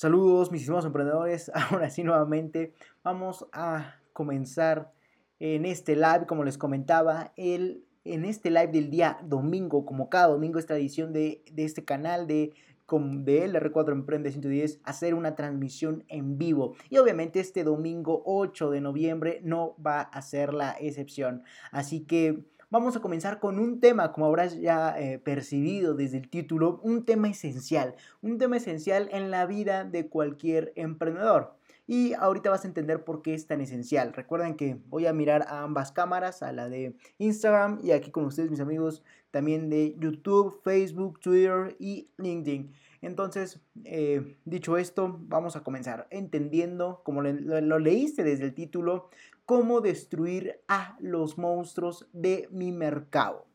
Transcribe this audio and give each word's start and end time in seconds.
Saludos, 0.00 0.50
mis 0.50 0.62
estimados 0.62 0.86
emprendedores. 0.86 1.52
Ahora 1.70 1.90
sí, 1.90 2.02
nuevamente 2.02 2.72
vamos 3.04 3.46
a 3.52 3.96
comenzar 4.14 4.94
en 5.40 5.66
este 5.66 5.94
live, 5.94 6.24
como 6.26 6.42
les 6.42 6.56
comentaba, 6.56 7.34
el, 7.36 7.84
en 8.06 8.24
este 8.24 8.48
live 8.48 8.68
del 8.68 8.88
día 8.88 9.18
domingo, 9.22 9.84
como 9.84 10.08
cada 10.08 10.28
domingo, 10.28 10.58
esta 10.58 10.74
edición 10.74 11.12
de, 11.12 11.42
este 11.54 11.84
canal 11.84 12.26
de, 12.26 12.54
de 12.88 13.46
LR4 13.46 13.92
Emprende 13.92 14.32
110, 14.32 14.80
hacer 14.84 15.12
una 15.12 15.34
transmisión 15.34 16.02
en 16.08 16.38
vivo. 16.38 16.76
Y 16.88 16.96
obviamente 16.96 17.38
este 17.38 17.62
domingo 17.62 18.22
8 18.24 18.70
de 18.70 18.80
noviembre 18.80 19.40
no 19.44 19.76
va 19.86 20.00
a 20.00 20.22
ser 20.22 20.54
la 20.54 20.78
excepción. 20.80 21.42
Así 21.72 22.06
que 22.06 22.46
Vamos 22.72 22.94
a 22.94 23.00
comenzar 23.00 23.40
con 23.40 23.58
un 23.58 23.80
tema, 23.80 24.12
como 24.12 24.26
habrás 24.26 24.56
ya 24.60 24.96
eh, 24.96 25.18
percibido 25.18 25.94
desde 25.94 26.18
el 26.18 26.30
título, 26.30 26.78
un 26.84 27.04
tema 27.04 27.28
esencial, 27.28 27.96
un 28.22 28.38
tema 28.38 28.58
esencial 28.58 29.08
en 29.10 29.32
la 29.32 29.44
vida 29.44 29.82
de 29.82 30.08
cualquier 30.08 30.72
emprendedor. 30.76 31.56
Y 31.88 32.12
ahorita 32.12 32.48
vas 32.48 32.64
a 32.64 32.68
entender 32.68 33.02
por 33.02 33.22
qué 33.22 33.34
es 33.34 33.48
tan 33.48 33.60
esencial. 33.60 34.12
Recuerden 34.12 34.54
que 34.54 34.78
voy 34.86 35.06
a 35.06 35.12
mirar 35.12 35.46
a 35.48 35.64
ambas 35.64 35.90
cámaras, 35.90 36.44
a 36.44 36.52
la 36.52 36.68
de 36.68 36.94
Instagram 37.18 37.80
y 37.82 37.90
aquí 37.90 38.12
con 38.12 38.24
ustedes 38.24 38.52
mis 38.52 38.60
amigos 38.60 39.02
también 39.32 39.68
de 39.68 39.96
YouTube, 39.98 40.60
Facebook, 40.62 41.18
Twitter 41.18 41.74
y 41.80 42.08
LinkedIn. 42.18 42.72
Entonces, 43.02 43.58
eh, 43.84 44.36
dicho 44.44 44.76
esto, 44.76 45.18
vamos 45.22 45.56
a 45.56 45.64
comenzar 45.64 46.06
entendiendo, 46.10 47.00
como 47.02 47.22
lo 47.22 47.78
leíste 47.80 48.22
desde 48.22 48.44
el 48.44 48.54
título, 48.54 49.08
cómo 49.50 49.80
destruir 49.80 50.60
a 50.68 50.96
los 51.00 51.36
monstruos 51.36 52.08
de 52.12 52.46
mi 52.52 52.70
mercado. 52.70 53.48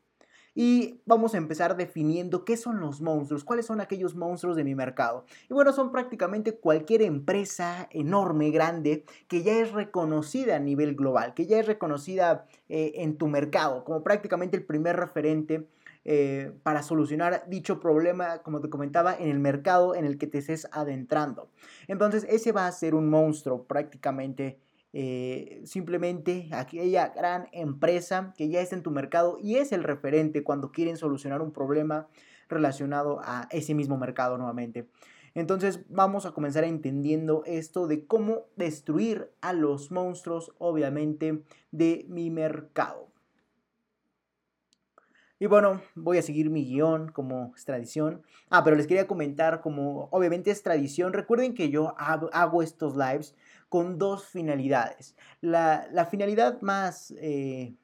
Y 0.54 1.02
vamos 1.06 1.34
a 1.34 1.38
empezar 1.38 1.78
definiendo 1.78 2.44
qué 2.44 2.58
son 2.58 2.82
los 2.82 3.00
monstruos, 3.00 3.46
cuáles 3.46 3.66
son 3.66 3.80
aquellos 3.80 4.14
monstruos 4.14 4.58
de 4.58 4.66
mi 4.66 4.76
mercado. 4.76 5.24
Y 5.50 5.54
bueno, 5.54 5.72
son 5.72 5.94
prácticamente 5.94 6.58
cualquier 6.58 7.02
empresa 7.02 7.88
enorme, 7.92 8.52
grande, 8.52 9.06
que 9.30 9.42
ya 9.42 9.54
es 9.54 9.72
reconocida 9.72 10.58
a 10.58 10.60
nivel 10.60 10.96
global, 10.96 11.34
que 11.34 11.46
ya 11.46 11.62
es 11.62 11.66
reconocida 11.66 12.46
eh, 12.68 12.92
en 12.96 13.18
tu 13.18 13.30
mercado, 13.30 13.86
como 13.86 14.04
prácticamente 14.04 14.58
el 14.58 14.66
primer 14.66 14.98
referente 14.98 15.66
eh, 16.04 16.52
para 16.62 16.84
solucionar 16.84 17.46
dicho 17.48 17.80
problema, 17.80 18.40
como 18.40 18.60
te 18.60 18.70
comentaba, 18.70 19.16
en 19.16 19.30
el 19.30 19.40
mercado 19.40 19.96
en 19.96 20.04
el 20.04 20.18
que 20.18 20.28
te 20.28 20.40
estés 20.40 20.68
adentrando. 20.74 21.50
Entonces, 21.88 22.28
ese 22.30 22.52
va 22.52 22.68
a 22.68 22.72
ser 22.74 22.96
un 22.96 23.10
monstruo 23.10 23.64
prácticamente 23.64 24.60
eh, 24.98 25.62
simplemente 25.66 26.48
aquella 26.54 27.10
gran 27.10 27.50
empresa 27.52 28.34
que 28.38 28.48
ya 28.48 28.62
está 28.62 28.78
en 28.78 28.82
tu 28.82 28.92
mercado 28.92 29.38
y 29.42 29.58
es 29.58 29.74
el 29.74 29.84
referente 29.84 30.42
cuando 30.42 30.72
quieren 30.72 30.96
solucionar 30.96 31.42
un 31.42 31.52
problema 31.52 32.08
relacionado 32.48 33.20
a 33.22 33.50
ese 33.52 33.74
mismo 33.74 33.98
mercado 33.98 34.38
nuevamente. 34.38 34.88
Entonces 35.34 35.82
vamos 35.90 36.26
a 36.26 36.32
comenzar 36.32 36.64
entendiendo 36.64 37.44
esto 37.46 37.88
de 37.88 38.06
cómo 38.06 38.46
destruir 38.56 39.34
a 39.42 39.52
los 39.52 39.92
monstruos, 39.92 40.54
obviamente, 40.60 41.44
de 41.72 42.06
mi 42.08 42.30
mercado. 42.32 43.10
Y 45.40 45.48
bueno, 45.48 45.82
voy 45.96 46.20
a 46.20 46.22
seguir 46.22 46.50
mi 46.50 46.64
guion 46.64 47.12
como 47.12 47.54
tradición. 47.66 48.22
Ah, 48.50 48.64
pero 48.64 48.78
les 48.78 48.88
quería 48.88 49.08
comentar 49.08 49.60
como 49.60 50.08
obviamente 50.12 50.52
es 50.52 50.64
tradición. 50.64 51.12
Recuerden 51.12 51.54
que 51.54 51.70
yo 51.70 51.96
hago 51.98 52.62
estos 52.62 52.96
lives 52.96 53.36
con 53.76 53.98
dos 53.98 54.24
finalidades. 54.24 55.18
La, 55.42 56.08
finalidad 56.10 56.62
más... 56.62 57.14
Eh, 57.18 57.76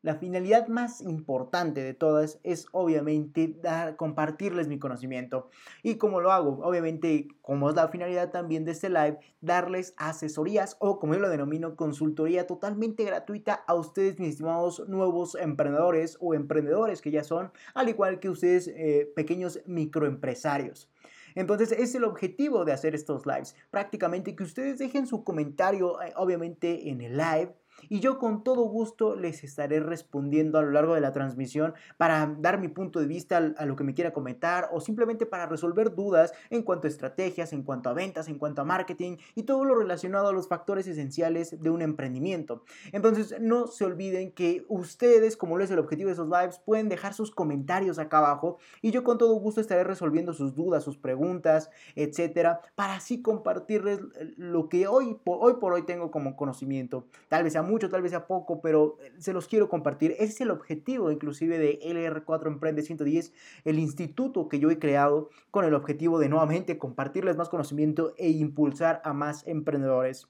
la 0.00 0.14
finalidad 0.14 0.66
más 0.68 1.02
importante 1.02 1.82
de 1.82 1.92
todas 1.92 2.40
es 2.42 2.68
obviamente 2.72 3.54
dar, 3.62 3.96
compartirles 3.96 4.66
mi 4.66 4.78
conocimiento. 4.78 5.50
¿Y 5.82 5.96
cómo 5.96 6.22
lo 6.22 6.32
hago? 6.32 6.58
Obviamente, 6.62 7.28
como 7.42 7.68
es 7.68 7.76
la 7.76 7.88
finalidad 7.88 8.30
también 8.30 8.64
de 8.64 8.72
este 8.72 8.88
live, 8.88 9.18
darles 9.42 9.92
asesorías 9.98 10.78
o 10.80 10.98
como 10.98 11.12
yo 11.12 11.20
lo 11.20 11.28
denomino, 11.28 11.76
consultoría 11.76 12.46
totalmente 12.46 13.04
gratuita 13.04 13.62
a 13.66 13.74
ustedes, 13.74 14.18
mis 14.18 14.30
estimados 14.30 14.88
nuevos 14.88 15.34
emprendedores 15.34 16.16
o 16.18 16.32
emprendedores 16.32 17.02
que 17.02 17.10
ya 17.10 17.24
son, 17.24 17.52
al 17.74 17.90
igual 17.90 18.20
que 18.20 18.30
ustedes, 18.30 18.68
eh, 18.68 19.12
pequeños 19.14 19.60
microempresarios. 19.66 20.88
Entonces 21.34 21.72
es 21.72 21.94
el 21.94 22.04
objetivo 22.04 22.64
de 22.64 22.72
hacer 22.72 22.94
estos 22.94 23.26
lives. 23.26 23.54
Prácticamente 23.70 24.36
que 24.36 24.42
ustedes 24.42 24.78
dejen 24.78 25.06
su 25.06 25.24
comentario, 25.24 26.00
eh, 26.02 26.12
obviamente 26.16 26.88
en 26.90 27.00
el 27.00 27.16
live, 27.16 27.54
y 27.88 28.00
yo 28.00 28.18
con 28.18 28.44
todo 28.44 28.62
gusto 28.62 29.16
les 29.16 29.44
estaré 29.44 29.80
respondiendo 29.80 30.58
a 30.58 30.62
lo 30.62 30.70
largo 30.70 30.94
de 30.94 31.00
la 31.00 31.12
transmisión 31.12 31.74
para 31.96 32.34
dar 32.38 32.58
mi 32.58 32.68
punto 32.68 33.00
de 33.00 33.06
vista 33.06 33.54
a 33.56 33.66
lo 33.66 33.76
que 33.76 33.84
me 33.84 33.94
quiera 33.94 34.12
comentar 34.12 34.68
o 34.72 34.80
simplemente 34.80 35.26
para 35.26 35.46
resolver 35.46 35.94
dudas 35.94 36.32
en 36.50 36.62
cuanto 36.62 36.86
a 36.86 36.90
estrategias, 36.90 37.52
en 37.52 37.62
cuanto 37.62 37.90
a 37.90 37.94
ventas, 37.94 38.28
en 38.28 38.38
cuanto 38.38 38.62
a 38.62 38.64
marketing 38.64 39.16
y 39.34 39.44
todo 39.44 39.64
lo 39.64 39.74
relacionado 39.74 40.28
a 40.28 40.32
los 40.32 40.48
factores 40.48 40.86
esenciales 40.86 41.62
de 41.62 41.70
un 41.70 41.82
emprendimiento. 41.82 42.64
Entonces 42.92 43.36
no 43.40 43.66
se 43.66 43.84
olviden 43.84 44.32
que 44.32 44.64
ustedes, 44.68 45.36
como 45.36 45.58
lo 45.58 45.64
es 45.64 45.70
el 45.70 45.78
objetivo 45.78 46.08
de 46.08 46.14
esos 46.14 46.28
lives, 46.28 46.58
pueden 46.58 46.88
dejar 46.88 47.14
sus 47.14 47.30
comentarios 47.30 47.98
acá 47.98 48.18
abajo 48.18 48.58
y 48.80 48.90
yo 48.90 49.04
con 49.04 49.18
todo 49.18 49.34
gusto 49.34 49.60
estaré 49.60 49.84
resolviendo 49.84 50.32
sus 50.32 50.54
dudas, 50.54 50.84
sus 50.84 50.98
preguntas, 50.98 51.70
etcétera, 51.94 52.60
para 52.74 52.94
así 52.96 53.22
compartirles 53.22 54.00
lo 54.36 54.68
que 54.68 54.86
hoy, 54.86 55.18
hoy 55.24 55.54
por 55.54 55.72
hoy 55.72 55.82
tengo 55.82 56.10
como 56.10 56.36
conocimiento. 56.36 57.06
Tal 57.28 57.44
vez 57.44 57.56
mucho, 57.72 57.88
tal 57.88 58.02
vez 58.02 58.10
sea 58.10 58.26
poco, 58.26 58.60
pero 58.60 58.98
eh, 59.00 59.12
se 59.18 59.32
los 59.32 59.48
quiero 59.48 59.68
compartir. 59.68 60.12
Ese 60.12 60.24
es 60.24 60.40
el 60.42 60.50
objetivo 60.50 61.10
inclusive 61.10 61.58
de 61.58 61.80
LR4 61.80 62.46
Emprende 62.46 62.82
110, 62.82 63.32
el 63.64 63.78
instituto 63.78 64.48
que 64.48 64.60
yo 64.60 64.70
he 64.70 64.78
creado 64.78 65.30
con 65.50 65.64
el 65.64 65.74
objetivo 65.74 66.18
de 66.18 66.28
nuevamente 66.28 66.78
compartirles 66.78 67.36
más 67.36 67.48
conocimiento 67.48 68.14
e 68.18 68.28
impulsar 68.28 69.00
a 69.04 69.12
más 69.12 69.46
emprendedores. 69.46 70.28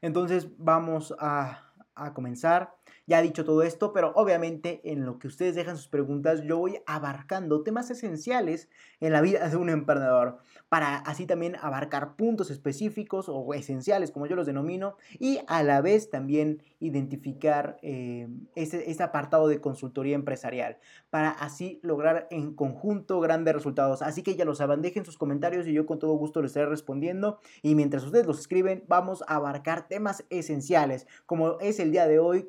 Entonces 0.00 0.48
vamos 0.58 1.14
a, 1.18 1.72
a 1.94 2.14
comenzar. 2.14 2.74
Ya 3.06 3.20
dicho 3.20 3.44
todo 3.44 3.62
esto, 3.62 3.92
pero 3.92 4.12
obviamente 4.14 4.80
en 4.84 5.04
lo 5.04 5.18
que 5.18 5.28
ustedes 5.28 5.54
dejan 5.54 5.76
sus 5.76 5.88
preguntas, 5.88 6.42
yo 6.42 6.56
voy 6.56 6.80
abarcando 6.86 7.62
temas 7.62 7.90
esenciales 7.90 8.70
en 9.00 9.12
la 9.12 9.20
vida 9.20 9.46
de 9.46 9.56
un 9.58 9.68
emprendedor, 9.68 10.38
para 10.70 10.96
así 10.96 11.26
también 11.26 11.56
abarcar 11.60 12.16
puntos 12.16 12.50
específicos 12.50 13.26
o 13.28 13.52
esenciales, 13.52 14.10
como 14.10 14.26
yo 14.26 14.36
los 14.36 14.46
denomino, 14.46 14.96
y 15.18 15.40
a 15.48 15.62
la 15.62 15.82
vez 15.82 16.08
también 16.08 16.62
identificar 16.80 17.76
eh, 17.82 18.28
este, 18.54 19.02
apartado 19.02 19.48
de 19.48 19.60
consultoría 19.60 20.14
empresarial, 20.14 20.78
para 21.10 21.30
así 21.30 21.80
lograr 21.82 22.26
en 22.30 22.54
conjunto 22.54 23.20
grandes 23.20 23.54
resultados. 23.54 24.00
Así 24.00 24.22
que 24.22 24.34
ya 24.34 24.46
lo 24.46 24.54
saben, 24.54 24.80
dejen 24.80 25.04
sus 25.04 25.18
comentarios 25.18 25.66
y 25.66 25.74
yo 25.74 25.84
con 25.84 25.98
todo 25.98 26.14
gusto 26.14 26.40
les 26.40 26.52
estaré 26.52 26.66
respondiendo. 26.66 27.38
Y 27.60 27.74
mientras 27.74 28.02
ustedes 28.02 28.26
los 28.26 28.40
escriben, 28.40 28.84
vamos 28.88 29.22
a 29.28 29.36
abarcar 29.36 29.88
temas 29.88 30.24
esenciales, 30.30 31.06
como 31.26 31.60
es 31.60 31.78
el 31.80 31.92
día 31.92 32.06
de 32.06 32.18
hoy, 32.18 32.48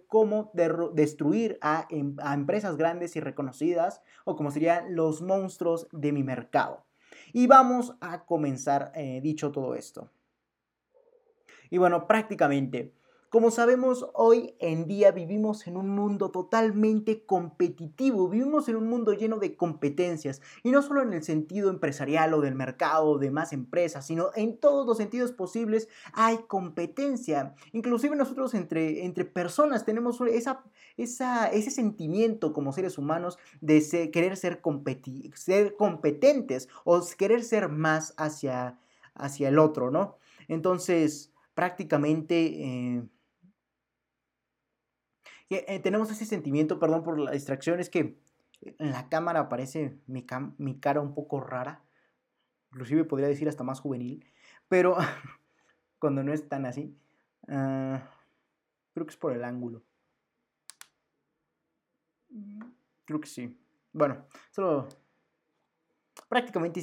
destruir 0.54 1.60
em, 1.90 2.16
a, 2.22 2.34
empresas 2.34 2.78
grandes 2.78 3.16
y 3.16 3.20
reconocidas 3.20 4.02
o 4.24 4.36
como 4.36 4.52
serían 4.52 4.96
los 4.96 5.22
monstruos 5.22 5.88
de 5.92 6.12
mi 6.12 6.24
mercado. 6.24 6.86
Y 7.34 7.48
vamos 7.48 7.96
a 8.02 8.26
comenzar 8.26 8.92
eh, 8.96 9.20
dicho 9.22 9.52
todo 9.52 9.76
esto. 9.76 10.12
Y 11.70 11.78
bueno, 11.78 12.08
prácticamente 12.08 12.94
como 13.36 13.52
sabemos, 13.52 14.08
hoy 14.14 14.56
en 14.60 14.88
día 14.88 15.12
vivimos 15.12 15.68
en 15.68 15.76
un 15.76 15.90
mundo 15.90 16.32
totalmente 16.32 17.26
competitivo, 17.26 18.30
vivimos 18.30 18.70
en 18.70 18.78
un 18.78 18.88
mundo 18.88 19.12
lleno 19.12 19.40
de 19.40 19.58
competencias, 19.58 20.42
y 20.64 20.72
no 20.72 20.82
solo 20.82 21.02
en 21.02 21.12
el 21.12 21.22
sentido 21.22 21.70
empresarial 21.70 22.34
o 22.34 22.40
del 22.40 22.56
mercado 22.56 23.18
de 23.18 23.32
más 23.32 23.52
empresas, 23.52 24.08
sino 24.08 24.30
en 24.36 24.58
todos 24.58 24.88
los 24.88 24.96
sentidos 24.96 25.34
posibles 25.34 25.90
hay 26.14 26.46
competencia. 26.48 27.56
Inclusive 27.74 28.16
nosotros 28.16 28.54
entre, 28.54 29.04
entre 29.04 29.26
personas 29.26 29.84
tenemos 29.84 30.22
esa, 30.22 30.64
ese 30.96 31.72
sentimiento 31.72 32.54
como 32.54 32.72
seres 32.72 32.98
humanos 32.98 33.38
de 33.60 34.12
querer 34.12 34.38
ser, 34.38 34.62
ser 35.34 35.76
competentes 35.76 36.70
o 36.86 37.02
querer 37.18 37.44
ser 37.44 37.68
más 37.68 38.14
hacia, 38.16 38.80
hacia 39.14 39.50
el 39.50 39.60
otro, 39.60 39.92
¿no? 39.92 40.16
Entonces, 40.48 41.34
prácticamente... 41.54 42.46
Eh, 42.64 43.04
eh, 45.50 45.80
tenemos 45.80 46.12
ese 46.12 46.26
sentimiento, 46.26 46.80
perdón 46.80 47.04
por 47.04 47.20
la 47.20 47.32
distracción, 47.32 47.80
es 47.80 47.90
que 47.90 48.20
en 48.62 48.92
la 48.92 49.10
cámara 49.10 49.42
aparece 49.42 50.00
mi, 50.08 50.26
cara 50.26 51.02
un 51.02 51.14
poco 51.14 51.40
rara, 51.40 51.84
inclusive 52.72 53.04
podría 53.04 53.28
decir 53.28 53.48
hasta 53.48 53.64
más 53.64 53.80
juvenil, 53.80 54.26
pero 54.68 54.98
cuando 56.00 56.24
no 56.24 56.34
es 56.34 56.48
tan 56.48 56.66
así, 56.66 56.98
ah, 57.48 58.10
creo 58.94 59.06
que 59.06 59.12
es 59.12 59.18
por 59.18 59.34
el 59.34 59.44
ángulo. 59.44 59.84
Creo 63.06 63.22
que 63.22 63.28
sí. 63.28 63.58
Bueno, 63.94 64.26
solo 64.52 64.90
prácticamente 66.28 66.82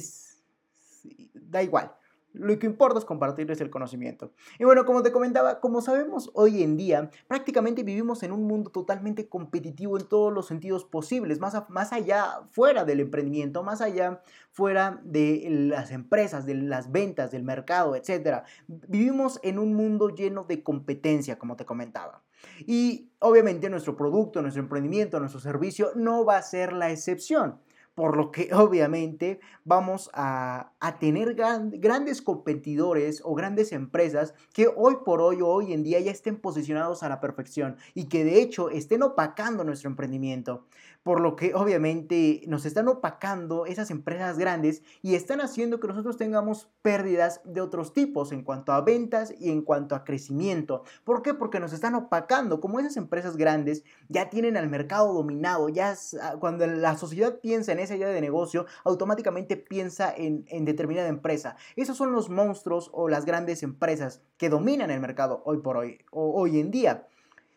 da 1.33 1.61
igual. 1.61 1.93
Lo 2.33 2.57
que 2.57 2.65
importa 2.65 2.99
es 2.99 3.05
compartirles 3.05 3.61
el 3.61 3.69
conocimiento. 3.69 4.31
Y 4.59 4.65
bueno, 4.65 4.85
como 4.85 5.03
te 5.03 5.11
comentaba, 5.11 5.59
como 5.59 5.81
sabemos 5.81 6.31
hoy 6.33 6.63
en 6.63 6.77
día, 6.77 7.11
prácticamente 7.27 7.83
vivimos 7.83 8.23
en 8.23 8.31
un 8.31 8.43
mundo 8.47 8.71
totalmente 8.71 9.27
competitivo 9.27 9.99
en 9.99 10.07
todos 10.07 10.33
los 10.33 10.47
sentidos 10.47 10.83
posibles, 10.83 11.39
más, 11.39 11.69
más 11.69 11.93
allá, 11.93 12.41
fuera 12.51 12.85
del 12.85 12.99
emprendimiento, 13.01 13.63
más 13.63 13.81
allá, 13.81 14.21
fuera 14.51 14.99
de 15.03 15.47
las 15.49 15.91
empresas, 15.91 16.45
de 16.45 16.55
las 16.55 16.91
ventas, 16.91 17.31
del 17.31 17.43
mercado, 17.43 17.95
etc. 17.95 18.43
Vivimos 18.67 19.39
en 19.43 19.59
un 19.59 19.75
mundo 19.75 20.09
lleno 20.09 20.43
de 20.43 20.63
competencia, 20.63 21.37
como 21.37 21.55
te 21.55 21.65
comentaba. 21.65 22.23
Y 22.65 23.11
obviamente 23.19 23.69
nuestro 23.69 23.95
producto, 23.95 24.41
nuestro 24.41 24.63
emprendimiento, 24.63 25.19
nuestro 25.19 25.39
servicio 25.39 25.91
no 25.95 26.25
va 26.25 26.37
a 26.37 26.41
ser 26.41 26.73
la 26.73 26.91
excepción 26.91 27.59
por 27.95 28.17
lo 28.17 28.31
que 28.31 28.49
obviamente 28.53 29.39
vamos 29.63 30.09
a, 30.13 30.71
tener 30.99 31.33
grandes 31.35 32.21
competidores 32.21 33.21
o 33.23 33.33
grandes 33.35 33.71
empresas 33.71 34.33
que 34.53 34.67
hoy 34.75 34.97
por 35.05 35.21
hoy 35.21 35.41
o 35.41 35.47
hoy 35.47 35.73
en 35.73 35.83
día 35.83 35.99
ya 35.99 36.11
estén 36.11 36.37
posicionados 36.37 37.03
a 37.03 37.09
la 37.09 37.19
perfección 37.19 37.77
y 37.93 38.05
que 38.05 38.23
de 38.23 38.41
hecho 38.41 38.69
estén 38.69 39.01
opacando 39.03 39.63
nuestro 39.63 39.89
emprendimiento 39.89 40.65
por 41.03 41.19
lo 41.19 41.35
que 41.35 41.53
obviamente 41.53 42.41
nos 42.47 42.65
están 42.65 42.87
opacando 42.87 43.65
esas 43.65 43.91
empresas 43.91 44.37
grandes 44.37 44.81
y 45.01 45.15
están 45.15 45.41
haciendo 45.41 45.79
que 45.79 45.87
nosotros 45.87 46.17
tengamos 46.17 46.69
pérdidas 46.81 47.41
de 47.43 47.61
otros 47.61 47.93
tipos 47.93 48.31
en 48.31 48.41
cuanto 48.41 48.71
a 48.71 48.81
ventas 48.81 49.33
y 49.37 49.51
en 49.51 49.61
cuanto 49.61 49.95
a 49.95 50.03
crecimiento. 50.05 50.83
¿Por 51.03 51.21
qué? 51.21 51.33
Porque 51.33 51.59
nos 51.59 51.73
están 51.73 51.95
opacando. 51.95 52.61
Como 52.61 52.79
esas 52.79 52.97
empresas 52.97 53.37
grandes 53.37 53.83
ya 54.07 54.29
tienen 54.29 54.57
al 54.57 54.69
mercado 54.69 55.13
dominado, 55.13 55.69
ya 55.69 55.95
ah, 56.21 56.35
cuando 56.39 56.65
la 56.65 56.97
sociedad 56.97 57.39
piensa 57.39 57.73
en 57.73 57.79
esa 57.79 57.95
idea 57.95 58.07
de 58.07 58.21
negocio, 58.21 58.65
automáticamente 58.85 59.57
piensa 59.57 60.13
en, 60.15 60.45
determinada 60.65 61.09
empresa. 61.09 61.57
Esos 61.75 61.97
son 61.97 62.13
los 62.13 62.29
monstruos 62.29 62.89
o 62.93 63.09
las 63.09 63.25
grandes 63.25 63.63
empresas 63.63 64.21
que 64.37 64.49
dominan 64.49 64.91
el 64.91 65.01
mercado 65.01 65.41
hoy 65.45 65.57
por 65.57 65.77
hoy, 65.77 65.99
o 66.11 66.39
hoy 66.39 66.59
en 66.59 66.71
día. 66.71 67.07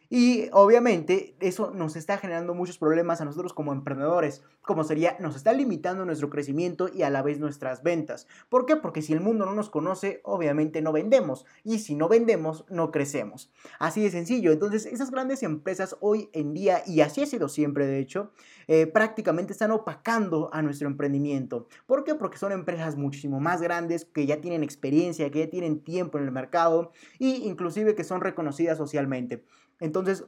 Y 0.09 0.49
obviamente 0.53 1.37
eso 1.41 1.71
nos 1.73 1.97
está 1.97 2.19
generando 2.19 2.55
muchos 2.55 2.79
problemas 2.79 3.21
a 3.21 3.25
nosotros 3.25 3.53
como 3.53 3.73
emprendedores, 3.73 4.43
como 4.63 4.85
sería, 4.85 5.17
nos 5.21 5.37
está 5.37 5.53
limitando 5.53 6.05
nuestro 6.05 6.29
crecimiento 6.29 6.89
y 6.93 7.03
a 7.03 7.11
la 7.11 7.23
vez 7.23 7.39
nuestras 7.39 7.83
ventas. 7.83 8.27
¿Por 8.49 8.67
qué? 8.67 8.77
Porque 8.77 9.03
si 9.03 9.13
el 9.13 9.21
mundo 9.21 9.47
no 9.47 9.55
nos 9.55 9.71
conoce, 9.71 10.21
obviamente 10.25 10.83
no 10.83 10.93
vendemos. 10.93 11.47
Y 11.63 11.79
si 11.79 11.95
no 11.95 12.09
vendemos, 12.09 12.65
no 12.69 12.91
crecemos. 12.91 13.53
Así 13.79 14.03
de 14.03 14.11
sencillo. 14.11 14.53
Entonces, 14.53 14.87
esas 14.87 15.11
grandes 15.11 15.43
empresas 15.43 15.97
hoy 16.01 16.31
en 16.33 16.53
día, 16.53 16.83
y 16.87 17.01
así 17.01 17.23
ha 17.23 17.27
sido 17.27 17.49
siempre 17.49 17.87
de 17.87 18.01
hecho, 18.01 18.33
eh, 18.69 18.87
prácticamente 18.87 19.53
están 19.53 19.71
opacando 19.71 20.51
a 20.53 20.63
nuestro 20.63 20.89
emprendimiento. 20.89 21.69
¿Por 21.87 22.03
qué? 22.03 22.17
Porque 22.17 22.39
son 22.39 22.51
empresas 22.51 22.97
muchísimo 22.97 23.39
más 23.39 23.63
grandes, 23.63 24.05
que 24.05 24.27
ya 24.27 24.41
tienen 24.41 24.65
experiencia, 24.65 25.31
que 25.31 25.41
ya 25.41 25.51
tienen 25.51 25.81
tiempo 25.81 26.19
en 26.19 26.25
el 26.25 26.33
mercado 26.33 26.91
e 27.21 27.29
inclusive 27.29 27.95
que 27.95 28.05
son 28.05 28.21
reconocidas 28.21 28.79
socialmente. 28.79 29.45
Entonces, 29.81 30.25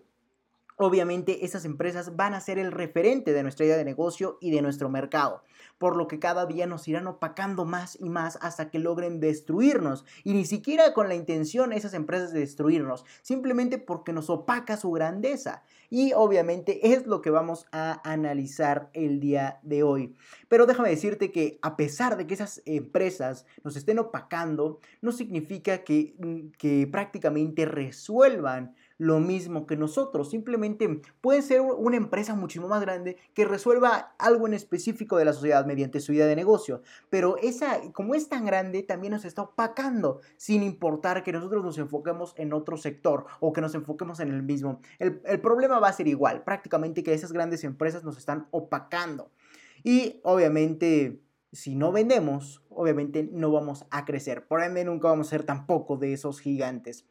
obviamente 0.78 1.44
esas 1.44 1.64
empresas 1.64 2.16
van 2.16 2.34
a 2.34 2.40
ser 2.40 2.58
el 2.58 2.70
referente 2.70 3.32
de 3.32 3.42
nuestra 3.42 3.66
idea 3.66 3.76
de 3.76 3.84
negocio 3.84 4.38
y 4.40 4.52
de 4.52 4.62
nuestro 4.62 4.88
mercado, 4.88 5.42
por 5.76 5.96
lo 5.96 6.06
que 6.06 6.20
cada 6.20 6.46
día 6.46 6.66
nos 6.66 6.86
irán 6.86 7.08
opacando 7.08 7.64
más 7.64 7.98
y 8.00 8.08
más 8.08 8.38
hasta 8.40 8.70
que 8.70 8.78
logren 8.78 9.18
destruirnos. 9.18 10.04
Y 10.22 10.34
ni 10.34 10.46
siquiera 10.46 10.94
con 10.94 11.08
la 11.08 11.16
intención 11.16 11.72
esas 11.72 11.94
empresas 11.94 12.32
de 12.32 12.40
destruirnos, 12.40 13.04
simplemente 13.22 13.78
porque 13.78 14.12
nos 14.12 14.30
opaca 14.30 14.76
su 14.76 14.92
grandeza. 14.92 15.64
Y 15.90 16.12
obviamente 16.12 16.92
es 16.92 17.06
lo 17.06 17.22
que 17.22 17.30
vamos 17.30 17.66
a 17.72 18.00
analizar 18.08 18.88
el 18.92 19.18
día 19.18 19.58
de 19.62 19.82
hoy. 19.82 20.14
Pero 20.46 20.66
déjame 20.66 20.90
decirte 20.90 21.32
que 21.32 21.58
a 21.60 21.76
pesar 21.76 22.16
de 22.16 22.26
que 22.26 22.34
esas 22.34 22.62
empresas 22.66 23.46
nos 23.64 23.76
estén 23.76 23.98
opacando, 23.98 24.78
no 25.00 25.10
significa 25.10 25.78
que, 25.82 26.14
mm, 26.18 26.50
que 26.56 26.86
prácticamente 26.86 27.64
resuelvan 27.64 28.76
lo 28.98 29.20
mismo 29.20 29.66
que 29.66 29.76
nosotros. 29.76 30.30
Simplemente 30.30 31.00
puede 31.20 31.40
ser 31.42 31.60
una 31.60 31.96
empresa 31.96 32.34
muchísimo 32.34 32.68
más 32.68 32.80
grande 32.80 33.16
que 33.32 33.44
resuelva 33.44 34.14
algo 34.18 34.46
en 34.46 34.54
específico 34.54 35.16
de 35.16 35.24
la 35.24 35.32
sociedad 35.32 35.64
mediante 35.64 36.00
su 36.00 36.12
idea 36.12 36.26
de 36.26 36.36
negocio. 36.36 36.82
Pero 37.08 37.36
esa, 37.38 37.80
como 37.92 38.14
es 38.14 38.28
tan 38.28 38.44
grande, 38.44 38.82
también 38.82 39.12
nos 39.12 39.24
está 39.24 39.42
opacando, 39.42 40.20
sin 40.36 40.62
importar 40.62 41.22
que 41.22 41.32
nosotros 41.32 41.64
nos 41.64 41.78
enfoquemos 41.78 42.34
en 42.36 42.52
otro 42.52 42.76
sector 42.76 43.26
o 43.40 43.52
que 43.52 43.60
nos 43.60 43.74
enfoquemos 43.74 44.20
en 44.20 44.32
el 44.32 44.42
mismo. 44.42 44.80
El, 44.98 45.22
el 45.24 45.40
problema 45.40 45.78
va 45.78 45.88
a 45.88 45.92
ser 45.92 46.08
igual, 46.08 46.42
prácticamente 46.42 47.02
que 47.02 47.14
esas 47.14 47.32
grandes 47.32 47.64
empresas 47.64 48.04
nos 48.04 48.18
están 48.18 48.48
opacando. 48.50 49.30
Y 49.84 50.20
obviamente 50.24 51.22
si 51.52 51.74
no 51.74 51.92
vendemos, 51.92 52.62
obviamente 52.68 53.28
no 53.32 53.50
vamos 53.50 53.86
a 53.90 54.04
crecer. 54.04 54.46
Por 54.46 54.62
ende, 54.62 54.84
nunca 54.84 55.08
vamos 55.08 55.28
a 55.28 55.30
ser 55.30 55.44
tampoco 55.44 55.96
de 55.96 56.12
esos 56.12 56.40
gigantes. 56.40 57.06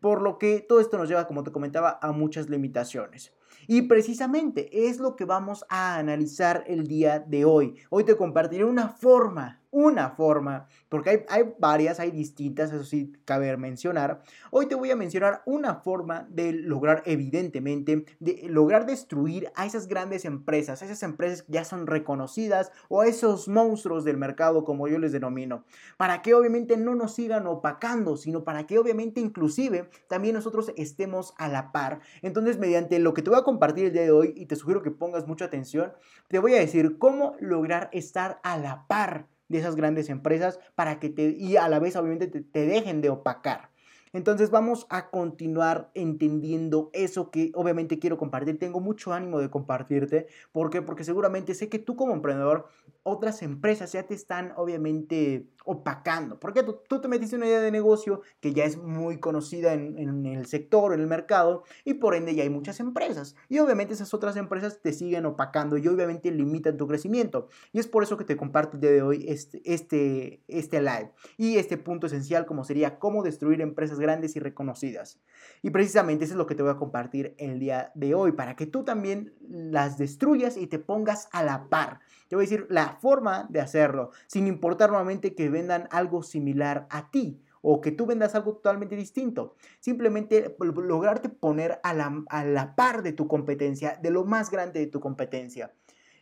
Por 0.00 0.22
lo 0.22 0.38
que 0.38 0.60
todo 0.60 0.80
esto 0.80 0.98
nos 0.98 1.08
lleva, 1.08 1.26
como 1.26 1.42
te 1.42 1.52
comentaba, 1.52 1.98
a 2.00 2.12
muchas 2.12 2.48
limitaciones. 2.48 3.32
Y 3.66 3.82
precisamente 3.82 4.88
es 4.88 4.98
lo 4.98 5.14
que 5.14 5.24
vamos 5.24 5.66
a 5.68 5.96
analizar 5.96 6.64
el 6.66 6.86
día 6.86 7.18
de 7.18 7.44
hoy. 7.44 7.74
Hoy 7.90 8.04
te 8.04 8.16
compartiré 8.16 8.64
una 8.64 8.88
forma 8.88 9.60
una 9.70 10.10
forma, 10.10 10.66
porque 10.88 11.26
hay, 11.28 11.54
varias, 11.58 12.00
hay 12.00 12.10
distintas, 12.10 12.72
eso 12.72 12.84
sí 12.84 13.12
cabe 13.24 13.54
mencionar. 13.56 14.22
Hoy 14.50 14.66
te 14.66 14.74
voy 14.74 14.90
a 14.90 14.96
mencionar 14.96 15.42
una 15.46 15.76
forma 15.76 16.26
de 16.30 16.52
lograr, 16.52 17.02
evidentemente, 17.04 18.04
de 18.18 18.46
lograr 18.48 18.86
destruir 18.86 19.50
a 19.54 19.66
esas 19.66 19.86
grandes 19.86 20.24
empresas, 20.24 20.80
a 20.80 20.86
esas 20.86 21.02
empresas 21.02 21.42
que 21.42 21.52
ya 21.52 21.64
son 21.64 21.86
reconocidas 21.86 22.72
o 22.88 23.02
a 23.02 23.06
esos 23.06 23.48
monstruos 23.48 24.04
del 24.04 24.16
mercado, 24.16 24.64
como 24.64 24.88
yo 24.88 24.98
les 24.98 25.12
denomino, 25.12 25.64
para 25.96 26.22
que 26.22 26.34
obviamente 26.34 26.76
no 26.76 26.94
nos 26.94 27.14
sigan 27.14 27.46
opacando, 27.46 28.16
sino 28.16 28.44
para 28.44 28.66
que 28.66 28.78
obviamente 28.78 29.20
inclusive 29.20 29.90
también 30.08 30.34
nosotros 30.34 30.72
estemos 30.76 31.34
a 31.36 31.48
la 31.48 31.72
par. 31.72 32.00
Entonces, 32.22 32.58
mediante 32.58 32.98
lo 32.98 33.12
que 33.12 33.22
te 33.22 33.30
voy 33.30 33.38
a 33.38 33.44
compartir 33.44 33.86
el 33.86 33.92
día 33.92 34.02
de 34.02 34.12
hoy, 34.12 34.32
y 34.36 34.46
te 34.46 34.56
sugiero 34.56 34.82
que 34.82 34.90
pongas 34.90 35.26
mucha 35.26 35.46
atención, 35.46 35.92
te 36.28 36.38
voy 36.38 36.54
a 36.54 36.58
decir 36.58 36.98
cómo 36.98 37.36
lograr 37.40 37.90
estar 37.92 38.40
a 38.42 38.56
la 38.56 38.86
par 38.86 39.26
de 39.48 39.58
esas 39.58 39.76
grandes 39.76 40.08
empresas 40.08 40.58
para 40.74 41.00
que 41.00 41.08
te, 41.08 41.30
y 41.30 41.56
a 41.56 41.68
la 41.68 41.78
vez 41.78 41.96
obviamente 41.96 42.26
te, 42.26 42.66
dejen 42.66 43.00
de 43.00 43.10
opacar. 43.10 43.70
Entonces 44.12 44.50
vamos 44.50 44.86
a 44.90 45.10
continuar 45.10 45.90
entendiendo 45.94 46.90
eso 46.92 47.30
que 47.30 47.52
obviamente 47.54 47.98
quiero 47.98 48.18
compartir. 48.18 48.58
Tengo 48.58 48.80
mucho 48.80 49.12
ánimo 49.12 49.40
de 49.40 49.50
compartirte. 49.50 50.26
¿Por 50.52 50.70
qué? 50.70 50.82
Porque 50.82 51.04
seguramente 51.04 51.54
sé 51.54 51.68
que 51.68 51.78
tú 51.78 51.96
como 51.96 52.12
emprendedor, 52.12 52.68
otras 53.02 53.42
empresas 53.42 53.92
ya 53.92 54.02
te 54.04 54.14
están 54.14 54.52
obviamente 54.56 55.48
opacando. 55.64 56.38
Porque 56.40 56.62
tú, 56.62 56.80
tú 56.88 57.00
te 57.00 57.08
metiste 57.08 57.36
una 57.36 57.46
idea 57.46 57.60
de 57.60 57.70
negocio 57.70 58.22
que 58.40 58.52
ya 58.52 58.64
es 58.64 58.76
muy 58.76 59.18
conocida 59.18 59.74
en, 59.74 59.98
en, 59.98 60.26
el 60.26 60.46
sector, 60.46 60.94
en 60.94 61.00
el 61.00 61.06
mercado, 61.06 61.64
y 61.84 61.94
por 61.94 62.14
ende 62.14 62.34
ya 62.34 62.42
hay 62.42 62.50
muchas 62.50 62.80
empresas. 62.80 63.36
Y 63.48 63.58
obviamente 63.58 63.94
esas 63.94 64.14
otras 64.14 64.36
empresas 64.36 64.80
te 64.80 64.92
siguen 64.92 65.26
opacando 65.26 65.76
y 65.76 65.86
obviamente 65.88 66.30
limitan 66.30 66.76
tu 66.76 66.86
crecimiento. 66.86 67.48
Y 67.72 67.80
es 67.80 67.86
por 67.86 68.02
eso 68.02 68.16
que 68.16 68.24
te 68.24 68.36
comparto 68.36 68.76
el 68.76 68.80
día 68.80 68.90
de 68.90 69.02
hoy 69.02 69.24
este, 69.28 69.60
este, 69.64 70.42
este 70.48 70.80
live. 70.80 71.12
Y 71.36 71.56
este 71.56 71.76
punto 71.76 72.06
esencial 72.06 72.46
como 72.46 72.64
sería 72.64 72.98
cómo 72.98 73.22
destruir 73.22 73.60
empresas 73.60 73.97
grandes 73.98 74.36
y 74.36 74.40
reconocidas. 74.40 75.20
Y 75.62 75.70
precisamente 75.70 76.24
eso 76.24 76.34
es 76.34 76.38
lo 76.38 76.46
que 76.46 76.54
te 76.54 76.62
voy 76.62 76.72
a 76.72 76.76
compartir 76.76 77.34
el 77.38 77.58
día 77.58 77.92
de 77.94 78.14
hoy, 78.14 78.32
para 78.32 78.56
que 78.56 78.66
tú 78.66 78.84
también 78.84 79.34
las 79.48 79.98
destruyas 79.98 80.56
y 80.56 80.66
te 80.66 80.78
pongas 80.78 81.28
a 81.32 81.42
la 81.42 81.68
par. 81.68 82.00
Te 82.28 82.36
voy 82.36 82.44
a 82.44 82.48
decir 82.48 82.66
la 82.70 82.98
forma 83.00 83.46
de 83.50 83.60
hacerlo, 83.60 84.10
sin 84.26 84.46
importar 84.46 84.90
nuevamente 84.90 85.34
que 85.34 85.48
vendan 85.48 85.88
algo 85.90 86.22
similar 86.22 86.86
a 86.90 87.10
ti 87.10 87.42
o 87.62 87.80
que 87.80 87.92
tú 87.92 88.06
vendas 88.06 88.34
algo 88.34 88.54
totalmente 88.54 88.96
distinto. 88.96 89.56
Simplemente 89.80 90.56
lograrte 90.60 91.28
poner 91.28 91.80
a 91.82 91.94
la, 91.94 92.24
a 92.28 92.44
la 92.44 92.74
par 92.76 93.02
de 93.02 93.12
tu 93.12 93.26
competencia, 93.26 93.98
de 94.00 94.10
lo 94.10 94.24
más 94.24 94.50
grande 94.50 94.80
de 94.80 94.86
tu 94.86 95.00
competencia. 95.00 95.74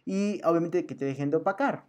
Y 0.05 0.41
obviamente 0.45 0.87
que 0.87 0.95
te 0.95 1.05
dejen 1.05 1.31
de 1.31 1.39
opacar. 1.39 1.85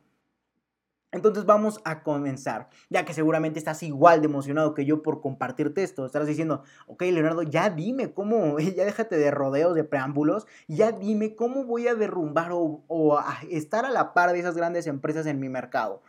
Entonces 1.13 1.45
vamos 1.45 1.79
a 1.85 2.03
comenzar, 2.03 2.67
ya 2.89 3.05
que 3.05 3.13
seguramente 3.13 3.59
estás 3.59 3.81
igual 3.81 4.19
de 4.19 4.27
emocionado 4.27 4.73
que 4.73 4.83
yo 4.83 5.01
por 5.01 5.21
compartirte 5.21 5.81
esto. 5.81 6.05
Estarás 6.05 6.27
diciendo, 6.27 6.63
ok 6.85 7.01
Leonardo, 7.03 7.43
ya 7.43 7.69
dime 7.69 8.13
cómo, 8.13 8.59
ya 8.59 8.83
déjate 8.83 9.17
de 9.17 9.31
rodeos, 9.31 9.73
de 9.73 9.85
preámbulos, 9.85 10.47
ya 10.67 10.91
dime 10.91 11.35
cómo 11.35 11.63
voy 11.63 11.87
a 11.87 11.95
derrumbar 11.95 12.51
o, 12.51 13.17
a 13.17 13.39
estar 13.49 13.85
a 13.85 13.89
la 13.89 14.13
par 14.13 14.33
de 14.33 14.39
esas 14.39 14.57
grandes 14.57 14.85
empresas 14.85 15.25
en 15.27 15.39
mi 15.39 15.47
mercado. 15.47 16.01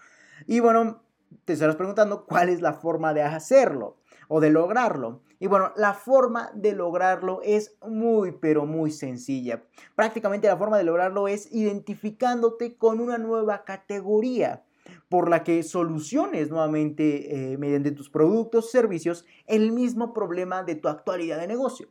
Y 0.46 0.58
bueno, 0.58 1.00
te 1.44 1.52
estarás 1.52 1.76
preguntando 1.76 2.26
cuál 2.26 2.48
es 2.48 2.60
la 2.60 2.72
forma 2.72 3.14
de 3.14 3.22
hacerlo 3.22 3.98
o 4.26 4.40
de 4.40 4.50
lograrlo. 4.50 5.22
Y 5.38 5.46
bueno, 5.46 5.72
la 5.76 5.94
forma 5.94 6.50
de 6.54 6.72
lograrlo 6.72 7.40
es 7.44 7.76
muy, 7.86 8.32
pero 8.32 8.66
muy 8.66 8.90
sencilla. 8.90 9.62
Prácticamente 9.94 10.48
la 10.48 10.56
forma 10.56 10.76
de 10.76 10.82
lograrlo 10.82 11.28
es 11.28 11.52
identificándote 11.52 12.76
con 12.76 12.98
una 12.98 13.18
nueva 13.18 13.62
categoría 13.64 14.64
por 15.08 15.30
la 15.30 15.42
que 15.42 15.62
soluciones 15.62 16.50
nuevamente 16.50 17.52
eh, 17.52 17.58
mediante 17.58 17.92
tus 17.92 18.10
productos, 18.10 18.70
servicios, 18.70 19.24
el 19.46 19.72
mismo 19.72 20.12
problema 20.12 20.62
de 20.62 20.74
tu 20.74 20.88
actualidad 20.88 21.40
de 21.40 21.46
negocio. 21.46 21.88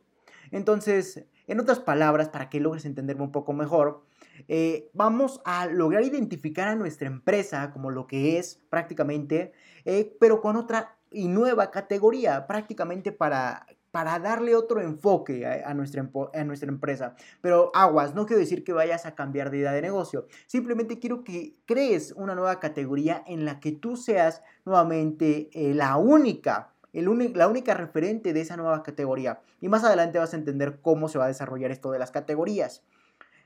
Entonces, 0.50 1.24
en 1.46 1.60
otras 1.60 1.80
palabras, 1.80 2.28
para 2.28 2.48
que 2.48 2.60
logres 2.60 2.84
entenderme 2.84 3.22
un 3.24 3.32
poco 3.32 3.52
mejor, 3.52 4.02
eh, 4.46 4.90
vamos 4.92 5.40
a 5.44 5.66
lograr 5.66 6.04
identificar 6.04 6.68
a 6.68 6.76
nuestra 6.76 7.08
empresa 7.08 7.70
como 7.72 7.90
lo 7.90 8.06
que 8.06 8.38
es 8.38 8.62
prácticamente, 8.70 9.52
eh, 9.84 10.16
pero 10.20 10.40
con 10.40 10.56
otra 10.56 10.96
y 11.10 11.28
nueva 11.28 11.70
categoría, 11.70 12.46
prácticamente 12.46 13.12
para 13.12 13.66
para 13.90 14.18
darle 14.18 14.54
otro 14.54 14.80
enfoque 14.80 15.46
a, 15.46 15.72
nuestra, 15.74 16.00
empresa. 16.00 17.14
Pero 17.40 17.70
aguas, 17.74 18.14
no 18.14 18.26
quiero 18.26 18.40
decir 18.40 18.64
que 18.64 18.72
vayas 18.72 19.06
a 19.06 19.14
cambiar 19.14 19.50
de 19.50 19.58
idea 19.58 19.72
de 19.72 19.82
negocio. 19.82 20.26
Simplemente 20.46 20.98
quiero 20.98 21.24
que 21.24 21.56
crees 21.64 22.12
una 22.12 22.34
nueva 22.34 22.60
categoría 22.60 23.22
en 23.26 23.44
la 23.44 23.60
que 23.60 23.72
tú 23.72 23.96
seas 23.96 24.42
nuevamente 24.64 25.50
eh, 25.52 25.74
la 25.74 25.96
única. 25.96 26.72
La 26.92 27.48
única 27.48 27.74
referente 27.74 28.32
de 28.32 28.40
esa 28.40 28.56
nueva 28.56 28.82
categoría. 28.82 29.40
Y 29.60 29.68
más 29.68 29.84
adelante 29.84 30.18
vas 30.18 30.32
a 30.32 30.36
entender 30.36 30.80
cómo 30.82 31.08
se 31.08 31.18
va 31.18 31.26
a 31.26 31.28
desarrollar 31.28 31.70
esto 31.70 31.92
de 31.92 31.98
las 31.98 32.10
categorías. 32.10 32.82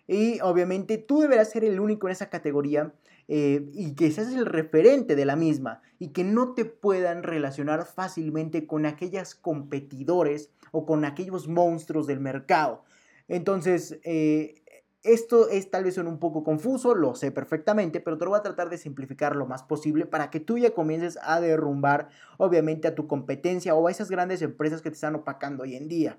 Y 0.06 0.40
obviamente 0.40 0.98
tú 0.98 1.20
deberás 1.20 1.50
ser 1.50 1.64
el 1.64 1.80
único 1.80 2.06
en 2.08 2.12
esa 2.12 2.30
categoría 2.30 2.92
eh, 3.28 3.68
y 3.72 3.94
que 3.94 4.10
seas 4.10 4.32
el 4.32 4.46
referente 4.46 5.16
de 5.16 5.24
la 5.24 5.36
misma 5.36 5.80
y 5.98 6.08
que 6.08 6.24
no 6.24 6.54
te 6.54 6.64
puedan 6.64 7.22
relacionar 7.22 7.86
fácilmente 7.86 8.66
con 8.66 8.86
aquellos 8.86 9.34
competidores 9.34 10.50
o 10.72 10.84
con 10.84 11.04
aquellos 11.04 11.48
monstruos 11.48 12.06
del 12.06 12.20
mercado. 12.20 12.82
Entonces, 13.28 14.00
eh, 14.02 14.62
esto 15.02 15.48
es 15.48 15.70
tal 15.70 15.84
vez 15.84 15.98
un 15.98 16.18
poco 16.18 16.44
confuso, 16.44 16.94
lo 16.94 17.14
sé 17.14 17.30
perfectamente, 17.30 18.00
pero 18.00 18.18
te 18.18 18.24
lo 18.24 18.30
voy 18.30 18.40
a 18.40 18.42
tratar 18.42 18.70
de 18.70 18.78
simplificar 18.78 19.36
lo 19.36 19.46
más 19.46 19.62
posible 19.62 20.06
para 20.06 20.30
que 20.30 20.40
tú 20.40 20.58
ya 20.58 20.70
comiences 20.70 21.18
a 21.22 21.40
derrumbar, 21.40 22.08
obviamente, 22.38 22.88
a 22.88 22.94
tu 22.94 23.06
competencia 23.06 23.74
o 23.74 23.86
a 23.86 23.90
esas 23.90 24.10
grandes 24.10 24.42
empresas 24.42 24.82
que 24.82 24.90
te 24.90 24.94
están 24.94 25.14
opacando 25.14 25.62
hoy 25.64 25.76
en 25.76 25.88
día. 25.88 26.18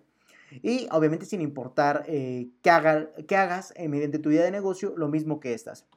Y 0.62 0.88
obviamente 0.92 1.26
sin 1.26 1.42
importar 1.42 2.06
eh, 2.08 2.50
que, 2.62 2.70
hagas 2.70 3.74
mediante 3.78 4.20
tu 4.20 4.30
idea 4.30 4.44
de 4.44 4.52
negocio 4.52 4.94
lo 4.96 5.08
mismo 5.08 5.40
que 5.40 5.54
estas. 5.54 5.88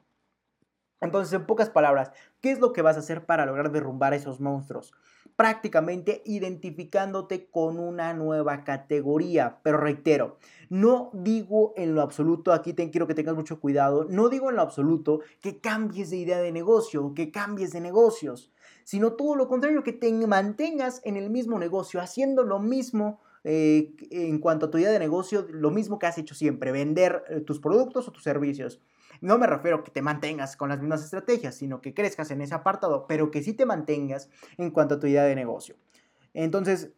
Entonces, 0.99 1.33
en 1.33 1.45
pocas 1.45 1.69
palabras, 1.69 2.11
¿qué 2.41 2.51
es 2.51 2.59
lo 2.59 2.73
que 2.73 2.81
vas 2.81 2.95
a 2.95 2.99
hacer 2.99 3.25
para 3.25 3.45
lograr 3.45 3.71
derrumbar 3.71 4.13
esos 4.13 4.39
monstruos? 4.39 4.93
Prácticamente 5.35 6.23
identificándote 6.25 7.49
con 7.51 7.77
una 7.77 8.13
nueva 8.13 8.63
categoría. 8.63 9.59
Pero 9.61 9.77
reitero, 9.77 10.37
no 10.69 11.11
digo 11.13 11.73
en 11.77 11.93
lo 11.93 12.01
absoluto, 12.01 12.51
aquí 12.51 12.73
te 12.73 12.89
quiero 12.89 13.05
que 13.05 13.13
tengas 13.13 13.35
mucho 13.35 13.59
cuidado, 13.59 14.05
no 14.09 14.29
digo 14.29 14.49
en 14.49 14.55
lo 14.55 14.63
absoluto 14.63 15.21
que 15.41 15.59
cambies 15.59 16.09
de 16.09 16.17
idea 16.17 16.39
de 16.39 16.51
negocio, 16.51 17.13
que 17.13 17.31
cambies 17.31 17.73
de 17.73 17.81
negocios, 17.81 18.51
sino 18.83 19.13
todo 19.13 19.35
lo 19.35 19.47
contrario, 19.47 19.83
que 19.83 19.93
te 19.93 20.11
mantengas 20.11 21.01
en 21.03 21.15
el 21.15 21.29
mismo 21.29 21.59
negocio, 21.59 22.01
haciendo 22.01 22.43
lo 22.43 22.59
mismo 22.59 23.19
eh, 23.43 23.93
en 24.09 24.39
cuanto 24.39 24.65
a 24.65 24.71
tu 24.71 24.77
idea 24.77 24.91
de 24.91 24.99
negocio, 24.99 25.45
lo 25.49 25.71
mismo 25.71 25.99
que 25.99 26.07
has 26.07 26.17
hecho 26.17 26.33
siempre, 26.33 26.71
vender 26.71 27.23
eh, 27.29 27.41
tus 27.41 27.59
productos 27.59 28.07
o 28.07 28.11
tus 28.11 28.23
servicios. 28.23 28.81
No 29.21 29.37
me 29.37 29.47
refiero 29.47 29.77
a 29.77 29.83
que 29.83 29.91
te 29.91 30.01
mantengas 30.01 30.55
con 30.57 30.69
las 30.69 30.79
mismas 30.79 31.03
estrategias, 31.03 31.55
sino 31.55 31.81
que 31.81 31.93
crezcas 31.93 32.31
en 32.31 32.41
ese 32.41 32.55
apartado, 32.55 33.05
pero 33.07 33.31
que 33.31 33.43
sí 33.43 33.53
te 33.53 33.65
mantengas 33.65 34.29
en 34.57 34.71
cuanto 34.71 34.95
a 34.95 34.99
tu 34.99 35.07
idea 35.07 35.23
de 35.23 35.35
negocio. 35.35 35.75
Entonces, 36.33 36.91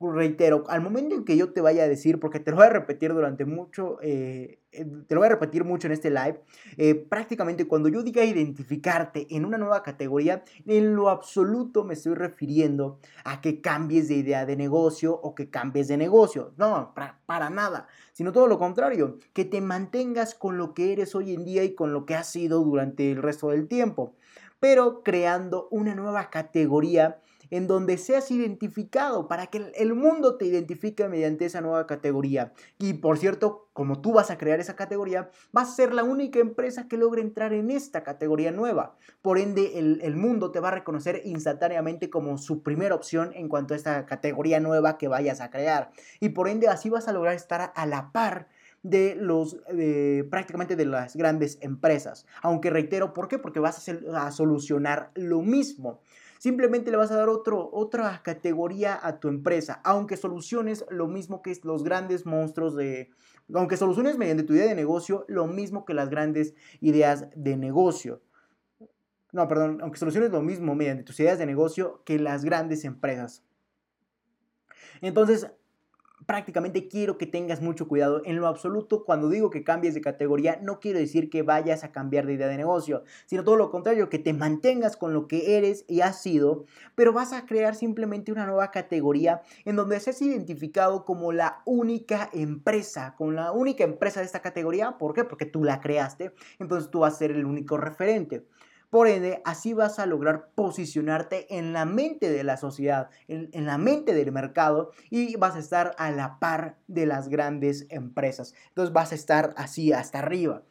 reitero, 0.00 0.64
al 0.68 0.80
momento 0.80 1.16
en 1.16 1.24
que 1.24 1.36
yo 1.36 1.52
te 1.52 1.60
vaya 1.60 1.82
a 1.82 1.88
decir, 1.88 2.20
porque 2.20 2.38
te 2.38 2.52
lo 2.52 2.58
voy 2.58 2.66
a 2.66 2.70
repetir 2.70 3.12
durante 3.12 3.44
mucho, 3.44 3.98
eh, 4.00 4.60
eh, 4.70 4.86
te 5.06 5.14
lo 5.14 5.20
voy 5.20 5.26
a 5.26 5.30
repetir 5.30 5.64
mucho 5.64 5.88
en 5.88 5.92
este 5.92 6.10
live, 6.10 6.40
eh, 6.76 6.94
prácticamente 6.94 7.66
cuando 7.66 7.88
yo 7.88 8.04
diga 8.04 8.24
identificarte 8.24 9.26
en 9.30 9.44
una 9.44 9.58
nueva 9.58 9.82
categoría, 9.82 10.44
en 10.66 10.94
lo 10.94 11.08
absoluto 11.08 11.82
me 11.82 11.94
estoy 11.94 12.14
refiriendo 12.14 13.00
a 13.24 13.40
que 13.40 13.60
cambies 13.60 14.06
de 14.06 14.14
idea 14.14 14.46
de 14.46 14.56
negocio 14.56 15.14
o 15.14 15.34
que 15.34 15.50
cambies 15.50 15.88
de 15.88 15.96
negocio. 15.96 16.52
No, 16.56 16.92
para, 16.94 17.18
para 17.26 17.50
nada, 17.50 17.88
sino 18.12 18.30
todo 18.30 18.46
lo 18.46 18.58
contrario, 18.58 19.18
que 19.32 19.44
te 19.44 19.60
mantengas 19.60 20.34
con 20.34 20.58
lo 20.58 20.74
que 20.74 20.92
eres 20.92 21.16
hoy 21.16 21.34
en 21.34 21.44
día 21.44 21.64
y 21.64 21.74
con 21.74 21.92
lo 21.92 22.06
que 22.06 22.14
has 22.14 22.30
sido 22.30 22.62
durante 22.62 23.10
el 23.10 23.20
resto 23.20 23.48
del 23.48 23.66
tiempo, 23.66 24.14
pero 24.60 25.02
creando 25.02 25.66
una 25.72 25.96
nueva 25.96 26.30
categoría 26.30 27.20
en 27.50 27.66
donde 27.66 27.98
seas 27.98 28.30
identificado 28.30 29.28
para 29.28 29.46
que 29.46 29.72
el 29.74 29.94
mundo 29.94 30.36
te 30.36 30.46
identifique 30.46 31.08
mediante 31.08 31.46
esa 31.46 31.60
nueva 31.60 31.86
categoría. 31.86 32.52
Y 32.78 32.94
por 32.94 33.18
cierto, 33.18 33.68
como 33.72 34.00
tú 34.00 34.12
vas 34.12 34.30
a 34.30 34.38
crear 34.38 34.58
esa 34.58 34.74
categoría, 34.74 35.30
vas 35.52 35.68
a 35.68 35.76
ser 35.76 35.94
la 35.94 36.02
única 36.02 36.40
empresa 36.40 36.88
que 36.88 36.96
logre 36.96 37.22
entrar 37.22 37.52
en 37.52 37.70
esta 37.70 38.02
categoría 38.02 38.50
nueva. 38.50 38.96
Por 39.22 39.38
ende, 39.38 39.78
el, 39.78 40.16
mundo 40.16 40.50
te 40.50 40.58
va 40.58 40.68
a 40.68 40.72
reconocer 40.72 41.22
instantáneamente 41.24 42.10
como 42.10 42.38
su 42.38 42.64
primera 42.64 42.94
opción 42.94 43.30
en 43.34 43.48
cuanto 43.48 43.74
a 43.74 43.76
esta 43.76 44.04
categoría 44.04 44.58
nueva 44.58 44.98
que 44.98 45.06
vayas 45.06 45.40
a 45.40 45.50
crear. 45.50 45.92
Y 46.18 46.30
por 46.30 46.48
ende, 46.48 46.66
así 46.66 46.90
vas 46.90 47.06
a 47.06 47.12
lograr 47.12 47.34
estar 47.34 47.72
a 47.74 47.86
la 47.86 48.10
par 48.10 48.48
de 48.82 49.16
los 49.16 49.56
prácticamente 50.30 50.76
de 50.76 50.86
las 50.86 51.16
grandes 51.16 51.58
empresas. 51.60 52.26
Aunque 52.42 52.70
reitero, 52.70 53.14
¿por 53.14 53.28
qué? 53.28 53.38
Porque 53.38 53.60
vas 53.60 53.88
a, 53.88 54.26
a 54.26 54.32
solucionar 54.32 55.10
lo 55.14 55.40
mismo. 55.40 56.00
Simplemente 56.38 56.90
le 56.90 56.96
vas 56.96 57.10
a 57.10 57.16
dar 57.16 57.28
otra 57.28 58.22
categoría 58.22 58.98
a 59.00 59.18
tu 59.18 59.28
empresa, 59.28 59.80
aunque 59.84 60.16
soluciones 60.16 60.84
lo 60.88 61.08
mismo 61.08 61.42
que 61.42 61.58
los 61.64 61.82
grandes 61.82 62.26
monstruos 62.26 62.76
de... 62.76 63.10
Aunque 63.52 63.76
soluciones 63.76 64.18
mediante 64.18 64.44
tu 64.44 64.52
idea 64.52 64.66
de 64.66 64.74
negocio 64.74 65.24
lo 65.28 65.46
mismo 65.46 65.84
que 65.84 65.94
las 65.94 66.10
grandes 66.10 66.54
ideas 66.80 67.28
de 67.34 67.56
negocio. 67.56 68.22
No, 69.32 69.48
perdón, 69.48 69.80
aunque 69.82 69.98
soluciones 69.98 70.30
lo 70.30 70.42
mismo 70.42 70.74
mediante 70.74 71.02
tus 71.02 71.18
ideas 71.20 71.38
de 71.38 71.46
negocio 71.46 72.02
que 72.04 72.18
las 72.18 72.44
grandes 72.44 72.84
empresas. 72.84 73.42
Entonces, 75.00 75.50
prácticamente 76.28 76.88
quiero 76.88 77.16
que 77.16 77.24
tengas 77.24 77.62
mucho 77.62 77.88
cuidado. 77.88 78.20
En 78.26 78.36
lo 78.36 78.48
absoluto, 78.48 79.02
cuando 79.02 79.30
digo 79.30 79.48
que 79.48 79.64
cambies 79.64 79.94
de 79.94 80.02
categoría, 80.02 80.58
no 80.62 80.78
quiero 80.78 80.98
decir 80.98 81.30
que 81.30 81.40
vayas 81.40 81.84
a 81.84 81.90
cambiar 81.90 82.26
de 82.26 82.34
idea 82.34 82.48
de 82.48 82.58
negocio, 82.58 83.02
sino 83.24 83.44
todo 83.44 83.56
lo 83.56 83.70
contrario, 83.70 84.10
que 84.10 84.18
te 84.18 84.34
mantengas 84.34 84.98
con 84.98 85.14
lo 85.14 85.26
que 85.26 85.56
eres 85.56 85.86
y 85.88 86.02
has 86.02 86.20
sido, 86.20 86.66
pero 86.94 87.14
vas 87.14 87.32
a 87.32 87.46
crear 87.46 87.74
simplemente 87.74 88.30
una 88.30 88.44
nueva 88.44 88.70
categoría 88.70 89.40
en 89.64 89.76
donde 89.76 89.98
seas 90.00 90.20
identificado 90.20 91.06
como 91.06 91.32
la 91.32 91.62
única 91.64 92.28
empresa, 92.34 93.14
como 93.16 93.30
la 93.30 93.50
única 93.52 93.84
empresa 93.84 94.20
de 94.20 94.26
esta 94.26 94.42
categoría. 94.42 94.98
¿Por 94.98 95.14
qué? 95.14 95.24
Porque 95.24 95.46
tú 95.46 95.64
la 95.64 95.80
creaste, 95.80 96.34
entonces 96.58 96.90
tú 96.90 96.98
vas 96.98 97.14
a 97.14 97.18
ser 97.20 97.30
el 97.30 97.46
único 97.46 97.78
referente. 97.78 98.44
Por 98.90 99.06
ende, 99.06 99.42
así 99.44 99.74
vas 99.74 99.98
a 99.98 100.06
lograr 100.06 100.48
posicionarte 100.54 101.58
en 101.58 101.74
la 101.74 101.84
mente 101.84 102.30
de 102.30 102.42
la 102.42 102.56
sociedad, 102.56 103.10
en, 103.26 103.66
la 103.66 103.76
mente 103.76 104.14
del 104.14 104.32
mercado 104.32 104.92
y 105.10 105.36
vas 105.36 105.56
a 105.56 105.58
estar 105.58 105.94
a 105.98 106.10
la 106.10 106.38
par 106.38 106.78
de 106.86 107.04
las 107.04 107.28
grandes 107.28 107.86
empresas. 107.90 108.54
Entonces 108.68 108.94
vas 108.94 109.12
a 109.12 109.14
estar 109.14 109.52
así 109.58 109.92
hasta 109.92 110.20
arriba. 110.20 110.62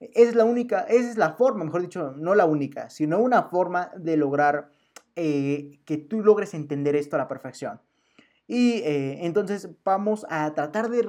Es 0.00 0.34
la 0.34 0.44
única, 0.44 0.82
esa 0.82 1.10
es 1.10 1.18
la 1.18 1.34
forma, 1.34 1.64
mejor 1.64 1.82
dicho, 1.82 2.12
no 2.16 2.34
la 2.34 2.46
única, 2.46 2.88
sino 2.88 3.18
una 3.18 3.42
forma 3.44 3.90
de 3.96 4.16
lograr 4.16 4.70
eh, 5.16 5.80
que 5.84 5.98
tú 5.98 6.22
logres 6.22 6.54
entender 6.54 6.96
esto 6.96 7.16
a 7.16 7.18
la 7.18 7.28
perfección. 7.28 7.80
Y 8.50 8.78
eh, 8.78 9.26
entonces 9.26 9.68
vamos 9.84 10.24
a 10.30 10.54
tratar 10.54 10.88
de 10.88 11.02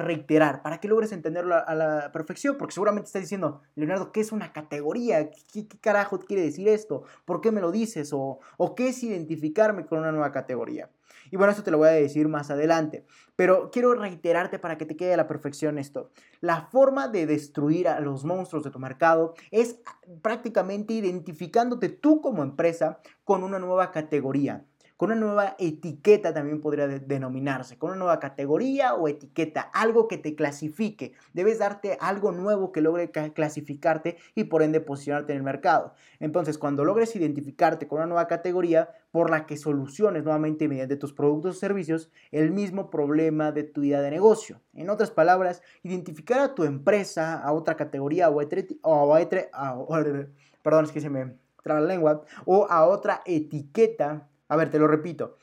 reiterar 0.00 0.62
para 0.62 0.80
que 0.80 0.88
logres 0.88 1.12
entenderlo 1.12 1.54
a, 1.54 1.74
la 1.74 2.10
perfección, 2.10 2.56
porque 2.56 2.72
seguramente 2.72 3.08
estás 3.08 3.20
diciendo, 3.20 3.60
Leonardo, 3.74 4.12
¿qué 4.12 4.20
es 4.20 4.32
una 4.32 4.50
categoría? 4.54 5.30
¿Qué, 5.52 5.68
carajo 5.78 6.18
quiere 6.18 6.42
decir 6.42 6.68
esto? 6.68 7.02
¿Por 7.26 7.42
qué 7.42 7.52
me 7.52 7.60
lo 7.60 7.70
dices? 7.70 8.14
O, 8.14 8.40
¿O 8.56 8.74
qué 8.74 8.88
es 8.88 9.02
identificarme 9.02 9.84
con 9.84 9.98
una 9.98 10.10
nueva 10.10 10.32
categoría? 10.32 10.90
Y 11.30 11.36
bueno, 11.36 11.52
eso 11.52 11.62
te 11.62 11.70
lo 11.70 11.76
voy 11.76 11.88
a 11.88 11.92
decir 11.92 12.28
más 12.28 12.50
adelante. 12.50 13.04
Pero 13.34 13.70
quiero 13.70 13.92
reiterarte 13.94 14.58
para 14.58 14.78
que 14.78 14.86
te 14.86 14.96
quede 14.96 15.12
a 15.12 15.18
la 15.18 15.28
perfección 15.28 15.78
esto. 15.78 16.10
La 16.40 16.62
forma 16.62 17.08
de 17.08 17.26
destruir 17.26 17.88
a 17.88 18.00
los 18.00 18.24
monstruos 18.24 18.64
de 18.64 18.70
tu 18.70 18.78
mercado 18.78 19.34
es 19.50 19.80
prácticamente 20.22 20.94
identificándote 20.94 21.90
tú 21.90 22.22
como 22.22 22.42
empresa 22.42 23.00
con 23.24 23.42
una 23.42 23.58
nueva 23.58 23.90
categoría 23.90 24.64
con 24.96 25.10
una 25.10 25.20
nueva 25.20 25.56
etiqueta 25.58 26.32
también 26.32 26.60
podría 26.60 26.88
denominarse, 26.88 27.78
con 27.78 27.90
una 27.90 27.98
nueva 27.98 28.18
categoría 28.18 28.94
o 28.94 29.08
etiqueta, 29.08 29.60
algo 29.60 30.08
que 30.08 30.18
te 30.18 30.34
clasifique. 30.34 31.12
Debes 31.34 31.58
darte 31.58 31.98
algo 32.00 32.32
nuevo 32.32 32.72
que 32.72 32.80
logre 32.80 33.10
clasificarte 33.10 34.16
y 34.34 34.44
por 34.44 34.62
ende 34.62 34.80
posicionarte 34.80 35.32
en 35.32 35.38
el 35.38 35.44
mercado. 35.44 35.94
Entonces, 36.18 36.58
cuando 36.58 36.84
logres 36.84 37.14
identificarte 37.14 37.86
con 37.86 37.98
una 37.98 38.06
nueva 38.06 38.26
categoría 38.26 38.90
por 39.10 39.30
la 39.30 39.46
que 39.46 39.56
soluciones 39.56 40.24
nuevamente 40.24 40.68
mediante 40.68 40.96
tus 40.96 41.12
productos 41.12 41.56
o 41.56 41.58
servicios 41.58 42.10
el 42.30 42.50
mismo 42.50 42.90
problema 42.90 43.52
de 43.52 43.64
tu 43.64 43.82
idea 43.82 44.00
de 44.00 44.10
negocio. 44.10 44.60
En 44.74 44.90
otras 44.90 45.10
palabras, 45.10 45.62
identificar 45.82 46.40
a 46.40 46.54
tu 46.54 46.64
empresa, 46.64 47.40
a 47.40 47.52
otra 47.52 47.76
categoría 47.76 48.30
o 48.30 48.40
a, 48.40 48.48
perdón, 50.62 50.84
es 50.84 50.92
que 50.92 51.00
se 51.00 51.10
me 51.10 51.36
traba 51.62 51.80
la 51.80 51.88
lengua, 51.88 52.22
o 52.44 52.66
a 52.70 52.86
otra 52.86 53.22
etiqueta 53.24 54.28
a 54.48 54.56
ver, 54.56 54.70
te 54.70 54.78
lo 54.78 54.86
repito. 54.88 55.36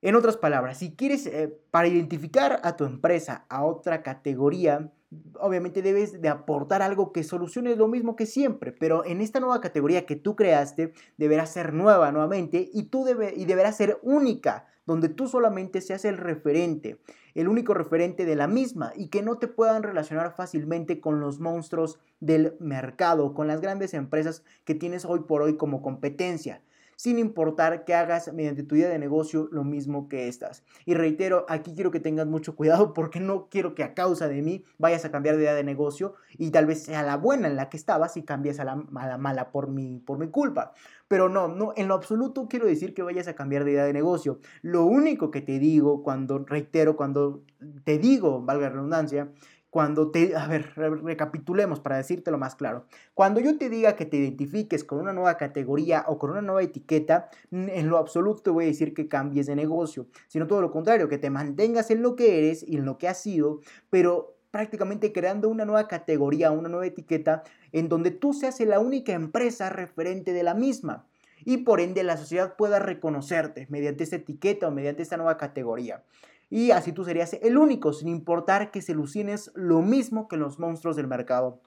En 0.00 0.14
otras 0.14 0.36
palabras, 0.36 0.78
si 0.78 0.94
quieres, 0.94 1.26
eh, 1.26 1.52
para 1.70 1.88
identificar 1.88 2.60
a 2.62 2.76
tu 2.76 2.84
empresa 2.84 3.46
a 3.48 3.64
otra 3.64 4.02
categoría, 4.02 4.92
obviamente 5.40 5.82
debes 5.82 6.20
de 6.20 6.28
aportar 6.28 6.82
algo 6.82 7.12
que 7.12 7.24
solucione 7.24 7.74
lo 7.74 7.88
mismo 7.88 8.14
que 8.14 8.26
siempre, 8.26 8.70
pero 8.70 9.04
en 9.04 9.20
esta 9.20 9.40
nueva 9.40 9.60
categoría 9.60 10.06
que 10.06 10.14
tú 10.14 10.36
creaste 10.36 10.92
deberá 11.16 11.46
ser 11.46 11.72
nueva 11.72 12.12
nuevamente 12.12 12.70
y, 12.72 12.84
tú 12.84 13.04
debe, 13.04 13.32
y 13.36 13.44
deberá 13.46 13.72
ser 13.72 13.98
única, 14.02 14.66
donde 14.86 15.08
tú 15.08 15.26
solamente 15.26 15.80
seas 15.80 16.04
el 16.04 16.16
referente, 16.16 17.00
el 17.34 17.48
único 17.48 17.74
referente 17.74 18.24
de 18.24 18.36
la 18.36 18.46
misma 18.46 18.92
y 18.94 19.08
que 19.08 19.22
no 19.22 19.38
te 19.38 19.48
puedan 19.48 19.82
relacionar 19.82 20.34
fácilmente 20.34 21.00
con 21.00 21.20
los 21.20 21.40
monstruos 21.40 21.98
del 22.20 22.56
mercado, 22.60 23.34
con 23.34 23.48
las 23.48 23.60
grandes 23.60 23.94
empresas 23.94 24.44
que 24.64 24.74
tienes 24.74 25.04
hoy 25.04 25.20
por 25.20 25.42
hoy 25.42 25.56
como 25.56 25.82
competencia 25.82 26.62
sin 26.98 27.16
importar 27.20 27.84
que 27.84 27.94
hagas 27.94 28.32
mediante 28.34 28.64
tu 28.64 28.74
idea 28.74 28.88
de 28.88 28.98
negocio 28.98 29.48
lo 29.52 29.62
mismo 29.62 30.08
que 30.08 30.26
estas. 30.26 30.64
Y 30.84 30.94
reitero, 30.94 31.46
aquí 31.48 31.72
quiero 31.72 31.92
que 31.92 32.00
tengas 32.00 32.26
mucho 32.26 32.56
cuidado 32.56 32.92
porque 32.92 33.20
no 33.20 33.46
quiero 33.48 33.76
que 33.76 33.84
a 33.84 33.94
causa 33.94 34.26
de 34.26 34.42
mí 34.42 34.64
vayas 34.78 35.04
a 35.04 35.12
cambiar 35.12 35.36
de 35.36 35.42
idea 35.42 35.54
de 35.54 35.62
negocio 35.62 36.14
y 36.36 36.50
tal 36.50 36.66
vez 36.66 36.82
sea 36.82 37.04
la 37.04 37.16
buena 37.16 37.46
en 37.46 37.54
la 37.54 37.68
que 37.68 37.76
estabas 37.76 38.16
y 38.16 38.24
cambies 38.24 38.58
a 38.58 38.64
la 38.64 38.74
mala, 38.74 39.52
por 39.52 39.68
mi, 39.68 40.00
por 40.00 40.18
mi 40.18 40.26
culpa. 40.26 40.72
Pero 41.06 41.28
no, 41.28 41.46
no, 41.46 41.72
en 41.76 41.86
lo 41.86 41.94
absoluto 41.94 42.48
quiero 42.48 42.66
decir 42.66 42.94
que 42.94 43.02
vayas 43.02 43.28
a 43.28 43.36
cambiar 43.36 43.64
de 43.64 43.70
idea 43.70 43.84
de 43.84 43.92
negocio. 43.92 44.40
Lo 44.62 44.84
único 44.84 45.30
que 45.30 45.40
te 45.40 45.60
digo 45.60 46.02
cuando, 46.02 46.40
reitero, 46.40 46.96
cuando 46.96 47.44
te 47.84 47.98
digo, 47.98 48.42
valga 48.42 48.68
la 48.68 48.74
redundancia, 48.74 49.28
cuando 49.70 50.10
te, 50.10 50.34
a 50.34 50.46
ver, 50.46 50.72
recapitulemos 50.76 51.80
para 51.80 51.98
decírtelo 51.98 52.38
más 52.38 52.54
claro. 52.54 52.86
Cuando 53.14 53.40
yo 53.40 53.58
te 53.58 53.68
diga 53.68 53.96
que 53.96 54.06
te 54.06 54.16
identifiques 54.16 54.82
con 54.84 54.98
una 54.98 55.12
nueva 55.12 55.36
categoría 55.36 56.04
o 56.08 56.18
con 56.18 56.30
una 56.30 56.40
nueva 56.40 56.62
etiqueta, 56.62 57.28
en 57.50 57.88
lo 57.88 57.98
absoluto 57.98 58.42
te 58.42 58.50
voy 58.50 58.64
a 58.64 58.68
decir 58.68 58.94
que 58.94 59.08
cambies 59.08 59.46
de 59.46 59.56
negocio, 59.56 60.06
sino 60.28 60.46
todo 60.46 60.62
lo 60.62 60.70
contrario, 60.70 61.08
que 61.08 61.18
te 61.18 61.30
mantengas 61.30 61.90
en 61.90 62.02
lo 62.02 62.16
que 62.16 62.38
eres 62.38 62.64
y 62.66 62.76
en 62.76 62.86
lo 62.86 62.96
que 62.98 63.08
has 63.08 63.20
sido, 63.20 63.60
pero 63.90 64.38
prácticamente 64.50 65.12
creando 65.12 65.48
una 65.48 65.64
nueva 65.64 65.88
categoría, 65.88 66.50
una 66.50 66.68
nueva 66.68 66.86
etiqueta 66.86 67.42
en 67.72 67.88
donde 67.88 68.10
tú 68.10 68.32
seas 68.32 68.58
la 68.60 68.80
única 68.80 69.12
empresa 69.12 69.68
referente 69.68 70.32
de 70.32 70.42
la 70.42 70.54
misma 70.54 71.06
y 71.44 71.58
por 71.58 71.80
ende 71.80 72.02
la 72.02 72.16
sociedad 72.16 72.56
pueda 72.56 72.78
reconocerte 72.78 73.66
mediante 73.68 74.04
esta 74.04 74.16
etiqueta 74.16 74.68
o 74.68 74.70
mediante 74.70 75.02
esta 75.02 75.16
nueva 75.16 75.36
categoría 75.36 76.02
y 76.50 76.70
así 76.70 76.92
tú 76.92 77.04
serías 77.04 77.34
el 77.34 77.58
único, 77.58 77.92
sin 77.92 78.08
importar 78.08 78.70
que 78.70 78.82
se 78.82 78.94
lucines 78.94 79.50
lo 79.54 79.82
mismo 79.82 80.28
que 80.28 80.36
los 80.36 80.58
monstruos 80.58 80.96
del 80.96 81.06
mercado. 81.06 81.60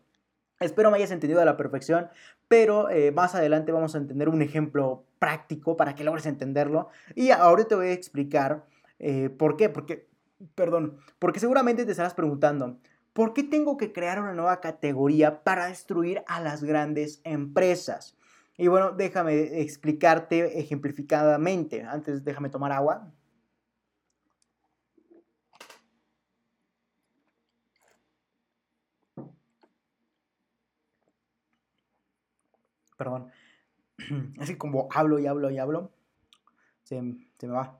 Espero 0.59 0.91
me 0.91 0.97
hayas 0.97 1.11
entendido 1.11 1.41
a 1.41 1.45
la 1.45 1.57
perfección, 1.57 2.07
pero 2.47 2.89
eh, 2.89 3.11
más 3.11 3.33
adelante 3.33 3.71
vamos 3.71 3.95
a 3.95 3.97
entender 3.97 4.29
un 4.29 4.41
ejemplo 4.41 5.05
práctico 5.17 5.75
para 5.75 5.95
que 5.95 6.03
logres 6.03 6.25
entenderlo. 6.25 6.89
Y 7.15 7.31
ahora 7.31 7.63
te 7.63 7.75
voy 7.75 7.87
a 7.87 7.93
explicar 7.93 8.65
eh, 8.99 9.29
por 9.29 9.57
qué, 9.57 9.69
porque, 9.69 10.07
perdón, 10.53 10.97
porque 11.17 11.39
seguramente 11.39 11.85
te 11.85 11.91
estarás 11.91 12.13
preguntando, 12.13 12.77
¿por 13.13 13.33
qué 13.33 13.43
tengo 13.43 13.77
que 13.77 13.91
crear 13.91 14.19
una 14.19 14.33
nueva 14.33 14.61
categoría 14.61 15.43
para 15.43 15.65
destruir 15.65 16.23
a 16.27 16.39
las 16.41 16.63
grandes 16.63 17.21
empresas? 17.23 18.15
Y 18.57 18.67
bueno, 18.67 18.91
déjame 18.91 19.61
explicarte 19.61 20.59
ejemplificadamente. 20.59 21.83
Antes 21.83 22.23
déjame 22.23 22.49
tomar 22.49 22.71
agua. 22.71 23.11
Perdón, 33.01 33.31
así 34.39 34.57
como 34.57 34.87
hablo 34.93 35.17
y 35.17 35.25
hablo 35.25 35.49
y 35.49 35.57
hablo, 35.57 35.91
se, 36.83 37.01
me 37.01 37.47
va. 37.47 37.79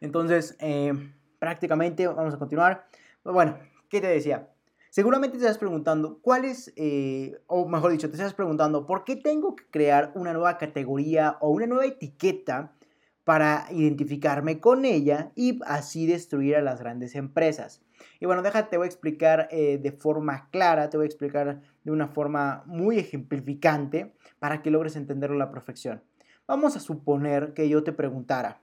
Entonces, 0.00 0.56
eh, 0.58 0.92
prácticamente 1.38 2.08
vamos 2.08 2.34
a 2.34 2.38
continuar. 2.38 2.88
Bueno, 3.22 3.60
¿qué 3.88 4.00
te 4.00 4.08
decía? 4.08 4.48
Seguramente 4.90 5.38
te 5.38 5.44
estás 5.44 5.58
preguntando 5.58 6.18
cuál 6.20 6.44
es, 6.44 6.72
eh, 6.74 7.40
o 7.46 7.68
mejor 7.68 7.92
dicho, 7.92 8.08
te 8.08 8.16
estás 8.16 8.34
preguntando 8.34 8.86
por 8.86 9.04
qué 9.04 9.14
tengo 9.14 9.54
que 9.54 9.66
crear 9.70 10.10
una 10.16 10.32
nueva 10.32 10.58
categoría 10.58 11.38
o 11.40 11.50
una 11.50 11.68
nueva 11.68 11.86
etiqueta 11.86 12.74
para 13.22 13.68
identificarme 13.70 14.58
con 14.58 14.84
ella 14.84 15.30
y 15.36 15.60
así 15.64 16.06
destruir 16.06 16.56
a 16.56 16.60
las 16.60 16.80
grandes 16.80 17.14
empresas. 17.14 17.82
Y 18.20 18.26
bueno, 18.26 18.42
déjate, 18.42 18.70
te 18.70 18.76
voy 18.76 18.86
a 18.86 18.88
explicar 18.88 19.48
eh, 19.50 19.78
de 19.78 19.92
forma 19.92 20.48
clara, 20.50 20.90
te 20.90 20.96
voy 20.96 21.04
a 21.04 21.06
explicar 21.06 21.60
de 21.84 21.90
una 21.90 22.08
forma 22.08 22.62
muy 22.66 22.98
ejemplificante 22.98 24.14
para 24.38 24.62
que 24.62 24.70
logres 24.70 24.96
entenderlo 24.96 25.36
a 25.36 25.46
la 25.46 25.50
perfección. 25.50 26.02
Vamos 26.46 26.76
a 26.76 26.80
suponer 26.80 27.54
que 27.54 27.68
yo 27.68 27.84
te 27.84 27.92
preguntara, 27.92 28.60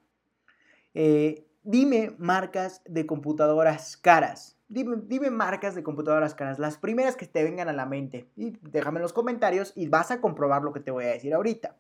eh, 0.94 1.48
dime 1.64 2.16
marcas 2.18 2.82
de 2.86 3.06
computadoras 3.06 3.98
caras. 3.98 4.58
Dime, 4.68 4.98
dime, 5.08 5.32
marcas 5.32 5.74
de 5.74 5.82
computadoras 5.82 6.36
caras, 6.36 6.60
las 6.60 6.78
primeras 6.78 7.16
que 7.16 7.26
te 7.26 7.44
vengan 7.44 7.70
a 7.70 7.74
la 7.74 7.88
mente. 7.88 8.30
Y 8.36 8.52
déjame 8.62 9.00
en 9.00 9.04
los 9.04 9.14
comentarios 9.14 9.74
y 9.76 9.88
vas 9.88 10.12
a 10.12 10.22
comprobar 10.22 10.62
lo 10.62 10.74
que 10.74 10.80
te 10.80 10.92
voy 10.92 11.06
a 11.06 11.10
decir 11.10 11.34
ahorita. 11.34 11.76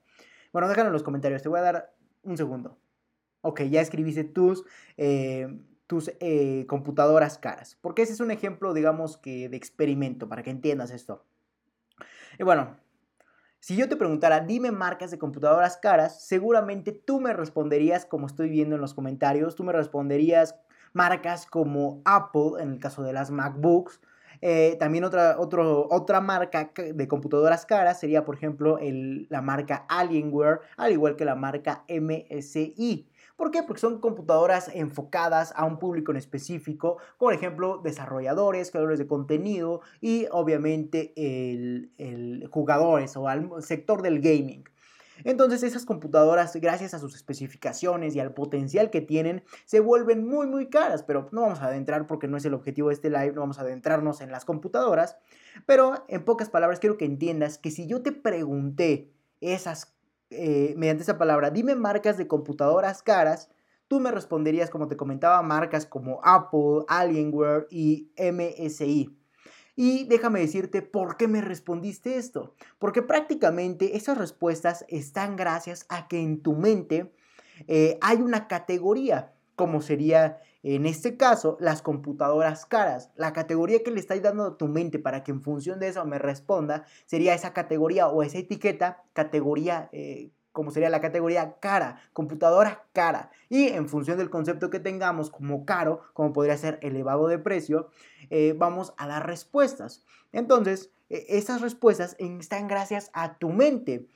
Bueno, 0.52 0.68
déjalo 0.68 0.88
en 0.88 0.94
los 0.94 1.04
comentarios, 1.04 1.44
te 1.44 1.50
voy 1.50 1.60
a 1.60 1.64
dar 1.64 1.94
un 2.24 2.36
segundo. 2.36 2.80
Ok, 3.42 3.62
ya 3.64 3.82
escribiste 3.82 4.24
tus, 4.24 4.66
eh, 4.98 5.48
tus 5.90 6.12
eh, 6.20 6.68
computadoras 6.68 7.40
caras. 7.40 7.76
Porque 7.82 8.04
ese 8.04 8.14
es 8.14 8.20
un 8.20 8.30
ejemplo, 8.30 8.76
digamos 8.76 9.18
que 9.18 9.50
de 9.50 9.58
experimento, 9.58 10.30
para 10.30 10.44
que 10.44 10.52
entiendas 10.52 10.92
esto. 10.92 11.26
Y 12.38 12.44
bueno, 12.44 12.78
si 13.60 13.76
yo 13.76 13.90
te 13.90 13.96
preguntara, 13.96 14.42
dime 14.42 14.72
marcas 14.72 15.10
de 15.10 15.18
computadoras 15.18 15.78
caras, 15.78 16.24
seguramente 16.28 16.92
tú 16.92 17.20
me 17.20 17.34
responderías, 17.34 18.06
como 18.06 18.28
estoy 18.28 18.50
viendo 18.50 18.76
en 18.76 18.82
los 18.82 18.94
comentarios, 18.94 19.56
tú 19.56 19.64
me 19.64 19.74
responderías 19.74 20.56
marcas 20.94 21.48
como 21.48 22.04
Apple, 22.06 22.62
en 22.62 22.74
el 22.74 22.80
caso 22.80 23.02
de 23.02 23.12
las 23.12 23.32
MacBooks. 23.32 24.00
Eh, 24.42 24.78
también 24.80 25.06
otra, 25.06 25.38
otra 25.40 26.22
marca 26.22 26.72
de 26.76 27.08
computadoras 27.08 27.66
caras 27.66 28.00
sería, 28.00 28.26
por 28.26 28.36
ejemplo, 28.36 28.78
la 28.80 29.42
marca 29.42 29.88
Alienware, 29.90 30.60
al 30.78 30.92
igual 30.92 31.16
que 31.16 31.26
la 31.26 31.34
marca 31.34 31.84
MSI. 31.90 33.09
¿Por 33.40 33.52
qué? 33.52 33.64
Porque 33.64 33.80
son 33.80 34.02
computadoras 34.02 34.70
enfocadas 34.74 35.54
a 35.56 35.64
un 35.64 35.80
público 35.80 36.12
en 36.12 36.18
específico, 36.18 36.98
por 37.18 37.34
ejemplo, 37.34 37.80
desarrolladores, 37.82 38.70
creadores 38.70 39.00
de 39.00 39.08
contenido 39.08 39.80
y 40.02 40.28
obviamente 40.30 41.14
jugadores 42.52 43.16
o 43.16 43.30
al 43.30 43.50
sector 43.62 44.02
del 44.02 44.20
gaming. 44.20 44.66
Entonces 45.24 45.64
esas 45.64 45.86
computadoras, 45.86 46.54
gracias 46.58 46.94
a 46.94 47.00
sus 47.00 47.16
especificaciones 47.16 48.14
y 48.14 48.20
al 48.20 48.34
potencial 48.34 48.90
que 48.90 49.00
tienen, 49.00 49.42
se 49.64 49.80
vuelven 49.80 50.28
muy 50.28 50.46
muy 50.46 50.68
caras, 50.70 51.04
pero 51.04 51.30
no 51.32 51.44
vamos 51.44 51.62
a 51.62 51.68
adentrar 51.68 52.08
porque 52.08 52.28
no 52.28 52.36
es 52.36 52.44
el 52.44 52.54
objetivo 52.54 52.90
de 52.90 52.96
este 52.96 53.10
live, 53.10 53.32
no 53.32 53.40
vamos 53.40 53.60
a 53.60 53.62
adentrarnos 53.62 54.20
en 54.20 54.32
las 54.32 54.44
computadoras, 54.44 55.16
pero 55.66 56.04
en 56.10 56.26
pocas 56.26 56.50
palabras 56.50 56.82
quiero 56.82 56.98
que 56.98 57.06
entiendas 57.06 57.58
que 57.58 57.72
si 57.72 57.88
yo 57.88 58.02
te 58.02 58.12
pregunté 58.12 59.14
esas 59.40 59.96
eh, 60.30 60.74
mediante 60.78 61.04
esa 61.04 61.18
palabra, 61.18 61.50
dime 61.50 61.76
marcas 61.76 62.18
de 62.18 62.28
computadoras 62.28 63.02
caras, 63.02 63.50
tú 63.88 64.00
me 64.00 64.12
responderías, 64.12 64.70
como 64.70 64.88
te 64.88 64.98
comentaba, 64.98 65.42
marcas 65.42 65.86
como 65.86 66.22
Apple, 66.24 66.86
Alienware 66.88 67.68
y 67.72 68.12
MSI. 68.18 69.16
Y 69.76 70.04
déjame 70.06 70.42
decirte 70.42 70.82
por 70.82 71.16
qué 71.16 71.28
me 71.28 71.42
respondiste 71.42 72.18
esto. 72.18 72.54
Porque 72.80 73.02
prácticamente 73.02 73.96
esas 73.96 74.18
respuestas 74.18 74.86
están 74.90 75.38
gracias 75.38 75.86
a 75.88 76.08
que 76.08 76.20
en 76.20 76.42
tu 76.42 76.54
mente 76.54 77.14
eh, 77.68 77.98
hay 78.02 78.18
una 78.18 78.48
categoría, 78.48 79.34
como 79.56 79.82
sería 79.82 80.42
en 80.64 80.86
este 80.86 81.16
caso, 81.16 81.58
las 81.60 81.82
computadoras 81.82 82.66
caras. 82.66 83.12
La 83.16 83.32
categoría 83.34 83.84
que 83.84 83.92
le 83.92 84.00
estás 84.00 84.22
dando 84.22 84.46
a 84.46 84.58
tu 84.58 84.68
mente 84.68 85.00
para 85.00 85.24
que 85.24 85.32
en 85.32 85.42
función 85.42 85.80
de 85.80 85.88
eso 85.88 86.04
me 86.06 86.20
responda 86.20 86.86
sería 87.06 87.34
esa 87.34 87.54
categoría 87.54 88.08
o 88.08 88.24
esa 88.24 88.40
etiqueta, 88.40 89.04
categoría, 89.14 89.90
eh, 89.94 90.32
como 90.52 90.72
sería 90.72 90.90
la 90.90 91.00
categoría 91.00 91.58
cara, 91.60 92.02
computadora 92.12 92.86
cara. 92.92 93.32
Y 93.48 93.68
en 93.70 93.88
función 93.88 94.18
del 94.18 94.30
concepto 94.30 94.70
que 94.70 94.80
tengamos 94.80 95.30
como 95.30 95.66
caro, 95.66 96.02
como 96.14 96.34
podría 96.34 96.58
ser 96.58 96.78
elevado 96.82 97.28
de 97.28 97.40
precio, 97.40 97.90
eh, 98.30 98.54
vamos 98.58 98.94
a 98.98 99.08
dar 99.08 99.26
respuestas. 99.26 100.04
Entonces, 100.34 100.92
e, 101.10 101.26
esas 101.30 101.62
respuestas 101.62 102.18
están 102.20 102.68
gracias 102.68 103.10
a 103.14 103.38
tu 103.38 103.50
mente 103.50 104.08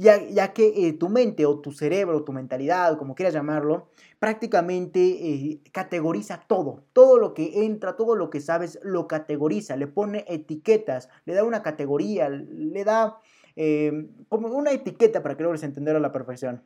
ya, 0.00 0.52
que 0.52 0.88
eh, 0.88 0.92
tu 0.94 1.08
mente 1.08 1.44
o 1.46 1.60
tu 1.60 1.72
cerebro, 1.72 2.24
tu 2.24 2.32
mentalidad, 2.32 2.96
como 2.98 3.14
quieras 3.14 3.34
llamarlo, 3.34 3.88
prácticamente 4.18 5.00
eh, 5.00 5.60
categoriza 5.72 6.42
todo. 6.46 6.84
Todo 6.92 7.18
lo 7.18 7.34
que 7.34 7.64
entra, 7.64 7.96
todo 7.96 8.16
lo 8.16 8.30
que 8.30 8.40
sabes, 8.40 8.78
lo 8.82 9.06
categoriza, 9.06 9.76
le 9.76 9.86
pone 9.86 10.24
etiquetas, 10.28 11.08
le 11.26 11.34
da 11.34 11.44
una 11.44 11.62
categoría, 11.62 12.28
le 12.28 12.84
da 12.84 13.18
eh, 13.56 14.08
como 14.28 14.48
una 14.48 14.72
etiqueta 14.72 15.22
para 15.22 15.36
que 15.36 15.42
logres 15.42 15.62
entenderlo 15.62 15.98
a 15.98 16.02
la 16.02 16.12
perfección. 16.12 16.62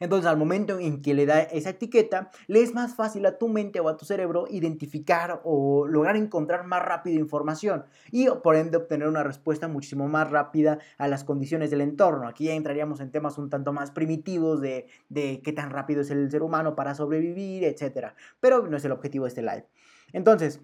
Entonces, 0.00 0.26
al 0.26 0.36
momento 0.36 0.78
en 0.78 1.02
que 1.02 1.14
le 1.14 1.26
da 1.26 1.40
esa 1.40 1.70
etiqueta, 1.70 2.30
le 2.46 2.62
es 2.62 2.74
más 2.74 2.94
fácil 2.94 3.26
a 3.26 3.38
tu 3.38 3.48
mente 3.48 3.80
o 3.80 3.88
a 3.88 3.96
tu 3.96 4.04
cerebro 4.04 4.46
identificar 4.50 5.40
o 5.44 5.86
lograr 5.86 6.16
encontrar 6.16 6.66
más 6.66 6.82
rápido 6.82 7.18
información 7.18 7.84
y 8.10 8.28
por 8.42 8.56
ende 8.56 8.76
obtener 8.76 9.08
una 9.08 9.22
respuesta 9.22 9.68
muchísimo 9.68 10.08
más 10.08 10.30
rápida 10.30 10.78
a 10.98 11.08
las 11.08 11.24
condiciones 11.24 11.70
del 11.70 11.80
entorno. 11.80 12.28
Aquí 12.28 12.44
ya 12.44 12.54
entraríamos 12.54 13.00
en 13.00 13.10
temas 13.10 13.38
un 13.38 13.50
tanto 13.50 13.72
más 13.72 13.90
primitivos 13.90 14.60
de, 14.60 14.86
de 15.08 15.40
qué 15.42 15.52
tan 15.52 15.70
rápido 15.70 16.00
es 16.02 16.10
el 16.10 16.30
ser 16.30 16.42
humano 16.42 16.74
para 16.74 16.94
sobrevivir, 16.94 17.64
etc. 17.64 18.12
Pero 18.40 18.66
no 18.66 18.76
es 18.76 18.84
el 18.84 18.92
objetivo 18.92 19.24
de 19.24 19.28
este 19.28 19.42
live. 19.42 19.66
Entonces, 20.12 20.60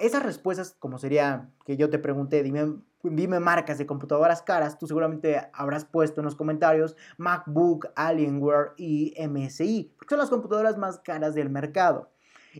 Esas 0.00 0.24
respuestas, 0.24 0.74
como 0.80 0.98
sería 0.98 1.48
que 1.64 1.76
yo 1.76 1.88
te 1.90 2.00
pregunté, 2.00 2.42
dime, 2.42 2.74
dime 3.10 3.40
marcas 3.40 3.78
de 3.78 3.86
computadoras 3.86 4.42
caras, 4.42 4.78
tú 4.78 4.86
seguramente 4.86 5.40
habrás 5.52 5.84
puesto 5.84 6.20
en 6.20 6.24
los 6.26 6.36
comentarios 6.36 6.96
MacBook, 7.18 7.88
Alienware 7.96 8.72
y 8.76 9.14
MSI, 9.18 9.92
porque 9.96 10.12
son 10.14 10.18
las 10.18 10.30
computadoras 10.30 10.76
más 10.78 10.98
caras 10.98 11.34
del 11.34 11.50
mercado. 11.50 12.10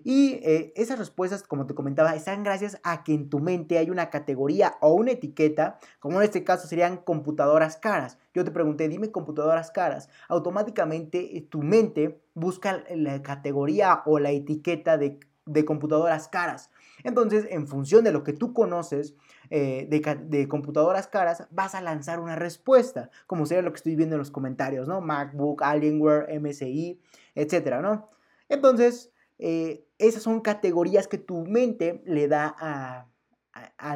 Y 0.05 0.41
eh, 0.43 0.73
esas 0.77 0.99
respuestas, 0.99 1.43
como 1.43 1.67
te 1.67 1.75
comentaba, 1.75 2.15
están 2.15 2.43
gracias 2.43 2.79
a 2.83 3.03
que 3.03 3.15
en 3.15 3.29
tu 3.29 3.39
mente 3.39 3.79
hay 3.79 3.91
una 3.91 4.11
categoría 4.11 4.77
o 4.81 4.95
una 4.95 5.13
etiqueta, 5.13 5.79
como 6.01 6.19
en 6.19 6.25
este 6.25 6.45
caso 6.45 6.67
serían 6.67 6.99
computadoras 6.99 7.77
caras. 7.77 8.19
Yo 8.35 8.45
te 8.45 8.51
pregunté, 8.51 8.89
dime 8.89 9.11
computadoras 9.11 9.71
caras. 9.71 10.09
Automáticamente 10.29 11.37
eh, 11.37 11.43
tu 11.43 11.63
mente 11.63 12.21
busca 12.35 12.85
la 12.95 13.23
categoría 13.23 14.03
o 14.05 14.19
la 14.19 14.31
etiqueta 14.31 14.99
de, 14.99 15.19
computadoras 15.65 16.29
caras. 16.29 16.71
Entonces, 17.05 17.47
en 17.51 17.67
función 17.67 18.05
de 18.05 18.13
lo 18.13 18.25
que 18.25 18.33
tú 18.33 18.53
conoces 18.53 19.15
eh, 19.51 19.87
de, 19.89 20.49
computadoras 20.49 21.07
caras, 21.07 21.47
vas 21.51 21.75
a 21.75 21.81
lanzar 21.81 22.21
una 22.21 22.37
respuesta, 22.37 23.11
como 23.27 23.47
sería 23.47 23.63
lo 23.63 23.73
que 23.73 23.77
estoy 23.77 23.97
viendo 23.97 24.17
en 24.17 24.19
los 24.19 24.31
comentarios, 24.31 24.89
¿no? 24.89 25.01
MacBook, 25.01 25.63
Alienware, 25.63 26.41
MSI, 26.41 27.01
etcétera, 27.35 27.81
¿no? 27.81 28.11
Entonces, 28.49 29.13
eh, 29.39 29.87
esas 29.99 30.23
son 30.23 30.41
categorías 30.41 31.09
que 31.09 31.19
tu 31.19 31.45
mente 31.45 32.03
le 32.07 32.29
da 32.29 32.55
a, 32.59 33.09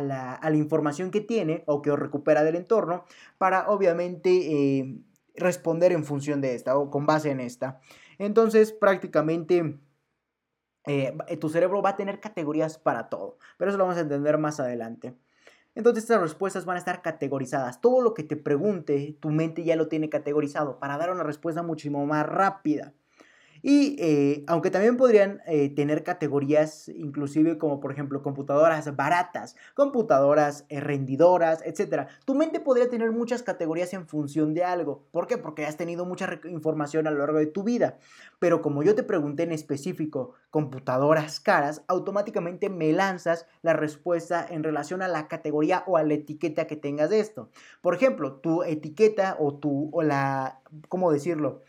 la, 0.01 0.55
información 0.55 1.11
que 1.11 1.21
tiene 1.21 1.65
o 1.67 1.83
que 1.83 1.95
recupera 1.95 2.45
del 2.45 2.57
entorno 2.57 3.05
para 3.39 3.69
obviamente 3.69 4.31
eh, 4.31 4.99
responder 5.35 5.93
en 5.93 6.05
función 6.05 6.41
de 6.41 6.55
esta 6.55 6.77
o 6.79 6.91
con 6.91 7.07
base 7.07 7.31
en 7.31 7.41
esta. 7.41 7.81
Entonces 8.19 8.73
prácticamente 8.73 9.79
tu 11.41 11.49
cerebro 11.51 11.83
va 11.83 11.91
a 11.91 11.97
tener 11.97 12.21
categorías 12.21 12.79
para 12.79 13.09
todo, 13.09 13.39
pero 13.59 13.71
eso 13.71 13.79
lo 13.79 13.85
vamos 13.85 13.99
a 13.99 14.03
entender 14.03 14.39
más 14.39 14.61
adelante. 14.61 15.15
Entonces 15.75 16.05
estas 16.05 16.21
respuestas 16.21 16.65
van 16.65 16.77
a 16.77 16.79
estar 16.79 17.03
categorizadas. 17.03 17.81
Todo 17.81 18.01
lo 18.03 18.15
que 18.15 18.25
te 18.25 18.37
pregunte, 18.37 19.17
tu 19.21 19.31
mente 19.31 19.65
ya 19.65 19.77
lo 19.77 19.89
tiene 19.89 20.09
categorizado 20.11 20.79
para 20.79 20.99
dar 20.99 21.11
una 21.11 21.23
respuesta 21.25 21.63
muchísimo 21.63 22.05
más 22.07 22.27
rápida. 22.27 22.95
Y 23.63 23.97
eh, 23.99 24.45
aunque 24.47 24.71
también 24.71 24.97
podrían 24.97 25.43
eh, 25.47 25.69
tener 25.71 26.03
categorías, 26.03 26.89
inclusive 26.89 27.59
como 27.59 27.81
por 27.81 27.93
ejemplo 27.93 28.23
computadoras 28.23 28.95
baratas, 28.97 29.57
computadoras 29.75 30.65
eh, 30.69 30.81
rendidoras, 30.81 31.63
etc. 31.65 32.09
Tu 32.25 32.35
mente 32.35 32.61
podría 32.61 32.89
tener 32.89 33.11
muchas 33.13 33.43
categorías 33.43 33.93
en 33.93 34.07
función 34.07 34.55
de 34.55 34.65
algo. 34.65 35.05
¿Por 35.11 35.27
qué? 35.27 35.39
Porque 35.39 35.67
has 35.67 35.77
tenido 35.77 36.05
mucha 36.05 36.41
información 36.45 37.07
a 37.07 37.11
lo 37.11 37.19
largo 37.19 37.39
de 37.39 37.47
tu 37.47 37.63
vida. 37.63 37.99
Pero 38.39 38.63
como 38.63 38.83
yo 38.83 38.95
te 38.95 39.03
pregunté 39.03 39.43
en 39.43 39.53
específico, 39.53 40.35
computadoras 40.51 41.41
caras, 41.41 41.83
automáticamente 41.89 42.71
me 42.71 42.93
lanzas 42.93 43.47
la 43.63 43.75
respuesta 43.75 44.47
en 44.49 44.65
relación 44.65 45.03
a 45.03 45.09
la 45.09 45.29
categoría 45.29 45.85
o 45.87 45.97
a 45.97 46.03
la 46.03 46.15
etiqueta 46.15 46.67
que 46.67 46.77
tengas 46.77 47.11
de 47.11 47.21
esto. 47.21 47.51
Por 47.83 47.95
ejemplo, 47.95 48.37
tu 48.37 48.63
etiqueta 48.63 49.37
o 49.39 49.55
tu, 49.55 49.91
o 49.93 50.03
la, 50.03 50.61
¿cómo 50.89 51.13
decirlo? 51.13 51.63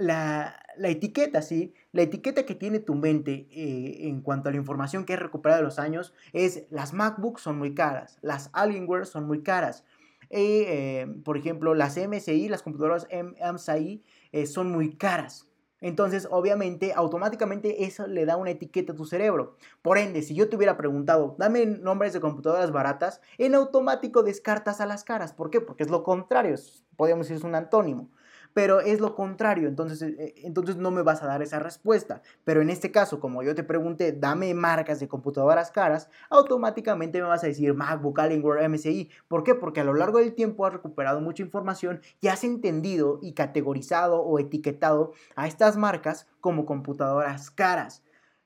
La, 0.00 0.56
etiqueta, 0.82 1.42
¿sí? 1.42 1.74
La 1.92 2.02
etiqueta 2.02 2.46
que 2.46 2.54
tiene 2.54 2.78
tu 2.78 2.94
mente 2.94 3.46
eh, 3.50 4.08
en 4.08 4.22
cuanto 4.22 4.48
a 4.48 4.52
la 4.52 4.56
información 4.56 5.04
que 5.04 5.12
he 5.12 5.16
recuperado 5.16 5.60
de 5.60 5.64
los 5.64 5.78
años 5.78 6.14
es 6.32 6.64
las 6.70 6.94
MacBooks 6.94 7.42
son 7.42 7.58
muy 7.58 7.74
caras, 7.74 8.18
las 8.22 8.48
Alienware 8.54 9.04
son 9.04 9.26
muy 9.26 9.42
caras. 9.42 9.84
Eh, 10.30 10.64
eh, 10.68 11.06
por 11.22 11.36
ejemplo, 11.36 11.74
las 11.74 11.98
MSI, 11.98 12.48
las 12.48 12.62
computadoras 12.62 13.06
MSI 13.10 14.02
son 14.46 14.70
muy 14.70 14.96
caras. 14.96 15.46
Entonces, 15.82 16.28
obviamente, 16.30 16.92
automáticamente 16.94 17.84
eso 17.84 18.06
le 18.06 18.24
da 18.24 18.36
una 18.36 18.50
etiqueta 18.50 18.92
a 18.92 18.96
tu 18.96 19.04
cerebro. 19.04 19.56
Por 19.82 19.98
ende, 19.98 20.22
si 20.22 20.34
yo 20.34 20.48
te 20.48 20.56
hubiera 20.56 20.76
preguntado, 20.76 21.36
dame 21.38 21.66
nombres 21.66 22.12
de 22.12 22.20
computadoras 22.20 22.70
baratas, 22.70 23.20
en 23.38 23.54
automático 23.54 24.22
descartas 24.22 24.80
a 24.80 24.86
las 24.86 25.04
caras. 25.04 25.32
¿Por 25.32 25.50
qué? 25.50 25.60
Porque 25.60 25.82
es 25.82 25.90
lo 25.90 26.02
contrario, 26.02 26.54
podríamos 26.96 27.26
decir 27.26 27.38
es 27.38 27.44
un 27.44 27.54
antónimo 27.54 28.10
pero 28.52 28.80
es 28.80 29.00
lo 29.00 29.14
contrario, 29.14 29.68
entonces, 29.68 30.02
eh, 30.02 30.14
eh, 30.18 30.34
entonces 30.44 30.76
no 30.76 30.90
me 30.90 31.02
vas 31.02 31.22
a 31.22 31.26
dar 31.26 31.42
esa 31.42 31.58
respuesta. 31.58 32.22
Pero 32.44 32.62
en 32.62 32.70
este 32.70 32.90
caso, 32.90 33.20
como 33.20 33.42
yo 33.42 33.54
te 33.54 33.64
pregunté, 33.64 34.12
dame 34.12 34.52
marcas 34.54 35.00
de 35.00 35.08
computadoras 35.08 35.70
caras, 35.70 36.08
automáticamente 36.28 37.20
me 37.20 37.28
vas 37.28 37.44
a 37.44 37.48
decir 37.48 37.74
MacBook, 37.74 38.18
Alienware, 38.18 38.68
MSI. 38.68 39.10
¿Por 39.28 39.44
qué? 39.44 39.54
Porque 39.54 39.80
a 39.80 39.84
lo 39.84 39.94
largo 39.94 40.18
del 40.18 40.34
tiempo 40.34 40.66
has 40.66 40.72
recuperado 40.72 41.20
mucha 41.20 41.42
información 41.42 42.00
y 42.20 42.28
has 42.28 42.44
entendido 42.44 43.18
y 43.22 43.34
categorizado 43.34 44.20
o 44.20 44.38
etiquetado 44.38 45.12
a 45.36 45.46
estas 45.46 45.76
marcas 45.76 46.26
como 46.40 46.66
computadoras 46.66 47.50
caras. 47.50 48.02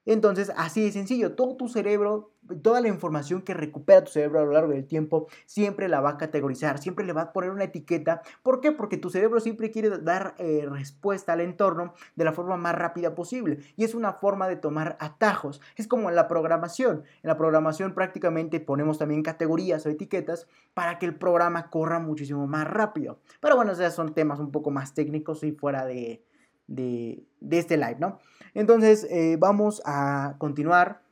Entonces, 0.07 0.53
así 0.57 0.83
de 0.83 0.93
sencillo, 0.93 1.35
todo 1.35 1.57
tu 1.57 1.69
cerebro, 1.69 2.33
toda 2.63 2.81
la 2.81 2.89
información 2.89 3.43
que 3.43 3.55
recupera 3.55 4.05
tu 4.05 4.13
cerebro 4.13 4.41
a 4.41 4.45
lo 4.45 4.53
largo 4.53 4.73
del 4.73 4.87
tiempo, 4.87 5.29
siempre 5.47 5.89
la 5.89 6.01
va 6.01 6.11
a 6.11 6.17
categorizar, 6.19 6.79
siempre 6.79 7.07
le 7.07 7.15
va 7.15 7.23
a 7.23 7.33
poner 7.33 7.51
una 7.51 7.65
etiqueta. 7.65 8.23
¿Por 8.43 8.61
qué? 8.61 8.73
Porque 8.73 8.99
tu 8.99 9.09
cerebro 9.09 9.41
siempre 9.41 9.71
quiere 9.71 9.91
dar 9.99 10.35
eh, 10.39 10.67
respuesta 10.69 11.33
al 11.33 11.41
entorno 11.41 11.95
de 12.17 12.25
la 12.25 12.33
forma 12.33 12.57
más 12.57 12.75
rápida 12.75 13.15
posible. 13.15 13.61
Y 13.77 13.85
es 13.85 13.95
una 13.95 14.13
forma 14.15 14.47
de 14.49 14.57
tomar 14.57 14.97
atajos. 15.01 15.61
Es 15.77 15.89
como 15.89 16.11
en 16.11 16.17
la 16.17 16.29
programación. 16.29 17.05
En 17.23 17.29
la 17.29 17.37
programación 17.37 17.95
prácticamente 17.95 18.61
ponemos 18.61 18.99
también 18.99 19.23
categorías 19.23 19.87
o 19.87 19.89
etiquetas 19.89 20.47
para 20.75 20.99
que 20.99 21.07
el 21.07 21.17
programa 21.17 21.71
corra 21.71 21.99
muchísimo 21.99 22.47
más 22.47 22.69
rápido. 22.69 23.21
Pero 23.41 23.57
bueno, 23.57 23.73
esos 23.73 23.95
son 23.95 24.13
temas 24.13 24.39
un 24.39 24.51
poco 24.51 24.71
más 24.71 24.93
técnicos 24.93 25.43
y 25.45 25.53
fuera 25.53 25.87
de, 25.87 26.23
de, 26.67 27.27
este 27.51 27.77
live, 27.77 27.97
¿no? 27.99 28.21
Entonces, 28.55 29.07
eh, 29.11 29.37
vamos 29.39 29.83
a 29.85 30.37
continuar. 30.39 31.03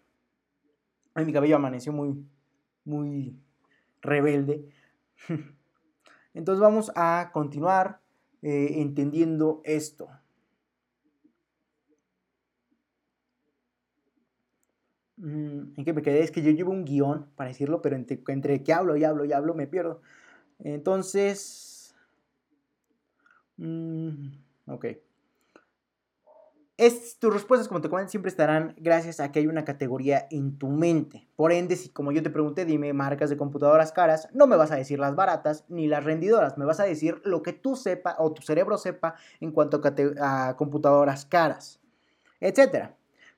Ay, 1.15 1.25
mi 1.25 1.33
cabello 1.33 1.57
amaneció 1.57 1.93
muy, 1.93 2.25
muy 2.85 3.37
rebelde. 4.01 4.69
Entonces 6.35 6.61
vamos 6.61 6.91
a 6.95 7.31
continuar 7.33 8.01
eh, 8.43 8.81
entendiendo 8.81 9.61
esto. 9.65 10.09
Mm, 15.17 15.75
¿En 15.77 15.85
qué 15.85 15.93
me 15.93 16.03
quedé? 16.03 16.23
Es 16.23 16.31
que 16.31 16.43
yo 16.43 16.51
llevo 16.51 16.73
un 16.73 16.85
guion 16.85 17.29
para 17.37 17.49
decirlo, 17.49 17.83
pero 17.83 17.97
entre, 17.97 18.21
entre 18.29 18.63
que 18.65 18.73
hablo 18.73 18.97
y 18.97 19.05
hablo 19.05 19.25
y 19.25 19.33
hablo 19.33 19.55
me 19.55 19.67
pierdo. 19.67 20.01
Entonces... 20.59 21.95
Mm, 23.59 24.33
ok. 24.67 24.87
Es, 26.83 27.17
tus 27.21 27.33
respuestas, 27.33 27.69
como 27.69 27.81
te 27.81 27.89
comenté, 27.89 28.11
siempre 28.11 28.29
estarán 28.29 28.75
gracias 28.77 29.21
a 29.21 29.31
que 29.31 29.39
hay 29.39 29.47
una 29.47 29.65
categoría 29.65 30.27
en 30.33 30.59
tu 30.59 30.67
mente. 30.67 31.29
Por 31.37 31.53
ende, 31.53 31.77
si 31.77 31.91
como 31.91 32.11
yo 32.11 32.25
te 32.25 32.31
pregunté, 32.31 32.65
dime 32.65 32.93
marcas 32.93 33.31
de 33.31 33.37
computadoras 33.37 33.93
caras, 33.93 34.29
no 34.33 34.49
me 34.49 34.57
vas 34.57 34.73
a 34.73 34.75
decir 34.75 34.99
las 34.99 35.15
baratas 35.15 35.65
ni 35.69 35.87
las 35.87 36.03
rendidoras, 36.03 36.59
me 36.59 36.65
vas 36.65 36.81
a 36.81 36.85
decir 36.85 37.23
lo 37.25 37.41
que 37.45 37.53
tú 37.53 37.77
sepa 37.77 38.17
o 38.19 38.33
tu 38.33 38.43
cerebro 38.43 38.79
sepa 38.79 39.15
en 39.39 39.53
cuanto 39.53 39.81
a, 40.21 40.57
computadoras 40.57 41.25
caras, 41.25 41.79
etc. 42.41 42.89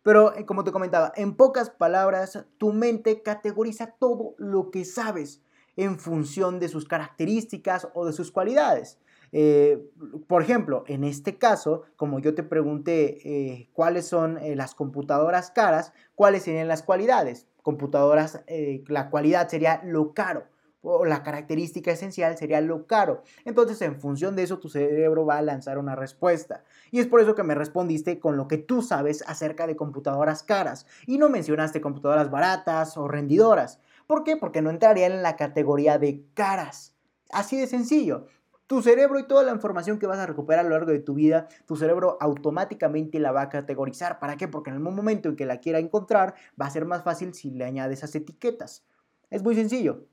Pero, 0.02 0.35
eh, 0.35 0.46
como 0.46 0.64
te 0.64 0.72
comentaba, 0.72 1.12
en 1.14 1.37
pocas 1.37 1.68
palabras, 1.68 2.46
tu 2.57 2.72
mente 2.72 3.20
categoriza 3.20 3.88
todo 3.98 4.37
lo 4.38 4.70
que 4.70 4.87
sabes 4.87 5.42
en 5.76 5.98
función 5.98 6.61
de 6.61 6.70
sus 6.70 6.87
características 6.87 7.88
o 7.92 8.07
de 8.07 8.14
sus 8.14 8.30
cualidades. 8.30 8.96
Eh, 9.37 9.90
por 10.29 10.42
ejemplo, 10.42 10.85
en 10.87 11.03
este 11.03 11.38
caso, 11.38 11.83
como 11.97 12.20
yo 12.20 12.37
te 12.37 12.44
pregunté 12.44 13.18
eh, 13.29 13.68
cuáles 13.73 14.07
son 14.07 14.38
eh, 14.38 14.55
las 14.55 14.77
computadoras 14.77 15.51
caras, 15.51 15.92
cuáles 16.14 16.44
serían 16.44 16.68
las 16.68 16.85
cualidades. 16.85 17.49
Computadoras, 17.62 18.44
la 18.87 19.11
cualidad 19.11 19.49
sería 19.49 19.81
lo 19.85 20.12
caro 20.12 20.44
o 20.83 21.07
la 21.07 21.23
característica 21.23 21.90
esencial 21.90 22.37
sería 22.37 22.61
lo 22.61 22.87
caro. 22.87 23.23
Entonces, 23.44 23.81
en 23.83 23.99
función 23.99 24.37
de 24.37 24.42
eso, 24.42 24.59
tu 24.59 24.68
cerebro 24.68 25.25
va 25.25 25.38
a 25.38 25.42
lanzar 25.42 25.79
una 25.79 25.97
respuesta. 25.97 26.62
Y 26.90 27.01
es 27.01 27.07
por 27.07 27.20
eso 27.20 27.35
que 27.35 27.42
me 27.42 27.55
respondiste 27.55 28.20
con 28.20 28.37
lo 28.37 28.47
que 28.49 28.59
tú 28.59 28.83
sabes 28.83 29.25
acerca 29.27 29.66
de 29.66 29.77
computadoras 29.77 30.42
caras 30.42 30.87
y 31.07 31.16
no 31.16 31.31
mencionaste 31.31 31.81
computadoras 31.81 32.31
baratas 32.31 32.97
o 32.99 33.09
rendidoras. 33.09 33.81
¿Por 34.07 34.23
qué? 34.23 34.37
Porque 34.37 34.61
no 34.61 34.70
entrarían 34.70 35.12
en 35.12 35.23
la 35.23 35.37
categoría 35.37 35.99
de 35.99 36.23
caras. 36.35 36.94
Así 37.31 37.59
de 37.59 37.66
sencillo. 37.66 38.27
Tu 38.66 38.81
cerebro 38.81 39.18
y 39.18 39.27
toda 39.27 39.42
la 39.42 39.53
información 39.53 39.98
que 39.98 40.07
vas 40.07 40.18
a 40.18 40.27
recuperar 40.27 40.64
a 40.64 40.68
lo 40.68 40.74
largo 40.74 40.90
de 40.90 41.00
tu 41.00 41.14
vida, 41.14 41.48
tu 41.66 41.77
cerebro 41.77 42.16
automáticamente 42.20 43.18
la 43.18 43.31
va 43.31 43.42
a 43.42 43.48
categorizar. 43.50 44.18
¿Para 44.18 44.37
qué? 44.37 44.48
Porque 44.48 44.70
en 44.70 44.77
el 44.77 44.83
momento 44.83 45.29
en 45.29 45.37
que 45.37 45.44
la 45.44 45.59
quiera 45.59 45.79
encontrar, 45.79 46.35
va 46.61 46.66
a 46.66 46.70
ser 46.70 46.87
más 46.87 47.03
fácil 47.05 47.35
si 47.35 47.50
le 47.50 47.64
añades 47.64 47.98
esas 47.98 48.14
etiquetas. 48.14 48.87
Es 49.31 49.42
muy 49.42 49.55
sencillo 49.55 50.07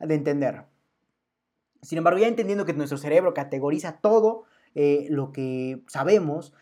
de 0.00 0.14
entender. 0.14 0.64
Sin 1.80 1.98
embargo, 1.98 2.18
ya 2.18 2.28
entendiendo 2.28 2.64
que 2.64 2.72
nuestro 2.74 2.98
cerebro 2.98 3.32
categoriza 3.34 3.98
todo 4.00 4.44
eh, 4.74 5.06
lo 5.10 5.32
que 5.32 5.82
sabemos, 5.86 6.52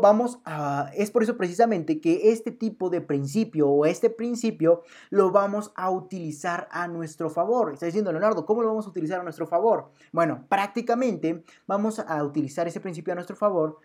vamos 0.00 0.40
a, 0.44 0.90
es 0.94 1.10
por 1.10 1.22
eso 1.22 1.36
precisamente 1.36 2.00
que 2.00 2.32
este 2.32 2.50
tipo 2.50 2.90
de 2.90 3.00
principio 3.00 3.68
o 3.68 3.86
este 3.86 4.10
principio 4.10 4.82
lo 5.10 5.30
vamos 5.30 5.72
a 5.76 5.90
utilizar 5.90 6.68
a 6.70 6.88
nuestro 6.88 7.30
favor. 7.30 7.72
Está 7.72 7.86
diciendo 7.86 8.10
Leonardo, 8.12 8.44
¿cómo 8.44 8.62
lo 8.62 8.68
vamos 8.68 8.86
a 8.86 8.90
utilizar 8.90 9.20
a 9.20 9.22
nuestro 9.22 9.46
favor? 9.46 9.90
Bueno, 10.12 10.44
prácticamente 10.48 11.44
vamos 11.66 11.98
a 11.98 12.24
utilizar 12.24 12.66
ese 12.66 12.80
principio 12.80 13.12
a 13.12 13.16
nuestro 13.16 13.36
favor 13.36 13.78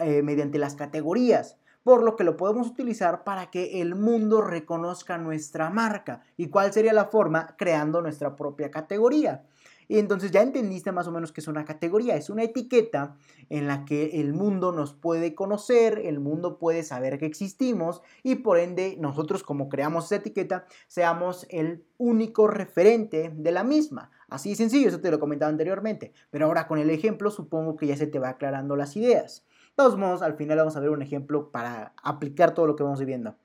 eh, 0.00 0.22
mediante 0.22 0.58
las 0.58 0.74
categorías. 0.74 1.58
por 1.84 2.02
lo 2.02 2.16
que 2.16 2.24
lo 2.24 2.38
podemos 2.38 2.66
utilizar 2.68 3.24
para 3.24 3.50
que 3.50 3.82
el 3.82 3.94
mundo 3.94 4.40
reconozca 4.40 5.18
nuestra 5.18 5.68
marca. 5.68 6.22
¿Y 6.36 6.48
cuál 6.48 6.72
sería 6.72 6.94
la 6.94 7.04
forma? 7.04 7.54
Creando 7.58 8.00
nuestra 8.00 8.34
propia 8.36 8.70
categoría. 8.70 9.44
Y 9.88 9.98
entonces 9.98 10.30
ya 10.30 10.42
entendiste 10.42 10.92
más 10.92 11.06
o 11.06 11.12
menos 11.12 11.32
que 11.32 11.40
es 11.40 11.48
una 11.48 11.64
categoría, 11.64 12.16
es 12.16 12.30
una 12.30 12.42
etiqueta 12.42 13.16
en 13.50 13.66
la 13.66 13.84
que 13.84 14.20
el 14.20 14.32
mundo 14.32 14.72
nos 14.72 14.94
puede 14.94 15.34
conocer, 15.34 16.00
el 16.04 16.20
mundo 16.20 16.58
puede 16.58 16.82
saber 16.82 17.18
que 17.18 17.26
existimos 17.26 18.02
y 18.22 18.36
por 18.36 18.58
ende 18.58 18.96
nosotros 18.98 19.42
como 19.42 19.68
creamos 19.68 20.06
esa 20.06 20.16
etiqueta 20.16 20.66
seamos 20.86 21.46
el 21.50 21.84
único 21.98 22.46
referente 22.46 23.32
de 23.34 23.52
la 23.52 23.64
misma. 23.64 24.10
Así 24.28 24.50
de 24.50 24.56
sencillo, 24.56 24.88
eso 24.88 25.00
te 25.00 25.10
lo 25.10 25.20
comentaba 25.20 25.50
anteriormente, 25.50 26.12
pero 26.30 26.46
ahora 26.46 26.66
con 26.66 26.78
el 26.78 26.90
ejemplo 26.90 27.30
supongo 27.30 27.76
que 27.76 27.86
ya 27.86 27.96
se 27.96 28.06
te 28.06 28.18
va 28.18 28.30
aclarando 28.30 28.76
las 28.76 28.96
ideas. 28.96 29.44
De 29.68 29.76
todos 29.76 29.98
modos, 29.98 30.22
al 30.22 30.36
final 30.36 30.58
vamos 30.58 30.76
a 30.76 30.80
ver 30.80 30.90
un 30.90 31.02
ejemplo 31.02 31.50
para 31.50 31.94
aplicar 32.02 32.54
todo 32.54 32.66
lo 32.66 32.76
que 32.76 32.84
vamos 32.84 33.00
viviendo. 33.00 33.36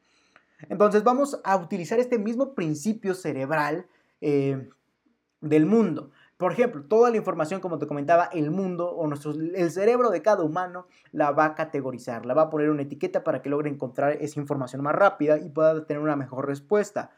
Entonces 0.68 1.04
vamos 1.04 1.40
a 1.44 1.56
utilizar 1.58 2.00
este 2.00 2.20
mismo 2.20 2.54
principio 2.54 3.14
cerebral 3.14 3.88
eh, 4.22 4.70
del 5.42 5.66
mundo. 5.66 6.12
Por 6.40 6.54
ejemplo, 6.54 6.82
toda 6.86 7.12
la 7.12 7.18
información, 7.18 7.60
como 7.60 7.80
te 7.80 7.86
comentaba, 7.86 8.30
el 8.32 8.50
mundo 8.50 8.90
o 8.90 9.06
nuestro, 9.08 9.32
el 9.34 9.72
cerebro 9.72 10.10
de 10.10 10.22
cada 10.22 10.42
humano 10.42 10.88
la 11.12 11.32
va 11.32 11.44
a 11.44 11.54
categorizar, 11.54 12.26
la 12.26 12.34
va 12.34 12.44
a 12.44 12.50
poner 12.50 12.70
una 12.70 12.84
etiqueta 12.84 13.26
para 13.26 13.42
que 13.42 13.50
logre 13.50 13.70
encontrar 13.70 14.14
esa 14.22 14.40
información 14.40 14.82
más 14.82 14.96
rápida 14.96 15.38
y 15.38 15.50
pueda 15.50 15.86
tener 15.86 16.02
una 16.02 16.16
mejor 16.16 16.48
respuesta. 16.48 17.12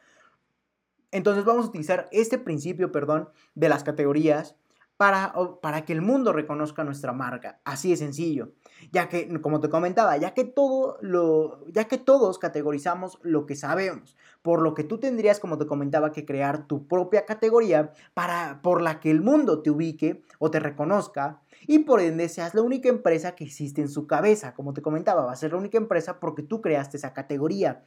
Entonces 1.11 1.45
vamos 1.45 1.67
a 1.67 1.69
utilizar 1.69 2.09
este 2.11 2.39
principio, 2.39 2.91
perdón, 2.91 3.29
de 3.53 3.69
las 3.69 3.83
categorías 3.83 4.55
para, 4.97 5.35
para 5.61 5.85
que 5.85 5.93
el 5.93 6.01
mundo 6.01 6.33
reconozca 6.33 6.83
nuestra 6.83 7.13
marca. 7.13 7.61
Así 7.63 7.91
de 7.91 7.97
sencillo 7.97 8.53
ya 8.91 9.09
que, 9.09 9.41
como 9.41 9.59
te 9.59 9.69
comentaba, 9.69 10.17
ya 10.17 10.33
que, 10.33 10.43
todo 10.43 10.97
lo, 11.01 11.65
ya 11.67 11.85
que 11.85 11.97
todos 11.97 12.39
categorizamos 12.39 13.19
lo 13.21 13.45
que 13.45 13.55
sabemos, 13.55 14.15
por 14.41 14.61
lo 14.61 14.73
que 14.73 14.83
tú 14.83 14.97
tendrías, 14.97 15.39
como 15.39 15.57
te 15.57 15.67
comentaba, 15.67 16.11
que 16.11 16.25
crear 16.25 16.67
tu 16.67 16.87
propia 16.87 17.25
categoría 17.25 17.93
para, 18.13 18.61
por 18.61 18.81
la 18.81 18.99
que 18.99 19.11
el 19.11 19.21
mundo 19.21 19.61
te 19.61 19.69
ubique 19.69 20.23
o 20.39 20.49
te 20.49 20.59
reconozca 20.59 21.41
y 21.67 21.79
por 21.79 22.01
ende 22.01 22.27
seas 22.29 22.55
la 22.55 22.61
única 22.61 22.89
empresa 22.89 23.35
que 23.35 23.43
existe 23.43 23.81
en 23.81 23.89
su 23.89 24.07
cabeza. 24.07 24.53
Como 24.53 24.73
te 24.73 24.81
comentaba, 24.81 25.25
va 25.25 25.31
a 25.31 25.35
ser 25.35 25.51
la 25.51 25.59
única 25.59 25.77
empresa 25.77 26.19
porque 26.19 26.43
tú 26.43 26.61
creaste 26.61 26.97
esa 26.97 27.13
categoría. 27.13 27.83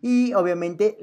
Y 0.00 0.32
obviamente 0.34 0.96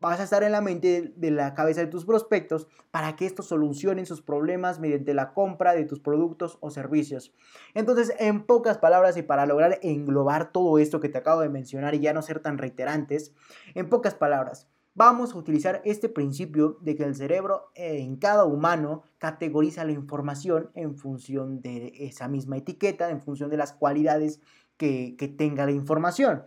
vas 0.00 0.18
a 0.18 0.24
estar 0.24 0.42
en 0.42 0.52
la 0.52 0.60
mente 0.62 1.12
de 1.14 1.30
la 1.30 1.54
cabeza 1.54 1.82
de 1.82 1.86
tus 1.86 2.06
prospectos 2.06 2.66
para 2.90 3.16
que 3.16 3.26
estos 3.26 3.46
solucionen 3.46 4.06
sus 4.06 4.22
problemas 4.22 4.80
mediante 4.80 5.14
la 5.14 5.32
compra 5.34 5.74
de 5.74 5.84
tus 5.84 6.00
productos 6.00 6.58
o 6.60 6.70
servicios. 6.70 7.34
Entonces, 7.74 8.14
en 8.18 8.44
pocas 8.44 8.78
palabras 8.78 9.16
y 9.16 9.22
para 9.22 9.46
lograr 9.46 9.78
englobar 9.82 10.52
todo 10.52 10.78
esto 10.78 11.00
que 11.00 11.10
te 11.10 11.18
acabo 11.18 11.42
de 11.42 11.50
mencionar 11.50 11.94
y 11.94 12.00
ya 12.00 12.14
no 12.14 12.22
ser 12.22 12.40
tan 12.40 12.58
reiterantes, 12.58 13.34
en 13.74 13.90
pocas 13.90 14.14
palabras, 14.14 14.68
vamos 14.94 15.34
a 15.34 15.38
utilizar 15.38 15.82
este 15.84 16.08
principio 16.08 16.78
de 16.80 16.96
que 16.96 17.04
el 17.04 17.14
cerebro 17.14 17.70
en 17.74 18.16
cada 18.16 18.44
humano 18.44 19.02
categoriza 19.18 19.84
la 19.84 19.92
información 19.92 20.70
en 20.74 20.96
función 20.96 21.60
de 21.60 21.92
esa 21.98 22.26
misma 22.26 22.56
etiqueta, 22.56 23.10
en 23.10 23.20
función 23.20 23.50
de 23.50 23.58
las 23.58 23.74
cualidades 23.74 24.40
que, 24.78 25.14
que 25.18 25.28
tenga 25.28 25.66
la 25.66 25.72
información. 25.72 26.44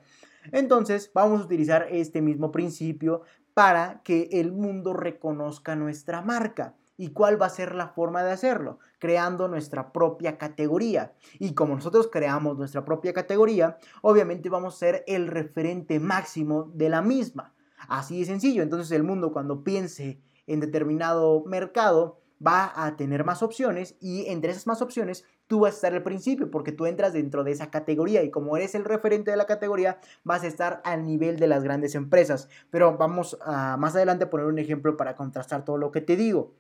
Entonces 0.52 1.12
vamos 1.14 1.42
a 1.42 1.46
utilizar 1.46 1.88
este 1.90 2.22
mismo 2.22 2.52
principio 2.52 3.22
para 3.54 4.02
que 4.04 4.30
el 4.32 4.52
mundo 4.52 4.94
reconozca 4.94 5.76
nuestra 5.76 6.22
marca. 6.22 6.76
¿Y 6.96 7.10
cuál 7.10 7.42
va 7.42 7.48
a 7.48 7.50
ser 7.50 7.74
la 7.74 7.90
forma 7.90 8.24
de 8.24 8.32
hacerlo? 8.32 8.80
Creando 9.00 9.48
nuestra 9.48 9.92
propia 9.92 10.38
categoría. 10.38 11.14
Y 11.40 11.54
como 11.56 11.76
nosotros 11.76 12.08
creamos 12.12 12.58
nuestra 12.58 12.86
propia 12.86 13.14
categoría, 13.14 13.78
obviamente 14.02 14.50
vamos 14.50 14.76
a 14.76 14.80
ser 14.80 15.04
el 15.08 15.28
referente 15.28 16.00
máximo 16.00 16.72
de 16.74 16.90
la 16.90 17.02
misma. 17.02 17.54
Así 17.90 18.20
de 18.20 18.26
sencillo. 18.26 18.62
Entonces 18.62 18.92
el 18.92 19.04
mundo 19.04 19.34
cuando 19.34 19.64
piense 19.64 20.22
en 20.46 20.60
determinado 20.60 21.44
mercado 21.46 22.22
va 22.46 22.72
a 22.76 22.96
tener 22.96 23.24
más 23.24 23.42
opciones 23.42 23.96
y 24.00 24.26
entre 24.28 24.52
esas 24.52 24.68
más 24.68 24.82
opciones 24.82 25.26
tú 25.48 25.62
vas 25.62 25.74
a 25.74 25.76
estar 25.76 25.94
al 25.94 26.04
principio 26.04 26.50
porque 26.50 26.72
tú 26.72 26.86
entras 26.86 27.14
dentro 27.14 27.44
de 27.44 27.52
esa 27.52 27.70
categoría 27.70 28.24
y 28.24 28.32
como 28.32 28.58
eres 28.58 28.76
el 28.76 28.86
referente 28.86 29.32
de 29.32 29.38
la 29.38 29.46
categoría 29.46 30.00
vas 30.24 30.44
a 30.44 30.48
estar 30.48 30.82
al 30.84 31.06
nivel 31.06 31.38
de 31.40 31.48
las 31.48 31.64
grandes 31.64 31.96
empresas. 31.96 32.50
Pero 32.70 32.98
vamos 32.98 33.38
a 33.42 33.78
más 33.78 33.96
adelante 33.96 34.26
a 34.26 34.30
poner 34.30 34.48
un 34.48 34.60
ejemplo 34.60 34.98
para 34.98 35.16
contrastar 35.16 35.66
todo 35.66 35.78
lo 35.78 35.92
que 35.92 36.02
te 36.02 36.16
digo. 36.16 36.54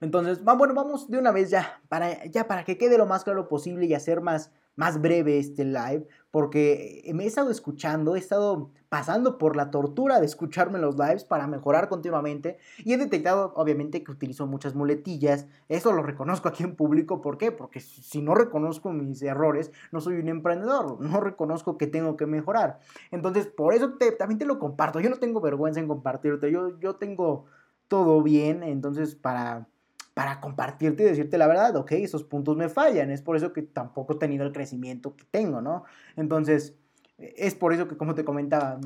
Entonces, 0.00 0.42
bueno, 0.42 0.72
vamos 0.74 1.10
de 1.10 1.18
una 1.18 1.30
vez 1.30 1.50
ya 1.50 1.80
para, 1.88 2.24
ya 2.26 2.48
para 2.48 2.64
que 2.64 2.78
quede 2.78 2.96
lo 2.96 3.06
más 3.06 3.24
claro 3.24 3.48
posible 3.48 3.84
y 3.84 3.94
hacer 3.94 4.22
más, 4.22 4.50
más 4.76 5.00
breve 5.00 5.38
este 5.38 5.64
live, 5.64 6.06
porque 6.30 7.10
me 7.14 7.24
he 7.24 7.26
estado 7.26 7.50
escuchando, 7.50 8.16
he 8.16 8.18
estado 8.18 8.70
pasando 8.90 9.38
por 9.38 9.56
la 9.56 9.70
tortura 9.70 10.18
de 10.18 10.26
escucharme 10.26 10.78
los 10.78 10.98
lives 10.98 11.24
para 11.24 11.46
mejorar 11.46 11.88
continuamente 11.88 12.58
y 12.78 12.92
he 12.92 12.98
detectado 12.98 13.52
obviamente 13.54 14.02
que 14.02 14.10
utilizo 14.10 14.46
muchas 14.48 14.74
muletillas, 14.74 15.46
eso 15.68 15.92
lo 15.92 16.02
reconozco 16.02 16.48
aquí 16.48 16.64
en 16.64 16.74
público, 16.74 17.20
¿por 17.20 17.38
qué? 17.38 17.52
Porque 17.52 17.78
si 17.80 18.20
no 18.20 18.34
reconozco 18.34 18.90
mis 18.92 19.22
errores, 19.22 19.70
no 19.92 20.00
soy 20.00 20.16
un 20.16 20.28
emprendedor, 20.28 21.00
no 21.00 21.20
reconozco 21.20 21.78
que 21.78 21.86
tengo 21.86 22.16
que 22.16 22.26
mejorar. 22.26 22.80
Entonces, 23.12 23.46
por 23.46 23.74
eso 23.74 23.94
también 24.18 24.38
te 24.38 24.44
lo 24.44 24.58
comparto, 24.58 24.98
yo 24.98 25.08
no 25.08 25.16
tengo 25.16 25.40
vergüenza 25.40 25.78
en 25.78 25.86
compartirte, 25.86 26.50
yo, 26.50 26.78
yo 26.80 26.96
tengo 26.96 27.46
todo 27.86 28.22
bien, 28.22 28.64
entonces 28.64 29.14
para 29.14 29.68
para 30.14 30.40
compartirte 30.40 31.02
y 31.02 31.06
decirte 31.06 31.38
la 31.38 31.46
verdad, 31.46 31.76
ok, 31.76 31.92
esos 31.92 32.24
puntos 32.24 32.56
me 32.56 32.68
fallan, 32.68 33.10
es 33.10 33.22
por 33.22 33.36
eso 33.36 33.52
que 33.52 33.62
tampoco 33.62 34.14
he 34.14 34.16
tenido 34.16 34.44
el 34.44 34.52
crecimiento 34.52 35.16
que 35.16 35.24
tengo, 35.30 35.60
¿no? 35.60 35.84
Entonces, 36.16 36.74
es 37.18 37.54
por 37.54 37.72
eso 37.72 37.86
que, 37.86 37.96
como 37.96 38.14
te 38.14 38.24
comentaba, 38.24 38.80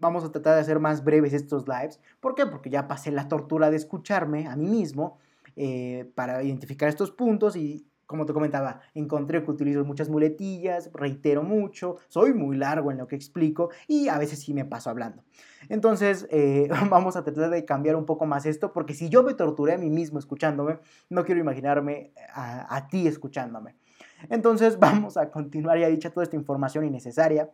vamos 0.00 0.24
a 0.24 0.32
tratar 0.32 0.54
de 0.54 0.60
hacer 0.60 0.80
más 0.80 1.04
breves 1.04 1.32
estos 1.32 1.66
lives. 1.68 2.00
¿Por 2.20 2.34
qué? 2.34 2.46
Porque 2.46 2.70
ya 2.70 2.88
pasé 2.88 3.10
la 3.10 3.28
tortura 3.28 3.70
de 3.70 3.76
escucharme 3.76 4.46
a 4.46 4.56
mí 4.56 4.66
mismo 4.66 5.18
eh, 5.56 6.10
para 6.14 6.42
identificar 6.42 6.88
estos 6.88 7.10
puntos 7.10 7.56
y 7.56 7.86
como 8.06 8.26
te 8.26 8.32
comentaba, 8.32 8.80
encontré 8.94 9.42
que 9.42 9.50
utilizo 9.50 9.84
muchas 9.84 10.08
muletillas, 10.08 10.90
reitero 10.92 11.42
mucho, 11.42 11.96
soy 12.08 12.34
muy 12.34 12.56
largo 12.56 12.90
en 12.90 12.98
lo 12.98 13.06
que 13.06 13.16
explico 13.16 13.70
y 13.88 14.08
a 14.08 14.18
veces 14.18 14.40
sí 14.40 14.54
me 14.54 14.64
paso 14.64 14.90
hablando. 14.90 15.22
Entonces, 15.68 16.26
eh, 16.30 16.68
vamos 16.90 17.16
a 17.16 17.24
tratar 17.24 17.50
de 17.50 17.64
cambiar 17.64 17.96
un 17.96 18.06
poco 18.06 18.26
más 18.26 18.46
esto, 18.46 18.72
porque 18.72 18.94
si 18.94 19.08
yo 19.08 19.22
me 19.22 19.34
torturé 19.34 19.74
a 19.74 19.78
mí 19.78 19.90
mismo 19.90 20.18
escuchándome, 20.18 20.78
no 21.08 21.24
quiero 21.24 21.40
imaginarme 21.40 22.12
a, 22.34 22.86
ti 22.88 23.06
escuchándome. 23.06 23.76
Entonces, 24.28 24.78
vamos 24.80 25.16
a 25.16 25.30
continuar 25.30 25.78
ya 25.78 25.88
dicha 25.88 26.10
toda 26.10 26.24
esta 26.24 26.36
información 26.36 26.84
innecesaria. 26.84 27.50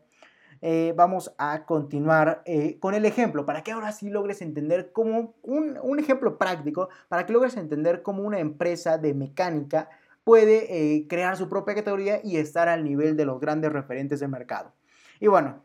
Eh, 0.62 0.92
vamos 0.94 1.34
a 1.38 1.64
continuar 1.64 2.42
eh, 2.44 2.78
con 2.80 2.94
el 2.94 3.06
ejemplo, 3.06 3.46
para 3.46 3.62
que 3.62 3.72
ahora 3.72 3.92
sí 3.92 4.10
logres 4.10 4.42
entender 4.42 4.92
como 4.92 5.34
un, 5.42 5.78
un, 5.82 5.98
ejemplo 5.98 6.36
práctico, 6.36 6.90
para 7.08 7.24
que 7.24 7.32
logres 7.32 7.56
entender 7.56 8.02
cómo 8.02 8.22
una 8.24 8.40
empresa 8.40 8.98
de 8.98 9.14
mecánica 9.14 9.88
puede 10.30 10.94
eh, 10.94 11.08
crear 11.08 11.36
su 11.36 11.48
propia 11.48 11.74
categoría 11.74 12.20
y 12.22 12.36
estar 12.36 12.68
al 12.68 12.84
nivel 12.84 13.16
de 13.16 13.24
los 13.24 13.40
grandes 13.40 13.72
referentes 13.72 14.20
de 14.20 14.28
mercado. 14.28 14.72
Y 15.18 15.26
bueno, 15.26 15.64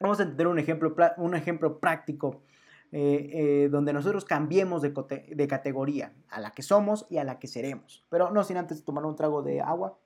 vamos 0.00 0.18
a 0.18 0.24
entender 0.24 0.48
un 0.48 0.58
ejemplo, 0.58 0.92
un 1.18 1.36
ejemplo 1.36 1.78
práctico 1.78 2.42
eh, 2.90 3.30
eh, 3.32 3.68
donde 3.70 3.92
nosotros 3.92 4.24
cambiemos 4.24 4.82
de, 4.82 5.46
categoría 5.48 6.12
a 6.28 6.40
la 6.40 6.50
que 6.50 6.62
somos 6.62 7.06
y 7.08 7.18
a 7.18 7.24
la 7.24 7.38
que 7.38 7.46
seremos. 7.46 8.04
Pero 8.10 8.32
no 8.32 8.42
sin 8.42 8.56
antes 8.56 8.84
tomar 8.84 9.06
un 9.06 9.14
trago 9.14 9.44
de 9.44 9.60
agua. 9.60 9.96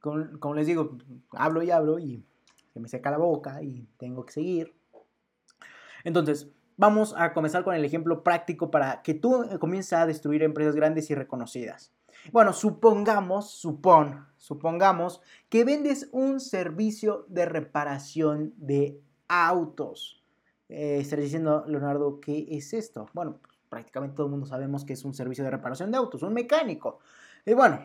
Como 0.00 0.54
les 0.54 0.66
digo, 0.66 0.98
hablo 1.30 1.62
y 1.62 1.70
hablo 1.70 2.00
y 2.00 2.26
se 2.72 2.80
me 2.80 2.88
seca 2.88 3.12
la 3.12 3.18
boca 3.18 3.62
y 3.62 3.88
tengo 3.98 4.26
que 4.26 4.32
seguir. 4.32 4.74
Entonces, 6.02 6.50
Vamos 6.78 7.14
a 7.16 7.32
comenzar 7.32 7.64
con 7.64 7.74
el 7.74 7.84
ejemplo 7.86 8.22
práctico 8.22 8.70
para 8.70 9.00
que 9.02 9.14
tú 9.14 9.44
eh, 9.44 9.58
comiences 9.58 9.94
a 9.94 10.04
destruir 10.04 10.42
empresas 10.42 10.74
grandes 10.74 11.10
y 11.10 11.14
reconocidas. 11.14 11.92
Bueno, 12.32 12.52
supongamos, 12.52 13.50
supón, 13.50 14.26
supongamos 14.36 15.22
que 15.48 15.64
vendes 15.64 16.08
un 16.12 16.38
servicio 16.38 17.24
de 17.28 17.46
reparación 17.46 18.52
de 18.58 19.00
autos. 19.26 20.22
Eh, 20.68 20.98
estarás 21.00 21.24
diciendo, 21.24 21.64
Leonardo, 21.66 22.20
¿qué 22.20 22.46
es 22.50 22.74
esto? 22.74 23.08
Bueno, 23.14 23.40
prácticamente 23.70 24.16
todo 24.16 24.26
el 24.26 24.32
mundo 24.32 24.46
sabemos 24.46 24.84
que 24.84 24.92
es 24.92 25.04
un 25.04 25.14
servicio 25.14 25.44
de 25.44 25.50
reparación 25.50 25.90
de 25.90 25.96
autos, 25.96 26.22
un 26.22 26.34
mecánico. 26.34 26.98
Y 27.46 27.54
bueno, 27.54 27.80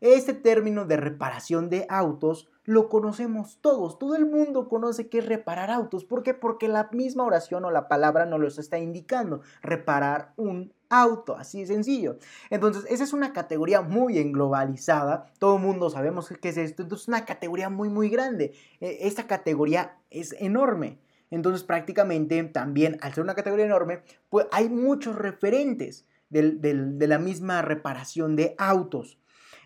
este 0.00 0.34
término 0.34 0.84
de 0.84 0.98
reparación 0.98 1.68
de 1.68 1.86
autos 1.88 2.48
lo 2.66 2.88
conocemos 2.88 3.58
todos, 3.60 3.98
todo 3.98 4.16
el 4.16 4.26
mundo 4.26 4.68
conoce 4.68 5.08
qué 5.08 5.18
es 5.18 5.26
reparar 5.26 5.70
autos. 5.70 6.04
¿Por 6.04 6.22
qué? 6.22 6.34
Porque 6.34 6.68
la 6.68 6.90
misma 6.92 7.24
oración 7.24 7.64
o 7.64 7.70
la 7.70 7.88
palabra 7.88 8.26
nos 8.26 8.40
lo 8.40 8.48
está 8.48 8.78
indicando, 8.78 9.40
reparar 9.62 10.32
un 10.36 10.74
auto, 10.90 11.36
así 11.36 11.60
de 11.60 11.66
sencillo. 11.66 12.18
Entonces, 12.50 12.84
esa 12.90 13.04
es 13.04 13.12
una 13.12 13.32
categoría 13.32 13.82
muy 13.82 14.18
englobalizada, 14.18 15.32
todo 15.38 15.56
el 15.56 15.62
mundo 15.62 15.90
sabemos 15.90 16.28
qué 16.40 16.48
es 16.48 16.56
esto, 16.56 16.82
entonces 16.82 17.04
es 17.04 17.08
una 17.08 17.24
categoría 17.24 17.70
muy, 17.70 17.88
muy 17.88 18.08
grande. 18.08 18.52
E, 18.80 18.98
esta 19.06 19.26
categoría 19.26 19.98
es 20.10 20.34
enorme. 20.38 20.98
Entonces, 21.30 21.64
prácticamente 21.64 22.42
también, 22.44 22.98
al 23.00 23.14
ser 23.14 23.22
una 23.22 23.34
categoría 23.34 23.66
enorme, 23.66 24.02
pues 24.28 24.46
hay 24.52 24.68
muchos 24.68 25.16
referentes. 25.16 26.04
de 26.28 27.06
la 27.06 27.20
misma 27.20 27.62
reparación 27.62 28.34
de 28.34 28.56
autos. 28.58 29.16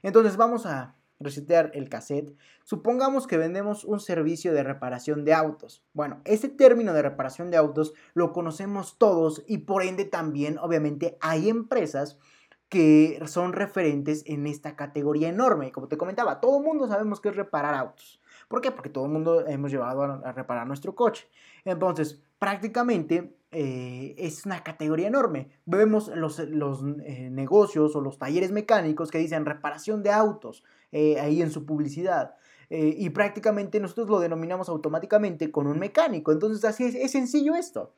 Entonces 0.02 0.36
vamos 0.36 0.66
a 0.66 0.94
resetear 1.20 1.70
el 1.74 1.88
cassette. 1.88 2.34
Supongamos 2.64 3.26
que 3.26 3.36
vendemos 3.36 3.84
un 3.84 4.00
servicio 4.00 4.52
de 4.52 4.62
reparación 4.62 5.24
de 5.24 5.34
autos. 5.34 5.84
Bueno, 5.92 6.20
ese 6.24 6.48
término 6.48 6.92
de 6.92 7.02
reparación 7.02 7.50
de 7.50 7.58
autos 7.58 7.92
lo 8.14 8.32
conocemos 8.32 8.98
todos 8.98 9.44
y 9.46 9.58
por 9.58 9.82
ende 9.82 10.06
también 10.06 10.58
obviamente 10.58 11.18
hay 11.20 11.48
empresas 11.48 12.18
que 12.70 13.20
son 13.26 13.52
referentes 13.52 14.22
en 14.26 14.46
esta 14.46 14.76
categoría 14.76 15.28
enorme. 15.28 15.72
Como 15.72 15.88
te 15.88 15.98
comentaba, 15.98 16.40
todo 16.40 16.58
el 16.58 16.64
mundo 16.64 16.86
sabemos 16.86 17.20
que 17.20 17.28
es 17.28 17.36
reparar 17.36 17.74
autos. 17.74 18.20
¿Por 18.48 18.60
qué? 18.60 18.70
Porque 18.70 18.88
todo 18.88 19.04
el 19.06 19.12
mundo 19.12 19.46
hemos 19.46 19.70
llevado 19.70 20.02
a, 20.02 20.32
reparar 20.32 20.66
nuestro 20.66 20.94
coche. 20.94 21.28
Entonces, 21.64 22.22
prácticamente 22.38 23.36
eh, 23.50 24.14
es 24.18 24.46
una 24.46 24.62
categoría 24.62 25.08
enorme. 25.08 25.50
Vemos 25.66 26.08
los, 26.14 26.38
los 26.38 26.82
eh, 27.04 27.28
negocios 27.30 27.94
o 27.96 28.00
los 28.00 28.18
talleres 28.18 28.52
mecánicos 28.52 29.10
que 29.10 29.18
dicen 29.18 29.46
reparación 29.46 30.02
de 30.02 30.12
autos 30.12 30.64
eh, 30.92 31.20
ahí 31.20 31.42
en 31.42 31.50
su 31.50 31.64
publicidad. 31.64 32.36
y 32.72 33.10
prácticamente 33.10 33.80
nosotros 33.80 34.08
lo 34.08 34.20
denominamos 34.20 34.68
automáticamente 34.68 35.50
con 35.50 35.66
un 35.66 35.78
mecánico. 35.78 36.30
Entonces, 36.30 36.64
así 36.64 36.84
es, 36.84 37.10
sencillo 37.10 37.56
esto. 37.56 37.94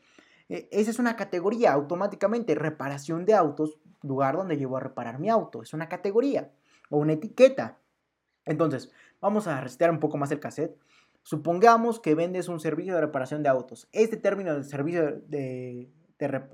esa 0.48 0.90
es 0.90 0.98
una 0.98 1.14
categoría 1.14 1.72
automáticamente, 1.74 2.54
reparación 2.54 3.26
de 3.26 3.34
autos, 3.34 3.78
lugar 4.02 4.36
donde 4.36 4.56
llevo 4.56 4.78
a 4.78 4.80
reparar 4.80 5.18
mi 5.18 5.28
auto. 5.28 5.62
Es 5.62 5.74
una 5.74 5.90
categoría 5.90 6.52
o 6.88 6.98
una 6.98 7.12
etiqueta. 7.12 7.78
Entonces, 8.46 8.90
vamos 9.20 9.46
a 9.46 9.60
recitar 9.60 9.90
un 9.90 10.00
poco 10.00 10.16
más 10.16 10.30
el 10.30 10.40
cassette. 10.40 10.76
Supongamos 11.22 12.00
que 12.00 12.14
vendes 12.14 12.48
un 12.48 12.58
servicio 12.58 12.94
de 12.94 13.00
reparación 13.00 13.42
de 13.42 13.48
autos. 13.48 13.88
Este 13.92 14.16
término 14.16 14.62
servicio 14.64 15.20
de, 15.28 15.90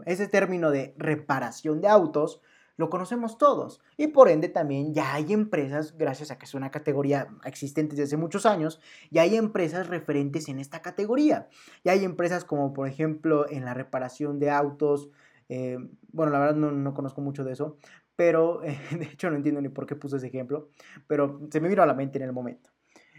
ese 0.06 0.28
término 0.28 0.70
de 0.70 0.94
reparación 0.98 1.80
de 1.80 1.88
autos 1.88 2.40
lo 2.78 2.90
conocemos 2.90 3.38
todos 3.38 3.82
y 3.96 4.06
por 4.06 4.28
ende 4.28 4.48
también 4.48 4.94
ya 4.94 5.12
hay 5.12 5.32
empresas, 5.32 5.98
gracias 5.98 6.30
a 6.30 6.38
que 6.38 6.46
es 6.46 6.54
una 6.54 6.70
categoría 6.70 7.28
existente 7.44 7.96
desde 7.96 8.04
hace 8.04 8.16
muchos 8.16 8.46
años, 8.46 8.80
ya 9.10 9.22
hay 9.22 9.36
empresas 9.36 9.88
referentes 9.88 10.48
en 10.48 10.60
esta 10.60 10.80
categoría. 10.80 11.48
Ya 11.84 11.92
hay 11.92 12.04
empresas 12.04 12.44
como 12.44 12.72
por 12.72 12.86
ejemplo 12.86 13.50
en 13.50 13.64
la 13.64 13.74
reparación 13.74 14.38
de 14.38 14.50
autos, 14.50 15.10
eh, 15.48 15.76
bueno, 16.12 16.30
la 16.30 16.38
verdad 16.38 16.54
no, 16.54 16.94
conozco 16.94 17.20
mucho 17.20 17.42
de 17.42 17.52
eso, 17.52 17.76
pero 18.14 18.60
de 18.96 19.06
hecho 19.12 19.28
no 19.28 19.36
entiendo 19.36 19.60
ni 19.60 19.68
por 19.68 19.84
qué 19.84 19.96
puse 19.96 20.16
ese 20.16 20.28
ejemplo, 20.28 20.68
pero 21.08 21.40
se 21.50 21.60
me 21.60 21.68
vino 21.68 21.82
a 21.82 21.86
la 21.86 21.94
mente 21.94 22.18
en 22.18 22.24
el 22.24 22.32
momento. 22.32 22.70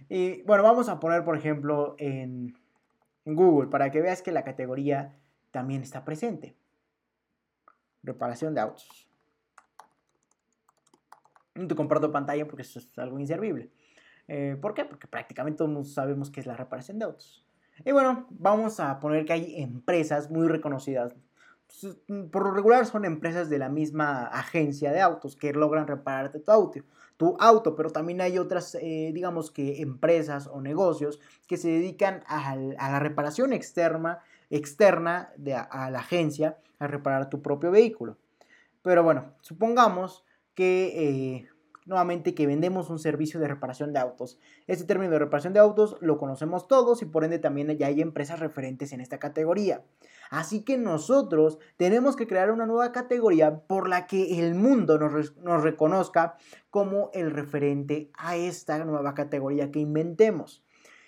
Y 0.07 0.41
bueno, 0.43 0.63
vamos 0.63 0.87
a 0.87 1.01
poner 1.01 1.25
por 1.25 1.35
ejemplo 1.35 1.95
en, 1.99 2.55
Google 3.25 3.67
para 3.67 3.91
que 3.91 4.01
veas 4.01 4.21
que 4.21 4.31
la 4.31 4.43
categoría 4.45 5.13
también 5.51 5.83
está 5.83 6.05
presente. 6.05 6.55
Reparación 8.01 8.55
de 8.55 8.61
autos. 8.61 9.08
No 11.55 11.67
te 11.67 11.75
comparto 11.75 12.12
pantalla 12.12 12.45
porque 12.45 12.62
eso 12.62 12.79
es 12.79 12.97
algo 12.97 13.19
inservible. 13.19 13.69
Eh, 14.27 14.57
¿Por 14.62 14.73
qué? 14.73 14.85
Porque 14.85 15.07
prácticamente 15.07 15.57
todos 15.57 15.93
sabemos 15.93 16.29
qué 16.29 16.39
es 16.39 16.45
la 16.45 16.55
reparación 16.55 16.99
de 16.99 17.05
autos. 17.05 17.43
Y 17.83 17.91
bueno, 17.91 18.27
vamos 18.29 18.79
a 18.79 18.99
poner 18.99 19.25
que 19.25 19.33
hay 19.33 19.62
empresas 19.62 20.29
muy 20.29 20.47
reconocidas 20.47 21.15
mm, 22.07 22.25
por 22.25 22.43
lo 22.43 22.51
regular 22.51 22.85
son 22.85 23.05
empresas 23.05 23.49
de 23.49 23.57
la 23.57 23.69
misma 23.69 24.25
agencia 24.25 24.91
de 24.91 25.01
autos 25.01 25.35
que 25.35 25.53
logran 25.53 25.88
repararte 25.88 26.39
tu 26.39 26.51
auto, 26.51 26.81
tu 27.17 27.38
auto 27.39 27.75
pero 27.75 27.89
también 27.89 28.21
hay 28.21 28.38
otras, 28.38 28.75
eh, 28.75 29.12
digamos 29.13 29.49
que 29.49 29.81
empresas 29.81 30.47
o 30.47 30.62
negocios 30.62 31.19
que 31.47 31.57
se 31.57 31.69
dedican 31.69 32.23
a, 32.27 32.55
la 32.55 32.99
reparación 32.99 33.53
externa, 33.53 34.19
externa 34.49 35.31
de, 35.38 35.55
a, 35.55 35.89
la 35.89 35.99
agencia 35.99 36.57
a 36.79 36.88
reparar 36.88 37.29
tu 37.29 37.41
propio 37.41 37.71
vehículo. 37.71 38.17
Pero 38.81 39.03
bueno, 39.03 39.33
supongamos 39.41 40.23
que 40.59 40.91
eh, 40.93 41.49
nuevamente 41.85 42.35
que 42.35 42.45
vendemos 42.45 42.89
un 42.89 42.99
servicio 42.99 43.39
de 43.39 43.47
reparación 43.47 43.93
de 43.93 43.99
autos. 43.99 44.37
Este 44.67 44.83
término 44.83 45.13
de 45.13 45.19
reparación 45.19 45.53
de 45.53 45.61
autos 45.61 45.95
lo 46.01 46.17
conocemos 46.17 46.67
todos 46.67 47.01
y 47.01 47.05
por 47.05 47.23
ende 47.23 47.39
también 47.39 47.69
ya 47.77 47.87
hay 47.87 48.01
empresas 48.01 48.41
referentes 48.41 48.91
en 48.91 48.99
esta 48.99 49.19
categoría. 49.19 49.85
Así 50.29 50.65
que 50.65 50.77
nosotros 50.77 51.59
tenemos 51.77 52.17
que 52.17 52.27
crear 52.27 52.51
una 52.51 52.65
nueva 52.65 52.91
categoría 52.91 53.61
por 53.67 53.87
la 53.87 54.05
que 54.05 54.37
el 54.45 54.53
mundo 54.53 54.99
nos, 54.99 55.63
reconozca 55.63 56.35
como 56.69 57.09
el 57.13 57.31
referente 57.31 58.11
a 58.15 58.35
esta 58.35 58.83
nueva 58.83 59.13
categoría 59.13 59.71
que 59.71 59.79
inventemos. 59.79 60.61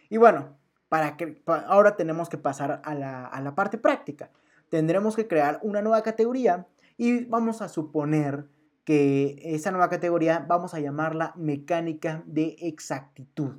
Y 0.09 0.15
bueno, 0.15 0.55
para 0.87 1.17
que, 1.17 1.41
ahora 1.45 1.97
tenemos 1.97 2.29
que 2.29 2.37
pasar 2.37 2.81
a 2.85 2.95
la, 2.95 3.25
a 3.25 3.41
la 3.41 3.53
parte 3.53 3.77
práctica. 3.77 4.31
Tendremos 4.69 5.17
que 5.17 5.27
crear 5.27 5.59
una 5.61 5.81
nueva 5.81 6.03
categoría 6.03 6.67
y 6.95 7.25
vamos 7.25 7.61
a 7.61 7.67
suponer 7.67 8.45
que 8.91 9.39
esa 9.55 9.71
nueva 9.71 9.87
categoría 9.87 10.45
vamos 10.49 10.73
a 10.73 10.81
llamarla 10.81 11.31
mecánica 11.37 12.23
de 12.25 12.57
exactitud. 12.59 13.53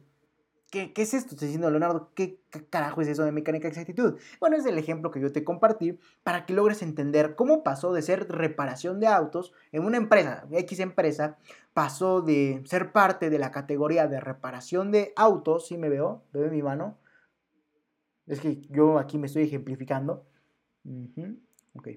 ¿Qué, 0.70 0.92
es 0.94 1.14
esto? 1.14 1.30
Estoy 1.30 1.48
diciendo, 1.48 1.70
Leonardo, 1.70 2.10
¿qué, 2.14 2.42
carajo 2.68 3.00
es 3.00 3.08
eso 3.08 3.24
de 3.24 3.32
mecánica 3.32 3.62
de 3.62 3.70
exactitud? 3.70 4.18
Bueno, 4.40 4.58
es 4.58 4.66
el 4.66 4.76
ejemplo 4.76 5.10
que 5.10 5.22
yo 5.22 5.32
te 5.32 5.42
compartí 5.42 5.98
para 6.22 6.44
que 6.44 6.52
logres 6.52 6.82
entender 6.82 7.34
cómo 7.34 7.62
pasó 7.62 7.94
de 7.94 8.02
ser 8.02 8.28
reparación 8.28 9.00
de 9.00 9.06
autos 9.06 9.54
en 9.70 9.86
una 9.86 9.96
empresa, 9.96 10.46
X 10.50 10.80
empresa, 10.80 11.38
pasó 11.72 12.20
de 12.20 12.60
ser 12.66 12.92
parte 12.92 13.30
de 13.30 13.38
la 13.38 13.52
categoría 13.52 14.08
de 14.08 14.20
reparación 14.20 14.90
de 14.90 15.14
autos, 15.16 15.66
si 15.66 15.78
me 15.78 15.88
veo, 15.88 16.24
veo 16.34 16.50
mi 16.50 16.60
mano. 16.60 16.98
Es 18.26 18.38
que 18.38 18.60
yo 18.68 18.98
aquí 18.98 19.16
me 19.16 19.28
estoy 19.28 19.44
ejemplificando. 19.44 20.26
Ok. 21.74 21.88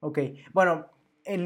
Ok, 0.00 0.18
bueno, 0.52 0.86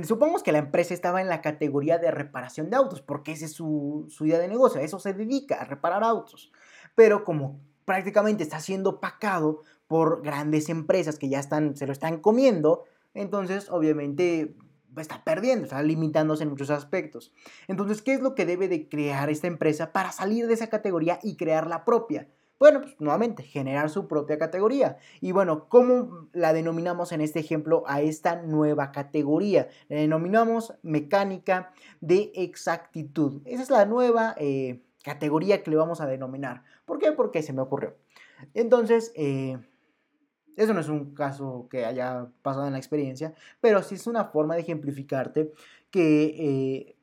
supongamos 0.05 0.43
que 0.43 0.53
la 0.53 0.59
empresa 0.59 0.95
estaba 0.95 1.21
en 1.21 1.29
la 1.29 1.41
categoría 1.41 1.99
de 1.99 2.11
reparación 2.11 2.71
de 2.71 2.77
autos, 2.77 3.03
porque 3.03 3.33
esa 3.33 3.47
es 3.47 3.53
su, 3.53 4.09
idea 4.21 4.39
de 4.39 4.49
negocio, 4.49 4.81
eso 4.81 4.99
se 4.99 5.13
dedica, 5.13 5.57
a 5.57 5.65
reparar 5.65 6.05
autos. 6.05 6.53
Pero 6.95 7.25
como 7.25 7.61
prácticamente 7.85 8.43
está 8.43 8.61
siendo 8.61 9.01
pacado 9.01 9.63
por 9.87 10.23
grandes 10.23 10.69
empresas 10.69 11.19
que 11.19 11.29
ya 11.29 11.39
están, 11.39 11.77
se 11.77 11.87
lo 11.87 11.93
están 11.93 12.21
comiendo, 12.21 12.85
entonces 13.15 13.69
obviamente 13.71 14.57
está 14.97 15.25
perdiendo, 15.25 15.65
está 15.65 15.83
limitándose 15.83 16.45
en 16.45 16.51
muchos 16.51 16.71
aspectos. 16.71 17.33
Entonces, 17.69 18.01
¿qué 18.01 18.15
es 18.15 18.21
lo 18.21 18.35
que 18.35 18.47
debe 18.47 18.69
de 18.69 18.89
crear 18.89 19.29
esta 19.29 19.49
empresa 19.49 19.93
para 19.93 20.13
salir 20.13 20.47
de 20.47 20.55
esa 20.55 20.69
categoría 20.69 21.19
y 21.23 21.37
crear 21.37 21.67
la 21.67 21.85
propia? 21.85 22.29
Bueno, 22.59 22.83
pues 22.83 22.95
nuevamente, 23.01 23.43
generar 23.43 23.91
su 23.91 24.07
propia 24.07 24.39
categoría. 24.39 24.97
Y 25.21 25.33
bueno, 25.33 25.69
¿cómo 25.69 26.29
la 26.33 26.53
denominamos 26.53 27.13
en 27.13 27.21
este 27.21 27.41
ejemplo 27.41 27.83
a 27.87 28.01
esta 28.01 28.43
nueva 28.43 28.93
categoría? 28.93 29.69
La 29.89 29.97
denominamos 29.97 30.75
mecánica 30.83 31.73
de 32.01 32.31
exactitud. 32.35 33.43
Esa 33.45 33.63
es 33.63 33.71
la 33.71 33.87
nueva 33.87 34.35
eh, 34.39 34.85
categoría 35.03 35.63
que 35.63 35.71
le 35.71 35.77
vamos 35.77 36.01
a 36.01 36.07
denominar. 36.07 36.63
¿Por 36.85 36.99
qué? 36.99 37.13
Porque 37.13 37.43
se 37.43 37.53
me 37.53 37.63
ocurrió. 37.63 37.97
Entonces, 38.55 39.13
eh, 39.17 39.59
eso 40.57 40.75
no 40.75 40.81
es 40.81 40.89
un 40.89 41.15
caso 41.15 41.67
que 41.71 41.85
haya 41.85 42.29
pasado 42.43 42.67
en 42.67 42.73
la 42.73 42.79
experiencia, 42.79 43.35
pero 43.61 43.83
sí 43.83 43.97
es 43.97 44.07
una 44.07 44.27
forma 44.27 44.55
de 44.55 44.61
ejemplificarte 44.61 45.53
que 45.91 46.25
eh, 46.39 46.94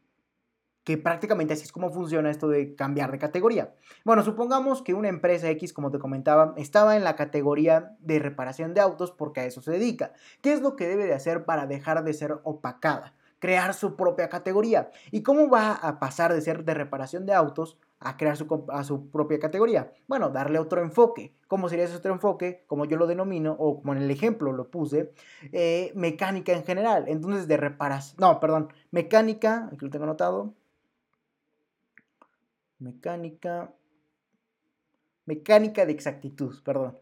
que 0.84 0.98
prácticamente 0.98 1.54
así 1.54 1.63
es 1.63 1.72
como 1.72 1.91
funciona 1.91 2.32
esto 2.32 2.48
de 2.48 2.76
cambiar 2.76 3.12
de 3.12 3.20
categoría. 3.20 3.74
Bueno, 4.04 4.24
supongamos 4.24 4.82
que 4.82 4.94
una 4.94 5.10
empresa 5.10 5.50
X, 5.50 5.74
como 5.74 5.91
te 5.91 6.00
comentaba, 6.00 6.54
estaba 6.58 6.96
en 6.96 7.04
la 7.04 7.15
categoría 7.15 7.96
de 8.00 8.20
reparación 8.20 8.74
de 8.74 8.82
autos 8.82 9.12
porque 9.12 9.41
a 9.41 9.46
eso 9.46 9.62
se 9.62 9.72
dedica. 9.72 10.13
¿Qué 10.41 10.54
es 10.54 10.62
lo 10.62 10.76
que 10.76 10.88
debe 10.88 11.06
de 11.06 11.13
hacer 11.13 11.46
para 11.46 11.67
dejar 11.67 12.04
de 12.04 12.13
ser 12.13 12.39
opacada? 12.44 13.13
Crear 13.39 13.74
su 13.74 13.96
propia 13.96 14.30
categoría. 14.30 14.91
¿Y 15.12 15.24
cómo 15.24 15.50
va 15.50 15.74
a 15.74 16.00
pasar 16.00 16.34
de 16.34 16.41
ser 16.41 16.63
de 16.63 16.74
reparación 16.74 17.26
de 17.26 17.34
autos 17.34 17.78
a 18.00 18.17
crear 18.17 18.36
su, 18.38 18.65
a 18.70 18.84
su 18.84 19.10
propia 19.10 19.39
categoría? 19.39 19.91
Bueno, 20.08 20.30
darle 20.30 20.60
otro 20.60 20.82
enfoque. 20.82 21.34
¿Cómo 21.48 21.67
sería 21.67 21.86
ese 21.86 21.96
otro 21.96 22.13
enfoque? 22.13 22.63
Como 22.67 22.86
yo 22.86 22.98
lo 22.98 23.08
denomino, 23.08 23.56
o 23.58 23.82
como 23.82 23.94
en 23.94 24.02
el 24.02 24.12
ejemplo 24.12 24.52
lo 24.52 24.70
puse, 24.70 25.12
eh, 25.52 25.91
mecánica 25.96 26.54
en 26.54 26.63
general. 26.63 27.06
Entonces, 27.08 27.48
de 27.48 27.58
reparación, 27.58 28.17
no, 28.20 28.39
perdón, 28.39 28.70
mecánica, 28.91 29.70
aquí 29.72 29.86
lo 29.86 29.91
tengo 29.91 30.06
anotado, 30.06 30.54
Mecánica. 32.82 33.74
Mecánica 35.26 35.86
de 35.86 35.91
exactitud, 35.94 36.62
perdón. 36.63 36.98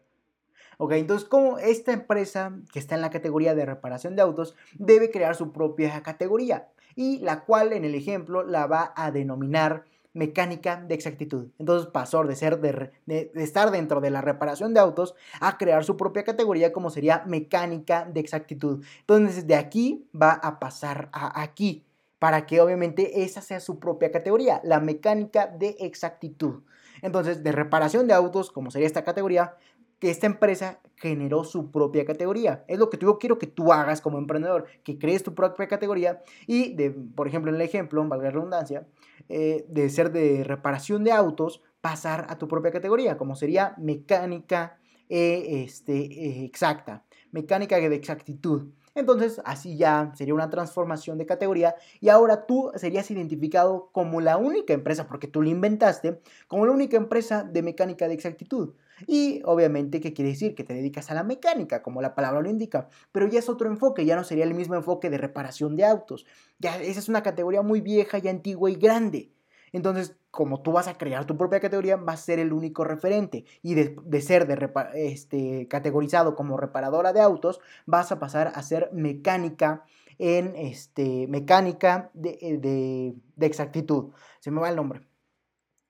Ok, 0.76 0.92
entonces, 0.92 1.28
como 1.28 1.58
esta 1.58 1.92
empresa 1.92 2.52
que 2.72 2.78
está 2.78 2.94
en 2.94 3.00
la 3.00 3.10
categoría 3.10 3.54
de 3.54 3.66
reparación 3.66 4.14
de 4.14 4.22
autos 4.22 4.54
debe 4.74 5.10
crear 5.10 5.34
su 5.34 5.52
propia 5.52 6.02
categoría 6.02 6.68
y 6.94 7.18
la 7.18 7.44
cual 7.44 7.72
en 7.72 7.84
el 7.84 7.94
ejemplo 7.94 8.42
la 8.42 8.66
va 8.66 8.92
a 8.94 9.10
denominar 9.10 9.84
mecánica 10.12 10.76
de 10.76 10.94
exactitud. 10.94 11.48
Entonces 11.58 11.88
pasó 11.90 12.24
de 12.24 12.36
ser 12.36 12.60
de, 12.60 13.30
estar 13.34 13.70
dentro 13.70 14.00
de 14.00 14.10
la 14.10 14.20
reparación 14.20 14.74
de 14.74 14.80
autos 14.80 15.14
a 15.40 15.56
crear 15.56 15.84
su 15.84 15.96
propia 15.96 16.24
categoría 16.24 16.72
como 16.72 16.90
sería 16.90 17.24
mecánica 17.26 18.04
de 18.04 18.20
exactitud. 18.20 18.84
Entonces 19.00 19.46
de 19.46 19.54
aquí 19.54 20.08
va 20.14 20.32
a 20.32 20.58
pasar 20.58 21.08
a 21.12 21.40
aquí 21.40 21.84
para 22.20 22.46
que 22.46 22.60
obviamente 22.60 23.24
esa 23.24 23.40
sea 23.40 23.58
su 23.58 23.80
propia 23.80 24.12
categoría, 24.12 24.60
la 24.62 24.78
mecánica 24.78 25.48
de 25.48 25.74
exactitud. 25.80 26.62
Entonces, 27.02 27.42
de 27.42 27.50
reparación 27.50 28.06
de 28.06 28.12
autos, 28.12 28.52
como 28.52 28.70
sería 28.70 28.86
esta 28.86 29.04
categoría, 29.04 29.56
que 29.98 30.10
esta 30.10 30.26
empresa 30.26 30.80
generó 30.96 31.44
su 31.44 31.70
propia 31.70 32.04
categoría. 32.04 32.64
Es 32.68 32.78
lo 32.78 32.90
que 32.90 32.98
yo 32.98 33.18
quiero 33.18 33.38
que 33.38 33.46
tú 33.46 33.72
hagas 33.72 34.02
como 34.02 34.18
emprendedor, 34.18 34.66
que 34.84 34.98
crees 34.98 35.22
tu 35.22 35.34
propia 35.34 35.66
categoría 35.66 36.22
y, 36.46 36.74
de, 36.74 36.90
por 36.90 37.26
ejemplo, 37.26 37.50
en 37.50 37.56
el 37.56 37.62
ejemplo, 37.62 38.06
valga 38.06 38.26
la 38.26 38.30
redundancia, 38.32 38.86
eh, 39.30 39.64
de 39.68 39.88
ser 39.88 40.12
de 40.12 40.44
reparación 40.44 41.04
de 41.04 41.12
autos, 41.12 41.62
pasar 41.80 42.26
a 42.28 42.36
tu 42.36 42.48
propia 42.48 42.70
categoría, 42.70 43.16
como 43.16 43.34
sería 43.34 43.74
mecánica 43.78 44.78
eh, 45.08 45.64
este, 45.64 45.96
eh, 45.96 46.44
exacta, 46.44 47.04
mecánica 47.32 47.76
de 47.76 47.94
exactitud. 47.94 48.68
Entonces, 49.00 49.40
así 49.44 49.76
ya 49.76 50.12
sería 50.14 50.34
una 50.34 50.50
transformación 50.50 51.18
de 51.18 51.26
categoría 51.26 51.74
y 52.00 52.08
ahora 52.08 52.46
tú 52.46 52.70
serías 52.76 53.10
identificado 53.10 53.90
como 53.92 54.20
la 54.20 54.36
única 54.36 54.72
empresa, 54.72 55.08
porque 55.08 55.26
tú 55.26 55.42
lo 55.42 55.48
inventaste, 55.48 56.20
como 56.48 56.66
la 56.66 56.72
única 56.72 56.96
empresa 56.96 57.42
de 57.42 57.62
mecánica 57.62 58.08
de 58.08 58.14
exactitud. 58.14 58.74
Y 59.06 59.40
obviamente, 59.44 60.00
¿qué 60.00 60.12
quiere 60.12 60.30
decir? 60.30 60.54
Que 60.54 60.64
te 60.64 60.74
dedicas 60.74 61.10
a 61.10 61.14
la 61.14 61.24
mecánica, 61.24 61.82
como 61.82 62.02
la 62.02 62.14
palabra 62.14 62.42
lo 62.42 62.50
indica. 62.50 62.88
Pero 63.12 63.26
ya 63.28 63.38
es 63.38 63.48
otro 63.48 63.68
enfoque, 63.68 64.04
ya 64.04 64.16
no 64.16 64.24
sería 64.24 64.44
el 64.44 64.54
mismo 64.54 64.74
enfoque 64.74 65.10
de 65.10 65.18
reparación 65.18 65.76
de 65.76 65.84
autos. 65.84 66.26
Ya 66.58 66.78
esa 66.80 67.00
es 67.00 67.08
una 67.08 67.22
categoría 67.22 67.62
muy 67.62 67.80
vieja 67.80 68.18
y 68.18 68.28
antigua 68.28 68.70
y 68.70 68.74
grande. 68.74 69.32
Entonces, 69.72 70.16
como 70.30 70.62
tú 70.62 70.72
vas 70.72 70.88
a 70.88 70.98
crear 70.98 71.24
tu 71.26 71.36
propia 71.36 71.60
categoría, 71.60 71.96
vas 71.96 72.20
a 72.20 72.24
ser 72.24 72.38
el 72.38 72.52
único 72.52 72.84
referente. 72.84 73.44
Y 73.62 73.74
de, 73.74 74.20
ser 74.20 74.46
de 74.46 74.70
este, 74.94 75.68
categorizado 75.68 76.34
como 76.34 76.56
reparadora 76.56 77.12
de 77.12 77.20
autos, 77.20 77.60
vas 77.86 78.12
a 78.12 78.18
pasar 78.18 78.52
a 78.54 78.62
ser 78.62 78.90
mecánica 78.92 79.84
en 80.18 80.54
este, 80.56 81.26
mecánica 81.28 82.10
de, 82.14 82.38
eh, 82.40 82.58
de, 82.58 83.46
exactitud. 83.46 84.12
Se 84.40 84.50
me 84.50 84.60
va 84.60 84.68
el 84.68 84.76
nombre. 84.76 85.06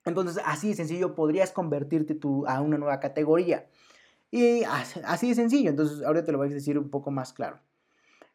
Entonces, 0.05 0.41
así 0.45 0.69
de 0.69 0.75
sencillo, 0.75 1.15
podrías 1.15 1.51
convertirte 1.51 2.15
tú 2.15 2.45
a 2.47 2.61
una 2.61 2.77
nueva 2.77 2.99
categoría. 2.99 3.67
Y 4.31 4.63
así 4.63 5.29
de 5.29 5.35
sencillo. 5.35 5.69
Entonces, 5.69 6.03
ahora 6.03 6.23
te 6.23 6.31
lo 6.31 6.37
voy 6.37 6.49
a 6.49 6.53
decir 6.53 6.79
un 6.79 6.89
poco 6.89 7.11
más 7.11 7.33
claro. 7.33 7.59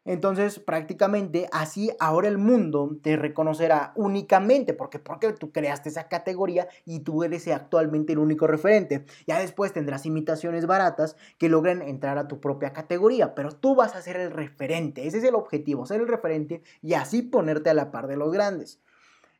Entonces, 0.07 0.57
prácticamente 0.59 1.49
así 1.51 1.91
ahora 1.99 2.29
el 2.29 2.37
mundo 2.37 2.97
te 3.03 3.17
reconocerá 3.17 3.91
únicamente, 3.95 4.73
porque 4.73 4.99
porque 4.99 5.33
tú 5.33 5.51
creaste 5.51 5.89
esa 5.89 6.07
categoría 6.07 6.69
y 6.85 7.01
tú 7.01 7.25
eres 7.25 7.45
actualmente 7.49 8.13
el 8.13 8.19
único 8.19 8.47
referente. 8.47 9.05
Ya 9.27 9.37
después 9.37 9.73
tendrás 9.73 10.05
imitaciones 10.05 10.65
baratas 10.65 11.17
que 11.37 11.49
logren 11.49 11.81
entrar 11.81 12.17
a 12.17 12.29
tu 12.29 12.39
propia 12.39 12.71
categoría, 12.71 13.35
pero 13.35 13.51
tú 13.51 13.75
vas 13.75 13.95
a 13.97 14.01
ser 14.01 14.15
el 14.15 14.31
referente. 14.31 15.05
Ese 15.05 15.17
es 15.17 15.25
el 15.25 15.35
objetivo, 15.35 15.85
ser 15.85 15.99
el 15.99 16.07
referente 16.07 16.63
y 16.81 16.93
así 16.93 17.21
ponerte 17.21 17.69
a 17.69 17.73
la 17.73 17.91
par 17.91 18.07
de 18.07 18.15
los 18.15 18.31
grandes. 18.31 18.79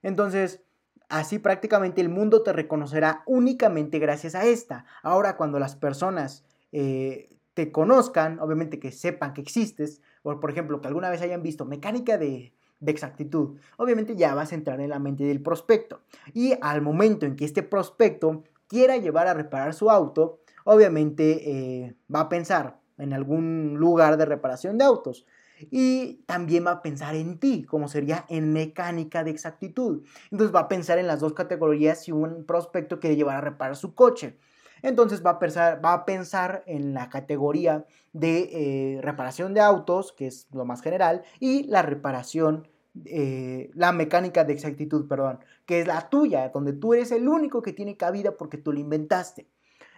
Entonces, 0.04 0.62
así 1.08 1.40
prácticamente 1.40 2.02
el 2.02 2.10
mundo 2.10 2.44
te 2.44 2.52
reconocerá 2.52 3.24
únicamente 3.26 4.00
gracias 4.00 4.36
a 4.36 4.44
esta. 4.44 4.84
Ahora, 5.02 5.38
cuando 5.38 5.60
las 5.60 5.78
personas 5.78 6.44
eh, 6.74 7.30
te 7.54 7.72
conozcan, 7.72 8.42
obviamente 8.42 8.80
que 8.80 8.92
sepan 8.92 9.34
que 9.34 9.40
existes, 9.40 10.02
o 10.28 10.40
por 10.40 10.52
ejemplo, 10.52 10.82
que 10.82 10.88
alguna 10.88 11.10
vez 11.10 11.22
hayan 11.22 11.42
visto 11.42 11.66
mecánica 11.66 12.18
de, 12.18 12.54
exactitud, 12.86 13.58
obviamente 13.78 14.16
ya 14.16 14.36
vas 14.36 14.52
a 14.52 14.56
entrar 14.56 14.80
en 14.82 14.90
la 14.90 15.00
mente 15.00 15.24
del 15.24 15.42
prospecto. 15.42 16.02
Y 16.34 16.54
al 16.62 16.82
momento 16.82 17.26
en 17.26 17.36
que 17.36 17.46
este 17.46 17.64
prospecto 17.64 18.44
quiera 18.68 18.98
llevar 18.98 19.28
a 19.28 19.34
reparar 19.34 19.74
su 19.74 19.90
auto, 19.90 20.42
obviamente 20.64 21.50
eh, 21.50 21.96
va 22.14 22.22
a 22.22 22.30
pensar 22.30 22.80
en 22.98 23.14
algún 23.14 23.76
lugar 23.78 24.18
de 24.18 24.26
reparación 24.26 24.78
de 24.78 24.84
autos. 24.84 25.26
Y 25.72 26.22
también 26.28 26.68
va 26.68 26.72
a 26.72 26.82
pensar 26.84 27.16
en 27.16 27.40
ti, 27.40 27.64
como 27.64 27.88
sería 27.88 28.26
en 28.30 28.54
mecánica 28.54 29.24
de 29.24 29.32
exactitud. 29.32 30.04
Entonces 30.30 30.54
va 30.54 30.62
a 30.62 30.68
pensar 30.68 31.00
en 31.00 31.08
las 31.08 31.20
dos 31.20 31.34
categorías 31.34 32.04
si 32.04 32.12
un 32.12 32.46
prospecto 32.46 33.00
quiere 33.00 33.16
llevar 33.16 33.38
a 33.38 33.42
reparar 33.42 33.76
su 33.76 33.96
coche. 33.96 34.38
Entonces 34.82 35.26
va 35.26 35.32
a 35.32 35.40
pensar, 35.40 35.84
va 35.84 35.94
a 35.94 36.06
pensar 36.06 36.64
en 36.66 36.94
la 36.94 37.10
categoría 37.10 37.86
de 38.14 38.50
eh, 38.98 39.02
reparación 39.02 39.54
de 39.54 39.62
autos, 39.62 40.12
que 40.12 40.28
es 40.28 40.48
lo 40.52 40.66
más 40.66 40.82
general, 40.82 41.24
y 41.40 41.64
la 41.64 41.82
reparación, 41.82 42.68
eh, 43.06 43.70
la 43.74 43.92
mecánica 43.92 44.44
de 44.44 44.54
exactitud, 44.54 45.08
perdón, 45.08 45.40
que 45.66 45.82
es 45.82 45.88
la 45.88 46.10
tuya, 46.10 46.50
donde 46.50 46.74
tú 46.74 46.94
eres 46.94 47.12
el 47.12 47.28
único 47.28 47.62
que 47.62 47.74
tiene 47.74 47.98
cabida 47.98 48.38
porque 48.38 48.58
tú 48.58 48.74
lo 48.74 48.80
inventaste. 48.80 49.48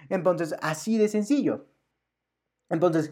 Entonces, 0.10 0.56
así 0.62 0.98
de 0.98 1.08
sencillo. 1.08 1.68
Entonces, 2.70 3.12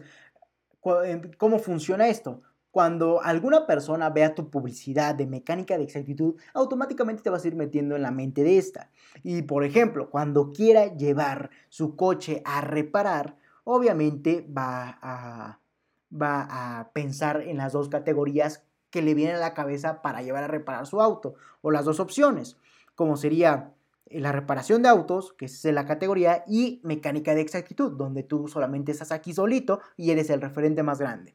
¿cómo 1.38 1.58
funciona 1.58 2.08
esto? 2.08 2.42
Cuando 2.78 3.20
alguna 3.20 3.66
persona 3.66 4.08
vea 4.08 4.36
tu 4.36 4.50
publicidad 4.50 5.12
de 5.12 5.26
mecánica 5.26 5.76
de 5.76 5.82
exactitud, 5.82 6.36
automáticamente 6.54 7.24
te 7.24 7.28
vas 7.28 7.44
a 7.44 7.48
ir 7.48 7.56
metiendo 7.56 7.96
en 7.96 8.02
la 8.02 8.12
mente 8.12 8.44
de 8.44 8.56
esta. 8.56 8.92
Y 9.24 9.42
por 9.42 9.64
ejemplo, 9.64 10.10
cuando 10.10 10.52
quiera 10.52 10.94
llevar 10.94 11.50
su 11.70 11.96
coche 11.96 12.40
a 12.44 12.60
reparar, 12.60 13.34
obviamente 13.64 14.46
va 14.56 14.96
a, 15.02 15.58
pensar 16.92 17.40
en 17.40 17.56
las 17.56 17.72
dos 17.72 17.88
categorías 17.88 18.62
que 18.90 19.02
le 19.02 19.14
vienen 19.14 19.34
a 19.34 19.40
la 19.40 19.54
cabeza 19.54 20.00
para 20.00 20.22
llevar 20.22 20.44
a 20.44 20.46
reparar 20.46 20.86
su 20.86 21.02
auto, 21.02 21.34
o 21.62 21.72
las 21.72 21.84
dos 21.84 21.98
opciones, 21.98 22.58
como 22.94 23.16
sería 23.16 23.74
la 24.06 24.30
reparación 24.30 24.84
de 24.84 24.88
autos, 24.88 25.32
que 25.32 25.46
es 25.46 25.64
la 25.64 25.84
categoría, 25.84 26.44
y 26.46 26.80
mecánica 26.84 27.34
de 27.34 27.40
exactitud, 27.40 27.96
donde 27.96 28.22
tú 28.22 28.46
solamente 28.46 28.92
estás 28.92 29.10
aquí 29.10 29.32
solito 29.32 29.80
y 29.96 30.12
eres 30.12 30.30
el 30.30 30.40
referente 30.40 30.84
más 30.84 31.00
grande. 31.00 31.34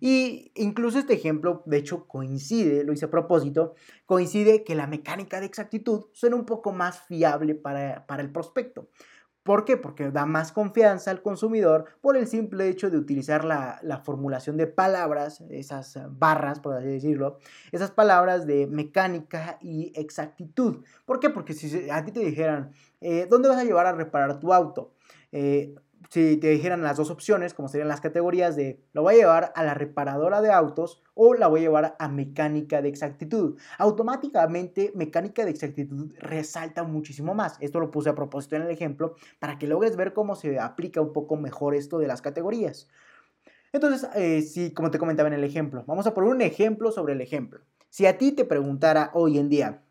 Y 0.00 0.52
incluso 0.54 0.98
este 0.98 1.14
ejemplo, 1.14 1.62
de 1.66 1.78
hecho, 1.78 2.06
coincide, 2.06 2.84
lo 2.84 2.92
hice 2.92 3.06
a 3.06 3.10
propósito, 3.10 3.74
coincide 4.06 4.64
que 4.64 4.74
la 4.74 4.86
mecánica 4.86 5.40
de 5.40 5.46
exactitud 5.46 6.06
suena 6.12 6.36
un 6.36 6.46
poco 6.46 6.72
más 6.72 7.00
fiable 7.02 7.54
para, 7.54 8.04
el 8.18 8.30
prospecto. 8.30 8.88
¿Por 9.42 9.64
qué? 9.64 9.76
Porque 9.76 10.12
da 10.12 10.24
más 10.24 10.52
confianza 10.52 11.10
al 11.10 11.20
consumidor 11.20 11.86
por 12.00 12.16
el 12.16 12.28
simple 12.28 12.68
hecho 12.68 12.90
de 12.90 12.96
utilizar 12.96 13.44
la, 13.44 14.02
formulación 14.04 14.56
de 14.56 14.68
palabras, 14.68 15.40
esas 15.50 15.98
barras, 16.10 16.60
por 16.60 16.76
así 16.76 16.86
decirlo, 16.86 17.38
esas 17.72 17.90
palabras 17.90 18.46
de 18.46 18.68
mecánica 18.68 19.58
y 19.60 19.92
exactitud. 19.96 20.84
¿Por 21.04 21.18
qué? 21.18 21.28
Porque 21.28 21.54
si 21.54 21.90
a 21.90 22.04
ti 22.04 22.12
te 22.12 22.20
dijeran, 22.20 22.70
eh, 23.00 23.26
¿dónde 23.28 23.48
vas 23.48 23.58
a 23.58 23.64
llevar 23.64 23.86
a 23.86 23.92
reparar 23.92 24.38
tu 24.38 24.52
auto? 24.52 24.94
Eh, 25.32 25.74
si 26.10 26.36
te 26.36 26.48
dijeran 26.48 26.82
las 26.82 26.96
dos 26.96 27.10
opciones, 27.10 27.54
como 27.54 27.68
serían 27.68 27.88
las 27.88 28.00
categorías 28.00 28.56
de 28.56 28.82
lo 28.92 29.02
voy 29.02 29.14
a 29.14 29.18
llevar 29.18 29.52
a 29.54 29.64
la 29.64 29.74
reparadora 29.74 30.40
de 30.40 30.52
autos 30.52 31.02
o 31.14 31.34
la 31.34 31.46
voy 31.46 31.60
a 31.60 31.62
llevar 31.64 31.96
a 31.98 32.08
mecánica 32.08 32.82
de 32.82 32.88
exactitud. 32.88 33.58
Automáticamente 33.78 34.92
mecánica 34.94 35.44
de 35.44 35.50
exactitud 35.50 36.12
resalta 36.18 36.82
muchísimo 36.84 37.34
más. 37.34 37.56
Esto 37.60 37.80
lo 37.80 37.90
puse 37.90 38.10
a 38.10 38.14
propósito 38.14 38.56
en 38.56 38.62
el 38.62 38.70
ejemplo 38.70 39.14
para 39.38 39.58
que 39.58 39.66
logres 39.66 39.96
ver 39.96 40.12
cómo 40.12 40.34
se 40.34 40.58
aplica 40.58 41.00
un 41.00 41.12
poco 41.12 41.36
mejor 41.36 41.74
esto 41.74 41.98
de 41.98 42.06
las 42.06 42.22
categorías. 42.22 42.88
Entonces, 43.72 44.08
eh, 44.14 44.42
sí, 44.42 44.72
como 44.72 44.90
te 44.90 44.98
comentaba 44.98 45.28
en 45.28 45.34
el 45.34 45.44
ejemplo, 45.44 45.84
vamos 45.86 46.06
a 46.06 46.14
poner 46.14 46.30
un 46.30 46.42
ejemplo 46.42 46.92
sobre 46.92 47.14
el 47.14 47.20
ejemplo. 47.20 47.60
Si 47.88 48.06
a 48.06 48.18
ti 48.18 48.32
te 48.32 48.44
preguntara 48.44 49.10
hoy 49.14 49.38
en 49.38 49.48
día, 49.48 49.82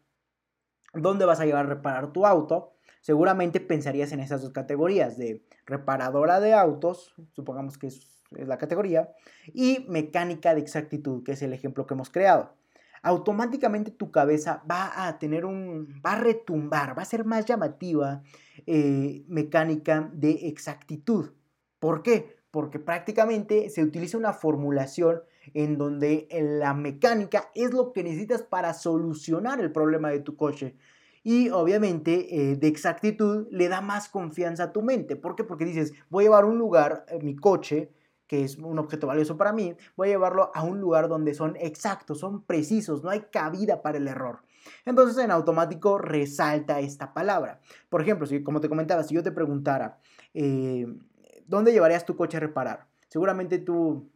¿dónde 0.94 1.26
vas 1.26 1.40
a 1.40 1.46
llevar 1.46 1.66
a 1.66 1.70
reparar 1.70 2.12
tu 2.12 2.26
auto? 2.26 2.74
Seguramente 3.02 3.60
pensarías 3.60 4.12
en 4.12 4.22
esas 4.22 4.42
dos 4.42 4.52
categorías 4.52 5.18
de 5.18 5.44
reparadora 5.66 6.40
de 6.40 6.54
autos, 6.54 7.14
supongamos 7.34 7.78
que 7.78 7.88
es, 7.88 8.08
la 8.32 8.58
categoría, 8.58 9.12
y 9.54 9.86
mecánica 9.90 10.56
de 10.56 10.62
exactitud, 10.62 11.24
que 11.24 11.34
es 11.34 11.42
el 11.42 11.52
ejemplo 11.52 11.86
que 11.86 11.96
hemos 11.96 12.10
creado. 12.10 12.56
Automáticamente 13.04 13.92
tu 13.92 14.12
cabeza 14.12 14.64
va 14.70 15.08
a 15.08 15.20
tener 15.20 15.44
un, 15.44 16.02
va 16.06 16.14
a 16.14 16.20
retumbar, 16.20 16.98
va 16.98 17.02
a 17.02 17.06
ser 17.06 17.26
más 17.26 17.46
llamativa 17.46 18.22
eh, 18.68 19.26
mecánica 19.28 20.10
de 20.14 20.48
exactitud. 20.48 21.32
¿Por 21.80 22.04
qué? 22.04 22.38
Porque 22.52 22.80
prácticamente 22.80 23.70
se 23.70 23.84
utiliza 23.84 24.18
una 24.18 24.34
formulación 24.34 25.24
en 25.54 25.78
donde 25.78 26.28
la 26.60 26.74
mecánica 26.74 27.50
es 27.56 27.74
lo 27.74 27.92
que 27.92 28.04
necesitas 28.04 28.44
para 28.44 28.74
solucionar 28.74 29.60
el 29.60 29.72
problema 29.72 30.10
de 30.10 30.20
tu 30.20 30.36
coche. 30.36 30.76
Y 31.24 31.50
obviamente 31.50 32.52
eh, 32.52 32.56
de 32.56 32.68
exactitud 32.68 33.48
le 33.52 33.70
da 33.70 33.82
más 33.82 34.10
confianza 34.10 34.64
a 34.64 34.72
tu 34.72 34.82
mente. 34.82 35.16
¿Por 35.16 35.36
qué? 35.36 35.44
Porque 35.44 35.66
dices, 35.66 35.94
voy 36.10 36.24
a 36.24 36.28
llevar 36.28 36.46
un 36.46 36.58
lugar, 36.58 37.06
eh, 37.10 37.20
mi 37.22 37.36
coche, 37.36 37.92
que 38.32 38.44
es 38.46 38.58
un 38.58 38.80
objeto 38.80 39.08
valioso 39.08 39.36
para 39.36 39.52
mí, 39.52 39.76
voy 39.98 40.08
a 40.08 40.12
llevarlo 40.12 40.52
a 40.54 40.64
un 40.64 40.80
lugar 40.80 41.10
donde 41.10 41.34
son 41.34 41.58
exactos, 41.58 42.20
son 42.20 42.44
precisos, 42.44 43.04
no 43.04 43.10
hay 43.10 43.26
cabida 43.30 43.82
para 43.82 43.98
el 43.98 44.08
error. 44.08 44.40
Entonces 44.86 45.22
en 45.22 45.32
automático 45.32 45.98
resalta 45.98 46.80
esta 46.80 47.14
palabra. 47.14 47.60
Por 47.90 48.02
ejemplo, 48.02 48.26
si, 48.26 48.42
como 48.42 48.62
te 48.62 48.70
comentaba, 48.70 49.04
si 49.04 49.16
yo 49.16 49.22
te 49.22 49.34
preguntara, 49.34 50.00
eh, 50.34 50.88
¿dónde 51.46 51.74
llevarías 51.74 52.06
tu 52.06 52.16
coche 52.16 52.38
a 52.38 52.40
reparar? 52.40 52.88
Seguramente 53.12 53.60
tu, 53.60 54.10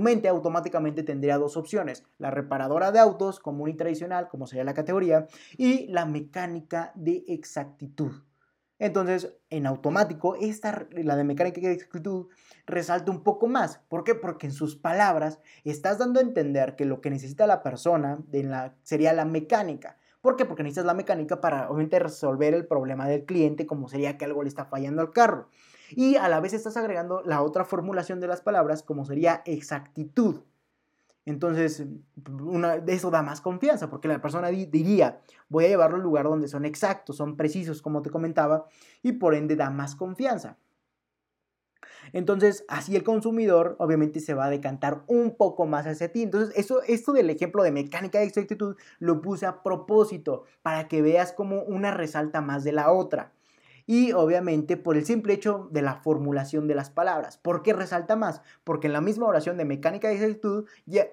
mente 0.00 0.26
automáticamente 0.26 1.02
tendría 1.02 1.36
dos 1.36 1.58
opciones, 1.58 2.02
la 2.16 2.30
reparadora 2.30 2.90
de 2.90 2.98
autos 2.98 3.38
común 3.38 3.68
y 3.68 3.74
tradicional, 3.74 4.28
como 4.28 4.46
sería 4.46 4.64
la 4.64 4.72
categoría, 4.72 5.26
y 5.58 5.86
la 5.88 6.06
mecánica 6.06 6.92
de 6.94 7.24
exactitud. 7.28 8.12
Entonces, 8.78 9.36
en 9.50 9.66
automático, 9.66 10.34
esta, 10.36 10.88
la 10.92 11.14
de 11.14 11.24
mecánica 11.24 11.60
de 11.60 11.74
exactitud 11.74 12.28
resalta 12.64 13.12
un 13.12 13.22
poco 13.22 13.48
más. 13.48 13.80
¿Por 13.88 14.02
qué? 14.02 14.14
Porque 14.14 14.46
en 14.46 14.52
sus 14.52 14.76
palabras 14.76 15.38
estás 15.64 15.98
dando 15.98 16.18
a 16.18 16.22
entender 16.22 16.74
que 16.74 16.86
lo 16.86 17.02
que 17.02 17.10
necesita 17.10 17.46
la 17.46 17.62
persona 17.62 18.18
sería 18.82 19.12
la 19.12 19.26
mecánica. 19.26 19.98
¿Por 20.22 20.36
qué? 20.36 20.46
Porque 20.46 20.62
necesitas 20.62 20.86
la 20.86 20.94
mecánica 20.94 21.40
para 21.42 21.68
obviamente 21.68 21.98
resolver 21.98 22.54
el 22.54 22.66
problema 22.66 23.06
del 23.06 23.26
cliente, 23.26 23.66
como 23.66 23.88
sería 23.88 24.16
que 24.16 24.24
algo 24.24 24.42
le 24.42 24.48
está 24.48 24.64
fallando 24.64 25.02
al 25.02 25.12
carro. 25.12 25.50
Y 25.96 26.16
a 26.16 26.28
la 26.28 26.40
vez 26.40 26.52
estás 26.52 26.76
agregando 26.76 27.22
la 27.24 27.42
otra 27.42 27.64
formulación 27.64 28.20
de 28.20 28.26
las 28.26 28.40
palabras 28.40 28.82
como 28.82 29.04
sería 29.04 29.42
exactitud. 29.44 30.40
Entonces, 31.24 31.84
eso 32.88 33.10
da 33.10 33.22
más 33.22 33.40
confianza, 33.40 33.88
porque 33.88 34.08
la 34.08 34.20
persona 34.20 34.48
diría, 34.48 35.20
voy 35.48 35.66
a 35.66 35.68
llevarlo 35.68 35.96
al 35.96 36.02
lugar 36.02 36.24
donde 36.24 36.48
son 36.48 36.64
exactos, 36.64 37.16
son 37.16 37.36
precisos, 37.36 37.80
como 37.80 38.02
te 38.02 38.10
comentaba, 38.10 38.66
y 39.02 39.12
por 39.12 39.34
ende 39.34 39.54
da 39.54 39.70
más 39.70 39.94
confianza. 39.94 40.58
Entonces, 42.12 42.64
así 42.68 42.96
el 42.96 43.04
consumidor 43.04 43.76
obviamente 43.78 44.18
se 44.18 44.34
va 44.34 44.46
a 44.46 44.50
decantar 44.50 45.04
un 45.06 45.36
poco 45.36 45.66
más 45.66 45.86
hacia 45.86 46.10
ti. 46.10 46.22
Entonces, 46.22 46.52
eso, 46.56 46.82
esto 46.82 47.12
del 47.12 47.30
ejemplo 47.30 47.62
de 47.62 47.70
mecánica 47.70 48.18
de 48.18 48.24
exactitud 48.24 48.76
lo 48.98 49.20
puse 49.20 49.46
a 49.46 49.62
propósito 49.62 50.44
para 50.62 50.88
que 50.88 51.02
veas 51.02 51.32
cómo 51.32 51.62
una 51.62 51.92
resalta 51.92 52.40
más 52.40 52.64
de 52.64 52.72
la 52.72 52.90
otra. 52.92 53.32
Y 53.86 54.12
obviamente 54.12 54.76
por 54.76 54.96
el 54.96 55.04
simple 55.04 55.34
hecho 55.34 55.68
de 55.70 55.82
la 55.82 55.96
formulación 55.96 56.68
de 56.68 56.74
las 56.74 56.90
palabras. 56.90 57.36
¿Por 57.36 57.62
qué 57.62 57.72
resalta 57.72 58.16
más? 58.16 58.42
Porque 58.64 58.86
en 58.86 58.92
la 58.92 59.00
misma 59.00 59.26
oración 59.26 59.56
de 59.56 59.64
mecánica 59.64 60.08
de 60.08 60.14
exactitud 60.14 60.66
ya, 60.86 61.06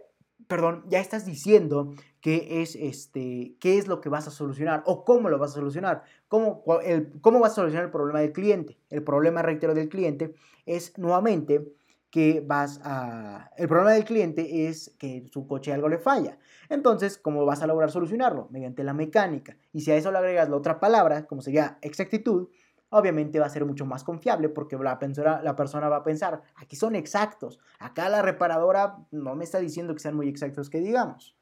perdón, 0.47 0.84
ya 0.88 0.99
estás 0.99 1.26
diciendo 1.26 1.93
qué 2.22 2.61
es, 2.61 2.76
este, 2.76 3.55
qué 3.59 3.78
es 3.78 3.88
lo 3.88 4.01
que 4.01 4.09
vas 4.09 4.28
a 4.28 4.32
solucionar 4.32 4.84
o 4.86 5.05
cómo 5.05 5.30
lo 5.30 5.38
vas 5.38 5.51
a 5.51 5.55
solucionar, 5.55 6.03
cómo, 6.28 6.63
el, 6.84 7.20
cómo 7.22 7.39
vas 7.39 7.53
a 7.53 7.55
solucionar 7.55 7.86
el 7.86 7.91
problema 7.91 8.20
del 8.20 8.32
cliente. 8.32 8.78
El 8.89 9.03
problema, 9.03 9.41
reitero, 9.41 9.74
del 9.74 9.89
cliente 9.89 10.34
es 10.65 10.97
nuevamente 10.97 11.74
que 12.10 12.43
vas 12.45 12.82
a... 12.84 13.51
El 13.57 13.68
problema 13.68 13.91
del 13.91 14.05
cliente 14.05 14.68
es 14.68 14.95
que 14.97 15.26
su 15.32 15.45
coche 15.47 15.74
algo 15.74 15.89
le 15.89 15.99
falla. 15.99 16.38
Entonces, 16.70 17.18
¿cómo 17.18 17.45
vas 17.45 17.62
a 17.62 17.68
lograr 17.68 17.91
solucionarlo? 17.91 18.47
Mediante 18.51 18.84
la 18.84 18.93
mecánica. 18.93 19.57
Y 19.74 19.82
si 19.82 19.91
a 19.91 19.95
eso 19.95 20.12
le 20.12 20.18
agregas 20.18 20.49
la 20.49 20.55
otra 20.55 20.80
palabra, 20.80 21.26
como 21.28 21.41
sería 21.41 21.78
exactitud, 21.82 22.49
obviamente 22.89 23.39
va 23.39 23.45
a 23.45 23.49
ser 23.49 23.66
mucho 23.66 23.86
más 23.86 24.03
confiable 24.03 24.49
porque 24.49 24.78
la 24.78 24.97
persona, 24.97 25.41
la 25.41 25.55
persona 25.55 25.89
va 25.89 25.97
a 25.97 26.03
pensar, 26.03 26.41
aquí 26.55 26.76
son 26.76 26.95
exactos, 26.95 27.60
acá 27.78 28.10
la 28.10 28.22
reparadora 28.22 28.97
no 29.12 29.36
me 29.36 29.43
está 29.43 29.60
diciendo 29.60 29.93
que 29.93 29.99
sean 29.99 30.16
muy 30.16 30.28
exactos 30.28 30.70
que 30.70 30.80
digamos. 30.80 31.38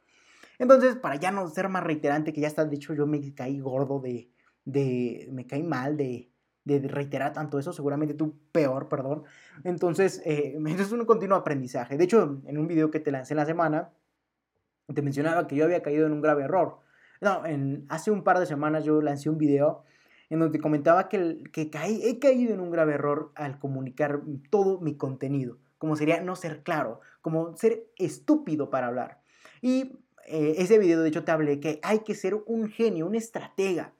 Entonces, 0.59 0.95
para 0.95 1.15
ya 1.15 1.31
no 1.31 1.47
ser 1.49 1.69
más 1.69 1.83
reiterante, 1.83 2.33
que 2.33 2.41
ya 2.41 2.47
está, 2.47 2.65
de 2.65 2.75
hecho 2.75 2.93
yo 2.93 3.05
me 3.05 3.33
caí 3.33 3.59
gordo 3.59 3.99
de, 3.99 4.29
de 4.65 5.29
me 5.31 5.45
caí 5.45 5.63
mal 5.63 5.95
de, 5.95 6.31
de 6.67 6.87
reiterar 6.87 7.33
tanto 7.33 7.57
eso, 7.59 7.73
seguramente 7.73 8.13
tú 8.13 8.35
peor, 8.51 8.89
perdón. 8.89 9.23
Entonces, 9.63 10.21
eh, 10.25 10.57
es 10.79 10.91
un 10.91 11.05
continuo 11.05 11.37
aprendizaje. 11.37 11.97
De 11.97 12.03
hecho, 12.03 12.41
en 12.45 12.57
un 12.57 12.67
video 12.67 12.91
que 12.91 12.99
te 12.99 13.11
lancé 13.11 13.33
en 13.33 13.37
la 13.37 13.45
semana, 13.45 13.89
te 14.93 15.01
mencionaba 15.01 15.47
que 15.47 15.55
yo 15.55 15.65
había 15.65 15.81
caído 15.81 16.05
en 16.05 16.13
un 16.13 16.21
grave 16.21 16.43
error. 16.43 16.79
No, 17.21 17.45
en, 17.45 17.85
hace 17.89 18.11
un 18.11 18.23
par 18.23 18.39
de 18.39 18.45
semanas 18.45 18.83
yo 18.83 19.01
lancé 19.01 19.29
un 19.29 19.37
video 19.37 19.83
en 20.29 20.39
donde 20.39 20.59
comentaba 20.59 21.09
que, 21.09 21.43
que 21.51 21.69
caí, 21.69 22.01
he 22.03 22.19
caído 22.19 22.53
en 22.53 22.59
un 22.59 22.69
grave 22.69 22.93
error 22.93 23.31
al 23.35 23.59
comunicar 23.59 24.21
todo 24.49 24.79
mi 24.81 24.95
contenido, 24.95 25.57
como 25.77 25.95
sería 25.95 26.21
no 26.21 26.35
ser 26.35 26.63
claro, 26.63 26.99
como 27.21 27.55
ser 27.55 27.87
estúpido 27.97 28.69
para 28.69 28.87
hablar. 28.87 29.21
Y 29.61 29.99
eh, 30.27 30.55
ese 30.57 30.77
video 30.77 31.01
de 31.01 31.09
hecho 31.09 31.23
te 31.23 31.31
hablé 31.31 31.59
que 31.59 31.79
hay 31.81 31.99
que 31.99 32.13
ser 32.13 32.35
un 32.35 32.69
genio, 32.69 33.07
un 33.07 33.15
estratega. 33.15 33.93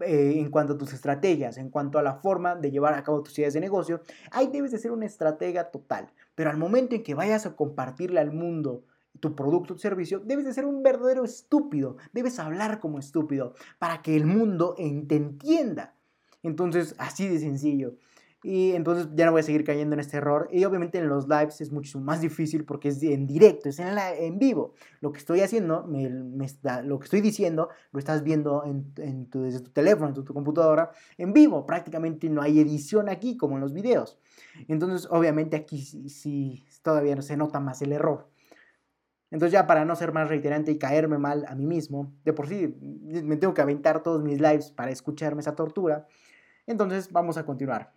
Eh, 0.00 0.40
en 0.40 0.50
cuanto 0.50 0.72
a 0.72 0.78
tus 0.78 0.92
estrategias, 0.92 1.58
en 1.58 1.70
cuanto 1.70 2.00
a 2.00 2.02
la 2.02 2.16
forma 2.16 2.56
de 2.56 2.72
llevar 2.72 2.94
a 2.94 3.04
cabo 3.04 3.22
tus 3.22 3.38
ideas 3.38 3.54
de 3.54 3.60
negocio, 3.60 4.00
ahí 4.32 4.48
debes 4.48 4.72
de 4.72 4.78
ser 4.78 4.90
un 4.90 5.04
estratega 5.04 5.70
total. 5.70 6.08
Pero 6.34 6.50
al 6.50 6.56
momento 6.56 6.96
en 6.96 7.04
que 7.04 7.14
vayas 7.14 7.46
a 7.46 7.54
compartirle 7.54 8.18
al 8.18 8.32
mundo 8.32 8.82
tu 9.20 9.36
producto 9.36 9.74
o 9.74 9.78
servicio, 9.78 10.18
debes 10.18 10.44
de 10.44 10.52
ser 10.52 10.64
un 10.64 10.82
verdadero 10.82 11.24
estúpido, 11.24 11.98
debes 12.12 12.38
hablar 12.40 12.80
como 12.80 12.98
estúpido 12.98 13.54
para 13.78 14.02
que 14.02 14.16
el 14.16 14.26
mundo 14.26 14.74
te 14.74 15.16
entienda. 15.16 15.94
Entonces, 16.42 16.96
así 16.98 17.28
de 17.28 17.38
sencillo. 17.38 17.94
Y 18.48 18.76
entonces 18.76 19.08
ya 19.16 19.26
no 19.26 19.32
voy 19.32 19.40
a 19.40 19.42
seguir 19.42 19.64
cayendo 19.64 19.94
en 19.94 19.98
este 19.98 20.18
error. 20.18 20.46
Y 20.52 20.64
obviamente 20.64 20.98
en 20.98 21.08
los 21.08 21.26
lives 21.26 21.60
es 21.60 21.72
mucho 21.72 21.98
más 21.98 22.20
difícil 22.20 22.64
porque 22.64 22.90
es 22.90 23.02
en 23.02 23.26
directo, 23.26 23.68
es 23.68 23.80
en, 23.80 23.92
la, 23.96 24.14
en 24.14 24.38
vivo. 24.38 24.74
Lo 25.00 25.10
que 25.10 25.18
estoy 25.18 25.40
haciendo, 25.40 25.84
me, 25.84 26.08
lo 26.08 26.98
que 27.00 27.04
estoy 27.04 27.20
diciendo, 27.22 27.70
lo 27.90 27.98
estás 27.98 28.22
viendo 28.22 28.62
en, 28.64 29.26
tu, 29.26 29.42
desde 29.42 29.58
tu 29.58 29.72
teléfono, 29.72 30.06
en 30.06 30.14
tu, 30.14 30.22
tu, 30.22 30.32
computadora, 30.32 30.92
en 31.18 31.32
vivo. 31.32 31.66
Prácticamente 31.66 32.28
no 32.28 32.40
hay 32.40 32.60
edición 32.60 33.08
aquí 33.08 33.36
como 33.36 33.56
en 33.56 33.62
los 33.62 33.72
videos. 33.72 34.16
Entonces, 34.68 35.08
obviamente 35.10 35.56
aquí 35.56 35.80
sí, 35.82 36.64
todavía 36.82 37.20
se 37.22 37.36
nota 37.36 37.58
más 37.58 37.82
el 37.82 37.90
error. 37.90 38.30
Entonces 39.32 39.54
ya 39.54 39.66
para 39.66 39.84
no 39.84 39.96
ser 39.96 40.12
más 40.12 40.28
reiterante 40.28 40.70
y 40.70 40.78
caerme 40.78 41.18
mal 41.18 41.44
a 41.48 41.56
mí 41.56 41.66
mismo, 41.66 42.12
de 42.24 42.32
por 42.32 42.46
sí 42.46 42.76
me 42.80 43.36
tengo 43.38 43.54
que 43.54 43.62
aventar 43.62 44.04
todos 44.04 44.22
mis 44.22 44.40
lives 44.40 44.70
para 44.70 44.92
escucharme 44.92 45.40
esa 45.40 45.56
tortura, 45.56 46.06
entonces 46.64 47.10
vamos 47.10 47.36
a 47.38 47.44
continuar. 47.44 47.96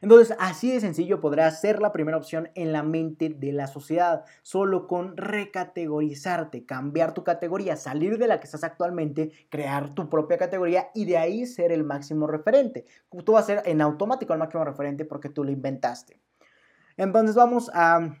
Entonces, 0.00 0.36
así 0.38 0.70
de 0.70 0.80
sencillo 0.80 1.20
podrá 1.20 1.50
ser 1.50 1.80
la 1.80 1.92
primera 1.92 2.16
opción 2.16 2.50
en 2.54 2.72
la 2.72 2.82
mente 2.82 3.28
de 3.30 3.52
la 3.52 3.66
sociedad, 3.66 4.24
solo 4.42 4.86
con 4.86 5.16
recategorizarte, 5.16 6.66
cambiar 6.66 7.14
tu 7.14 7.24
categoría, 7.24 7.76
salir 7.76 8.18
de 8.18 8.28
la 8.28 8.38
que 8.38 8.44
estás 8.44 8.64
actualmente, 8.64 9.32
crear 9.48 9.94
tu 9.94 10.08
propia 10.08 10.38
categoría 10.38 10.88
y 10.94 11.04
de 11.06 11.18
ahí 11.18 11.46
ser 11.46 11.72
el 11.72 11.84
máximo 11.84 12.26
referente. 12.26 12.84
Tú 13.24 13.32
vas 13.32 13.44
a 13.44 13.46
ser 13.46 13.62
en 13.64 13.80
automático 13.80 14.32
el 14.32 14.38
máximo 14.38 14.64
referente 14.64 15.04
porque 15.04 15.30
tú 15.30 15.44
lo 15.44 15.50
inventaste. 15.50 16.20
Entonces, 16.96 17.34
vamos 17.34 17.70
a 17.74 18.16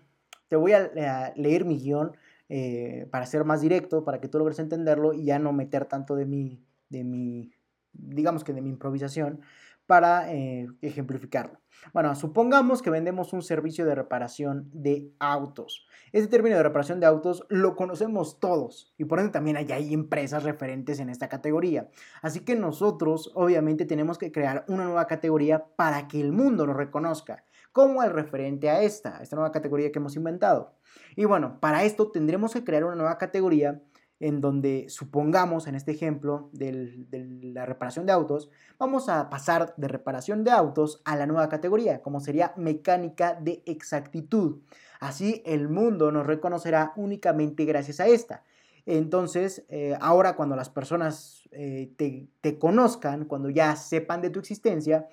te 0.48 0.56
voy 0.56 0.72
a, 0.72 1.32
leer 1.36 1.64
mi 1.64 1.78
guion 1.78 2.16
eh, 2.48 3.08
para 3.10 3.26
ser 3.26 3.44
más 3.44 3.60
directo, 3.60 4.04
para 4.04 4.20
que 4.20 4.28
tú 4.28 4.38
logres 4.38 4.58
entenderlo 4.58 5.12
y 5.12 5.24
ya 5.24 5.38
no 5.38 5.52
meter 5.52 5.86
tanto 5.86 6.14
de 6.14 6.26
mi, 6.26 6.62
de 6.88 7.04
mi 7.04 7.52
digamos 7.92 8.44
que 8.44 8.52
de 8.52 8.60
mi 8.60 8.70
improvisación, 8.70 9.40
para 9.86 10.32
eh, 10.32 10.66
ejemplificarlo. 10.82 11.60
Bueno, 11.92 12.14
supongamos 12.14 12.82
que 12.82 12.90
vendemos 12.90 13.32
un 13.32 13.42
servicio 13.42 13.84
de 13.86 13.94
reparación 13.94 14.68
de 14.72 15.12
autos. 15.18 15.86
Este 16.12 16.28
término 16.28 16.56
de 16.56 16.62
reparación 16.62 17.00
de 17.00 17.06
autos 17.06 17.44
lo 17.48 17.76
conocemos 17.76 18.40
todos 18.40 18.94
y 18.98 19.04
por 19.04 19.20
ende 19.20 19.32
también 19.32 19.56
hay, 19.56 19.70
hay 19.70 19.94
empresas 19.94 20.42
referentes 20.42 20.98
en 21.00 21.10
esta 21.10 21.28
categoría. 21.28 21.88
Así 22.22 22.40
que 22.40 22.56
nosotros 22.56 23.30
obviamente 23.34 23.84
tenemos 23.84 24.18
que 24.18 24.32
crear 24.32 24.64
una 24.68 24.84
nueva 24.84 25.06
categoría 25.06 25.66
para 25.76 26.08
que 26.08 26.20
el 26.20 26.32
mundo 26.32 26.66
nos 26.66 26.76
reconozca 26.76 27.44
como 27.72 28.02
el 28.02 28.10
referente 28.10 28.70
a 28.70 28.80
esta, 28.80 29.18
esta 29.22 29.36
nueva 29.36 29.52
categoría 29.52 29.92
que 29.92 29.98
hemos 29.98 30.16
inventado. 30.16 30.72
Y 31.14 31.26
bueno, 31.26 31.60
para 31.60 31.84
esto 31.84 32.10
tendremos 32.10 32.54
que 32.54 32.64
crear 32.64 32.84
una 32.84 32.94
nueva 32.94 33.18
categoría 33.18 33.82
en 34.20 34.40
donde 34.40 34.86
supongamos 34.88 35.66
en 35.66 35.74
este 35.74 35.92
ejemplo 35.92 36.48
de 36.52 37.06
la 37.42 37.66
reparación 37.66 38.06
de 38.06 38.12
autos, 38.12 38.50
vamos 38.78 39.08
a 39.08 39.28
pasar 39.28 39.74
de 39.76 39.88
reparación 39.88 40.44
de 40.44 40.50
autos 40.50 41.02
a 41.04 41.16
la 41.16 41.26
nueva 41.26 41.48
categoría, 41.48 42.00
como 42.00 42.20
sería 42.20 42.54
mecánica 42.56 43.34
de 43.34 43.62
exactitud. 43.66 44.60
Así 45.00 45.42
el 45.44 45.68
mundo 45.68 46.10
nos 46.12 46.26
reconocerá 46.26 46.92
únicamente 46.96 47.64
gracias 47.64 48.00
a 48.00 48.06
esta. 48.06 48.42
Entonces, 48.86 49.66
eh, 49.68 49.96
ahora 50.00 50.36
cuando 50.36 50.54
las 50.54 50.70
personas 50.70 51.48
eh, 51.50 51.92
te, 51.96 52.28
te 52.40 52.58
conozcan, 52.58 53.24
cuando 53.24 53.50
ya 53.50 53.74
sepan 53.74 54.22
de 54.22 54.30
tu 54.30 54.38
existencia, 54.38 55.08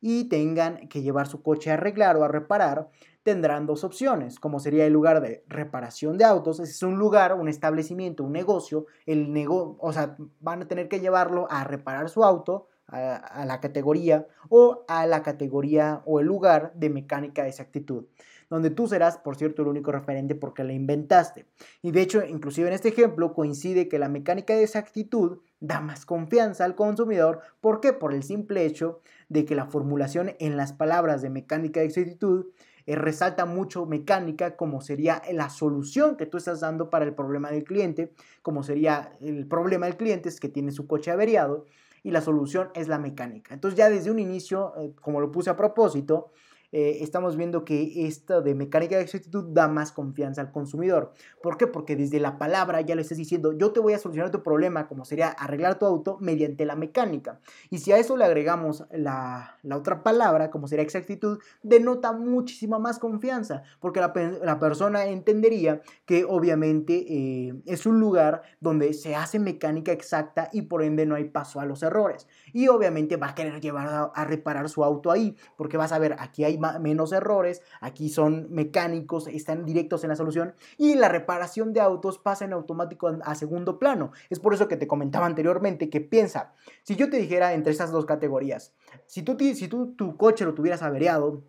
y 0.00 0.28
tengan 0.28 0.88
que 0.88 1.02
llevar 1.02 1.26
su 1.26 1.42
coche 1.42 1.70
a 1.70 1.74
arreglar 1.74 2.16
o 2.16 2.24
a 2.24 2.28
reparar, 2.28 2.88
tendrán 3.22 3.66
dos 3.66 3.82
opciones, 3.82 4.38
como 4.38 4.60
sería 4.60 4.86
el 4.86 4.92
lugar 4.92 5.20
de 5.20 5.44
reparación 5.48 6.16
de 6.16 6.24
autos, 6.24 6.60
es 6.60 6.82
un 6.82 6.96
lugar, 6.98 7.34
un 7.34 7.48
establecimiento, 7.48 8.22
un 8.22 8.32
negocio, 8.32 8.86
el 9.04 9.32
nego 9.32 9.76
o 9.80 9.92
sea, 9.92 10.16
van 10.40 10.62
a 10.62 10.68
tener 10.68 10.88
que 10.88 11.00
llevarlo 11.00 11.48
a 11.50 11.64
reparar 11.64 12.08
su 12.08 12.22
auto, 12.22 12.68
a, 12.88 13.44
la 13.44 13.60
categoría 13.60 14.26
o 14.48 14.84
a 14.88 15.06
la 15.06 15.22
categoría 15.22 16.02
o 16.04 16.20
el 16.20 16.26
lugar 16.26 16.72
de 16.74 16.90
mecánica 16.90 17.42
de 17.42 17.48
exactitud, 17.48 18.04
donde 18.50 18.70
tú 18.70 18.86
serás, 18.86 19.18
por 19.18 19.36
cierto, 19.36 19.62
el 19.62 19.68
único 19.68 19.92
referente 19.92 20.34
porque 20.34 20.64
la 20.64 20.72
inventaste. 20.72 21.46
Y 21.82 21.90
de 21.90 22.02
hecho, 22.02 22.24
inclusive 22.24 22.68
en 22.68 22.74
este 22.74 22.88
ejemplo 22.88 23.34
coincide 23.34 23.88
que 23.88 23.98
la 23.98 24.08
mecánica 24.08 24.54
de 24.54 24.62
exactitud 24.62 25.38
da 25.60 25.80
más 25.80 26.06
confianza 26.06 26.64
al 26.64 26.74
consumidor. 26.74 27.40
¿Por 27.60 27.80
qué? 27.80 27.92
Por 27.92 28.14
el 28.14 28.22
simple 28.22 28.64
hecho 28.64 29.00
de 29.28 29.44
que 29.44 29.54
la 29.54 29.66
formulación 29.66 30.34
en 30.38 30.56
las 30.56 30.72
palabras 30.72 31.22
de 31.22 31.30
mecánica 31.30 31.80
de 31.80 31.86
exactitud 31.86 32.46
eh, 32.86 32.94
resalta 32.94 33.46
mucho 33.46 33.84
mecánica 33.84 34.56
como 34.56 34.80
sería 34.80 35.20
la 35.32 35.50
solución 35.50 36.16
que 36.16 36.26
tú 36.26 36.36
estás 36.36 36.60
dando 36.60 36.88
para 36.88 37.04
el 37.04 37.14
problema 37.14 37.50
del 37.50 37.64
cliente, 37.64 38.12
como 38.42 38.62
sería 38.62 39.12
el 39.20 39.46
problema 39.46 39.86
del 39.86 39.96
cliente 39.96 40.28
es 40.28 40.38
que 40.38 40.48
tiene 40.48 40.70
su 40.70 40.86
coche 40.86 41.10
averiado 41.10 41.66
y 42.04 42.12
la 42.12 42.20
solución 42.20 42.68
es 42.74 42.86
la 42.86 42.98
mecánica. 42.98 43.52
Entonces 43.52 43.76
ya 43.76 43.90
desde 43.90 44.12
un 44.12 44.20
inicio, 44.20 44.74
eh, 44.78 44.92
como 45.00 45.20
lo 45.20 45.32
puse 45.32 45.50
a 45.50 45.56
propósito, 45.56 46.30
eh, 46.72 46.98
estamos 47.00 47.36
viendo 47.36 47.64
que 47.64 48.06
esto 48.06 48.42
de 48.42 48.54
mecánica 48.54 48.96
de 48.96 49.02
exactitud 49.02 49.44
da 49.48 49.68
más 49.68 49.92
confianza 49.92 50.40
al 50.40 50.52
consumidor. 50.52 51.12
¿Por 51.42 51.56
qué? 51.56 51.66
Porque 51.66 51.96
desde 51.96 52.20
la 52.20 52.38
palabra 52.38 52.80
ya 52.80 52.94
le 52.94 53.02
estás 53.02 53.18
diciendo, 53.18 53.52
yo 53.52 53.72
te 53.72 53.80
voy 53.80 53.92
a 53.92 53.98
solucionar 53.98 54.30
tu 54.30 54.42
problema, 54.42 54.88
como 54.88 55.04
sería 55.04 55.28
arreglar 55.28 55.78
tu 55.78 55.86
auto, 55.86 56.18
mediante 56.20 56.64
la 56.64 56.76
mecánica. 56.76 57.40
Y 57.70 57.78
si 57.78 57.92
a 57.92 57.98
eso 57.98 58.16
le 58.16 58.24
agregamos 58.24 58.84
la, 58.90 59.58
otra 59.72 60.02
palabra, 60.02 60.50
como 60.50 60.68
sería 60.68 60.82
exactitud, 60.82 61.38
denota 61.62 62.12
muchísima 62.12 62.78
más 62.78 62.98
confianza, 62.98 63.62
porque 63.80 64.00
la, 64.00 64.12
persona 64.58 65.06
entendería 65.06 65.82
que 66.06 66.24
obviamente 66.24 67.04
eh, 67.08 67.54
es 67.66 67.86
un 67.86 68.00
lugar 68.00 68.42
donde 68.60 68.92
se 68.94 69.14
hace 69.14 69.38
mecánica 69.38 69.92
exacta 69.92 70.48
y 70.52 70.62
por 70.62 70.82
ende 70.82 71.06
no 71.06 71.14
hay 71.14 71.24
paso 71.24 71.60
a 71.60 71.66
los 71.66 71.82
errores. 71.82 72.26
Y 72.52 72.68
obviamente 72.68 73.16
va 73.16 73.28
a 73.28 73.34
querer 73.34 73.60
llevar 73.60 73.88
a, 73.88 74.02
a 74.02 74.24
reparar 74.24 74.68
su 74.68 74.82
auto 74.82 75.10
ahí, 75.10 75.36
porque 75.56 75.76
vas 75.76 75.92
a 75.92 75.98
ver, 75.98 76.16
aquí 76.18 76.44
hay 76.44 76.56
menos 76.80 77.12
errores, 77.12 77.62
aquí 77.80 78.08
son 78.08 78.48
mecánicos, 78.50 79.26
están 79.28 79.64
directos 79.64 80.04
en 80.04 80.10
la 80.10 80.16
solución 80.16 80.54
y 80.76 80.94
la 80.94 81.08
reparación 81.08 81.72
de 81.72 81.80
autos 81.80 82.18
pasa 82.18 82.44
en 82.44 82.52
automático 82.52 83.08
a 83.22 83.34
segundo 83.34 83.78
plano. 83.78 84.12
Es 84.30 84.40
por 84.40 84.54
eso 84.54 84.68
que 84.68 84.76
te 84.76 84.86
comentaba 84.86 85.26
anteriormente 85.26 85.90
que 85.90 86.00
piensa, 86.00 86.52
si 86.82 86.96
yo 86.96 87.10
te 87.10 87.16
dijera 87.18 87.54
entre 87.54 87.72
estas 87.72 87.92
dos 87.92 88.06
categorías, 88.06 88.74
si 89.06 89.22
tú, 89.22 89.36
si 89.38 89.68
tú 89.68 89.94
tu 89.94 90.16
coche 90.16 90.44
lo 90.44 90.54
tuvieras 90.54 90.82
averiado, 90.82 91.42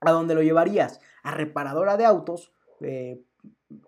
¿a 0.00 0.10
dónde 0.12 0.34
lo 0.34 0.42
llevarías? 0.42 1.00
¿A 1.22 1.32
reparadora 1.32 1.96
de 1.96 2.04
autos 2.04 2.52
eh, 2.80 3.22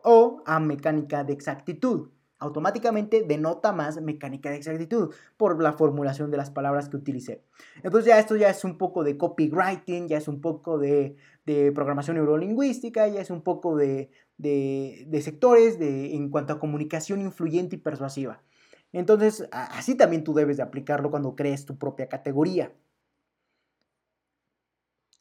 o 0.02 0.42
a 0.46 0.60
mecánica 0.60 1.24
de 1.24 1.32
exactitud? 1.32 2.08
Automáticamente 2.38 3.22
denota 3.22 3.72
más 3.72 4.00
mecánica 4.00 4.50
de 4.50 4.56
exactitud 4.56 5.14
por 5.36 5.62
la 5.62 5.72
formulación 5.72 6.30
de 6.30 6.36
las 6.36 6.50
palabras 6.50 6.88
que 6.88 6.96
utilicé. 6.96 7.42
Entonces 7.82 8.06
ya 8.06 8.18
esto 8.18 8.36
ya 8.36 8.48
es 8.48 8.64
un 8.64 8.78
poco 8.78 9.04
de 9.04 9.16
copywriting, 9.16 10.08
ya 10.08 10.18
es 10.18 10.28
un 10.28 10.40
poco 10.40 10.78
de, 10.78 11.16
programación 11.74 12.16
neurolingüística, 12.16 13.08
ya 13.08 13.20
es 13.20 13.30
un 13.30 13.42
poco 13.42 13.76
de, 13.76 14.10
de, 14.36 15.20
sectores 15.22 15.78
de, 15.78 16.14
en 16.14 16.28
cuanto 16.28 16.52
a 16.52 16.60
comunicación 16.60 17.20
influyente 17.20 17.76
y 17.76 17.78
persuasiva. 17.78 18.42
Entonces 18.92 19.48
así 19.50 19.96
también 19.96 20.24
tú 20.24 20.34
debes 20.34 20.58
de 20.58 20.62
aplicarlo 20.62 21.10
cuando 21.10 21.34
crees 21.34 21.64
tu 21.64 21.76
propia 21.78 22.08
categoría. 22.08 22.72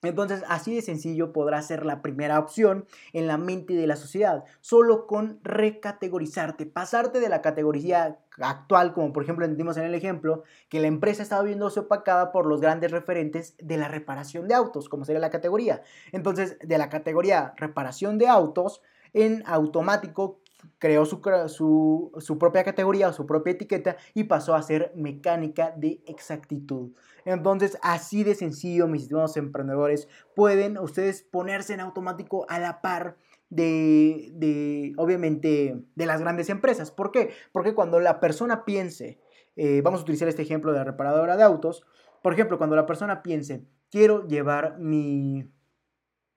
Entonces, 0.03 0.43
así 0.47 0.75
de 0.75 0.81
sencillo 0.81 1.33
podrá 1.33 1.61
ser 1.61 1.85
la 1.85 2.01
primera 2.03 2.37
opción 2.37 2.85
en 3.13 3.25
la 3.27 3.37
mente 3.37 3.73
de 3.73 3.87
la 3.87 3.95
sociedad, 3.95 4.43
solo 4.61 5.07
con 5.07 5.39
recategorizarte, 5.43 6.67
pasarte 6.67 7.19
de 7.19 7.29
la 7.29 7.41
categoría 7.41 8.19
actual, 8.39 8.93
como 8.93 9.11
por 9.11 9.23
ejemplo 9.23 9.45
entendimos 9.45 9.75
en 9.77 9.85
el 9.85 9.95
ejemplo, 9.95 10.43
que 10.69 10.79
la 10.79 10.87
empresa 10.87 11.23
estaba 11.23 11.41
viéndose 11.41 11.79
opacada 11.79 12.31
por 12.31 12.45
los 12.45 12.61
grandes 12.61 12.91
referentes 12.91 13.55
de 13.57 13.77
la 13.77 13.87
reparación 13.87 14.47
de 14.47 14.53
autos, 14.53 14.87
como 14.87 15.03
sería 15.03 15.19
la 15.19 15.31
categoría. 15.31 15.81
Entonces, 16.11 16.57
de 16.61 16.77
la 16.77 16.89
categoría 16.89 17.53
reparación 17.57 18.19
de 18.19 18.27
autos, 18.27 18.81
en 19.13 19.41
automático 19.47 20.41
creó 20.79 21.05
su, 21.05 22.11
su, 22.19 22.37
propia 22.37 22.63
categoría 22.63 23.09
o 23.09 23.13
su 23.13 23.25
propia 23.25 23.51
etiqueta 23.51 23.97
y 24.13 24.25
pasó 24.25 24.55
a 24.55 24.61
ser 24.61 24.91
mecánica 24.95 25.71
de 25.75 26.01
exactitud. 26.05 26.91
Entonces, 27.27 27.77
así 27.81 28.23
de 28.23 28.35
sencillo, 28.35 28.87
mis 28.87 29.01
estimados 29.01 29.35
emprendedores, 29.35 30.07
pueden 30.33 30.77
ustedes 30.77 31.23
ponerse 31.23 31.73
en 31.73 31.81
automático 31.81 32.45
a 32.47 32.57
la 32.57 32.79
par 32.79 33.17
de, 33.49 34.31
de 34.33 34.93
obviamente, 34.95 35.83
de 35.93 36.05
las 36.05 36.21
grandes 36.21 36.49
empresas. 36.49 36.89
¿Por 36.89 37.11
qué? 37.11 37.31
Porque 37.51 37.75
cuando 37.75 37.99
la 37.99 38.21
persona 38.21 38.63
piense, 38.63 39.19
eh, 39.57 39.81
vamos 39.81 39.99
a 39.99 40.03
utilizar 40.03 40.29
este 40.29 40.41
ejemplo 40.43 40.71
de 40.71 40.77
la 40.77 40.85
reparadora 40.85 41.35
de 41.35 41.43
autos, 41.43 41.83
por 42.23 42.31
ejemplo, 42.31 42.57
cuando 42.57 42.77
la 42.77 42.85
persona 42.85 43.21
piense, 43.21 43.65
quiero 43.91 44.25
llevar 44.25 44.79
mi... 44.79 45.51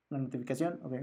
La 0.08 0.18
notificación, 0.18 0.80
ok. 0.82 0.94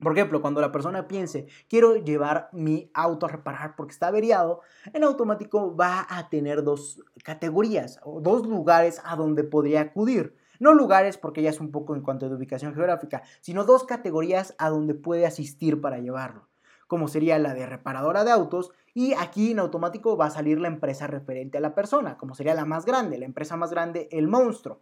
Por 0.00 0.12
ejemplo, 0.12 0.42
cuando 0.42 0.60
la 0.60 0.72
persona 0.72 1.08
piense, 1.08 1.46
quiero 1.68 1.96
llevar 1.96 2.50
mi 2.52 2.90
auto 2.92 3.26
a 3.26 3.30
reparar 3.30 3.76
porque 3.76 3.92
está 3.92 4.08
averiado, 4.08 4.60
en 4.92 5.04
automático 5.04 5.74
va 5.74 6.06
a 6.08 6.28
tener 6.28 6.62
dos 6.62 7.02
categorías 7.24 7.98
o 8.04 8.20
dos 8.20 8.46
lugares 8.46 9.00
a 9.04 9.16
donde 9.16 9.42
podría 9.42 9.80
acudir. 9.80 10.36
No 10.58 10.74
lugares 10.74 11.16
porque 11.16 11.42
ya 11.42 11.50
es 11.50 11.60
un 11.60 11.70
poco 11.70 11.94
en 11.94 12.02
cuanto 12.02 12.26
a 12.26 12.28
ubicación 12.28 12.74
geográfica, 12.74 13.22
sino 13.40 13.64
dos 13.64 13.84
categorías 13.84 14.54
a 14.58 14.68
donde 14.68 14.94
puede 14.94 15.26
asistir 15.26 15.80
para 15.80 15.98
llevarlo, 15.98 16.48
como 16.86 17.08
sería 17.08 17.38
la 17.38 17.54
de 17.54 17.66
reparadora 17.66 18.24
de 18.24 18.32
autos 18.32 18.72
y 18.94 19.12
aquí 19.14 19.52
en 19.52 19.58
automático 19.58 20.16
va 20.16 20.26
a 20.26 20.30
salir 20.30 20.58
la 20.58 20.68
empresa 20.68 21.06
referente 21.06 21.58
a 21.58 21.60
la 21.60 21.74
persona, 21.74 22.16
como 22.16 22.34
sería 22.34 22.54
la 22.54 22.64
más 22.64 22.86
grande, 22.86 23.18
la 23.18 23.26
empresa 23.26 23.56
más 23.56 23.70
grande, 23.70 24.08
el 24.10 24.28
monstruo. 24.28 24.80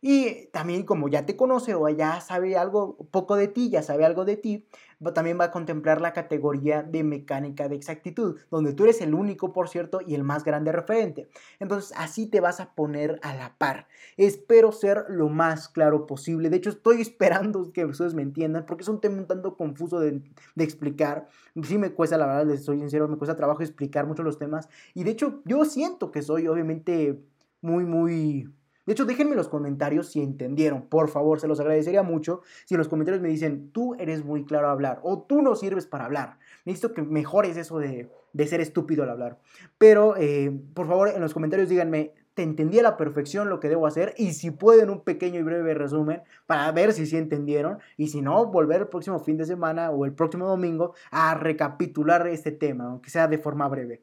Y 0.00 0.46
también 0.52 0.84
como 0.84 1.08
ya 1.08 1.26
te 1.26 1.36
conoce 1.36 1.74
o 1.74 1.88
ya 1.88 2.20
sabe 2.20 2.56
algo 2.56 2.96
poco 3.10 3.36
de 3.36 3.48
ti, 3.48 3.68
ya 3.70 3.82
sabe 3.82 4.04
algo 4.04 4.24
de 4.24 4.36
ti, 4.36 4.66
también 5.14 5.38
va 5.38 5.44
a 5.44 5.50
contemplar 5.50 6.00
la 6.00 6.12
categoría 6.12 6.82
de 6.82 7.04
mecánica 7.04 7.68
de 7.68 7.76
exactitud, 7.76 8.36
donde 8.50 8.72
tú 8.72 8.84
eres 8.84 9.00
el 9.00 9.14
único, 9.14 9.52
por 9.52 9.68
cierto, 9.68 10.00
y 10.04 10.14
el 10.14 10.24
más 10.24 10.44
grande 10.44 10.72
referente. 10.72 11.28
Entonces 11.60 11.92
así 11.96 12.26
te 12.26 12.40
vas 12.40 12.60
a 12.60 12.74
poner 12.74 13.18
a 13.22 13.34
la 13.34 13.56
par. 13.58 13.86
Espero 14.16 14.72
ser 14.72 15.04
lo 15.08 15.28
más 15.28 15.68
claro 15.68 16.06
posible. 16.06 16.50
De 16.50 16.56
hecho, 16.56 16.70
estoy 16.70 17.00
esperando 17.00 17.72
que 17.72 17.84
ustedes 17.84 18.14
me 18.14 18.22
entiendan, 18.22 18.66
porque 18.66 18.82
es 18.82 18.88
un 18.88 19.00
tema 19.00 19.18
un 19.18 19.26
tanto 19.26 19.56
confuso 19.56 20.00
de, 20.00 20.22
explicar. 20.56 21.28
Sí 21.62 21.78
me 21.78 21.92
cuesta, 21.92 22.16
la 22.16 22.26
verdad, 22.26 22.46
les 22.46 22.64
soy 22.64 22.78
sincero, 22.78 23.08
me 23.08 23.16
cuesta 23.16 23.36
trabajo 23.36 23.62
explicar 23.62 24.06
mucho 24.06 24.22
los 24.22 24.38
temas. 24.38 24.68
Y 24.94 25.04
de 25.04 25.12
hecho, 25.12 25.42
yo 25.44 25.64
siento 25.64 26.10
que 26.10 26.22
soy 26.22 26.48
obviamente 26.48 27.20
muy, 27.60 27.84
muy 27.84 28.48
de 28.88 28.92
hecho, 28.94 29.04
déjenme 29.04 29.32
en 29.32 29.36
los 29.36 29.50
comentarios 29.50 30.08
si 30.08 30.22
entendieron, 30.22 30.86
por 30.86 31.10
favor, 31.10 31.38
se 31.40 31.46
los 31.46 31.60
agradecería 31.60 32.02
mucho 32.02 32.40
si 32.64 32.72
en 32.72 32.78
los 32.78 32.88
comentarios 32.88 33.22
me 33.22 33.28
dicen, 33.28 33.70
tú 33.70 33.94
eres 33.98 34.24
muy 34.24 34.46
claro 34.46 34.68
a 34.68 34.70
hablar 34.70 34.98
o 35.02 35.20
tú 35.20 35.42
no 35.42 35.56
sirves 35.56 35.84
para 35.84 36.06
hablar. 36.06 36.38
Necesito 36.64 36.94
que 36.94 37.02
mejores 37.02 37.58
eso 37.58 37.78
de, 37.80 38.08
ser 38.46 38.62
estúpido 38.62 39.02
al 39.02 39.10
hablar. 39.10 39.36
Pero, 39.76 40.16
eh, 40.16 40.58
por 40.72 40.86
favor, 40.86 41.10
en 41.10 41.20
los 41.20 41.34
comentarios 41.34 41.68
díganme, 41.68 42.14
te 42.32 42.42
entendí 42.42 42.78
a 42.78 42.82
la 42.82 42.96
perfección 42.96 43.50
lo 43.50 43.60
que 43.60 43.68
debo 43.68 43.86
hacer 43.86 44.14
y 44.16 44.32
si 44.32 44.50
pueden 44.50 44.88
un 44.88 45.02
pequeño 45.02 45.38
y 45.38 45.42
breve 45.42 45.74
resumen 45.74 46.22
para 46.46 46.72
ver 46.72 46.94
si 46.94 47.04
sí 47.04 47.18
entendieron 47.18 47.80
y 47.98 48.08
si 48.08 48.22
no, 48.22 48.46
volver 48.46 48.80
el 48.80 48.88
próximo 48.88 49.20
fin 49.20 49.36
de 49.36 49.44
semana 49.44 49.90
o 49.90 50.06
el 50.06 50.14
próximo 50.14 50.48
domingo 50.48 50.94
a 51.10 51.34
recapitular 51.34 52.26
este 52.26 52.52
tema, 52.52 52.86
aunque 52.86 53.10
sea 53.10 53.28
de 53.28 53.36
forma 53.36 53.68
breve. 53.68 54.02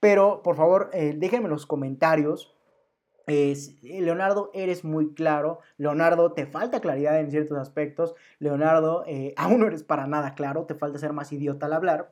Pero, 0.00 0.42
por 0.42 0.56
favor, 0.56 0.88
eh, 0.94 1.14
déjenme 1.18 1.48
en 1.48 1.50
los 1.50 1.66
comentarios 1.66 2.56
es, 3.26 3.76
eh, 3.82 4.00
Leonardo, 4.00 4.50
eres 4.54 4.84
muy 4.84 5.14
claro. 5.14 5.60
Leonardo, 5.76 6.32
te 6.32 6.46
falta 6.46 6.80
claridad 6.80 7.20
en 7.20 7.30
ciertos 7.30 7.58
aspectos. 7.58 8.14
Leonardo, 8.38 9.04
eh, 9.06 9.34
aún 9.36 9.60
no 9.60 9.66
eres 9.66 9.82
para 9.82 10.06
nada 10.06 10.34
claro. 10.34 10.64
Te 10.64 10.74
falta 10.74 10.98
ser 10.98 11.12
más 11.12 11.32
idiota 11.32 11.66
al 11.66 11.72
hablar 11.72 12.10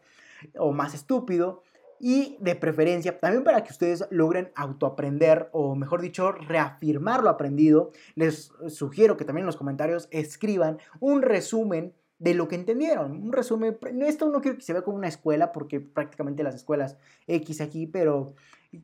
o 0.58 0.72
más 0.72 0.94
estúpido. 0.94 1.62
Y 2.02 2.38
de 2.40 2.56
preferencia, 2.56 3.20
también 3.20 3.44
para 3.44 3.62
que 3.62 3.72
ustedes 3.72 4.06
logren 4.10 4.50
autoaprender 4.54 5.50
o 5.52 5.74
mejor 5.74 6.00
dicho, 6.00 6.32
reafirmar 6.32 7.22
lo 7.22 7.28
aprendido, 7.28 7.90
les 8.14 8.52
sugiero 8.68 9.18
que 9.18 9.26
también 9.26 9.42
en 9.42 9.46
los 9.46 9.58
comentarios 9.58 10.08
escriban 10.10 10.78
un 10.98 11.20
resumen 11.20 11.92
de 12.18 12.34
lo 12.34 12.48
que 12.48 12.54
entendieron. 12.54 13.12
Un 13.22 13.32
resumen, 13.32 13.76
esto 14.06 14.30
no 14.30 14.40
quiero 14.40 14.56
que 14.56 14.62
se 14.62 14.72
vea 14.72 14.82
como 14.82 14.96
una 14.96 15.08
escuela, 15.08 15.52
porque 15.52 15.80
prácticamente 15.80 16.42
las 16.42 16.54
escuelas 16.54 16.96
X 17.26 17.60
aquí, 17.60 17.86
pero 17.86 18.34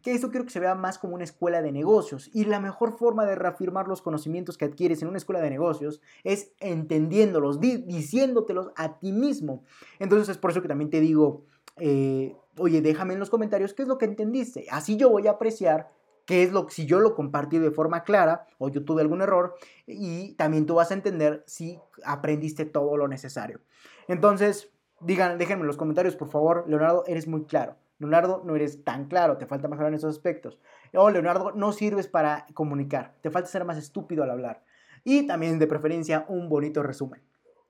que 0.02 0.12
esto 0.12 0.30
quiero 0.30 0.44
que 0.44 0.50
se 0.50 0.60
vea 0.60 0.74
más 0.74 0.98
como 0.98 1.14
una 1.14 1.24
escuela 1.24 1.62
de 1.62 1.70
negocios. 1.70 2.30
Y 2.32 2.44
la 2.44 2.60
mejor 2.60 2.96
forma 2.98 3.24
de 3.24 3.36
reafirmar 3.36 3.86
los 3.86 4.02
conocimientos 4.02 4.58
que 4.58 4.64
adquieres 4.64 5.02
en 5.02 5.08
una 5.08 5.18
escuela 5.18 5.40
de 5.40 5.50
negocios 5.50 6.00
es 6.24 6.52
entendiéndolos, 6.58 7.60
diciéndotelos 7.60 8.70
a 8.76 8.98
ti 8.98 9.12
mismo. 9.12 9.62
Entonces 9.98 10.28
es 10.28 10.38
por 10.38 10.50
eso 10.50 10.62
que 10.62 10.68
también 10.68 10.90
te 10.90 11.00
digo, 11.00 11.44
eh, 11.76 12.34
oye, 12.58 12.80
déjame 12.80 13.14
en 13.14 13.20
los 13.20 13.30
comentarios 13.30 13.74
qué 13.74 13.82
es 13.82 13.88
lo 13.88 13.98
que 13.98 14.06
entendiste. 14.06 14.66
Así 14.70 14.96
yo 14.96 15.10
voy 15.10 15.28
a 15.28 15.32
apreciar 15.32 15.90
qué 16.24 16.42
es 16.42 16.52
lo 16.52 16.66
que, 16.66 16.74
si 16.74 16.86
yo 16.86 16.98
lo 16.98 17.14
compartí 17.14 17.58
de 17.58 17.70
forma 17.70 18.02
clara 18.02 18.46
o 18.58 18.68
yo 18.68 18.84
tuve 18.84 19.02
algún 19.02 19.22
error 19.22 19.54
y 19.86 20.32
también 20.32 20.66
tú 20.66 20.74
vas 20.74 20.90
a 20.90 20.94
entender 20.94 21.44
si 21.46 21.78
aprendiste 22.04 22.64
todo 22.64 22.96
lo 22.96 23.06
necesario. 23.06 23.60
Entonces, 24.08 24.72
digan, 25.00 25.38
déjenme 25.38 25.62
en 25.62 25.68
los 25.68 25.76
comentarios, 25.76 26.16
por 26.16 26.28
favor, 26.28 26.64
Leonardo, 26.66 27.04
eres 27.06 27.28
muy 27.28 27.44
claro. 27.44 27.76
Leonardo, 27.98 28.42
no 28.44 28.56
eres 28.56 28.84
tan 28.84 29.06
claro, 29.06 29.38
te 29.38 29.46
falta 29.46 29.68
mejorar 29.68 29.88
en 29.88 29.96
esos 29.96 30.14
aspectos. 30.14 30.58
O 30.92 31.10
Leonardo, 31.10 31.52
no 31.52 31.72
sirves 31.72 32.08
para 32.08 32.46
comunicar, 32.54 33.14
te 33.22 33.30
falta 33.30 33.48
ser 33.48 33.64
más 33.64 33.78
estúpido 33.78 34.22
al 34.22 34.30
hablar. 34.30 34.62
Y 35.04 35.26
también 35.26 35.58
de 35.58 35.66
preferencia 35.66 36.24
un 36.28 36.48
bonito 36.48 36.82
resumen, 36.82 37.22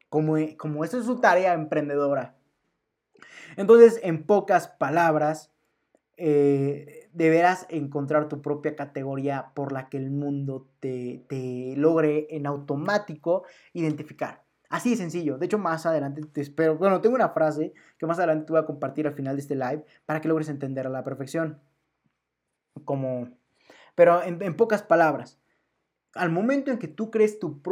como, 0.09 0.37
como 0.57 0.85
esa 0.85 0.99
es 0.99 1.05
su 1.05 1.21
tarea 1.21 1.55
emprendedora. 1.55 2.37
Entonces, 3.57 4.01
en 4.03 4.25
pocas 4.25 4.69
palabras, 4.69 5.53
eh, 6.17 7.09
deberás 7.13 7.67
encontrar 7.69 8.29
tu 8.29 8.41
propia 8.41 8.75
categoría 8.75 9.53
por 9.55 9.73
la 9.73 9.89
que 9.89 9.99
el 9.99 10.11
mundo 10.11 10.67
te, 10.81 11.25
te 11.29 11.75
logre 11.77 12.27
en 12.31 12.47
automático 12.47 13.45
identificar. 13.75 14.46
Así 14.69 14.91
de 14.91 14.97
sencillo. 14.97 15.39
De 15.39 15.47
hecho, 15.47 15.59
más 15.59 15.87
adelante 15.87 16.23
te 16.23 16.41
espero. 16.41 16.77
Bueno, 16.77 17.01
tengo 17.01 17.15
una 17.15 17.31
frase 17.31 17.73
que 17.99 18.07
más 18.07 18.19
adelante 18.19 18.47
te 18.47 18.53
voy 18.53 18.61
a 18.61 18.67
compartir 18.67 19.07
al 19.07 19.15
final 19.15 19.37
de 19.37 19.43
este 19.43 19.55
live 19.55 19.85
para 20.05 20.21
que 20.21 20.29
logres 20.29 20.49
entender 20.49 20.87
a 20.87 20.91
la 20.91 21.05
perfección. 21.05 21.61
Como. 22.85 23.29
Pero 23.95 24.23
en, 24.23 24.57
pocas 24.57 24.83
palabras. 24.83 25.39
al 26.15 26.31
momento 26.31 26.71
en 26.71 26.79
que 26.79 26.89
tú 26.89 27.11
crees 27.11 27.39
tu, 27.39 27.63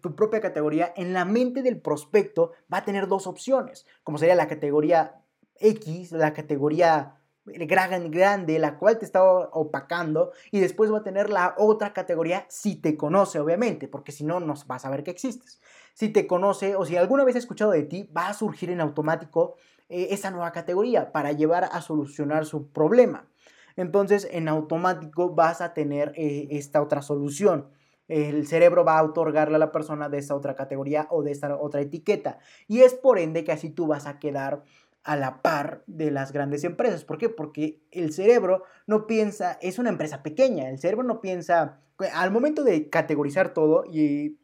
tu 0.00 0.14
propia 0.14 0.40
categoría, 0.40 0.92
en 0.96 1.12
la 1.12 1.24
mente 1.24 1.62
del 1.62 1.80
prospecto 1.80 2.52
va 2.72 2.78
a 2.78 2.84
tener 2.84 3.06
dos 3.06 3.26
opciones, 3.26 3.86
como 4.02 4.18
sería 4.18 4.34
la 4.34 4.48
categoría 4.48 5.22
X, 5.56 6.12
la 6.12 6.32
categoría 6.32 7.21
gran, 7.44 8.10
grande, 8.10 8.58
la 8.58 8.78
cual 8.78 8.98
te 8.98 9.04
está 9.04 9.22
opacando, 9.22 10.32
y 10.50 10.60
después 10.60 10.92
va 10.92 10.98
a 10.98 11.02
tener 11.02 11.30
la 11.30 11.54
otra 11.58 11.92
categoría 11.92 12.46
si 12.48 12.76
te 12.76 12.96
conoce, 12.96 13.40
obviamente, 13.40 13.88
porque 13.88 14.12
si 14.12 14.24
no, 14.24 14.40
no 14.40 14.54
vas 14.66 14.84
a 14.84 14.90
ver 14.90 15.02
que 15.02 15.10
existes. 15.10 15.60
Si 15.94 16.08
te 16.08 16.26
conoce 16.26 16.76
o 16.76 16.84
si 16.84 16.96
alguna 16.96 17.24
vez 17.24 17.36
ha 17.36 17.40
escuchado 17.40 17.72
de 17.72 17.82
ti, 17.82 18.10
va 18.16 18.28
a 18.28 18.34
surgir 18.34 18.70
en 18.70 18.80
automático 18.80 19.56
eh, 19.88 20.08
esa 20.10 20.30
nueva 20.30 20.52
categoría 20.52 21.12
para 21.12 21.32
llevar 21.32 21.64
a 21.64 21.80
solucionar 21.82 22.46
su 22.46 22.70
problema. 22.70 23.28
Entonces, 23.76 24.28
en 24.30 24.48
automático 24.48 25.34
vas 25.34 25.60
a 25.60 25.74
tener 25.74 26.12
eh, 26.16 26.48
esta 26.50 26.82
otra 26.82 27.02
solución 27.02 27.68
el 28.12 28.46
cerebro 28.46 28.84
va 28.84 28.98
a 28.98 29.04
otorgarle 29.04 29.56
a 29.56 29.58
la 29.58 29.72
persona 29.72 30.08
de 30.08 30.18
esta 30.18 30.34
otra 30.34 30.54
categoría 30.54 31.06
o 31.10 31.22
de 31.22 31.30
esta 31.30 31.56
otra 31.56 31.80
etiqueta. 31.80 32.38
Y 32.68 32.80
es 32.80 32.94
por 32.94 33.18
ende 33.18 33.44
que 33.44 33.52
así 33.52 33.70
tú 33.70 33.86
vas 33.86 34.06
a 34.06 34.18
quedar 34.18 34.64
a 35.04 35.16
la 35.16 35.42
par 35.42 35.82
de 35.86 36.10
las 36.10 36.32
grandes 36.32 36.64
empresas. 36.64 37.04
¿Por 37.04 37.18
qué? 37.18 37.28
Porque 37.28 37.82
el 37.90 38.12
cerebro 38.12 38.64
no 38.86 39.06
piensa, 39.06 39.58
es 39.60 39.78
una 39.78 39.90
empresa 39.90 40.22
pequeña, 40.22 40.68
el 40.68 40.78
cerebro 40.78 41.04
no 41.04 41.20
piensa, 41.20 41.80
al 42.12 42.30
momento 42.30 42.64
de 42.64 42.88
categorizar 42.88 43.52
todo 43.52 43.84
y 43.90 44.38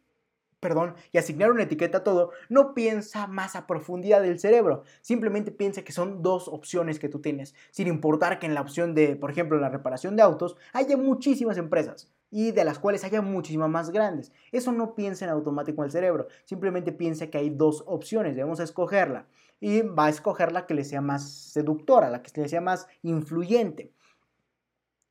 perdón, 0.60 0.94
y 1.12 1.18
asignar 1.18 1.50
una 1.50 1.62
etiqueta 1.62 1.98
a 1.98 2.04
todo, 2.04 2.32
no 2.48 2.74
piensa 2.74 3.26
más 3.26 3.54
a 3.54 3.66
profundidad 3.66 4.22
del 4.22 4.40
cerebro. 4.40 4.82
Simplemente 5.02 5.52
piensa 5.52 5.82
que 5.82 5.92
son 5.92 6.22
dos 6.22 6.48
opciones 6.48 6.98
que 6.98 7.08
tú 7.08 7.20
tienes, 7.20 7.54
sin 7.70 7.86
importar 7.86 8.38
que 8.38 8.46
en 8.46 8.54
la 8.54 8.60
opción 8.60 8.94
de, 8.94 9.16
por 9.16 9.30
ejemplo, 9.30 9.58
la 9.58 9.68
reparación 9.68 10.16
de 10.16 10.22
autos, 10.22 10.56
haya 10.72 10.96
muchísimas 10.96 11.58
empresas 11.58 12.12
y 12.30 12.50
de 12.50 12.64
las 12.64 12.78
cuales 12.78 13.04
haya 13.04 13.22
muchísimas 13.22 13.70
más 13.70 13.90
grandes. 13.90 14.32
Eso 14.52 14.72
no 14.72 14.94
piensa 14.94 15.24
en 15.24 15.30
automático 15.30 15.84
el 15.84 15.90
cerebro, 15.90 16.26
simplemente 16.44 16.92
piensa 16.92 17.28
que 17.28 17.38
hay 17.38 17.50
dos 17.50 17.84
opciones, 17.86 18.34
debemos 18.34 18.60
escogerla 18.60 19.26
y 19.60 19.82
va 19.82 20.06
a 20.06 20.08
escoger 20.10 20.52
la 20.52 20.66
que 20.66 20.74
le 20.74 20.84
sea 20.84 21.00
más 21.00 21.30
seductora, 21.30 22.10
la 22.10 22.22
que 22.22 22.40
le 22.40 22.48
sea 22.48 22.60
más 22.60 22.86
influyente. 23.02 23.92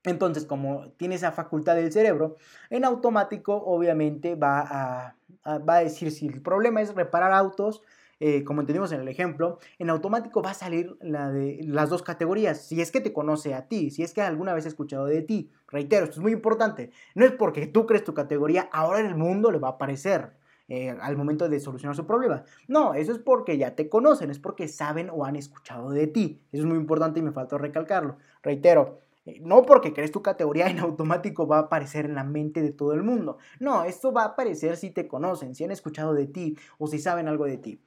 Entonces, 0.03 0.45
como 0.45 0.91
tiene 0.91 1.15
esa 1.15 1.31
facultad 1.31 1.75
del 1.75 1.91
cerebro, 1.91 2.35
en 2.69 2.85
automático 2.85 3.55
obviamente 3.55 4.35
va 4.35 4.61
a, 4.61 5.59
va 5.59 5.75
a 5.75 5.83
decir 5.83 6.11
si 6.11 6.27
el 6.27 6.41
problema 6.41 6.81
es 6.81 6.95
reparar 6.95 7.33
autos, 7.33 7.81
eh, 8.19 8.43
como 8.43 8.61
entendimos 8.61 8.91
en 8.91 9.01
el 9.01 9.07
ejemplo, 9.09 9.59
en 9.77 9.89
automático 9.89 10.41
va 10.41 10.51
a 10.51 10.55
salir 10.55 10.97
de 10.99 11.59
las 11.63 11.89
dos 11.89 12.01
categorías. 12.01 12.61
Si 12.61 12.81
es 12.81 12.91
que 12.91 13.01
te 13.01 13.13
conoce 13.13 13.53
a 13.53 13.67
ti, 13.67 13.91
si 13.91 14.01
es 14.01 14.13
que 14.13 14.21
alguna 14.21 14.53
vez 14.53 14.65
ha 14.65 14.69
escuchado 14.69 15.05
de 15.05 15.21
ti. 15.21 15.51
Reitero, 15.67 16.05
esto 16.05 16.17
es 16.17 16.23
muy 16.23 16.31
importante. 16.31 16.91
No 17.13 17.25
es 17.25 17.31
porque 17.33 17.67
tú 17.67 17.85
crees 17.85 18.03
tu 18.03 18.13
categoría, 18.13 18.69
ahora 18.71 19.01
en 19.01 19.07
el 19.07 19.15
mundo 19.15 19.51
le 19.51 19.59
va 19.59 19.69
a 19.69 19.71
aparecer. 19.71 20.36
Eh, 20.69 20.89
al 20.89 21.15
momento 21.15 21.47
de 21.47 21.61
solucionar 21.61 21.95
su 21.95 22.05
problema. 22.05 22.43
No, 22.67 22.93
eso 22.93 23.13
es 23.13 23.19
porque 23.19 23.57
ya 23.57 23.73
te 23.73 23.87
conocen, 23.87 24.31
es 24.31 24.39
porque 24.39 24.67
saben 24.67 25.09
o 25.09 25.23
han 25.23 25.37
escuchado 25.37 25.91
de 25.91 26.07
ti. 26.07 26.41
Eso 26.51 26.63
es 26.63 26.67
muy 26.67 26.77
importante 26.77 27.19
y 27.19 27.23
me 27.23 27.31
faltó 27.31 27.57
recalcarlo. 27.57 28.17
Reitero, 28.43 28.99
eh, 29.25 29.39
no 29.41 29.63
porque 29.63 29.93
crees 29.93 30.11
tu 30.11 30.21
categoría 30.21 30.67
en 30.69 30.79
automático 30.79 31.47
va 31.47 31.57
a 31.57 31.61
aparecer 31.61 32.05
en 32.05 32.15
la 32.15 32.25
mente 32.25 32.61
de 32.61 32.71
todo 32.71 32.93
el 32.93 33.03
mundo. 33.03 33.37
No, 33.59 33.85
esto 33.85 34.11
va 34.11 34.23
a 34.23 34.27
aparecer 34.27 34.75
si 34.75 34.91
te 34.91 35.07
conocen, 35.07 35.55
si 35.55 35.63
han 35.63 35.71
escuchado 35.71 36.13
de 36.13 36.27
ti 36.27 36.57
o 36.77 36.87
si 36.87 36.99
saben 36.99 37.29
algo 37.29 37.45
de 37.45 37.57
ti. 37.57 37.81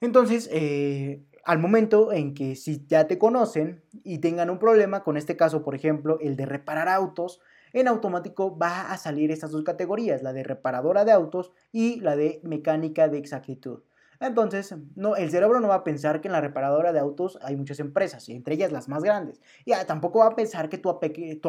Entonces, 0.00 0.50
eh, 0.52 1.22
al 1.44 1.58
momento 1.58 2.12
en 2.12 2.34
que 2.34 2.56
si 2.56 2.84
ya 2.86 3.06
te 3.06 3.18
conocen 3.18 3.82
y 4.02 4.18
tengan 4.18 4.50
un 4.50 4.58
problema, 4.58 5.02
con 5.04 5.16
este 5.16 5.36
caso, 5.36 5.62
por 5.62 5.74
ejemplo, 5.74 6.18
el 6.20 6.36
de 6.36 6.44
reparar 6.46 6.88
autos, 6.88 7.40
en 7.74 7.88
automático 7.88 8.56
va 8.56 8.90
a 8.92 8.96
salir 8.96 9.30
estas 9.30 9.50
dos 9.50 9.64
categorías, 9.64 10.22
la 10.22 10.32
de 10.32 10.44
reparadora 10.44 11.04
de 11.04 11.12
autos 11.12 11.52
y 11.72 12.00
la 12.00 12.16
de 12.16 12.40
mecánica 12.42 13.08
de 13.08 13.18
exactitud. 13.18 13.80
Entonces, 14.20 14.74
no, 14.94 15.16
el 15.16 15.30
cerebro 15.30 15.60
no 15.60 15.68
va 15.68 15.76
a 15.76 15.84
pensar 15.84 16.20
que 16.20 16.28
en 16.28 16.32
la 16.32 16.40
reparadora 16.40 16.92
de 16.92 17.00
autos 17.00 17.38
hay 17.42 17.56
muchas 17.56 17.80
empresas, 17.80 18.28
entre 18.28 18.54
ellas 18.54 18.72
las 18.72 18.88
más 18.88 19.02
grandes. 19.02 19.42
Y 19.64 19.72
ah, 19.72 19.86
tampoco 19.86 20.20
va 20.20 20.26
a 20.28 20.36
pensar 20.36 20.68
que 20.68 20.78
tú, 20.78 20.88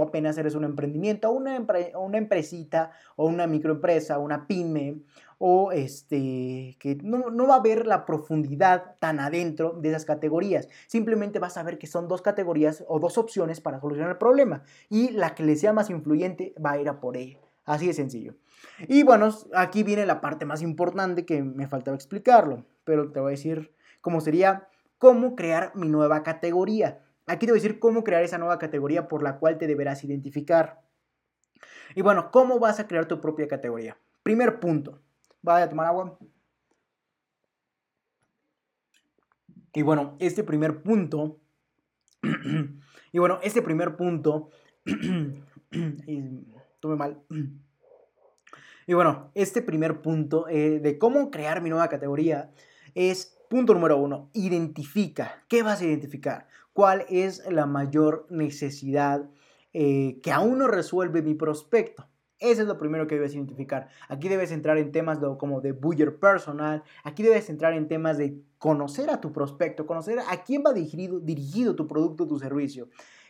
apenas 0.02 0.38
eres 0.38 0.56
un 0.56 0.64
emprendimiento, 0.64 1.32
una, 1.32 1.66
una 1.96 2.18
empresita, 2.18 2.92
o 3.16 3.28
una 3.28 3.48
microempresa, 3.48 4.18
una 4.18 4.48
pyme, 4.48 4.98
o 5.38 5.72
este, 5.72 6.78
que 6.80 6.98
no, 7.04 7.30
no, 7.30 7.48
va 7.48 7.56
a 7.56 7.62
ver 7.62 7.86
la 7.86 8.06
profundidad 8.06 8.96
tan 9.00 9.20
adentro 9.20 9.74
de 9.74 9.90
esas 9.90 10.06
categorías. 10.06 10.68
Simplemente 10.88 11.40
vas 11.40 11.58
a 11.58 11.64
ver 11.64 11.78
que 11.78 11.88
son 11.88 12.08
dos 12.08 12.22
categorías 12.22 12.84
o 12.88 13.00
dos 13.00 13.18
opciones 13.18 13.62
para 13.62 13.80
solucionar 13.80 14.12
el 14.12 14.18
problema. 14.18 14.64
Y 14.90 15.12
la 15.12 15.36
que 15.36 15.44
le 15.44 15.56
sea 15.56 15.74
más 15.74 15.90
influyente 15.90 16.54
va 16.64 16.72
a 16.72 16.80
ir 16.80 16.90
a 16.90 17.00
por 17.00 17.18
ella. 17.18 17.40
Así 17.66 17.88
de 17.88 17.94
sencillo. 17.94 18.36
Y 18.88 19.04
bueno, 19.04 19.30
aquí 19.54 19.84
viene 19.84 20.06
la 20.06 20.22
parte 20.22 20.46
más 20.46 20.62
importante 20.62 21.26
que 21.26 21.42
me 21.44 21.68
faltaba 21.68 21.96
explicarlo, 21.96 22.66
pero 22.84 23.12
te 23.12 23.20
voy 23.20 23.30
a 23.30 23.32
decir 23.32 23.74
cómo 24.02 24.22
sería 24.22 24.68
cómo 24.98 25.36
crear 25.36 25.72
mi 25.76 25.90
nueva 25.90 26.24
categoría. 26.24 27.02
Aquí 27.28 27.46
te 27.46 27.52
voy 27.52 27.60
a 27.60 27.62
decir 27.62 27.80
cómo 27.80 28.04
crear 28.04 28.24
esa 28.24 28.38
nueva 28.38 28.60
categoría 28.60 29.08
por 29.08 29.24
la 29.24 29.40
cual 29.40 29.58
te 29.58 29.68
deberás 29.68 30.04
identificar. 30.04 30.82
Y 31.96 32.02
bueno, 32.02 32.32
¿cómo 32.32 32.60
vas 32.60 32.80
a 32.80 32.88
crear 32.88 33.08
tu 33.08 33.20
propia 33.20 33.48
categoría? 33.48 33.98
Primer 34.24 34.60
punto, 34.60 35.02
vaya 35.46 35.66
a 35.66 35.70
tomar 35.70 35.86
agua. 35.86 36.18
Y 39.74 39.82
bueno, 39.82 40.16
este 40.20 40.44
primer 40.44 40.82
punto, 40.82 41.40
y 43.12 43.20
bueno, 43.20 43.40
este 43.44 43.62
primer 43.62 43.96
punto, 43.96 44.50
tome 46.80 46.96
mal. 46.96 47.22
Y 48.88 48.94
bueno, 48.94 49.32
este 49.34 49.62
primer 49.62 50.02
punto 50.02 50.48
eh, 50.48 50.80
de 50.80 50.98
cómo 50.98 51.32
crear 51.32 51.62
mi 51.62 51.70
nueva 51.70 51.90
categoría 51.90 52.52
es 52.94 53.38
punto 53.50 53.74
número 53.74 53.98
uno, 53.98 54.30
identifica. 54.34 55.44
¿Qué 55.48 55.64
vas 55.64 55.82
a 55.82 55.86
identificar? 55.86 56.48
¿Cuál 56.74 57.06
es 57.10 57.44
la 57.50 57.66
mayor 57.66 58.28
necesidad 58.30 59.30
eh, 59.74 60.20
que 60.24 60.32
aún 60.32 60.60
no 60.60 60.68
resuelve 60.68 61.22
mi 61.22 61.34
prospecto? 61.34 62.08
Eso 62.40 62.62
es 62.64 62.68
lo 62.68 62.78
primero 62.78 63.08
que 63.08 63.16
debes 63.16 63.34
identificar. 63.34 63.88
Aquí 64.10 64.28
debes 64.28 64.52
entrar 64.52 64.78
en 64.78 64.92
temas 64.92 65.20
como 65.40 65.62
de 65.62 65.72
buyer 65.72 66.20
personal. 66.20 66.84
Aquí 67.04 67.24
debes 67.24 67.50
entrar 67.50 67.74
en 67.74 67.88
temas 67.88 68.18
de 68.18 68.38
conocer 68.58 69.10
a 69.10 69.22
tu 69.22 69.32
prospecto, 69.32 69.86
conocer 69.86 70.20
a 70.20 70.44
quién 70.44 70.64
va 70.66 70.74
dirigido, 70.74 71.76
tu 71.76 71.88
producto, 71.88 72.28
tu 72.28 72.38
servicio. 72.38 72.90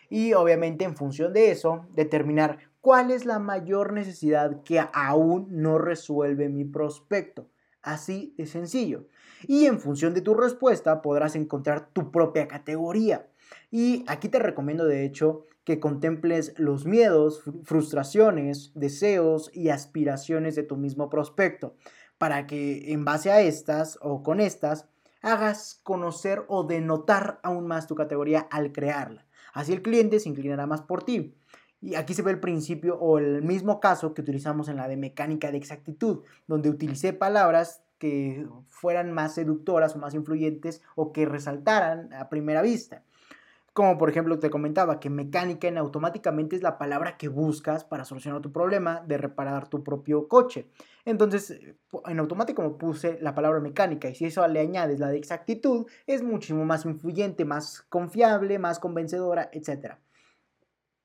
Y 0.09 0.33
obviamente 0.33 0.85
en 0.85 0.95
función 0.95 1.33
de 1.33 1.51
eso, 1.51 1.85
determinar 1.93 2.57
cuál 2.81 3.11
es 3.11 3.25
la 3.25 3.39
mayor 3.39 3.93
necesidad 3.93 4.63
que 4.63 4.83
aún 4.93 5.47
no 5.49 5.77
resuelve 5.77 6.49
mi 6.49 6.65
prospecto. 6.65 7.47
Así 7.81 8.33
de 8.37 8.47
sencillo. 8.47 9.07
Y 9.47 9.65
en 9.65 9.79
función 9.79 10.15
de 10.15 10.21
tu 10.21 10.33
respuesta 10.33 11.03
podrás 11.03 11.35
encontrar 11.35 11.89
tu 11.93 12.09
propia 12.11 12.47
categoría. 12.47 13.27
Y 13.71 14.03
aquí 14.07 14.29
te 14.29 14.39
recomiendo 14.39 14.85
de 14.85 15.05
hecho 15.05 15.45
que 15.63 15.79
contemples 15.79 16.53
los 16.57 16.85
miedos, 16.85 17.43
frustraciones, 17.63 18.71
deseos 18.75 19.49
y 19.53 19.69
aspiraciones 19.69 20.55
de 20.55 20.63
tu 20.63 20.77
mismo 20.77 21.09
prospecto, 21.09 21.75
para 22.17 22.47
que 22.47 22.93
en 22.93 23.03
base 23.03 23.31
a 23.31 23.41
estas 23.41 23.97
o 24.01 24.23
con 24.23 24.39
estas 24.39 24.87
hagas 25.21 25.79
conocer 25.83 26.45
o 26.47 26.63
denotar 26.63 27.39
aún 27.41 27.65
más 27.65 27.87
tu 27.87 27.95
categoría 27.95 28.41
al 28.51 28.71
crearla. 28.71 29.25
Así 29.53 29.73
el 29.73 29.81
cliente 29.81 30.19
se 30.19 30.29
inclinará 30.29 30.67
más 30.67 30.81
por 30.83 31.03
ti. 31.03 31.35
Y 31.81 31.95
aquí 31.95 32.13
se 32.13 32.21
ve 32.21 32.31
el 32.31 32.39
principio 32.39 32.97
o 32.99 33.17
el 33.17 33.41
mismo 33.41 33.79
caso 33.79 34.13
que 34.13 34.21
utilizamos 34.21 34.69
en 34.69 34.77
la 34.77 34.87
de 34.87 34.97
mecánica 34.97 35.51
de 35.51 35.57
exactitud, 35.57 36.23
donde 36.47 36.69
utilicé 36.69 37.13
palabras 37.13 37.83
que 37.97 38.47
fueran 38.67 39.11
más 39.11 39.35
seductoras 39.35 39.95
o 39.95 39.99
más 39.99 40.13
influyentes 40.13 40.81
o 40.95 41.11
que 41.11 41.25
resaltaran 41.25 42.13
a 42.13 42.29
primera 42.29 42.61
vista. 42.61 43.03
Como 43.75 43.97
por 43.97 44.09
ejemplo 44.09 44.39
te 44.39 44.49
comentaba 44.49 45.01
que 45.01 45.09
mecánica 45.09 45.67
en 45.67 45.77
automáticamente 45.77 46.55
es 46.55 46.63
la 46.63 46.77
palabra 46.77 47.17
que 47.17 47.27
buscas 47.27 47.83
para 47.83 48.05
solucionar 48.05 48.41
tu 48.41 48.49
problema 48.49 49.03
de 49.05 49.17
reparar 49.17 49.67
tu 49.67 49.83
propio 49.83 50.29
coche. 50.29 50.69
Entonces 51.03 51.59
en 52.05 52.19
automático 52.19 52.61
me 52.61 52.69
puse 52.69 53.19
la 53.21 53.35
palabra 53.35 53.59
mecánica 53.59 54.07
y 54.07 54.15
si 54.15 54.27
eso 54.27 54.47
le 54.47 54.61
añades 54.61 55.01
la 55.01 55.09
de 55.09 55.17
exactitud 55.17 55.87
es 56.07 56.23
muchísimo 56.23 56.63
más 56.63 56.85
influyente, 56.85 57.43
más 57.43 57.81
confiable, 57.89 58.59
más 58.59 58.79
convencedora, 58.79 59.49
etc. 59.51 59.95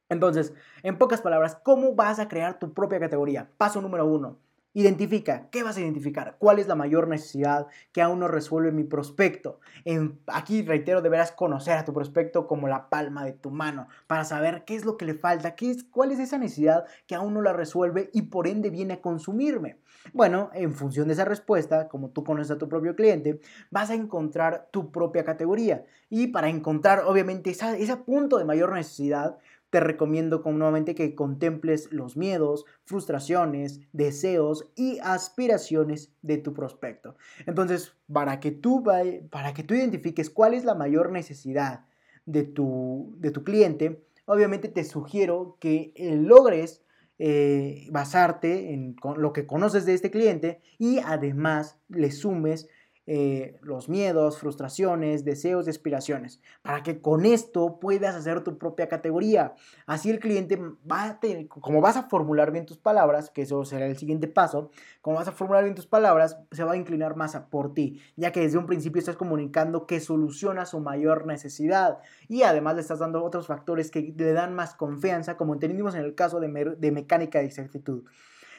Entonces, 0.08 0.54
en 0.84 0.96
pocas 0.96 1.22
palabras, 1.22 1.56
¿cómo 1.64 1.96
vas 1.96 2.20
a 2.20 2.28
crear 2.28 2.60
tu 2.60 2.72
propia 2.72 3.00
categoría? 3.00 3.50
Paso 3.58 3.80
número 3.80 4.06
uno 4.06 4.38
Identifica, 4.72 5.48
¿qué 5.50 5.64
vas 5.64 5.76
a 5.76 5.80
identificar? 5.80 6.36
¿Cuál 6.38 6.60
es 6.60 6.68
la 6.68 6.76
mayor 6.76 7.08
necesidad 7.08 7.66
que 7.90 8.02
aún 8.02 8.20
no 8.20 8.28
resuelve 8.28 8.70
mi 8.70 8.84
prospecto? 8.84 9.58
En, 9.84 10.20
aquí 10.28 10.62
reitero, 10.62 11.02
deberás 11.02 11.32
conocer 11.32 11.76
a 11.76 11.84
tu 11.84 11.92
prospecto 11.92 12.46
como 12.46 12.68
la 12.68 12.88
palma 12.88 13.24
de 13.24 13.32
tu 13.32 13.50
mano 13.50 13.88
para 14.06 14.24
saber 14.24 14.64
qué 14.64 14.76
es 14.76 14.84
lo 14.84 14.96
que 14.96 15.06
le 15.06 15.14
falta, 15.14 15.56
qué 15.56 15.72
es, 15.72 15.82
cuál 15.82 16.12
es 16.12 16.20
esa 16.20 16.38
necesidad 16.38 16.84
que 17.08 17.16
aún 17.16 17.34
no 17.34 17.42
la 17.42 17.52
resuelve 17.52 18.10
y 18.12 18.22
por 18.22 18.46
ende 18.46 18.70
viene 18.70 18.94
a 18.94 19.00
consumirme. 19.00 19.80
Bueno, 20.12 20.50
en 20.54 20.72
función 20.72 21.08
de 21.08 21.14
esa 21.14 21.24
respuesta, 21.24 21.88
como 21.88 22.10
tú 22.10 22.22
conoces 22.22 22.52
a 22.52 22.58
tu 22.58 22.68
propio 22.68 22.94
cliente, 22.94 23.40
vas 23.72 23.90
a 23.90 23.94
encontrar 23.94 24.68
tu 24.70 24.92
propia 24.92 25.24
categoría 25.24 25.84
y 26.08 26.28
para 26.28 26.48
encontrar 26.48 27.04
obviamente 27.06 27.50
ese 27.50 27.96
punto 27.96 28.38
de 28.38 28.44
mayor 28.44 28.72
necesidad, 28.72 29.36
te 29.70 29.80
recomiendo 29.80 30.42
nuevamente 30.44 30.94
que 30.94 31.14
contemples 31.14 31.92
los 31.92 32.16
miedos, 32.16 32.64
frustraciones, 32.84 33.80
deseos 33.92 34.68
y 34.76 34.98
aspiraciones 35.02 36.12
de 36.22 36.38
tu 36.38 36.52
prospecto. 36.52 37.16
Entonces, 37.46 37.94
para 38.12 38.40
que 38.40 38.50
tú, 38.50 38.82
para 39.30 39.54
que 39.54 39.62
tú 39.62 39.74
identifiques 39.74 40.28
cuál 40.28 40.54
es 40.54 40.64
la 40.64 40.74
mayor 40.74 41.12
necesidad 41.12 41.86
de 42.26 42.42
tu, 42.42 43.14
de 43.18 43.30
tu 43.30 43.44
cliente, 43.44 44.04
obviamente 44.26 44.68
te 44.68 44.84
sugiero 44.84 45.56
que 45.60 45.92
eh, 45.94 46.16
logres 46.16 46.82
eh, 47.18 47.86
basarte 47.90 48.72
en 48.72 48.96
lo 49.16 49.32
que 49.32 49.46
conoces 49.46 49.84
de 49.86 49.94
este 49.94 50.10
cliente 50.10 50.60
y 50.78 50.98
además 51.00 51.78
le 51.88 52.10
sumes 52.10 52.68
eh, 53.12 53.58
los 53.62 53.88
miedos, 53.88 54.38
frustraciones, 54.38 55.24
deseos 55.24 55.66
y 55.66 55.70
aspiraciones, 55.70 56.40
para 56.62 56.84
que 56.84 57.00
con 57.00 57.26
esto 57.26 57.80
puedas 57.80 58.14
hacer 58.14 58.44
tu 58.44 58.56
propia 58.56 58.88
categoría. 58.88 59.54
Así 59.84 60.10
el 60.10 60.20
cliente 60.20 60.62
va 60.88 61.02
a 61.06 61.18
tener, 61.18 61.48
como 61.48 61.80
vas 61.80 61.96
a 61.96 62.04
formular 62.04 62.52
bien 62.52 62.66
tus 62.66 62.78
palabras, 62.78 63.28
que 63.28 63.42
eso 63.42 63.64
será 63.64 63.86
el 63.86 63.96
siguiente 63.96 64.28
paso, 64.28 64.70
como 65.00 65.16
vas 65.16 65.26
a 65.26 65.32
formular 65.32 65.64
bien 65.64 65.74
tus 65.74 65.88
palabras, 65.88 66.38
se 66.52 66.62
va 66.62 66.74
a 66.74 66.76
inclinar 66.76 67.16
más 67.16 67.36
por 67.50 67.74
ti, 67.74 68.00
ya 68.14 68.30
que 68.30 68.42
desde 68.42 68.58
un 68.58 68.66
principio 68.66 69.00
estás 69.00 69.16
comunicando 69.16 69.88
que 69.88 69.98
soluciona 69.98 70.64
su 70.64 70.78
mayor 70.78 71.26
necesidad 71.26 71.98
y 72.28 72.42
además 72.42 72.76
le 72.76 72.82
estás 72.82 73.00
dando 73.00 73.24
otros 73.24 73.48
factores 73.48 73.90
que 73.90 74.14
le 74.16 74.32
dan 74.32 74.54
más 74.54 74.76
confianza, 74.76 75.36
como 75.36 75.54
entendimos 75.54 75.96
en 75.96 76.04
el 76.04 76.14
caso 76.14 76.38
de, 76.38 76.76
de 76.78 76.92
mecánica 76.92 77.40
de 77.40 77.46
exactitud. 77.46 78.04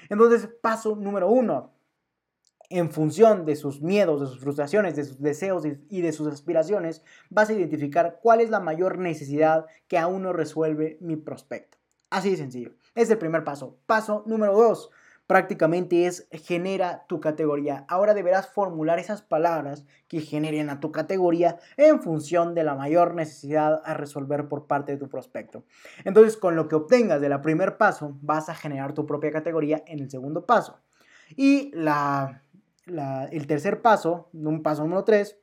Entonces, 0.10 0.50
paso 0.62 0.98
número 0.98 1.30
uno, 1.30 1.72
en 2.72 2.92
función 2.92 3.46
de 3.46 3.56
sus 3.56 3.82
miedos, 3.82 4.22
de 4.22 4.28
sus 4.28 4.40
frustraciones, 4.40 4.96
de 4.96 5.04
sus 5.04 5.22
deseos 5.22 5.64
y 5.90 6.02
de 6.02 6.12
sus 6.12 6.28
aspiraciones, 6.28 7.04
vas 7.30 7.50
a 7.50 7.54
identificar 7.54 8.20
cuál 8.22 8.42
es 8.42 8.50
la 8.50 8.60
mayor 8.60 8.98
necesidad 8.98 9.66
que 9.88 9.98
aún 9.98 10.24
no 10.24 10.34
resuelve 10.34 10.98
mi 11.02 11.16
prospecto. 11.16 11.78
Así 12.10 12.32
de 12.32 12.38
sencillo. 12.38 12.72
Es 12.96 13.10
el 13.10 13.18
primer 13.18 13.44
paso. 13.44 13.78
Paso 13.86 14.24
número 14.26 14.54
dos, 14.54 14.90
prácticamente 15.28 16.08
es 16.08 16.28
genera 16.32 17.06
tu 17.08 17.22
categoría. 17.22 17.86
Ahora 17.88 18.14
deberás 18.14 18.48
formular 18.48 19.00
esas 19.00 19.22
palabras 19.22 19.86
que 20.10 20.20
generen 20.20 20.70
a 20.70 20.82
tu 20.82 20.92
categoría 20.92 21.58
en 21.78 22.02
función 22.02 22.54
de 22.54 22.66
la 22.66 22.76
mayor 22.76 23.16
necesidad 23.16 23.82
a 23.86 23.94
resolver 23.94 24.50
por 24.50 24.68
parte 24.68 24.92
de 24.92 24.98
tu 24.98 25.08
prospecto. 25.08 25.64
Entonces, 26.04 26.36
con 26.36 26.58
lo 26.58 26.68
que 26.68 26.76
obtengas 26.76 27.22
del 27.22 27.40
primer 27.40 27.78
paso, 27.78 28.18
vas 28.22 28.50
a 28.50 28.56
generar 28.56 28.94
tu 28.94 29.06
propia 29.06 29.32
categoría 29.32 29.84
en 29.88 30.00
el 30.00 30.10
segundo 30.10 30.46
paso. 30.46 30.82
Y 31.38 31.72
la 31.74 32.44
el 33.32 33.48
tercer 33.48 33.82
paso, 33.82 34.30
un 34.34 34.64
paso 34.64 34.84
número 34.84 35.04
tres, 35.04 35.38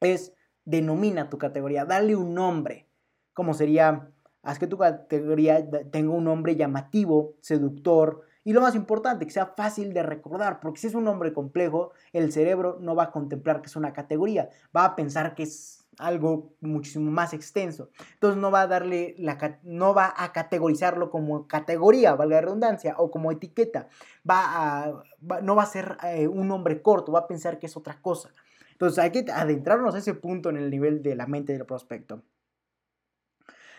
es 0.00 0.34
denomina 0.64 1.28
tu 1.28 1.38
categoría, 1.38 1.84
dale 1.84 2.16
un 2.16 2.34
nombre, 2.34 2.88
como 3.32 3.54
sería, 3.54 4.10
haz 4.42 4.58
que 4.58 4.66
tu 4.66 4.78
categoría 4.78 5.68
tenga 5.90 6.12
un 6.12 6.24
nombre 6.24 6.56
llamativo, 6.56 7.34
seductor, 7.40 8.22
y 8.42 8.52
lo 8.52 8.62
más 8.62 8.74
importante, 8.74 9.26
que 9.26 9.32
sea 9.32 9.46
fácil 9.46 9.92
de 9.92 10.02
recordar, 10.02 10.60
porque 10.60 10.80
si 10.80 10.86
es 10.86 10.94
un 10.94 11.04
nombre 11.04 11.32
complejo, 11.32 11.92
el 12.12 12.32
cerebro 12.32 12.78
no 12.80 12.94
va 12.94 13.04
a 13.04 13.10
contemplar 13.10 13.60
que 13.60 13.66
es 13.66 13.76
una 13.76 13.92
categoría, 13.92 14.48
va 14.74 14.84
a 14.86 14.96
pensar 14.96 15.34
que 15.34 15.42
es 15.42 15.79
algo 15.98 16.54
muchísimo 16.60 17.10
más 17.10 17.32
extenso. 17.32 17.90
Entonces 18.14 18.40
no 18.40 18.50
va 18.50 18.62
a 18.62 18.66
darle 18.66 19.14
la 19.18 19.58
no 19.62 19.94
va 19.94 20.14
a 20.16 20.32
categorizarlo 20.32 21.10
como 21.10 21.46
categoría, 21.46 22.14
valga 22.14 22.36
la 22.36 22.42
redundancia, 22.42 22.94
o 22.98 23.10
como 23.10 23.32
etiqueta. 23.32 23.88
Va 24.28 25.04
no 25.42 25.54
va 25.54 25.62
a 25.62 25.66
ser 25.66 25.96
eh, 26.04 26.28
un 26.28 26.48
nombre 26.48 26.82
corto, 26.82 27.12
va 27.12 27.20
a 27.20 27.28
pensar 27.28 27.58
que 27.58 27.66
es 27.66 27.76
otra 27.76 28.00
cosa. 28.00 28.30
Entonces 28.72 28.98
hay 28.98 29.10
que 29.10 29.30
adentrarnos 29.30 29.94
a 29.94 29.98
ese 29.98 30.14
punto 30.14 30.48
en 30.48 30.56
el 30.56 30.70
nivel 30.70 31.02
de 31.02 31.14
la 31.14 31.26
mente 31.26 31.52
del 31.52 31.66
prospecto. 31.66 32.22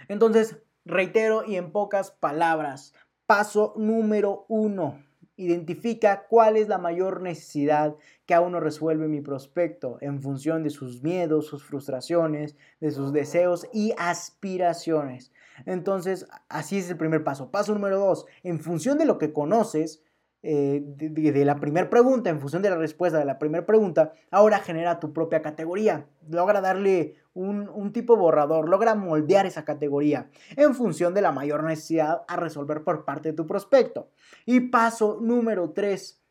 Entonces, 0.07 0.57
reitero 0.85 1.43
y 1.45 1.55
en 1.55 1.71
pocas 1.71 2.11
palabras, 2.11 2.93
paso 3.25 3.73
número 3.77 4.45
uno 4.47 4.99
Identifica 5.37 6.27
cuál 6.27 6.57
es 6.57 6.67
la 6.67 6.77
mayor 6.77 7.21
necesidad 7.21 7.95
que 8.25 8.33
aún 8.33 8.51
no 8.51 8.59
resuelve 8.59 9.07
mi 9.07 9.21
prospecto 9.21 9.97
en 10.01 10.21
función 10.21 10.63
de 10.63 10.69
sus 10.69 11.01
miedos, 11.01 11.47
sus 11.47 11.63
frustraciones, 11.63 12.55
de 12.79 12.91
sus 12.91 13.11
deseos 13.13 13.67
y 13.73 13.93
aspiraciones. 13.97 15.31
Entonces, 15.65 16.27
así 16.49 16.77
es 16.77 16.89
el 16.89 16.97
primer 16.97 17.23
paso. 17.23 17.51
Paso 17.51 17.73
número 17.73 17.99
dos, 17.99 18.25
en 18.43 18.59
función 18.59 18.97
de 18.97 19.05
lo 19.05 19.17
que 19.17 19.33
conoces, 19.33 20.03
eh, 20.43 20.81
de, 20.83 21.45
la 21.45 21.59
primera 21.59 21.89
pregunta, 21.89 22.29
en 22.29 22.39
función 22.39 22.61
de 22.61 22.69
la 22.69 22.75
respuesta 22.75 23.19
de 23.19 23.25
la 23.25 23.37
primera 23.37 23.65
pregunta, 23.65 24.13
ahora 24.31 24.59
genera 24.59 24.99
tu 24.99 25.13
propia 25.13 25.41
categoría. 25.41 26.07
Logra 26.27 26.61
darle 26.61 27.15
un, 27.33 27.69
un, 27.69 27.93
tipo 27.93 28.17
borrador, 28.17 28.67
logra 28.67 28.95
moldear 28.95 29.45
esa 29.45 29.65
categoría 29.65 30.29
en 30.55 30.73
función 30.73 31.13
de 31.13 31.21
la 31.21 31.31
mayor 31.31 31.63
necesidad 31.63 32.23
a 32.27 32.35
resolver 32.37 32.83
por 32.83 33.05
parte 33.05 33.29
de 33.29 33.35
tu 33.35 33.45
prospecto. 33.45 34.09
Y 34.45 34.61
paso 34.61 35.19
número 35.21 35.71
3, 35.71 36.21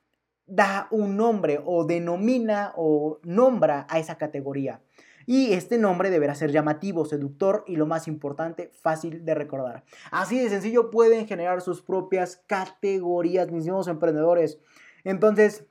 da 0.51 0.89
un 0.91 1.17
nombre 1.17 1.61
o 1.65 1.85
denomina 1.85 2.73
o 2.77 3.21
nombra 3.23 3.87
a 3.89 4.01
esa 4.01 4.19
categoría. 4.19 4.83
Y 5.27 5.53
este 5.53 5.79
nombre 5.79 6.11
deberá 6.11 6.35
ser 6.35 6.51
llamativo, 6.51 7.05
seductor 7.05 7.65
y 7.67 7.77
lo 7.77 7.87
más 7.87 8.09
importante, 8.09 8.71
fácil 8.81 9.25
de 9.25 9.35
recordar. 9.35 9.85
Así 10.11 10.39
de 10.39 10.49
sencillo 10.49 10.91
pueden 10.91 11.27
generar 11.27 11.61
sus 11.61 11.83
propias 11.83 12.43
categorías, 12.47 13.51
mis 13.51 13.67
nuevos 13.67 13.89
emprendedores. 13.89 14.59
Entonces, 15.05 15.67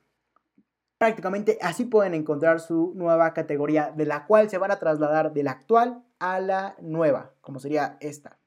prácticamente 0.98 1.58
así 1.62 1.84
pueden 1.86 2.14
encontrar 2.14 2.60
su 2.60 2.92
nueva 2.94 3.32
categoría, 3.32 3.90
de 3.90 4.06
la 4.06 4.26
cual 4.26 4.50
se 4.50 4.58
van 4.58 4.70
a 4.70 4.78
trasladar 4.78 5.32
de 5.32 5.42
la 5.42 5.52
actual 5.52 6.04
a 6.18 6.40
la 6.40 6.76
nueva, 6.80 7.32
como 7.40 7.58
sería 7.58 7.96
esta. 8.00 8.38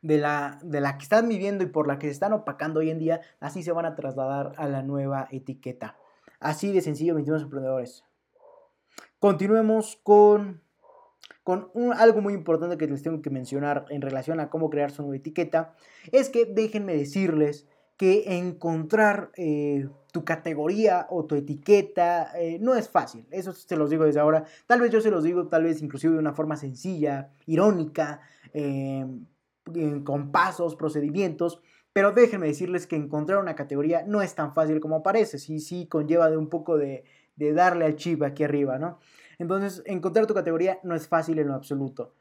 De 0.00 0.18
la, 0.18 0.58
de 0.62 0.80
la 0.80 0.98
que 0.98 1.02
están 1.02 1.28
viviendo 1.28 1.64
y 1.64 1.66
por 1.66 1.86
la 1.86 1.98
que 1.98 2.06
se 2.06 2.12
están 2.12 2.32
opacando 2.32 2.80
hoy 2.80 2.90
en 2.90 2.98
día, 2.98 3.20
así 3.40 3.62
se 3.62 3.72
van 3.72 3.86
a 3.86 3.94
trasladar 3.94 4.52
a 4.56 4.68
la 4.68 4.82
nueva 4.82 5.28
etiqueta. 5.30 5.96
Así 6.40 6.72
de 6.72 6.80
sencillo, 6.80 7.14
mis 7.14 7.28
emprendedores. 7.28 8.04
Continuemos 9.24 9.98
con, 10.02 10.60
con 11.44 11.70
algo 11.96 12.20
muy 12.20 12.34
importante 12.34 12.76
que 12.76 12.86
les 12.86 13.02
tengo 13.02 13.22
que 13.22 13.30
mencionar 13.30 13.86
en 13.88 14.02
relación 14.02 14.38
a 14.38 14.50
cómo 14.50 14.68
crear 14.68 14.90
su 14.90 15.00
nueva 15.00 15.16
etiqueta. 15.16 15.74
Es 16.12 16.28
que 16.28 16.44
déjenme 16.44 16.94
decirles 16.94 17.66
que 17.96 18.36
encontrar 18.36 19.30
eh, 19.38 19.88
tu 20.12 20.26
categoría 20.26 21.06
o 21.08 21.24
tu 21.24 21.36
etiqueta 21.36 22.38
eh, 22.38 22.58
no 22.60 22.74
es 22.74 22.90
fácil. 22.90 23.26
Eso 23.30 23.54
se 23.54 23.76
los 23.76 23.88
digo 23.88 24.04
desde 24.04 24.20
ahora. 24.20 24.44
Tal 24.66 24.82
vez 24.82 24.90
yo 24.90 25.00
se 25.00 25.10
los 25.10 25.24
digo, 25.24 25.48
tal 25.48 25.64
vez 25.64 25.80
inclusive 25.80 26.12
de 26.12 26.18
una 26.18 26.34
forma 26.34 26.58
sencilla, 26.58 27.30
irónica, 27.46 28.20
eh, 28.52 29.06
con 30.04 30.32
pasos, 30.32 30.76
procedimientos. 30.76 31.62
Pero 31.94 32.12
déjenme 32.12 32.48
decirles 32.48 32.86
que 32.86 32.96
encontrar 32.96 33.38
una 33.38 33.54
categoría 33.54 34.04
no 34.06 34.20
es 34.20 34.34
tan 34.34 34.52
fácil 34.52 34.80
como 34.80 35.02
parece. 35.02 35.38
Sí, 35.38 35.60
sí, 35.60 35.86
conlleva 35.86 36.28
de 36.28 36.36
un 36.36 36.50
poco 36.50 36.76
de, 36.76 37.04
de 37.36 37.52
darle 37.52 37.84
al 37.84 37.96
chip 37.96 38.22
aquí 38.22 38.44
arriba, 38.44 38.78
¿no? 38.78 38.98
Entonces, 39.38 39.82
encontrar 39.86 40.26
tu 40.26 40.34
categoría 40.34 40.78
no 40.82 40.94
es 40.94 41.08
fácil 41.08 41.38
en 41.38 41.48
lo 41.48 41.54
absoluto. 41.54 42.14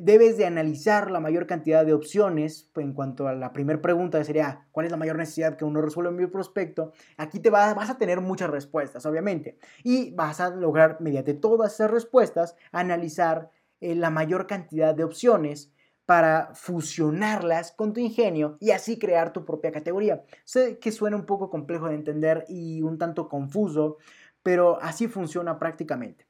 Debes 0.00 0.38
de 0.38 0.46
analizar 0.46 1.10
la 1.10 1.20
mayor 1.20 1.46
cantidad 1.46 1.84
de 1.84 1.92
opciones 1.92 2.70
en 2.76 2.94
cuanto 2.94 3.28
a 3.28 3.34
la 3.34 3.52
primera 3.52 3.82
pregunta 3.82 4.24
sería 4.24 4.66
¿cuál 4.72 4.86
es 4.86 4.92
la 4.92 4.96
mayor 4.96 5.16
necesidad 5.16 5.56
que 5.56 5.66
uno 5.66 5.82
resuelve 5.82 6.10
en 6.10 6.16
mi 6.16 6.26
prospecto? 6.26 6.92
Aquí 7.18 7.40
te 7.40 7.50
vas 7.50 7.90
a 7.90 7.98
tener 7.98 8.20
muchas 8.22 8.48
respuestas, 8.48 9.04
obviamente, 9.04 9.58
y 9.82 10.14
vas 10.14 10.40
a 10.40 10.48
lograr 10.48 10.98
mediante 11.00 11.34
todas 11.34 11.74
esas 11.74 11.90
respuestas 11.90 12.56
analizar 12.70 13.50
eh, 13.80 13.94
la 13.94 14.10
mayor 14.10 14.46
cantidad 14.46 14.94
de 14.94 15.04
opciones 15.04 15.72
para 16.06 16.50
fusionarlas 16.54 17.72
con 17.72 17.92
tu 17.92 18.00
ingenio 18.00 18.56
y 18.60 18.70
así 18.70 18.98
crear 18.98 19.32
tu 19.32 19.44
propia 19.44 19.72
categoría. 19.72 20.24
Sé 20.44 20.78
que 20.78 20.92
suena 20.92 21.16
un 21.16 21.26
poco 21.26 21.48
complejo 21.48 21.88
de 21.88 21.94
entender 21.94 22.44
y 22.48 22.82
un 22.82 22.98
tanto 22.98 23.28
confuso, 23.28 23.98
pero 24.42 24.80
así 24.80 25.08
funciona 25.08 25.58
prácticamente. 25.58 26.26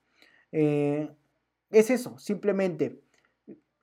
Eh, 0.53 1.11
es 1.71 1.91
eso, 1.91 2.19
simplemente 2.19 3.03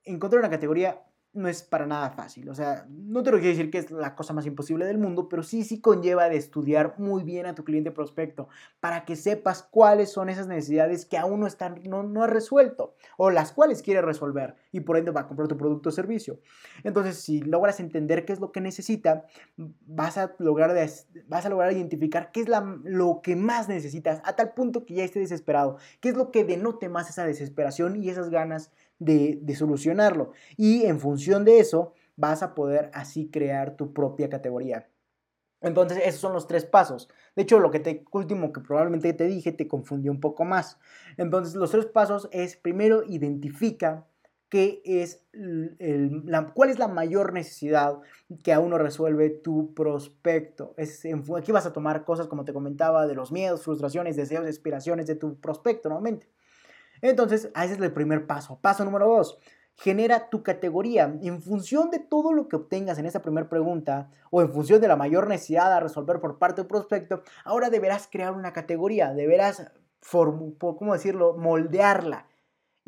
encontrar 0.03 0.39
una 0.39 0.49
categoría 0.49 1.01
no 1.33 1.47
es 1.47 1.61
para 1.61 1.85
nada 1.85 2.09
fácil. 2.09 2.49
O 2.49 2.55
sea, 2.55 2.87
no 2.89 3.21
te 3.21 3.31
lo 3.31 3.37
quiero 3.37 3.55
decir 3.55 3.69
que 3.69 3.77
es 3.77 3.91
la 3.91 4.15
cosa 4.15 4.33
más 4.33 4.45
imposible 4.45 4.85
del 4.85 4.97
mundo, 4.97 5.29
pero 5.29 5.43
sí, 5.43 5.63
sí 5.63 5.79
conlleva 5.79 6.27
de 6.27 6.37
estudiar 6.37 6.95
muy 6.97 7.23
bien 7.23 7.45
a 7.45 7.53
tu 7.53 7.63
cliente 7.63 7.91
prospecto 7.91 8.49
para 8.79 9.05
que 9.05 9.15
sepas 9.15 9.61
cuáles 9.63 10.11
son 10.11 10.29
esas 10.29 10.47
necesidades 10.47 11.05
que 11.05 11.17
aún 11.17 11.39
no 11.39 11.47
están, 11.47 11.81
no, 11.83 12.03
no 12.03 12.23
has 12.23 12.29
resuelto 12.29 12.95
o 13.17 13.29
las 13.29 13.51
cuales 13.51 13.81
quieres 13.83 14.03
resolver 14.03 14.55
y 14.71 14.79
por 14.79 14.97
ende 14.97 15.11
va 15.11 15.21
a 15.21 15.27
comprar 15.27 15.47
tu 15.47 15.57
producto 15.57 15.89
o 15.89 15.91
servicio. 15.91 16.39
Entonces, 16.83 17.17
si 17.17 17.41
logras 17.41 17.79
entender 17.79 18.25
qué 18.25 18.33
es 18.33 18.39
lo 18.39 18.51
que 18.51 18.61
necesita, 18.61 19.25
vas 19.55 20.17
a 20.17 20.33
lograr, 20.39 20.75
vas 21.27 21.45
a 21.45 21.49
lograr 21.49 21.71
identificar 21.71 22.31
qué 22.31 22.41
es 22.41 22.49
la, 22.49 22.61
lo 22.83 23.21
que 23.21 23.35
más 23.35 23.69
necesitas 23.69 24.21
a 24.25 24.35
tal 24.35 24.53
punto 24.53 24.85
que 24.85 24.95
ya 24.95 25.03
esté 25.03 25.19
desesperado, 25.19 25.77
qué 25.99 26.09
es 26.09 26.15
lo 26.15 26.31
que 26.31 26.43
denote 26.43 26.89
más 26.89 27.09
esa 27.09 27.25
desesperación 27.25 27.95
y 27.95 28.09
esas 28.09 28.29
ganas 28.29 28.71
de, 28.99 29.55
solucionarlo. 29.55 30.31
Y 30.57 30.85
en 30.85 30.99
función 30.99 31.45
de 31.45 31.59
eso, 31.59 31.93
vas 32.15 32.43
a 32.43 32.53
poder 32.53 32.91
así 32.93 33.29
crear 33.29 33.75
tu 33.75 33.93
propia 33.93 34.29
categoría. 34.29 34.89
Entonces, 35.61 35.99
esos 36.05 36.21
son 36.21 36.33
los 36.33 36.47
tres 36.47 36.65
pasos. 36.65 37.09
De 37.35 37.43
hecho, 37.43 37.59
lo 37.59 37.71
que 37.71 37.79
te 37.79 38.05
último 38.11 38.53
que 38.53 38.61
probablemente 38.61 39.11
te 39.13 39.25
dije 39.25 39.51
te 39.51 39.67
confundió 39.67 40.11
un 40.11 40.21
poco 40.21 40.45
más. 40.45 40.77
Entonces, 41.17 41.55
los 41.55 41.71
tres 41.71 41.85
pasos 41.85 42.29
es 42.31 42.55
primero 42.55 43.03
identifica 43.03 44.05
qué 44.49 44.81
es 44.83 45.23
la, 45.31 46.51
cuál 46.53 46.69
es 46.69 46.79
la 46.79 46.87
mayor 46.87 47.33
necesidad 47.33 47.99
que 48.43 48.51
aún 48.51 48.71
no 48.71 48.77
resuelve 48.77 49.29
tu 49.29 49.73
prospecto. 49.73 50.73
Es, 50.75 51.05
aquí 51.37 51.51
vas 51.51 51.65
a 51.65 51.73
tomar 51.73 52.03
cosas, 52.03 52.27
como 52.27 52.45
te 52.45 52.53
comentaba, 52.53 53.05
de 53.05 53.15
los 53.15 53.31
miedos, 53.31 53.63
frustraciones, 53.63 54.15
deseos, 54.15 54.45
aspiraciones 54.47 55.07
de 55.07 55.15
tu 55.15 55.39
prospecto 55.39 55.89
nuevamente. 55.89 56.27
Entonces, 57.01 57.49
ese 57.55 57.73
es 57.73 57.79
el 57.79 57.93
primer 57.93 58.27
paso. 58.27 58.59
Paso 58.61 58.85
número 58.85 59.07
dos. 59.07 59.39
Genera 59.75 60.29
tu 60.29 60.43
categoría. 60.43 61.17
En 61.21 61.41
función 61.41 61.89
de 61.89 61.99
todo 61.99 62.33
lo 62.33 62.47
que 62.49 62.57
obtengas 62.57 62.99
en 62.99 63.05
esta 63.05 63.21
primera 63.21 63.47
pregunta 63.47 64.09
o 64.29 64.41
en 64.41 64.51
función 64.51 64.81
de 64.81 64.87
la 64.87 64.95
mayor 64.95 65.27
necesidad 65.27 65.71
a 65.71 65.79
resolver 65.79 66.19
por 66.19 66.37
parte 66.37 66.61
del 66.61 66.67
prospecto, 66.67 67.23
ahora 67.45 67.69
deberás 67.69 68.09
crear 68.11 68.33
una 68.33 68.51
categoría, 68.51 69.13
deberás, 69.13 69.71
¿cómo 70.09 70.93
decirlo?, 70.93 71.35
moldearla 71.37 72.25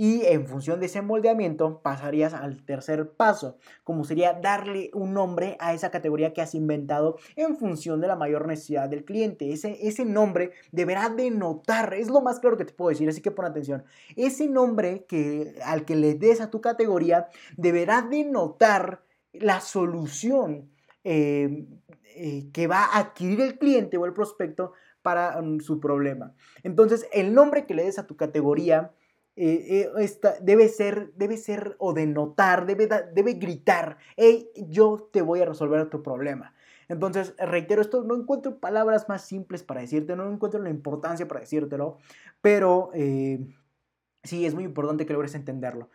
y 0.02 0.26
en 0.26 0.48
función 0.48 0.80
de 0.80 0.88
ese 0.88 1.04
moldeamiento 1.04 1.80
pasarías 1.84 2.34
al 2.34 2.66
tercer 2.66 3.12
paso, 3.12 3.60
como 3.84 4.04
sería 4.04 4.34
darle 4.34 4.90
un 4.96 5.14
nombre 5.14 5.58
a 5.60 5.76
esa 5.76 5.92
categoría 5.92 6.34
que 6.34 6.42
has 6.42 6.56
inventado 6.56 7.20
en 7.36 7.56
función 7.56 8.02
de 8.02 8.08
la 8.08 8.16
mayor 8.16 8.48
necesidad 8.48 8.90
del 8.90 9.06
cliente. 9.06 9.54
Ese, 9.54 9.78
ese 9.88 10.04
nombre 10.04 10.54
deberá 10.72 11.10
denotar, 11.10 11.94
es 11.94 12.10
lo 12.10 12.22
más 12.22 12.40
claro 12.40 12.58
que 12.58 12.66
te 12.66 12.74
puedo 12.74 12.90
decir, 12.90 13.08
así 13.10 13.22
que 13.22 13.30
pon 13.30 13.46
atención. 13.46 13.84
Ese 14.16 14.48
nombre 14.48 15.06
que, 15.08 15.54
al 15.64 15.86
que 15.86 15.96
le 15.96 16.16
des 16.16 16.42
a 16.42 16.50
tu 16.50 16.62
categoría 16.62 17.28
deberá 17.56 18.02
denotar 18.02 19.04
la 19.34 19.62
solución 19.62 20.72
eh, 21.04 21.68
eh, 22.16 22.50
que 22.52 22.66
va 22.66 22.86
a 22.86 22.98
adquirir 22.98 23.40
el 23.42 23.60
cliente 23.60 23.98
o 23.98 24.08
el 24.08 24.14
prospecto 24.14 24.74
para 25.04 25.40
mm, 25.40 25.60
su 25.60 25.80
problema. 25.80 26.34
Entonces, 26.64 27.08
el 27.14 27.36
nombre 27.36 27.68
que 27.68 27.76
le 27.76 27.84
des 27.84 28.00
a 28.00 28.08
tu 28.08 28.16
categoría 28.16 28.94
eh, 29.36 29.90
eh, 29.98 30.20
debe, 30.42 30.68
ser, 30.68 31.14
debe 31.14 31.38
ser 31.38 31.76
o 31.80 31.94
denotar, 31.94 32.66
debe, 32.66 32.90
debe 33.14 33.34
gritar, 33.34 33.98
hey, 34.18 34.50
yo 34.68 35.10
te 35.12 35.22
voy 35.22 35.42
a 35.42 35.46
resolver 35.46 35.90
tu 35.90 36.04
problema. 36.04 36.54
Entonces, 36.90 37.34
reitero 37.38 37.82
esto, 37.82 38.04
no 38.04 38.16
encuentro 38.16 38.60
palabras 38.60 39.08
más 39.08 39.26
simples 39.26 39.64
para 39.64 39.82
decirte, 39.82 40.18
no 40.18 40.30
encuentro 40.30 40.62
la 40.62 40.70
importancia 40.70 41.28
para 41.28 41.40
decírtelo, 41.40 41.98
pero 42.42 42.90
eh, 42.94 43.40
sí, 44.24 44.46
es 44.46 44.54
muy 44.54 44.66
importante 44.66 45.06
que 45.06 45.14
logres 45.14 45.34
entenderlo. 45.36 45.90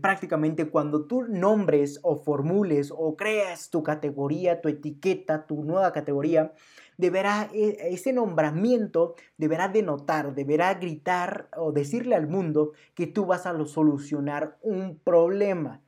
prácticamente 0.00 0.68
cuando 0.68 1.06
tú 1.06 1.22
nombres 1.22 2.00
o 2.02 2.16
formules 2.16 2.92
o 2.94 3.16
creas 3.16 3.70
tu 3.70 3.82
categoría, 3.84 4.60
tu 4.60 4.68
etiqueta, 4.68 5.46
tu 5.46 5.64
nueva 5.64 5.92
categoría, 5.92 6.52
deberá, 6.96 7.50
e, 7.52 7.76
ese 7.90 8.12
nombramiento 8.12 9.14
deberá 9.36 9.68
denotar, 9.68 10.34
deberá 10.34 10.74
gritar 10.74 11.48
o 11.56 11.72
decirle 11.72 12.14
al 12.14 12.26
mundo 12.26 12.72
que 12.94 13.06
tú 13.06 13.26
vas 13.26 13.46
a 13.46 13.64
solucionar 13.66 14.58
un 14.62 14.98
problema. 14.98 15.80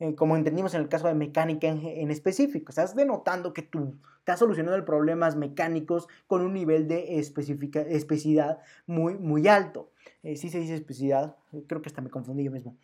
Eh, 0.00 0.14
como 0.14 0.36
entendimos 0.36 0.74
en 0.74 0.82
el 0.82 0.88
caso 0.88 1.06
de 1.06 1.14
mecánica 1.14 1.68
en, 1.68 2.10
específico, 2.10 2.70
estás 2.70 2.96
denotando 2.96 3.52
que 3.52 3.62
tú 3.62 3.96
estás 4.18 4.38
solucionando 4.38 4.84
problemas 4.84 5.36
mecánicos 5.36 6.08
con 6.26 6.42
un 6.42 6.54
nivel 6.54 6.88
de 6.88 7.18
especificidad 7.18 8.58
muy, 8.86 9.14
muy 9.14 9.48
alto. 9.48 9.90
Eh, 10.22 10.36
sí 10.36 10.48
se 10.48 10.58
dice 10.58 10.74
especificidad, 10.74 11.36
creo 11.68 11.82
que 11.82 11.88
hasta 11.88 12.02
me 12.02 12.10
confundí 12.10 12.44
yo 12.44 12.50
mismo. 12.50 12.76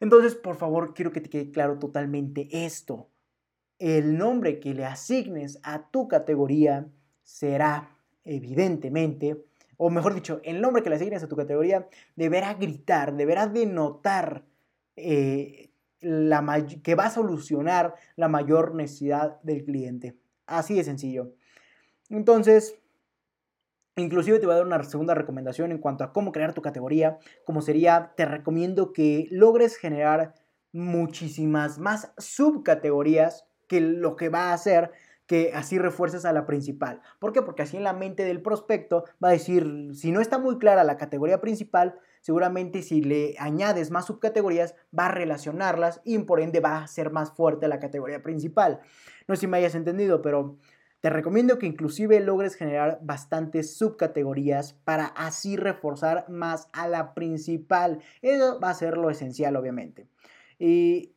Entonces, 0.00 0.34
por 0.34 0.56
favor, 0.56 0.94
quiero 0.94 1.12
que 1.12 1.20
te 1.20 1.30
quede 1.30 1.50
claro 1.50 1.78
totalmente 1.78 2.48
esto 2.50 3.08
el 3.82 4.16
nombre 4.16 4.60
que 4.60 4.74
le 4.74 4.84
asignes 4.84 5.58
a 5.64 5.90
tu 5.90 6.06
categoría 6.06 6.86
será 7.24 7.98
evidentemente, 8.22 9.44
o 9.76 9.90
mejor 9.90 10.14
dicho, 10.14 10.40
el 10.44 10.60
nombre 10.60 10.84
que 10.84 10.88
le 10.88 10.94
asignes 10.94 11.24
a 11.24 11.28
tu 11.28 11.34
categoría 11.34 11.88
deberá 12.14 12.54
gritar, 12.54 13.16
deberá 13.16 13.48
denotar 13.48 14.44
eh, 14.94 15.72
la 15.98 16.64
que 16.80 16.94
va 16.94 17.06
a 17.06 17.10
solucionar 17.10 17.96
la 18.14 18.28
mayor 18.28 18.76
necesidad 18.76 19.40
del 19.42 19.64
cliente. 19.64 20.16
Así 20.46 20.74
de 20.74 20.84
sencillo. 20.84 21.32
Entonces, 22.08 22.76
inclusive 23.96 24.38
te 24.38 24.46
voy 24.46 24.52
a 24.54 24.58
dar 24.58 24.66
una 24.66 24.80
segunda 24.84 25.16
recomendación 25.16 25.72
en 25.72 25.78
cuanto 25.78 26.04
a 26.04 26.12
cómo 26.12 26.30
crear 26.30 26.54
tu 26.54 26.62
categoría, 26.62 27.18
como 27.44 27.62
sería, 27.62 28.12
te 28.16 28.26
recomiendo 28.26 28.92
que 28.92 29.26
logres 29.32 29.76
generar 29.76 30.34
muchísimas 30.70 31.80
más 31.80 32.12
subcategorías 32.16 33.48
que 33.72 33.80
lo 33.80 34.16
que 34.16 34.28
va 34.28 34.50
a 34.50 34.52
hacer 34.52 34.90
que 35.26 35.52
así 35.54 35.78
refuerces 35.78 36.26
a 36.26 36.32
la 36.34 36.44
principal. 36.44 37.00
¿Por 37.18 37.32
qué? 37.32 37.40
Porque 37.40 37.62
así 37.62 37.78
en 37.78 37.84
la 37.84 37.94
mente 37.94 38.22
del 38.22 38.42
prospecto 38.42 39.04
va 39.24 39.28
a 39.28 39.32
decir, 39.32 39.92
si 39.94 40.12
no 40.12 40.20
está 40.20 40.36
muy 40.36 40.58
clara 40.58 40.84
la 40.84 40.98
categoría 40.98 41.40
principal, 41.40 41.98
seguramente 42.20 42.82
si 42.82 43.00
le 43.00 43.34
añades 43.38 43.90
más 43.90 44.04
subcategorías, 44.04 44.74
va 44.96 45.06
a 45.06 45.12
relacionarlas 45.12 46.02
y 46.04 46.18
por 46.18 46.42
ende 46.42 46.60
va 46.60 46.82
a 46.82 46.86
ser 46.86 47.10
más 47.12 47.32
fuerte 47.32 47.66
la 47.66 47.80
categoría 47.80 48.22
principal. 48.22 48.80
No 49.26 49.34
sé 49.34 49.40
si 49.40 49.46
me 49.46 49.56
hayas 49.56 49.74
entendido, 49.74 50.20
pero 50.20 50.58
te 51.00 51.08
recomiendo 51.08 51.58
que 51.58 51.64
inclusive 51.64 52.20
logres 52.20 52.54
generar 52.54 52.98
bastantes 53.00 53.74
subcategorías 53.74 54.74
para 54.84 55.06
así 55.06 55.56
reforzar 55.56 56.28
más 56.28 56.68
a 56.74 56.88
la 56.88 57.14
principal. 57.14 58.02
Eso 58.20 58.60
va 58.60 58.68
a 58.68 58.74
ser 58.74 58.98
lo 58.98 59.08
esencial, 59.08 59.56
obviamente. 59.56 60.08
Y 60.58 61.14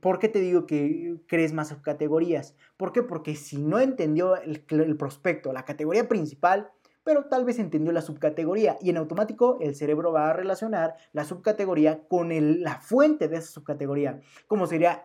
¿Por 0.00 0.18
qué 0.18 0.28
te 0.28 0.40
digo 0.40 0.66
que 0.66 1.16
crees 1.26 1.52
más 1.52 1.68
subcategorías? 1.68 2.56
¿Por 2.76 2.92
qué? 2.92 3.02
Porque 3.02 3.34
si 3.34 3.58
no 3.58 3.78
entendió 3.80 4.36
el, 4.36 4.96
prospecto, 4.96 5.52
la 5.52 5.64
categoría 5.64 6.08
principal, 6.08 6.70
pero 7.04 7.24
tal 7.24 7.44
vez 7.44 7.58
entendió 7.58 7.90
la 7.92 8.02
subcategoría 8.02 8.76
y 8.82 8.90
en 8.90 8.98
automático 8.98 9.58
el 9.60 9.74
cerebro 9.74 10.12
va 10.12 10.28
a 10.28 10.32
relacionar 10.34 10.96
la 11.12 11.24
subcategoría 11.24 12.06
con 12.06 12.30
la 12.62 12.80
fuente 12.80 13.28
de 13.28 13.38
esa 13.38 13.50
subcategoría, 13.50 14.20
como 14.46 14.66
sería 14.66 15.02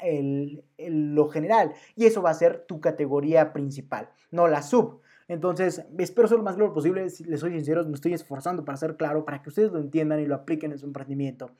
lo 0.77 1.29
general. 1.29 1.73
Y 1.95 2.05
eso 2.05 2.21
va 2.21 2.31
a 2.31 2.35
ser 2.35 2.65
tu 2.67 2.81
categoría 2.81 3.53
principal, 3.53 4.09
no 4.31 4.47
la 4.47 4.61
sub. 4.63 5.01
Entonces, 5.29 5.85
espero 5.97 6.27
ser 6.27 6.37
lo 6.37 6.43
más 6.43 6.55
claro 6.55 6.73
posible, 6.73 7.03
les 7.03 7.39
soy 7.39 7.51
sincero, 7.51 7.85
me 7.85 7.93
estoy 7.93 8.13
esforzando 8.13 8.65
para 8.65 8.77
ser 8.77 8.97
claro, 8.97 9.23
para 9.23 9.41
que 9.41 9.49
ustedes 9.49 9.71
lo 9.71 9.79
entiendan 9.79 10.19
y 10.19 10.25
lo 10.25 10.35
apliquen 10.35 10.73
en 10.73 10.79
su 10.79 10.85
emprendimiento. 10.85 11.51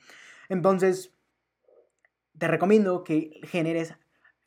Entonces, 0.48 1.13
te 2.38 2.48
recomiendo 2.48 3.04
que 3.04 3.40
generes, 3.44 3.94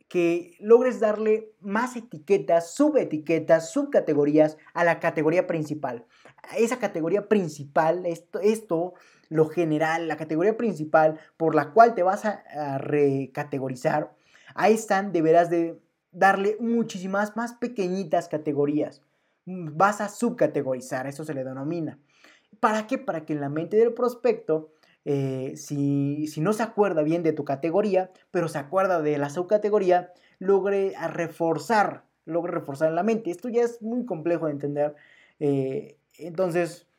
que 0.07 0.55
logres 0.59 0.99
darle 0.99 1.51
más 1.59 1.95
etiquetas, 1.95 2.73
subetiquetas, 2.73 3.71
subcategorías 3.71 4.57
a 4.73 4.83
la 4.83 4.99
categoría 4.99 5.47
principal. 5.47 6.05
esa 6.57 6.79
categoría 6.79 7.27
principal, 7.27 8.05
esto, 8.05 8.39
esto, 8.39 8.93
lo 9.29 9.47
general, 9.47 10.07
la 10.07 10.15
categoría 10.15 10.55
principal 10.55 11.19
por 11.35 11.55
la 11.55 11.73
cual 11.73 11.93
te 11.93 12.03
vas 12.03 12.23
a, 12.25 12.77
recategorizar, 12.77 14.13
ahí 14.55 14.73
están, 14.73 15.11
deberás 15.11 15.49
de 15.49 15.79
darle 16.11 16.57
muchísimas 16.59 17.35
más 17.35 17.53
pequeñitas 17.53 18.29
categorías. 18.29 19.01
Vas 19.45 20.01
a 20.01 20.09
subcategorizar, 20.09 21.07
eso 21.07 21.25
se 21.25 21.33
le 21.33 21.43
denomina. 21.43 21.99
¿Para 22.59 22.87
qué? 22.87 22.97
Para 22.97 23.25
que 23.25 23.33
en 23.33 23.41
la 23.41 23.49
mente 23.49 23.77
del 23.77 23.93
prospecto 23.93 24.71
eh, 25.09 25.55
si, 25.55 26.27
no 26.41 26.51
se 26.51 26.63
acuerda 26.63 27.01
bien 27.01 27.23
de 27.23 27.31
tu 27.31 27.45
categoría, 27.45 28.11
pero 28.29 28.49
se 28.49 28.57
acuerda 28.57 29.01
de 29.01 29.17
la 29.17 29.29
subcategoría, 29.29 30.11
logre 30.37 30.93
reforzar, 31.13 32.03
logre 32.25 32.51
reforzar 32.51 32.89
en 32.89 32.95
la 32.95 33.03
mente. 33.03 33.31
Esto 33.31 33.47
ya 33.47 33.63
es 33.63 33.81
muy 33.81 34.05
complejo 34.05 34.47
de 34.47 34.51
entender. 34.51 34.95
Eh, 35.39 35.97
entonces, 36.17 36.89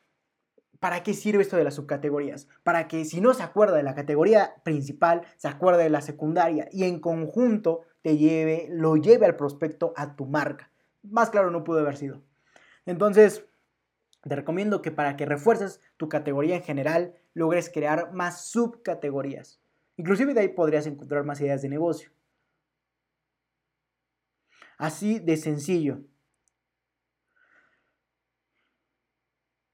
¿para 0.79 1.03
qué 1.03 1.13
sirve 1.13 1.43
esto 1.43 1.55
de 1.55 1.63
las 1.63 1.75
subcategorías? 1.75 2.47
Para 2.63 2.87
que 2.87 3.05
si 3.05 3.21
no 3.21 3.35
se 3.35 3.43
acuerda 3.43 3.77
de 3.77 3.83
la 3.83 3.93
categoría 3.93 4.55
principal, 4.63 5.21
se 5.37 5.47
acuerde 5.47 5.83
de 5.83 5.91
la 5.91 6.01
secundaria 6.01 6.67
y 6.71 6.85
en 6.85 6.99
conjunto 6.99 7.81
te 8.01 8.17
lleve, 8.17 8.69
lo 8.71 8.95
lleve 8.95 9.27
al 9.27 9.35
prospecto 9.35 9.93
a 9.95 10.15
tu 10.15 10.25
marca. 10.25 10.71
Más 11.03 11.29
claro 11.29 11.51
no 11.51 11.63
pudo 11.63 11.81
haber 11.81 11.95
sido. 11.95 12.23
Entonces, 12.87 13.45
te 14.23 14.35
recomiendo 14.35 14.81
que 14.81 14.89
para 14.89 15.15
que 15.15 15.27
refuerces 15.27 15.79
tu 15.97 16.09
categoría 16.09 16.55
en 16.55 16.63
general, 16.63 17.13
logres 17.33 17.69
crear 17.69 18.13
más 18.13 18.45
subcategorías. 18.45 19.61
Inclusive 19.97 20.33
de 20.33 20.41
ahí 20.41 20.47
podrías 20.49 20.85
encontrar 20.87 21.23
más 21.23 21.41
ideas 21.41 21.61
de 21.61 21.69
negocio. 21.69 22.11
Así 24.77 25.19
de 25.19 25.35
sencillo. 25.35 25.99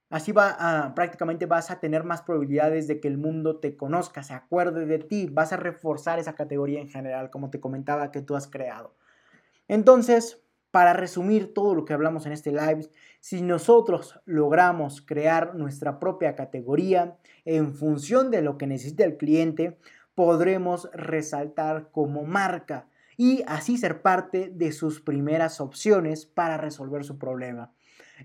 Así 0.09 0.31
va 0.31 0.55
a, 0.57 0.95
prácticamente 0.95 1.45
vas 1.45 1.71
a 1.71 1.79
tener 1.79 2.03
más 2.03 2.21
probabilidades 2.21 2.87
de 2.87 2.99
que 2.99 3.07
el 3.07 3.17
mundo 3.17 3.59
te 3.59 3.75
conozca, 3.75 4.23
se 4.23 4.33
acuerde 4.33 4.85
de 4.85 4.99
ti, 4.99 5.27
vas 5.31 5.51
a 5.51 5.57
reforzar 5.57 6.19
esa 6.19 6.35
categoría 6.35 6.79
en 6.79 6.87
general, 6.87 7.29
como 7.29 7.49
te 7.49 7.59
comentaba 7.59 8.11
que 8.11 8.21
tú 8.21 8.35
has 8.35 8.47
creado. 8.47 8.95
Entonces, 9.67 10.44
para 10.75 10.91
resumir 10.91 11.53
todo 11.53 11.73
lo 11.73 11.85
que 11.85 11.93
hablamos 11.93 12.25
en 12.25 12.33
este 12.33 12.51
live, 12.51 12.89
si 13.21 13.41
nosotros 13.41 14.19
logramos 14.25 15.01
crear 15.01 15.55
nuestra 15.55 16.01
propia 16.01 16.35
categoría 16.35 17.15
en 17.45 17.73
función 17.73 18.29
de 18.29 18.41
lo 18.41 18.57
que 18.57 18.67
necesita 18.67 19.05
el 19.05 19.15
cliente, 19.15 19.77
podremos 20.15 20.89
resaltar 20.91 21.91
como 21.93 22.25
marca 22.25 22.89
y 23.15 23.41
así 23.47 23.77
ser 23.77 24.01
parte 24.01 24.51
de 24.53 24.73
sus 24.73 24.99
primeras 24.99 25.61
opciones 25.61 26.25
para 26.25 26.57
resolver 26.57 27.05
su 27.05 27.17
problema. 27.17 27.71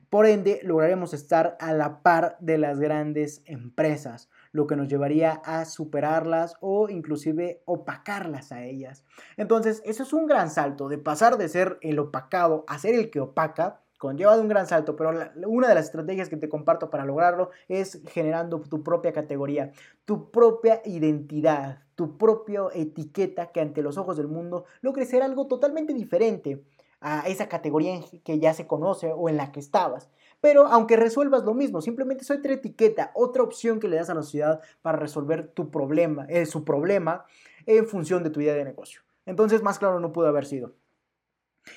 Por 0.09 0.27
ende, 0.27 0.59
lograremos 0.65 1.15
estar 1.15 1.57
a 1.61 1.73
la 1.73 2.03
par 2.03 2.37
de 2.41 2.59
las 2.59 2.81
grandes 2.81 3.43
empresas, 3.45 4.29
lo 4.53 4.67
que 4.67 4.77
nos 4.77 4.89
llevaría 4.89 5.41
a 5.45 5.65
superarlas 5.65 6.57
o 6.61 6.89
inclusive 6.89 7.63
opacarlas 7.65 8.53
a 8.53 8.65
ellas. 8.65 9.05
Entonces, 9.37 9.83
eso 9.85 10.03
es 10.03 10.13
un 10.13 10.27
gran 10.27 10.51
salto 10.51 10.89
de 10.89 10.99
pasar 10.99 11.39
de 11.39 11.49
ser 11.49 11.79
el 11.83 11.99
opacado 11.99 12.65
a 12.67 12.79
ser 12.79 12.95
el 12.95 13.11
que 13.11 13.21
opaca 13.21 13.81
conlleva 14.01 14.35
de 14.35 14.41
un 14.41 14.49
gran 14.49 14.67
salto, 14.67 14.97
pero 14.97 15.13
una 15.47 15.69
de 15.69 15.75
las 15.75 15.85
estrategias 15.85 16.31
que 16.31 16.39
te 16.39 16.49
comparto 16.49 16.89
para 16.89 17.05
lograrlo 17.05 17.51
es 17.69 18.01
generando 18.09 18.59
tu 18.63 18.83
propia 18.83 19.13
categoría, 19.13 19.73
tu 20.07 20.31
propia 20.31 20.81
identidad, 20.87 21.81
tu 21.97 22.17
propia 22.17 22.63
etiqueta 22.73 23.53
que 23.53 23.61
ante 23.61 23.83
los 23.83 23.99
ojos 23.99 24.17
del 24.17 24.27
mundo 24.27 24.65
logre 24.81 25.05
ser 25.05 25.23
algo 25.23 25.49
totalmente 25.49 25.93
diferente 25.93 26.65
a 27.03 27.29
esa 27.29 27.47
categoría 27.51 28.01
que 28.25 28.39
ya 28.39 28.55
se 28.55 28.67
conoce 28.67 29.13
o 29.13 29.29
en 29.29 29.37
la 29.37 29.53
que 29.53 29.61
estabas. 29.61 30.09
Pero 30.41 30.67
aunque 30.67 30.97
resuelvas 30.97 31.45
lo 31.45 31.55
mismo, 31.55 31.81
simplemente 31.83 32.23
es 32.23 32.31
otra 32.31 32.55
etiqueta, 32.55 33.11
otra 33.15 33.43
opción 33.43 33.79
que 33.79 33.89
le 33.89 33.97
das 33.97 34.11
a 34.11 34.15
la 34.15 34.23
sociedad 34.23 34.61
para 34.83 34.99
resolver 34.99 35.49
tu 35.49 35.71
problema, 35.71 36.27
eh, 36.29 36.47
su 36.47 36.65
problema 36.65 37.27
en 37.67 37.87
función 37.87 38.23
de 38.23 38.31
tu 38.31 38.41
idea 38.41 38.55
de 38.55 38.65
negocio. 38.65 39.03
Entonces, 39.27 39.63
más 39.63 39.79
claro 39.79 40.01
no 40.01 40.13
pudo 40.13 40.29
haber 40.29 40.47
sido. 40.47 40.75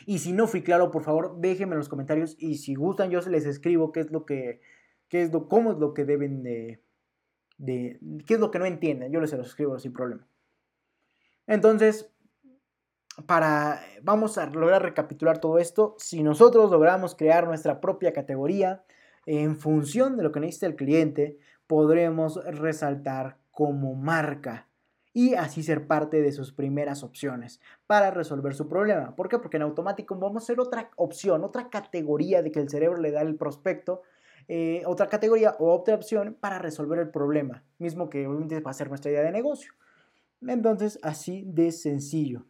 Y 0.06 0.20
si 0.20 0.32
no 0.32 0.48
fui 0.48 0.64
claro, 0.64 0.92
por 0.92 1.04
favor, 1.04 1.36
déjenme 1.40 1.74
en 1.74 1.80
los 1.80 1.90
comentarios 1.90 2.36
y 2.40 2.58
si 2.58 2.76
gustan 2.76 3.10
yo 3.12 3.20
les 3.22 3.46
escribo 3.46 3.92
qué 3.92 4.00
es 4.00 4.12
lo 4.12 4.26
que, 4.26 4.62
qué 5.10 5.22
es 5.22 5.34
lo, 5.34 5.50
cómo 5.50 5.74
es 5.74 5.78
lo 5.78 5.94
que 5.94 6.06
deben 6.06 6.42
de, 6.42 6.82
de, 7.58 8.00
qué 8.26 8.36
es 8.36 8.40
lo 8.40 8.50
que 8.50 8.60
no 8.60 8.66
entienden. 8.66 9.12
Yo 9.12 9.20
les 9.20 9.34
escribo 9.34 9.78
sin 9.80 9.92
problema. 9.92 10.26
Entonces, 11.48 12.13
para, 13.26 13.82
vamos 14.02 14.38
a 14.38 14.46
lograr 14.48 14.82
recapitular 14.82 15.40
todo 15.40 15.60
esto. 15.60 15.96
Si 15.98 16.24
nosotros 16.24 16.72
logramos 16.72 17.16
crear 17.16 17.46
nuestra 17.48 17.80
propia 17.80 18.14
categoría 18.14 18.84
en 19.26 19.58
función 19.58 20.18
de 20.18 20.24
lo 20.24 20.32
que 20.32 20.40
necesita 20.40 20.68
el 20.68 20.76
cliente, 20.76 21.38
podremos 21.68 22.44
resaltar 22.46 23.38
como 23.52 23.96
marca 23.96 24.68
y 25.14 25.36
así 25.36 25.62
ser 25.62 25.86
parte 25.86 26.22
de 26.22 26.32
sus 26.32 26.52
primeras 26.52 27.04
opciones 27.04 27.62
para 27.86 28.10
resolver 28.10 28.56
su 28.56 28.68
problema. 28.68 29.16
¿Por 29.16 29.30
qué? 29.30 29.38
Porque 29.38 29.58
en 29.58 29.64
automático 29.64 30.16
vamos 30.16 30.44
a 30.44 30.48
ser 30.48 30.60
otra 30.60 30.90
opción, 30.96 31.44
otra 31.44 31.70
categoría 31.70 32.42
de 32.42 32.52
que 32.52 32.60
el 32.60 32.70
cerebro 32.70 33.00
le 33.00 33.12
da 33.12 33.22
el 33.22 33.36
prospecto, 33.36 34.02
eh, 34.48 34.82
otra 34.86 35.08
categoría 35.08 35.56
o 35.60 35.74
otra 35.74 35.96
opción 35.96 36.36
para 36.40 36.58
resolver 36.58 37.00
el 37.00 37.12
problema, 37.12 37.64
mismo 37.78 38.10
que 38.10 38.28
obviamente 38.28 38.60
va 38.60 38.72
a 38.72 38.74
ser 38.74 38.90
nuestra 38.90 39.12
idea 39.12 39.22
de 39.22 39.32
negocio. 39.32 39.72
Entonces, 40.42 41.00
así 41.04 41.44
de 41.46 41.72
sencillo. 41.72 42.46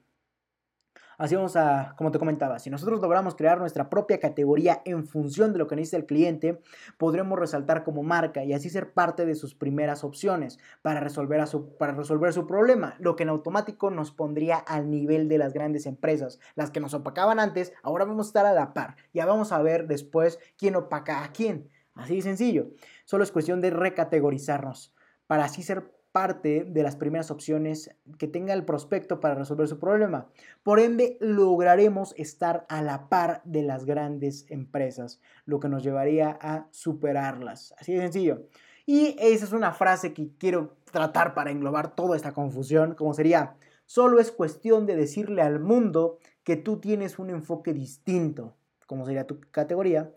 Así 1.23 1.35
vamos 1.35 1.55
a, 1.55 1.95
como 1.97 2.11
te 2.11 2.19
comentaba, 2.19 2.59
si 2.59 2.69
nosotros 2.69 2.99
logramos 2.99 3.35
crear 3.35 3.57
nuestra 3.57 3.89
propia 3.89 4.19
categoría 4.19 4.81
en 4.83 5.07
función 5.07 5.53
de 5.53 5.57
lo 5.57 5.67
que 5.67 5.77
necesita 5.77 5.95
el 5.95 6.05
cliente, 6.05 6.59
podremos 6.97 7.39
resaltar 7.39 7.85
como 7.85 8.03
marca 8.03 8.43
y 8.43 8.51
así 8.51 8.69
ser 8.69 8.91
parte 8.91 9.25
de 9.25 9.33
sus 9.35 9.55
primeras 9.55 10.03
opciones 10.03 10.59
para 10.81 10.99
resolver, 10.99 11.47
su, 11.47 11.77
para 11.77 11.93
resolver 11.93 12.33
su 12.33 12.45
problema, 12.45 12.97
lo 12.99 13.15
que 13.15 13.23
en 13.23 13.29
automático 13.29 13.89
nos 13.89 14.11
pondría 14.11 14.57
al 14.57 14.89
nivel 14.89 15.29
de 15.29 15.37
las 15.37 15.53
grandes 15.53 15.85
empresas. 15.85 16.41
Las 16.55 16.71
que 16.71 16.81
nos 16.81 16.93
opacaban 16.93 17.39
antes, 17.39 17.71
ahora 17.83 18.03
vamos 18.03 18.27
a 18.27 18.29
estar 18.29 18.45
a 18.45 18.51
la 18.51 18.73
par. 18.73 18.97
Ya 19.13 19.25
vamos 19.25 19.53
a 19.53 19.61
ver 19.61 19.87
después 19.87 20.39
quién 20.57 20.75
opaca 20.75 21.23
a 21.23 21.31
quién. 21.31 21.69
Así 21.95 22.17
de 22.17 22.21
sencillo. 22.21 22.71
Solo 23.05 23.23
es 23.23 23.31
cuestión 23.31 23.61
de 23.61 23.69
recategorizarnos 23.69 24.93
para 25.25 25.45
así 25.45 25.63
ser 25.63 25.89
parte 26.13 26.63
de 26.63 26.83
las 26.83 26.95
primeras 26.95 27.31
opciones 27.31 27.89
que 28.19 28.27
tenga 28.27 28.53
el 28.53 28.63
prospecto 28.63 29.19
para 29.19 29.35
resolver 29.35 29.67
su 29.67 29.79
problema. 29.79 30.29
Por 30.61 30.79
ende, 30.79 31.17
lograremos 31.19 32.13
estar 32.17 32.65
a 32.69 32.81
la 32.83 33.09
par 33.09 33.41
de 33.43 33.63
las 33.63 33.83
grandes 33.83 34.45
empresas, 34.49 35.19
lo 35.45 35.59
que 35.59 35.69
nos 35.69 35.83
llevaría 35.83 36.37
a 36.39 36.67
superarlas. 36.71 37.73
Así 37.79 37.93
de 37.93 38.01
sencillo. 38.01 38.43
Y 38.85 39.15
esa 39.19 39.45
es 39.45 39.53
una 39.53 39.71
frase 39.71 40.13
que 40.13 40.29
quiero 40.37 40.77
tratar 40.91 41.33
para 41.33 41.51
englobar 41.51 41.95
toda 41.95 42.15
esta 42.15 42.31
confusión, 42.31 42.93
como 42.93 43.13
sería, 43.15 43.55
solo 43.85 44.19
es 44.19 44.31
cuestión 44.31 44.85
de 44.85 44.95
decirle 44.95 45.41
al 45.41 45.59
mundo 45.59 46.19
que 46.43 46.57
tú 46.57 46.79
tienes 46.79 47.17
un 47.17 47.31
enfoque 47.31 47.73
distinto, 47.73 48.55
como 48.85 49.05
sería 49.05 49.25
tu 49.25 49.39
categoría, 49.51 50.11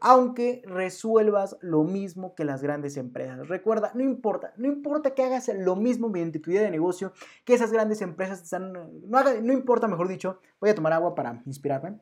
aunque 0.00 0.62
resuelvas 0.64 1.56
lo 1.60 1.84
mismo 1.84 2.34
que 2.34 2.44
las 2.44 2.62
grandes 2.62 2.96
empresas. 2.96 3.48
Recuerda, 3.48 3.92
no 3.94 4.02
importa, 4.02 4.52
no 4.56 4.66
importa 4.66 5.14
que 5.14 5.22
hagas 5.22 5.50
lo 5.54 5.76
mismo 5.76 6.08
mediante 6.08 6.38
tu 6.38 6.50
idea 6.50 6.62
de 6.62 6.70
negocio 6.70 7.12
que 7.44 7.54
esas 7.54 7.72
grandes 7.72 8.02
empresas 8.02 8.42
están, 8.42 8.72
no, 8.72 9.40
no 9.42 9.52
importa, 9.52 9.88
mejor 9.88 10.08
dicho, 10.08 10.40
voy 10.60 10.70
a 10.70 10.74
tomar 10.74 10.92
agua 10.92 11.14
para 11.14 11.42
inspirarme. 11.46 11.98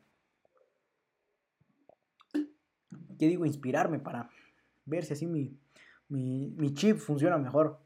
¿Qué 3.17 3.27
digo? 3.27 3.45
Inspirarme 3.45 3.99
para 3.99 4.29
ver 4.85 5.05
si 5.05 5.13
así 5.13 5.25
mi, 5.25 5.57
mi, 6.07 6.53
mi 6.57 6.73
chip 6.73 6.97
funciona 6.97 7.37
mejor. 7.37 7.79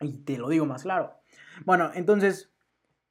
Y 0.00 0.18
te 0.24 0.38
lo 0.38 0.48
digo 0.48 0.66
más 0.66 0.82
claro. 0.82 1.12
Bueno, 1.64 1.90
entonces, 1.94 2.53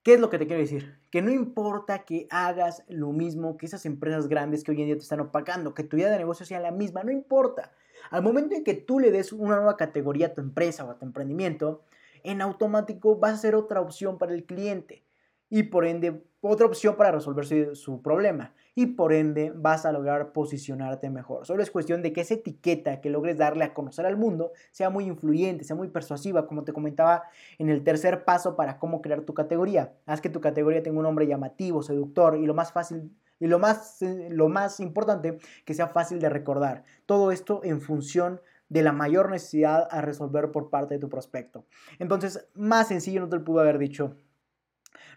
¿Qué 0.03 0.15
es 0.15 0.19
lo 0.19 0.29
que 0.29 0.37
te 0.37 0.47
quiero 0.47 0.61
decir? 0.61 0.99
Que 1.09 1.21
no 1.21 1.31
importa 1.31 2.03
que 2.03 2.27
hagas 2.29 2.83
lo 2.89 3.13
mismo 3.13 3.55
que 3.55 3.65
esas 3.65 3.85
empresas 3.85 4.27
grandes 4.27 4.63
que 4.63 4.71
hoy 4.71 4.81
en 4.81 4.87
día 4.87 4.97
te 4.97 5.03
están 5.03 5.21
opacando, 5.21 5.73
que 5.73 5.85
tu 5.85 5.95
idea 5.95 6.11
de 6.11 6.17
negocio 6.17 6.45
sea 6.45 6.59
la 6.59 6.71
misma, 6.71 7.03
no 7.03 7.11
importa. 7.11 7.71
Al 8.11 8.21
momento 8.21 8.53
en 8.53 8.65
que 8.65 8.73
tú 8.73 8.99
le 8.99 9.11
des 9.11 9.31
una 9.31 9.55
nueva 9.55 9.77
categoría 9.77 10.27
a 10.27 10.33
tu 10.33 10.41
empresa 10.41 10.83
o 10.83 10.91
a 10.91 10.99
tu 10.99 11.05
emprendimiento, 11.05 11.85
en 12.23 12.41
automático 12.41 13.15
vas 13.17 13.35
a 13.35 13.37
ser 13.37 13.55
otra 13.55 13.79
opción 13.79 14.17
para 14.17 14.33
el 14.33 14.43
cliente 14.43 15.05
y 15.49 15.63
por 15.63 15.85
ende 15.85 16.21
otra 16.49 16.65
opción 16.65 16.95
para 16.95 17.11
resolver 17.11 17.75
su, 17.75 18.01
problema 18.01 18.53
y 18.75 18.87
por 18.87 19.13
ende 19.13 19.53
vas 19.55 19.85
a 19.85 19.91
lograr 19.91 20.33
posicionarte 20.33 21.09
mejor. 21.09 21.45
Solo 21.45 21.63
es 21.63 21.71
cuestión 21.71 22.01
de 22.01 22.11
que 22.11 22.21
esa 22.21 22.33
etiqueta 22.33 22.99
que 23.01 23.09
logres 23.09 23.37
darle 23.37 23.63
a 23.63 23.73
conocer 23.73 24.05
al 24.05 24.17
mundo 24.17 24.51
sea 24.71 24.89
muy 24.89 25.05
influyente, 25.05 25.63
sea 25.63 25.75
muy 25.75 25.87
persuasiva, 25.87 26.45
como 26.45 26.63
te 26.63 26.73
comentaba 26.73 27.23
en 27.57 27.69
el 27.69 27.83
tercer 27.83 28.25
paso 28.25 28.55
para 28.55 28.77
cómo 28.77 29.01
crear 29.01 29.21
tu 29.21 29.33
categoría. 29.33 29.93
Haz 30.05 30.21
que 30.21 30.29
tu 30.29 30.41
categoría 30.41 30.83
tenga 30.83 30.97
un 30.97 31.03
nombre 31.03 31.27
llamativo, 31.27 31.81
seductor 31.81 32.37
y 32.37 32.45
lo 32.45 32.53
más 32.53 32.73
fácil 32.73 33.11
y 33.39 33.47
lo 33.47 33.59
más, 33.59 33.99
lo 34.29 34.49
más 34.49 34.79
importante, 34.79 35.37
que 35.65 35.73
sea 35.73 35.87
fácil 35.87 36.19
de 36.19 36.29
recordar. 36.29 36.83
Todo 37.05 37.31
esto 37.31 37.61
en 37.63 37.81
función 37.81 38.41
de 38.69 38.81
la 38.81 38.91
mayor 38.91 39.29
necesidad 39.29 39.87
a 39.91 40.01
resolver 40.01 40.51
por 40.51 40.69
parte 40.69 40.95
de 40.95 40.99
tu 40.99 41.09
prospecto. 41.09 41.65
Entonces, 41.99 42.47
más 42.53 42.87
sencillo 42.87 43.21
no 43.21 43.29
te 43.29 43.37
lo 43.37 43.43
pudo 43.43 43.59
haber 43.59 43.77
dicho 43.77 44.17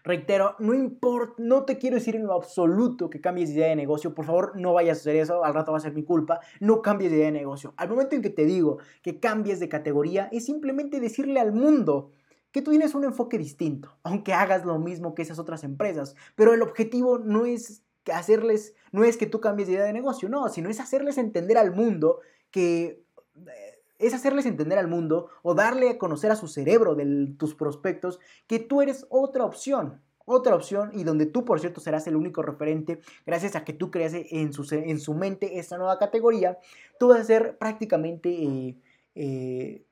Reitero, 0.07 0.55
no 0.59 0.73
importa, 0.73 1.33
no 1.37 1.65
te 1.65 1.77
quiero 1.77 1.97
decir 1.97 2.15
en 2.15 2.25
lo 2.25 2.33
absoluto 2.33 3.09
que 3.09 3.19
cambies 3.19 3.49
de 3.49 3.55
idea 3.55 3.67
de 3.67 3.75
negocio. 3.75 4.15
Por 4.15 4.23
favor, 4.23 4.53
no 4.55 4.71
vayas 4.71 4.99
a 4.99 5.01
hacer 5.01 5.17
eso, 5.17 5.43
al 5.43 5.53
rato 5.53 5.73
va 5.73 5.79
a 5.79 5.81
ser 5.81 5.93
mi 5.93 6.03
culpa. 6.03 6.39
No 6.61 6.81
cambies 6.81 7.11
de 7.11 7.17
idea 7.17 7.25
de 7.25 7.33
negocio. 7.33 7.73
Al 7.75 7.89
momento 7.89 8.15
en 8.15 8.21
que 8.21 8.29
te 8.29 8.45
digo 8.45 8.77
que 9.01 9.19
cambies 9.19 9.59
de 9.59 9.67
categoría, 9.67 10.29
es 10.31 10.45
simplemente 10.45 11.01
decirle 11.01 11.41
al 11.41 11.51
mundo 11.51 12.11
que 12.53 12.61
tú 12.61 12.71
tienes 12.71 12.95
un 12.95 13.03
enfoque 13.03 13.37
distinto, 13.37 13.97
aunque 14.03 14.31
hagas 14.31 14.63
lo 14.63 14.79
mismo 14.79 15.13
que 15.13 15.23
esas 15.23 15.39
otras 15.39 15.65
empresas. 15.65 16.15
Pero 16.35 16.53
el 16.53 16.61
objetivo 16.61 17.19
no 17.19 17.45
es 17.45 17.83
hacerles, 18.09 18.75
no 18.93 19.03
es 19.03 19.17
que 19.17 19.25
tú 19.25 19.41
cambies 19.41 19.67
de 19.67 19.73
idea 19.73 19.83
de 19.83 19.91
negocio, 19.91 20.29
no, 20.29 20.47
sino 20.47 20.69
es 20.69 20.79
hacerles 20.79 21.17
entender 21.17 21.57
al 21.57 21.75
mundo 21.75 22.21
que 22.49 23.03
eh, 23.45 23.66
es 23.99 24.13
hacerles 24.13 24.45
entender 24.45 24.77
al 24.77 24.87
mundo 24.87 25.29
o 25.43 25.55
darle 25.55 25.89
a 25.89 25.97
conocer 25.97 26.31
a 26.31 26.35
su 26.35 26.47
cerebro 26.47 26.95
de 26.95 27.33
tus 27.37 27.55
prospectos 27.55 28.19
que 28.47 28.59
tú 28.59 28.81
eres 28.81 29.05
otra 29.09 29.45
opción, 29.45 30.01
otra 30.25 30.55
opción 30.55 30.91
y 30.93 31.03
donde 31.03 31.25
tú, 31.25 31.45
por 31.45 31.59
cierto, 31.59 31.79
serás 31.79 32.05
el 32.07 32.15
único 32.15 32.41
referente 32.41 32.99
gracias 33.25 33.55
a 33.55 33.63
que 33.63 33.73
tú 33.73 33.91
creas 33.91 34.13
en 34.13 34.51
su, 34.53 34.67
en 34.73 34.99
su 34.99 35.13
mente 35.13 35.57
esta 35.57 35.77
nueva 35.77 35.97
categoría, 35.97 36.59
tú 36.99 37.07
vas 37.07 37.21
a 37.21 37.23
ser 37.23 37.57
prácticamente 37.57 38.29
eh, 38.29 38.77
eh, 39.15 39.85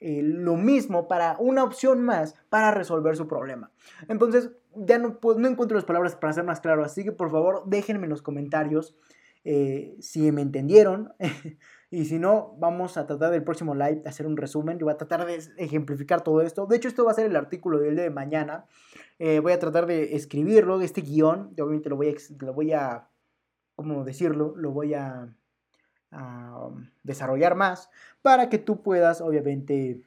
eh, 0.00 0.22
lo 0.22 0.56
mismo 0.56 1.08
para 1.08 1.36
una 1.38 1.64
opción 1.64 2.02
más 2.02 2.34
para 2.50 2.70
resolver 2.70 3.16
su 3.16 3.26
problema. 3.26 3.70
Entonces, 4.08 4.50
ya 4.74 4.98
no, 4.98 5.18
no 5.22 5.48
encuentro 5.48 5.76
las 5.76 5.84
palabras 5.84 6.14
para 6.16 6.32
ser 6.32 6.44
más 6.44 6.60
claro, 6.60 6.84
así 6.84 7.04
que 7.04 7.12
por 7.12 7.30
favor 7.30 7.62
déjenme 7.66 8.04
en 8.04 8.10
los 8.10 8.22
comentarios 8.22 8.94
si 9.44 10.32
me 10.32 10.42
entendieron. 10.42 11.12
Y 11.94 12.06
si 12.06 12.18
no, 12.18 12.56
vamos 12.58 12.96
a 12.96 13.06
tratar 13.06 13.30
del 13.30 13.44
próximo 13.44 13.72
live 13.72 14.00
de 14.02 14.08
hacer 14.08 14.26
un 14.26 14.36
resumen. 14.36 14.80
Yo 14.80 14.86
voy 14.86 14.94
a 14.94 14.96
tratar 14.96 15.26
de 15.26 15.40
ejemplificar 15.58 16.24
todo 16.24 16.42
esto. 16.42 16.66
De 16.66 16.74
hecho, 16.74 16.88
esto 16.88 17.04
va 17.04 17.12
a 17.12 17.14
ser 17.14 17.26
el 17.26 17.36
artículo 17.36 17.78
del 17.78 17.94
día 17.94 18.02
de 18.02 18.10
mañana. 18.10 18.64
Eh, 19.20 19.38
voy 19.38 19.52
a 19.52 19.60
tratar 19.60 19.86
de 19.86 20.16
escribirlo, 20.16 20.80
este 20.80 21.02
guion. 21.02 21.52
obviamente 21.52 21.88
lo 21.88 21.94
voy 21.94 22.08
a, 22.08 22.44
lo 22.44 22.52
voy 22.52 22.72
a 22.72 23.08
¿cómo 23.76 24.02
decirlo? 24.02 24.54
Lo 24.56 24.72
voy 24.72 24.94
a, 24.94 25.32
um, 26.10 26.90
desarrollar 27.04 27.54
más 27.54 27.90
para 28.22 28.48
que 28.48 28.58
tú 28.58 28.82
puedas, 28.82 29.20
obviamente, 29.20 30.02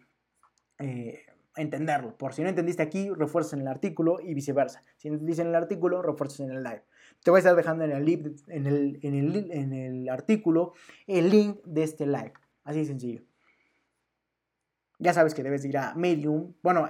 eh, 0.80 1.22
entenderlo. 1.56 2.18
Por 2.18 2.34
si 2.34 2.44
no 2.44 2.50
entendiste 2.50 2.84
aquí, 2.84 3.10
refuerzas 3.12 3.54
en 3.54 3.62
el 3.62 3.68
artículo 3.70 4.20
y 4.20 4.34
viceversa. 4.34 4.84
Si 4.98 5.08
no 5.08 5.16
entendiste 5.16 5.42
en 5.42 5.50
el 5.50 5.56
artículo, 5.56 6.02
refuerzas 6.02 6.42
en 6.42 6.52
el 6.52 6.64
live. 6.64 6.84
Te 7.28 7.32
voy 7.32 7.40
a 7.40 7.44
estar 7.44 7.58
dejando 7.58 7.84
en 7.84 7.92
el, 7.92 8.08
en 8.48 8.68
el, 8.68 9.00
en 9.02 9.14
el, 9.14 9.52
en 9.52 9.74
el 9.74 10.08
artículo 10.08 10.72
el 11.08 11.30
link 11.30 11.58
de 11.66 11.84
este 11.84 12.06
live. 12.06 12.32
Así 12.64 12.80
de 12.80 12.86
sencillo. 12.86 13.22
ya 14.98 15.14
sabes 15.14 15.34
que 15.34 15.44
debes 15.44 15.66
ir 15.66 15.78
a 15.78 15.94
Medium. 15.96 16.54
Bueno, 16.64 16.90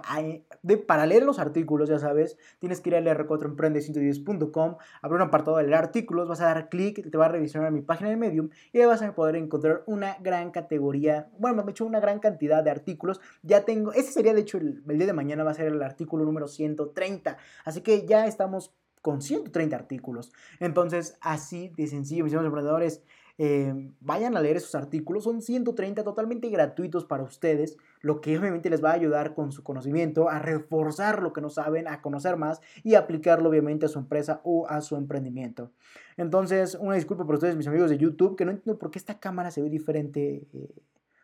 de, 0.61 0.77
para 0.77 1.07
leer 1.07 1.23
los 1.23 1.39
artículos, 1.39 1.89
ya 1.89 1.97
sabes, 1.97 2.37
tienes 2.59 2.81
que 2.81 2.91
ir 2.91 2.97
a 2.97 2.99
lr4emprende110.com, 2.99 4.77
abrir 5.01 5.15
un 5.15 5.27
apartado 5.27 5.57
de 5.57 5.63
leer 5.63 5.73
artículos, 5.73 6.27
vas 6.27 6.41
a 6.41 6.45
dar 6.45 6.69
clic, 6.69 7.09
te 7.09 7.17
va 7.17 7.25
a 7.25 7.29
revisar 7.29 7.65
a 7.65 7.71
mi 7.71 7.81
página 7.81 8.11
de 8.11 8.17
Medium 8.17 8.49
y 8.71 8.79
ahí 8.79 8.85
vas 8.85 9.01
a 9.01 9.15
poder 9.15 9.37
encontrar 9.37 9.85
una 9.87 10.17
gran 10.19 10.51
categoría, 10.51 11.31
bueno, 11.39 11.63
me 11.63 11.71
he 11.71 11.71
hecho 11.71 11.83
una 11.83 11.99
gran 11.99 12.19
cantidad 12.19 12.63
de 12.63 12.69
artículos. 12.69 13.21
Ya 13.41 13.65
tengo, 13.65 13.91
ese 13.91 14.11
sería 14.11 14.35
de 14.35 14.41
hecho 14.41 14.59
el, 14.59 14.83
el 14.87 14.97
día 14.99 15.07
de 15.07 15.13
mañana 15.13 15.43
va 15.43 15.49
a 15.49 15.55
ser 15.55 15.65
el 15.65 15.81
artículo 15.81 16.25
número 16.25 16.47
130, 16.47 17.37
así 17.65 17.81
que 17.81 18.05
ya 18.05 18.27
estamos 18.27 18.75
con 19.07 19.21
130 19.21 19.73
artículos. 19.73 20.33
Entonces, 20.59 21.17
así 21.21 21.71
de 21.77 21.87
sencillo, 21.87 22.25
mis 22.25 22.33
emprendedores. 22.33 23.01
Eh, 23.37 23.73
vayan 24.01 24.35
a 24.35 24.41
leer 24.41 24.57
esos 24.57 24.75
artículos, 24.75 25.23
son 25.23 25.41
130 25.41 26.03
totalmente 26.03 26.49
gratuitos 26.49 27.05
para 27.05 27.23
ustedes, 27.23 27.77
lo 28.01 28.19
que 28.19 28.37
obviamente 28.37 28.69
les 28.69 28.83
va 28.83 28.89
a 28.89 28.95
ayudar 28.95 29.33
con 29.33 29.53
su 29.53 29.63
conocimiento 29.63 30.27
a 30.27 30.39
reforzar 30.39 31.21
lo 31.21 31.31
que 31.31 31.39
no 31.39 31.49
saben, 31.49 31.87
a 31.87 32.01
conocer 32.01 32.35
más 32.35 32.59
y 32.83 32.95
aplicarlo 32.95 33.47
obviamente 33.47 33.85
a 33.85 33.89
su 33.89 33.99
empresa 33.99 34.41
o 34.43 34.67
a 34.67 34.81
su 34.81 34.97
emprendimiento. 34.97 35.71
Entonces, 36.17 36.75
una 36.75 36.95
disculpa 36.95 37.25
por 37.25 37.35
ustedes, 37.35 37.55
mis 37.55 37.67
amigos 37.67 37.89
de 37.89 37.97
YouTube, 37.97 38.35
que 38.35 38.43
no 38.43 38.51
entiendo 38.51 38.77
por 38.77 38.91
qué 38.91 38.99
esta 38.99 39.21
cámara 39.21 39.51
se 39.51 39.61
ve 39.61 39.69
diferente, 39.69 40.49
eh, 40.51 40.75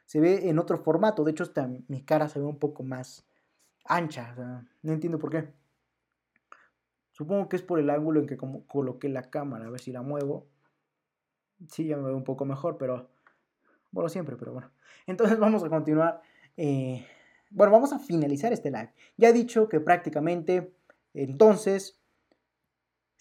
se 0.06 0.22
ve 0.22 0.48
en 0.48 0.58
otro 0.58 0.78
formato, 0.78 1.26
de 1.26 1.32
hecho 1.32 1.52
mi 1.90 2.02
cara 2.04 2.30
se 2.30 2.40
ve 2.40 2.46
un 2.46 2.60
poco 2.60 2.84
más 2.84 3.28
ancha, 3.84 4.34
no 4.84 4.94
entiendo 4.94 5.20
por 5.20 5.32
qué. 5.32 5.63
Supongo 7.14 7.48
que 7.48 7.56
es 7.56 7.64
por 7.64 7.80
el 7.80 7.90
ángulo 7.90 8.20
en 8.20 8.28
que 8.28 8.38
coloqué 8.68 9.08
la 9.08 9.30
cámara, 9.30 9.68
a 9.68 9.70
ver 9.70 9.80
si 9.80 9.94
la 9.94 10.02
muevo 10.02 10.48
sí, 11.70 11.86
ya 11.86 11.98
me 11.98 12.04
veo 12.04 12.18
un 12.18 12.24
poco 12.24 12.46
mejor, 12.46 12.78
pero 12.78 13.10
bueno, 13.92 14.10
siempre, 14.10 14.36
pero 14.36 14.54
bueno. 14.54 14.72
Entonces 15.08 15.38
vamos 15.40 15.64
a 15.64 15.70
continuar. 15.70 16.22
Eh, 16.58 17.06
bueno, 17.52 17.72
vamos 17.72 17.94
a 17.94 18.00
finalizar 18.00 18.54
este 18.54 18.72
live. 18.72 18.92
Ya 19.18 19.30
he 19.30 19.34
dicho 19.34 19.70
que 19.70 19.80
prácticamente, 19.80 20.74
entonces, 21.14 22.00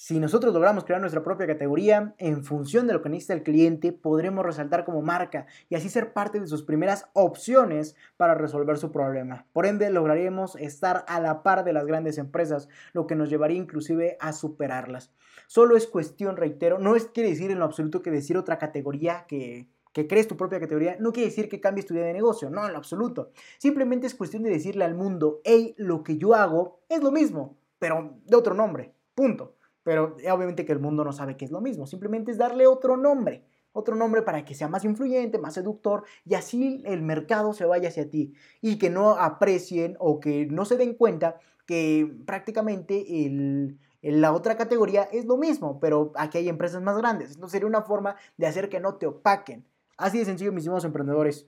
si 0.05 0.19
nosotros 0.19 0.53
logramos 0.53 0.83
crear 0.83 1.01
nuestra 1.01 1.23
propia 1.23 1.47
categoría, 1.47 2.13
en 2.19 2.43
función 2.43 2.89
de 2.89 2.93
lo 2.93 3.03
que 3.03 3.09
necesita 3.09 3.35
el 3.35 3.45
cliente, 3.45 3.93
podremos 3.93 4.45
resaltar 4.45 4.85
como 4.85 5.01
marca 5.01 5.47
y 5.69 5.77
así 5.77 5.89
ser 5.89 6.13
parte 6.13 6.41
de 6.41 6.49
sus 6.49 6.65
primeras 6.65 7.09
opciones 7.13 7.95
para 8.17 8.35
resolver 8.35 8.79
su 8.79 8.91
problema. 8.91 9.47
Por 9.53 9.65
ende, 9.65 9.89
lograremos 9.91 10.57
estar 10.57 11.05
a 11.07 11.21
la 11.21 11.45
par 11.45 11.63
de 11.63 11.73
las 11.73 11.87
grandes 11.87 12.19
empresas, 12.19 12.69
lo 12.93 13.07
que 13.07 13.15
nos 13.15 13.31
llevaría 13.31 13.59
inclusive 13.59 14.17
a 14.19 14.33
superarlas. 14.33 15.13
Solo 15.47 15.77
es 15.77 15.87
cuestión, 15.87 16.37
reitero, 16.37 16.81
no 16.81 16.97
es 16.97 17.07
quiere 17.07 17.29
decir 17.29 17.53
en 17.53 17.61
lo 17.61 17.65
absoluto 17.65 18.03
que 18.03 18.11
decir 18.11 18.37
otra 18.37 18.59
categoría 18.59 19.27
que, 19.29 19.69
crees 19.93 20.27
tu 20.27 20.37
propia 20.37 20.59
categoría, 20.59 20.97
no 20.99 21.13
quiere 21.13 21.29
decir 21.29 21.49
que 21.49 21.61
cambies 21.61 21.87
tu 21.87 21.95
idea 21.95 22.07
de 22.07 22.13
negocio, 22.13 22.51
no, 22.51 22.67
en 22.67 22.73
lo 22.73 22.79
absoluto. 22.79 23.31
Simplemente 23.57 24.09
es 24.09 24.17
cuestión 24.17 24.43
de 24.43 24.51
decirle 24.51 24.85
al 24.85 24.97
mundo, 24.97 25.41
hey, 25.45 25.77
lo 25.79 26.03
que 26.03 26.19
yo 26.19 26.35
hago 26.35 26.81
es 26.89 27.01
lo 27.01 27.13
mismo, 27.13 27.57
pero 27.79 28.17
de 28.27 28.37
otro 28.37 28.53
nombre, 28.53 28.97
punto. 29.15 29.55
Pero 29.83 30.17
obviamente 30.33 30.65
que 30.65 30.73
el 30.73 30.79
mundo 30.79 31.05
no 31.05 31.13
sabe 31.13 31.37
que 31.37 31.45
es 31.45 31.51
lo 31.51 31.61
mismo, 31.61 31.87
simplemente 31.87 32.31
es 32.31 32.39
darle 32.39 32.67
otro 32.67 32.97
nombre, 32.97 33.45
otro 33.73 33.97
nombre 33.97 34.23
para 34.23 34.45
que 34.45 34.55
sea 34.55 34.69
más 34.69 34.85
influyente, 34.85 35.39
más 35.39 35.55
seductor 35.55 36.05
y 36.25 36.35
así 36.35 36.83
el 36.87 37.03
mercado 37.03 37.53
se 37.53 37.65
vaya 37.65 37.89
hacia 37.89 38.09
ti 38.09 38.35
y 38.61 38.79
que 38.79 38.91
no 38.91 39.11
aprecien 39.11 39.97
o 39.99 40.21
que 40.21 40.47
no 40.47 40.65
se 40.65 40.77
den 40.77 40.95
cuenta 40.95 41.39
que 41.67 42.13
prácticamente 42.27 43.25
el, 43.25 43.79
la 44.03 44.33
otra 44.33 44.57
categoría 44.57 45.05
es 45.05 45.25
lo 45.27 45.37
mismo, 45.37 45.79
pero 45.81 46.13
aquí 46.17 46.39
hay 46.39 46.49
empresas 46.49 46.83
más 46.83 46.97
grandes. 46.99 47.31
Entonces 47.35 47.53
sería 47.53 47.69
una 47.69 47.83
forma 47.83 48.17
de 48.37 48.47
hacer 48.47 48.69
que 48.69 48.81
no 48.81 48.97
te 48.97 49.07
opaquen. 49.07 49.65
Así 49.97 50.19
de 50.19 50.25
sencillo, 50.25 50.53
mis 50.53 50.63
estimados 50.63 50.85
emprendedores. 50.85 51.47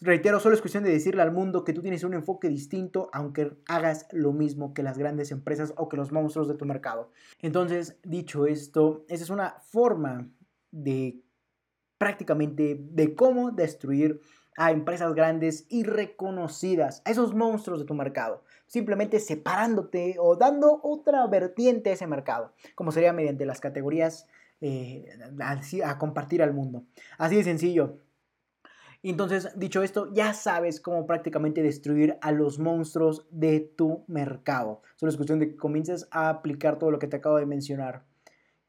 Reitero, 0.00 0.40
solo 0.40 0.54
es 0.54 0.60
cuestión 0.60 0.84
de 0.84 0.90
decirle 0.90 1.22
al 1.22 1.32
mundo 1.32 1.64
que 1.64 1.72
tú 1.72 1.80
tienes 1.80 2.04
un 2.04 2.12
enfoque 2.12 2.48
distinto, 2.48 3.08
aunque 3.14 3.52
hagas 3.66 4.06
lo 4.12 4.32
mismo 4.32 4.74
que 4.74 4.82
las 4.82 4.98
grandes 4.98 5.30
empresas 5.30 5.72
o 5.76 5.88
que 5.88 5.96
los 5.96 6.12
monstruos 6.12 6.48
de 6.48 6.54
tu 6.54 6.66
mercado. 6.66 7.10
Entonces, 7.40 7.98
dicho 8.02 8.46
esto, 8.46 9.06
esa 9.08 9.24
es 9.24 9.30
una 9.30 9.56
forma 9.60 10.28
de 10.70 11.22
prácticamente 11.96 12.78
de 12.78 13.14
cómo 13.14 13.52
destruir 13.52 14.20
a 14.58 14.70
empresas 14.70 15.14
grandes 15.14 15.66
y 15.68 15.84
reconocidas, 15.84 17.02
a 17.04 17.10
esos 17.10 17.34
monstruos 17.34 17.80
de 17.80 17.86
tu 17.86 17.94
mercado, 17.94 18.42
simplemente 18.66 19.20
separándote 19.20 20.16
o 20.18 20.36
dando 20.36 20.80
otra 20.82 21.26
vertiente 21.26 21.90
a 21.90 21.92
ese 21.94 22.06
mercado, 22.06 22.52
como 22.74 22.92
sería 22.92 23.12
mediante 23.12 23.44
las 23.46 23.60
categorías 23.60 24.26
eh, 24.60 25.06
a 25.84 25.98
compartir 25.98 26.42
al 26.42 26.54
mundo. 26.54 26.84
Así 27.18 27.36
de 27.36 27.44
sencillo. 27.44 27.98
Entonces, 29.02 29.48
dicho 29.56 29.82
esto, 29.82 30.12
ya 30.12 30.34
sabes 30.34 30.80
cómo 30.80 31.06
prácticamente 31.06 31.62
destruir 31.62 32.16
a 32.20 32.32
los 32.32 32.58
monstruos 32.58 33.26
de 33.30 33.60
tu 33.60 34.04
mercado. 34.08 34.82
Solo 34.96 35.10
es 35.10 35.16
cuestión 35.16 35.38
de 35.38 35.50
que 35.50 35.56
comiences 35.56 36.08
a 36.10 36.28
aplicar 36.28 36.78
todo 36.78 36.90
lo 36.90 36.98
que 36.98 37.06
te 37.06 37.16
acabo 37.16 37.36
de 37.36 37.46
mencionar. 37.46 38.04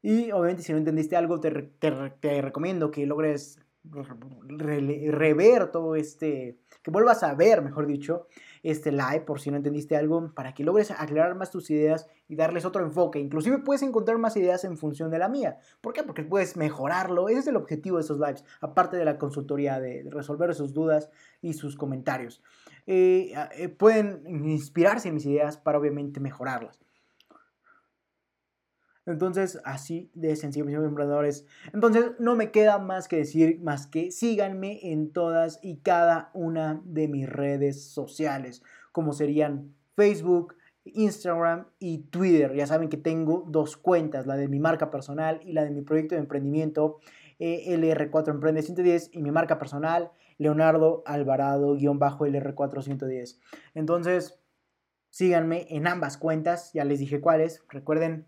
Y 0.00 0.30
obviamente 0.30 0.62
si 0.62 0.72
no 0.72 0.78
entendiste 0.78 1.16
algo, 1.16 1.40
te, 1.40 1.50
te 1.50 2.42
recomiendo 2.42 2.90
que 2.90 3.06
logres 3.06 3.60
rever 4.46 5.70
todo 5.70 5.96
este, 5.96 6.58
que 6.82 6.90
vuelvas 6.90 7.22
a 7.22 7.34
ver, 7.34 7.62
mejor 7.62 7.86
dicho, 7.86 8.26
este 8.70 8.92
live 8.92 9.22
por 9.22 9.40
si 9.40 9.50
no 9.50 9.56
entendiste 9.56 9.96
algo, 9.96 10.32
para 10.34 10.54
que 10.54 10.64
logres 10.64 10.90
aclarar 10.90 11.34
más 11.34 11.50
tus 11.50 11.70
ideas 11.70 12.06
y 12.28 12.36
darles 12.36 12.64
otro 12.64 12.82
enfoque. 12.82 13.18
Inclusive 13.18 13.58
puedes 13.58 13.82
encontrar 13.82 14.18
más 14.18 14.36
ideas 14.36 14.64
en 14.64 14.76
función 14.76 15.10
de 15.10 15.18
la 15.18 15.28
mía. 15.28 15.58
¿Por 15.80 15.92
qué? 15.92 16.02
Porque 16.02 16.22
puedes 16.22 16.56
mejorarlo. 16.56 17.28
Ese 17.28 17.40
es 17.40 17.46
el 17.46 17.56
objetivo 17.56 17.96
de 17.96 18.02
estos 18.02 18.18
lives, 18.18 18.44
aparte 18.60 18.96
de 18.96 19.04
la 19.04 19.18
consultoría, 19.18 19.80
de 19.80 20.06
resolver 20.10 20.54
sus 20.54 20.72
dudas 20.72 21.10
y 21.40 21.54
sus 21.54 21.76
comentarios. 21.76 22.42
Eh, 22.86 23.34
eh, 23.56 23.68
pueden 23.68 24.22
inspirarse 24.46 25.08
en 25.08 25.14
mis 25.14 25.26
ideas 25.26 25.56
para 25.56 25.78
obviamente 25.78 26.20
mejorarlas. 26.20 26.78
Entonces, 29.08 29.60
así 29.64 30.12
de 30.14 30.36
sencillo, 30.36 30.64
mis 30.66 30.74
emprendedores. 30.74 31.46
Entonces, 31.72 32.12
no 32.18 32.36
me 32.36 32.50
queda 32.50 32.78
más 32.78 33.08
que 33.08 33.16
decir, 33.16 33.58
más 33.60 33.86
que 33.86 34.10
síganme 34.10 34.92
en 34.92 35.12
todas 35.12 35.58
y 35.62 35.78
cada 35.78 36.30
una 36.34 36.82
de 36.84 37.08
mis 37.08 37.26
redes 37.28 37.84
sociales, 37.84 38.62
como 38.92 39.14
serían 39.14 39.74
Facebook, 39.96 40.56
Instagram 40.84 41.68
y 41.78 42.00
Twitter. 42.10 42.54
Ya 42.54 42.66
saben 42.66 42.90
que 42.90 42.98
tengo 42.98 43.46
dos 43.48 43.78
cuentas, 43.78 44.26
la 44.26 44.36
de 44.36 44.48
mi 44.48 44.58
marca 44.58 44.90
personal 44.90 45.40
y 45.42 45.52
la 45.52 45.64
de 45.64 45.70
mi 45.70 45.80
proyecto 45.80 46.14
de 46.14 46.20
emprendimiento 46.20 46.98
eh, 47.38 47.74
LR4 47.78 48.28
Emprende 48.28 48.60
110 48.62 49.12
y 49.14 49.22
mi 49.22 49.30
marca 49.30 49.58
personal 49.58 50.10
Leonardo 50.36 51.02
Alvarado-LR410. 51.06 53.38
Entonces, 53.74 54.38
síganme 55.08 55.66
en 55.70 55.86
ambas 55.86 56.18
cuentas, 56.18 56.74
ya 56.74 56.84
les 56.84 56.98
dije 56.98 57.22
cuáles. 57.22 57.64
Recuerden 57.70 58.26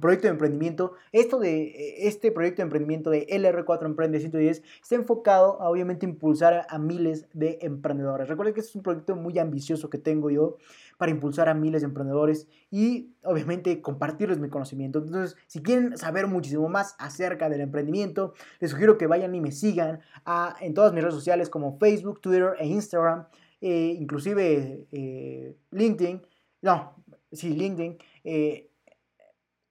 proyecto 0.00 0.28
de 0.28 0.32
emprendimiento. 0.32 0.94
Esto 1.10 1.38
de 1.38 1.62
eh, 1.62 2.06
este 2.06 2.30
proyecto 2.30 2.58
de 2.58 2.64
emprendimiento 2.64 3.10
de 3.10 3.26
LR4 3.26 3.86
Emprende 3.86 4.20
110 4.20 4.62
está 4.80 4.94
enfocado 4.94 5.60
a 5.60 5.68
obviamente 5.68 6.06
impulsar 6.06 6.66
a, 6.68 6.78
miles 6.78 7.26
de 7.32 7.58
emprendedores. 7.62 8.28
Recuerden 8.28 8.54
que 8.54 8.60
este 8.60 8.70
es 8.70 8.76
un 8.76 8.82
proyecto 8.82 9.16
muy 9.16 9.38
ambicioso 9.38 9.90
que 9.90 9.98
tengo 9.98 10.30
yo 10.30 10.56
para 10.98 11.10
impulsar 11.10 11.48
a 11.48 11.54
miles 11.54 11.82
de 11.82 11.86
emprendedores 11.86 12.46
y 12.70 13.12
obviamente 13.24 13.82
compartirles 13.82 14.38
mi 14.38 14.48
conocimiento. 14.48 15.00
Entonces, 15.00 15.36
si 15.48 15.62
quieren 15.62 15.96
saber 15.98 16.28
muchísimo 16.28 16.68
más 16.68 16.94
acerca 16.98 17.48
del 17.48 17.60
emprendimiento, 17.60 18.34
les 18.60 18.70
sugiero 18.70 18.98
que 18.98 19.08
vayan 19.08 19.34
y 19.34 19.40
me 19.40 19.50
sigan 19.50 20.00
a, 20.24 20.56
en 20.60 20.74
todas 20.74 20.92
mis 20.92 21.02
redes 21.02 21.14
sociales 21.14 21.50
como 21.50 21.78
Facebook, 21.78 22.20
Twitter 22.20 22.54
e 22.58 22.66
Instagram, 22.66 23.26
eh, 23.60 23.96
inclusive 23.98 24.86
eh, 24.92 25.56
LinkedIn. 25.72 26.22
No, 26.62 26.94
sí, 27.32 27.54
LinkedIn 27.54 27.98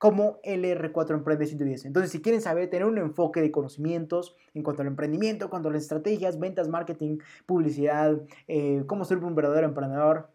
como 0.02 0.40
LR4 0.42 1.14
Emprende 1.14 1.46
110. 1.46 1.84
Entonces, 1.84 2.10
si 2.10 2.20
quieren 2.20 2.40
saber, 2.40 2.68
tener 2.68 2.88
un 2.88 2.98
enfoque 2.98 3.40
de 3.40 3.52
conocimientos 3.52 4.34
en 4.52 4.64
cuanto 4.64 4.82
al 4.82 4.88
emprendimiento, 4.88 5.44
en 5.44 5.48
cuanto 5.48 5.68
a 5.68 5.72
las 5.72 5.82
estrategias, 5.82 6.40
ventas, 6.40 6.66
marketing, 6.66 7.18
publicidad, 7.46 8.20
eh, 8.48 8.82
cómo 8.88 9.04
ser 9.04 9.18
un 9.18 9.36
verdadero 9.36 9.68
emprendedor, 9.68 10.28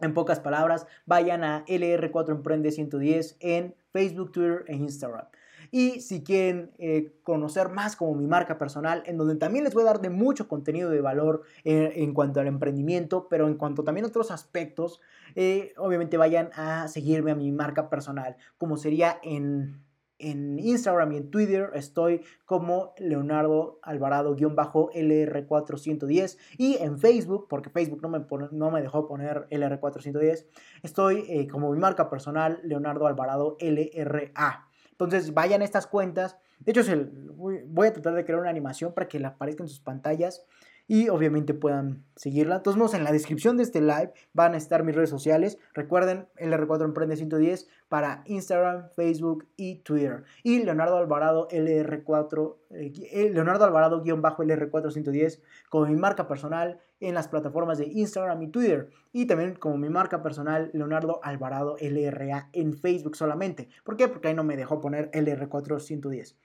en 0.00 0.12
pocas 0.12 0.40
palabras, 0.40 0.88
vayan 1.04 1.44
a 1.44 1.64
LR4 1.66 2.30
Emprende 2.32 2.72
110 2.72 3.36
en 3.38 3.76
Facebook, 3.92 4.32
Twitter 4.32 4.64
e 4.66 4.74
Instagram. 4.74 5.26
Y 5.78 6.00
si 6.00 6.24
quieren 6.24 6.70
eh, 6.78 7.12
conocer 7.22 7.68
más 7.68 7.96
como 7.96 8.14
mi 8.14 8.26
marca 8.26 8.56
personal, 8.56 9.02
en 9.04 9.18
donde 9.18 9.34
también 9.34 9.62
les 9.62 9.74
voy 9.74 9.82
a 9.82 9.88
dar 9.88 10.00
de 10.00 10.08
mucho 10.08 10.48
contenido 10.48 10.88
de 10.88 11.02
valor 11.02 11.42
eh, 11.64 11.92
en 11.96 12.14
cuanto 12.14 12.40
al 12.40 12.46
emprendimiento, 12.46 13.28
pero 13.28 13.46
en 13.46 13.56
cuanto 13.56 13.84
también 13.84 14.06
a 14.06 14.08
otros 14.08 14.30
aspectos, 14.30 15.02
eh, 15.34 15.74
obviamente 15.76 16.16
vayan 16.16 16.48
a 16.54 16.88
seguirme 16.88 17.32
a 17.32 17.34
mi 17.34 17.52
marca 17.52 17.90
personal, 17.90 18.36
como 18.56 18.78
sería 18.78 19.18
en 19.22 19.84
en 20.18 20.58
Instagram 20.58 21.12
y 21.12 21.18
en 21.18 21.30
Twitter 21.30 21.68
estoy 21.74 22.22
como 22.46 22.94
Leonardo 22.96 23.78
Alvarado-LR410 23.82 26.38
y 26.56 26.76
en 26.76 26.98
Facebook, 26.98 27.48
porque 27.50 27.68
Facebook 27.68 28.00
no 28.00 28.08
me, 28.08 28.24
no 28.50 28.70
me 28.70 28.80
dejó 28.80 29.06
poner 29.06 29.46
LR410, 29.50 30.46
estoy 30.82 31.46
como 31.48 31.70
mi 31.70 31.78
marca 31.78 32.08
personal 32.08 32.60
Leonardo 32.62 33.06
Alvarado 33.06 33.58
LRA. 33.60 34.65
Entonces 34.96 35.34
vayan 35.34 35.60
a 35.60 35.64
estas 35.66 35.86
cuentas. 35.86 36.38
De 36.60 36.72
hecho, 36.72 36.82
voy 37.66 37.86
a 37.86 37.92
tratar 37.92 38.14
de 38.14 38.24
crear 38.24 38.40
una 38.40 38.48
animación 38.48 38.94
para 38.94 39.06
que 39.06 39.20
le 39.20 39.26
aparezca 39.26 39.62
en 39.62 39.68
sus 39.68 39.80
pantallas. 39.80 40.46
Y 40.88 41.08
obviamente 41.08 41.54
puedan 41.54 42.04
seguirla. 42.14 42.62
Todos 42.62 42.76
modos, 42.76 42.94
en 42.94 43.04
la 43.04 43.12
descripción 43.12 43.56
de 43.56 43.64
este 43.64 43.80
live 43.80 44.12
van 44.32 44.54
a 44.54 44.56
estar 44.56 44.84
mis 44.84 44.94
redes 44.94 45.10
sociales. 45.10 45.58
Recuerden, 45.74 46.28
LR4 46.36 46.84
Emprende 46.84 47.16
110 47.16 47.68
para 47.88 48.22
Instagram, 48.26 48.90
Facebook 48.94 49.46
y 49.56 49.76
Twitter. 49.80 50.24
Y 50.42 50.62
Leonardo 50.62 50.96
Alvarado 50.96 51.48
LR4, 51.48 52.56
eh, 52.70 53.30
Leonardo 53.32 53.64
Alvarado-LR4 53.64 54.90
110 54.90 55.42
como 55.68 55.86
mi 55.86 55.96
marca 55.96 56.28
personal 56.28 56.80
en 57.00 57.14
las 57.14 57.28
plataformas 57.28 57.78
de 57.78 57.86
Instagram 57.86 58.42
y 58.42 58.48
Twitter. 58.48 58.90
Y 59.12 59.26
también 59.26 59.54
como 59.54 59.76
mi 59.76 59.88
marca 59.88 60.22
personal, 60.22 60.70
Leonardo 60.72 61.20
Alvarado 61.22 61.76
LRA 61.80 62.48
en 62.52 62.74
Facebook 62.74 63.16
solamente. 63.16 63.68
¿Por 63.84 63.96
qué? 63.96 64.08
Porque 64.08 64.28
ahí 64.28 64.34
no 64.34 64.44
me 64.44 64.56
dejó 64.56 64.80
poner 64.80 65.10
LR4 65.10 65.80
110. 65.80 66.36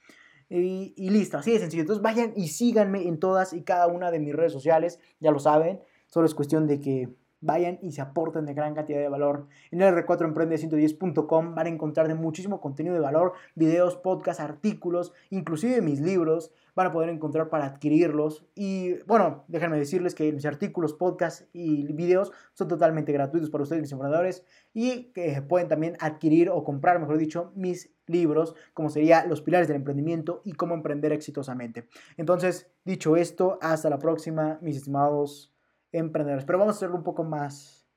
Y, 0.53 1.09
listo, 1.09 1.37
así 1.37 1.51
de 1.51 1.59
sencillo. 1.59 1.83
Entonces 1.83 2.03
vayan 2.03 2.33
y 2.35 2.49
síganme 2.49 3.07
en 3.07 3.19
todas 3.19 3.53
y 3.53 3.63
cada 3.63 3.87
una 3.87 4.11
de 4.11 4.19
mis 4.19 4.35
redes 4.35 4.51
sociales, 4.51 4.99
ya 5.21 5.31
lo 5.31 5.39
saben. 5.39 5.79
Solo 6.07 6.25
es 6.25 6.35
cuestión 6.35 6.67
de 6.67 6.81
que 6.81 7.07
vayan 7.41 7.79
y 7.81 7.91
se 7.91 8.01
aporten 8.01 8.45
de 8.45 8.53
gran 8.53 8.73
cantidad 8.73 8.99
de 8.99 9.09
valor. 9.09 9.47
En 9.71 9.81
el 9.81 9.93
r4emprende110.com 9.93 11.55
van 11.55 11.65
a 11.65 11.69
encontrar 11.69 12.07
de 12.07 12.15
muchísimo 12.15 12.61
contenido 12.61 12.95
de 12.95 13.01
valor, 13.01 13.33
videos, 13.55 13.97
podcasts, 13.97 14.41
artículos, 14.41 15.13
inclusive 15.29 15.81
mis 15.81 15.99
libros 15.99 16.51
van 16.75 16.87
a 16.87 16.91
poder 16.91 17.09
encontrar 17.09 17.49
para 17.49 17.65
adquirirlos. 17.65 18.45
Y 18.55 19.01
bueno, 19.03 19.43
déjenme 19.47 19.77
decirles 19.77 20.15
que 20.15 20.31
mis 20.31 20.45
artículos, 20.45 20.93
podcasts 20.93 21.47
y 21.53 21.91
videos 21.93 22.31
son 22.53 22.67
totalmente 22.67 23.11
gratuitos 23.11 23.49
para 23.49 23.63
ustedes, 23.63 23.81
mis 23.81 23.91
emprendedores, 23.91 24.45
y 24.73 25.11
que 25.11 25.41
pueden 25.41 25.67
también 25.67 25.97
adquirir 25.99 26.49
o 26.49 26.63
comprar, 26.63 26.99
mejor 26.99 27.17
dicho, 27.17 27.51
mis 27.55 27.93
libros, 28.07 28.55
como 28.73 28.89
sería 28.89 29.25
Los 29.25 29.41
Pilares 29.41 29.67
del 29.67 29.77
Emprendimiento 29.77 30.41
y 30.45 30.53
Cómo 30.53 30.73
Emprender 30.73 31.11
Exitosamente. 31.11 31.87
Entonces, 32.17 32.69
dicho 32.85 33.15
esto, 33.15 33.57
hasta 33.61 33.89
la 33.89 33.99
próxima, 33.99 34.59
mis 34.61 34.77
estimados 34.77 35.50
emprendedores. 35.91 36.45
Pero 36.45 36.59
vamos 36.59 36.75
a 36.75 36.77
hacerlo 36.77 36.95
un 36.95 37.03
poco 37.03 37.23
más, 37.23 37.87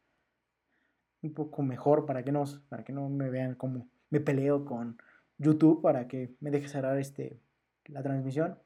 un 1.23 1.35
poco 1.35 1.62
mejor 1.62 2.07
para 2.07 2.23
que, 2.23 2.33
no, 2.33 2.45
para 2.69 2.85
que 2.85 2.93
no 2.93 3.09
me 3.09 3.31
vean 3.31 3.55
como 3.55 3.89
me 4.11 4.21
peleo 4.21 4.65
con 4.65 4.99
YouTube, 5.39 5.83
para 5.83 6.07
que 6.07 6.35
me 6.41 6.51
deje 6.51 6.69
cerrar 6.69 6.99
este, 6.99 7.41
la 7.87 8.03
transmisión. 8.03 8.59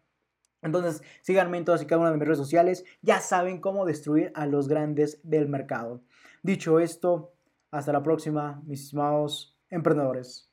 Entonces, 0.60 1.02
síganme 1.22 1.58
en 1.58 1.64
todas 1.64 1.82
y 1.82 1.86
cada 1.86 2.00
una 2.00 2.10
de 2.10 2.16
mis 2.16 2.26
redes 2.26 2.38
sociales. 2.38 2.84
Ya 3.00 3.20
saben 3.20 3.60
cómo 3.60 3.84
destruir 3.84 4.32
a 4.34 4.46
los 4.46 4.68
grandes 4.68 5.20
del 5.22 5.48
mercado. 5.48 6.02
Dicho 6.42 6.80
esto, 6.80 7.32
hasta 7.70 7.92
la 7.92 8.02
próxima, 8.02 8.60
mis 8.66 8.82
estimados 8.82 9.56
emprendedores. 9.70 10.47